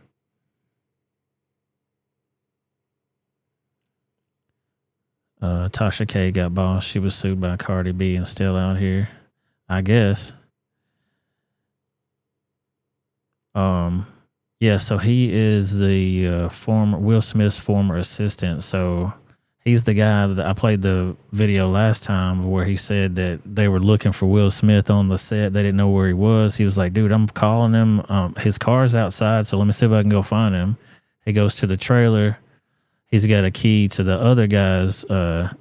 [5.43, 6.85] Uh, Tasha K got boss.
[6.85, 9.09] She was sued by Cardi B and still out here,
[9.69, 10.33] I guess.
[13.55, 14.07] Um,
[14.61, 18.63] Yeah, so he is the uh, former Will Smith's former assistant.
[18.63, 19.11] So
[19.65, 23.69] he's the guy that I played the video last time where he said that they
[23.69, 25.55] were looking for Will Smith on the set.
[25.55, 26.57] They didn't know where he was.
[26.57, 28.05] He was like, "Dude, I'm calling him.
[28.11, 30.77] Um, his car's outside, so let me see if I can go find him."
[31.25, 32.39] He goes to the trailer.
[33.07, 35.55] He's got a key to the other guy's uh,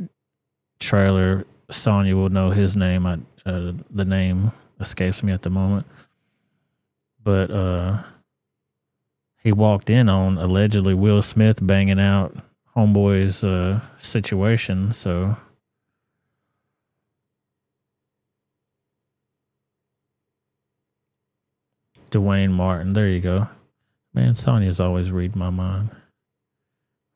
[0.80, 1.46] trailer.
[1.72, 3.06] Sonya will know his name.
[3.06, 3.14] I,
[3.46, 5.88] uh, the name escapes me at the moment,
[7.24, 8.04] but uh,
[9.44, 12.36] he walked in on allegedly Will Smith banging out
[12.76, 14.92] homeboy's uh, situation.
[14.92, 15.38] So
[22.10, 23.48] Duane Martin, there you go.
[24.14, 25.92] Man, Sonya's always read my mind.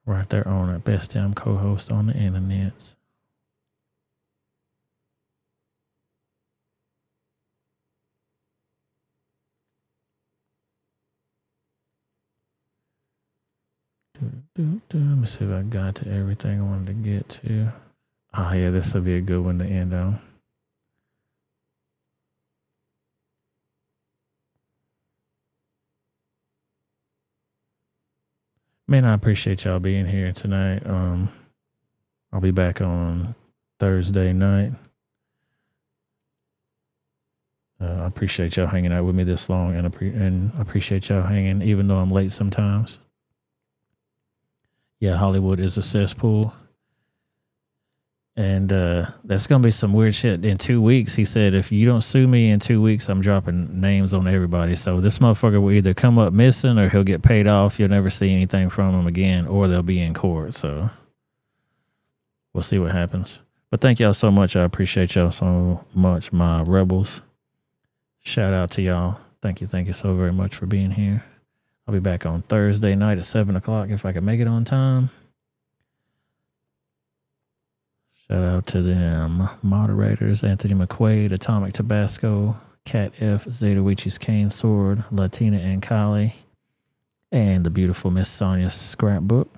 [0.06, 0.84] Right there on it.
[0.84, 2.96] Best damn co-host on the internet.
[14.56, 17.74] Do, do, Let me see if I got to everything I wanted to get to.
[18.36, 20.20] Oh yeah, this will be a good one to end on.
[28.88, 30.86] Man, I appreciate y'all being here tonight.
[30.86, 31.30] Um,
[32.32, 33.34] I'll be back on
[33.80, 34.74] Thursday night.
[37.82, 41.64] Uh, I appreciate y'all hanging out with me this long, and and appreciate y'all hanging,
[41.64, 43.00] even though I'm late sometimes.
[45.04, 46.54] Yeah, Hollywood is a cesspool.
[48.38, 50.46] And uh, that's gonna be some weird shit.
[50.46, 53.82] In two weeks, he said, if you don't sue me in two weeks, I'm dropping
[53.82, 54.78] names on everybody.
[54.78, 57.82] So this motherfucker will either come up missing or he'll get paid off.
[57.82, 60.56] You'll never see anything from him again, or they'll be in court.
[60.56, 60.90] So
[62.54, 63.40] we'll see what happens.
[63.72, 64.56] But thank y'all so much.
[64.56, 67.22] I appreciate y'all so much, my rebels.
[68.20, 69.20] Shout out to y'all.
[69.42, 71.26] Thank you, thank you so very much for being here.
[71.88, 74.64] I'll be back on Thursday night at seven o'clock if I can make it on
[74.64, 75.10] time.
[78.28, 85.04] Shout out to them moderators Anthony McQuaid, Atomic Tabasco, Cat F, Zeta Wichi's Cane Sword,
[85.12, 86.36] Latina and Kali,
[87.32, 89.54] and the beautiful Miss Sonya Scrapbook,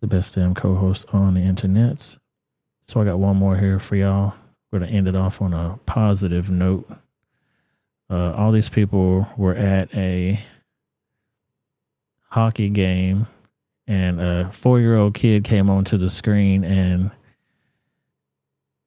[0.00, 2.16] the best damn co host on the internet.
[2.88, 4.34] So I got one more here for y'all.
[4.70, 6.90] We're going to end it off on a positive note.
[8.10, 10.38] Uh, all these people were at a
[12.28, 13.26] hockey game
[13.86, 17.10] and a four year old kid came onto the screen and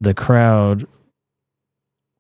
[0.02, 0.88] the crowd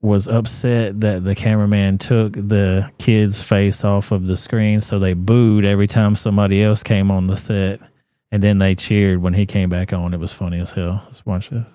[0.01, 5.13] was upset that the cameraman took the kid's face off of the screen so they
[5.13, 7.79] booed every time somebody else came on the set
[8.31, 10.13] and then they cheered when he came back on.
[10.13, 11.01] It was funny as hell.
[11.05, 11.73] Let's watch this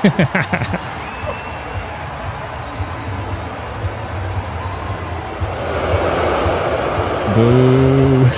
[7.34, 8.24] Boo.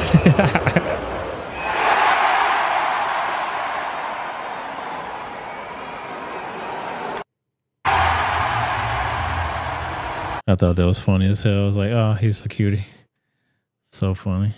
[10.49, 11.63] I thought that was funny as hell.
[11.63, 12.85] I was like, oh, he's a cutie.
[13.85, 14.53] So funny.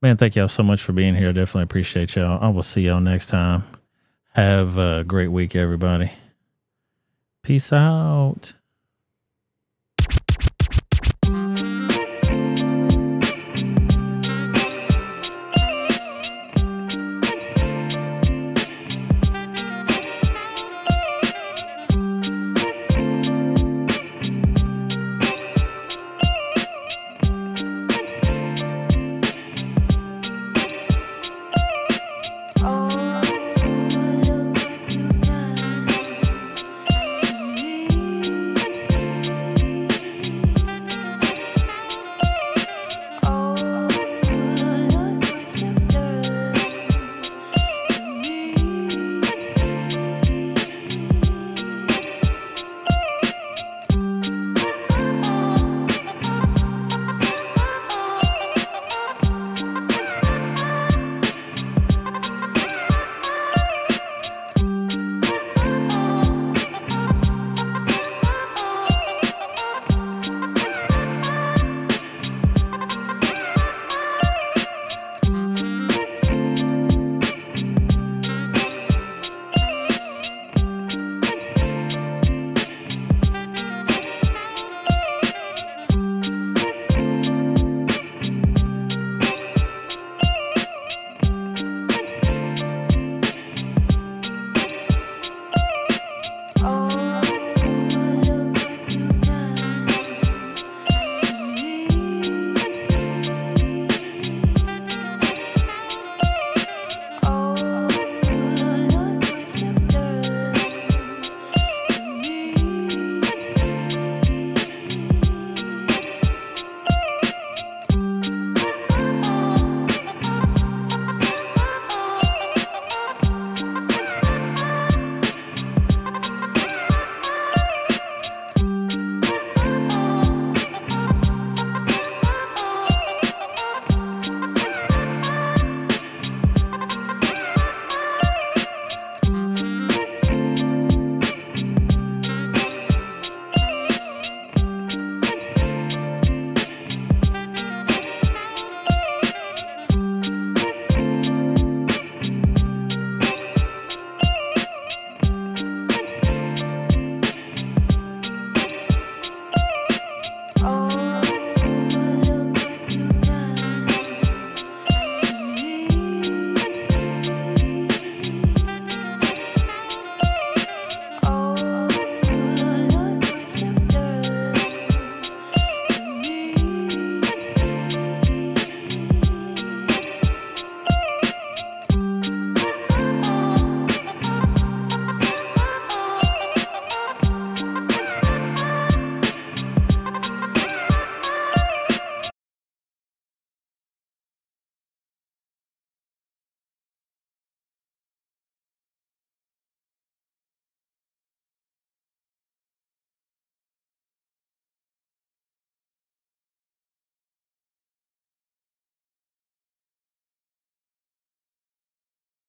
[0.00, 1.32] Man, thank y'all so much for being here.
[1.32, 2.38] Definitely appreciate y'all.
[2.40, 3.64] I will see y'all next time.
[4.34, 6.12] Have a great week, everybody.
[7.42, 8.54] Peace out.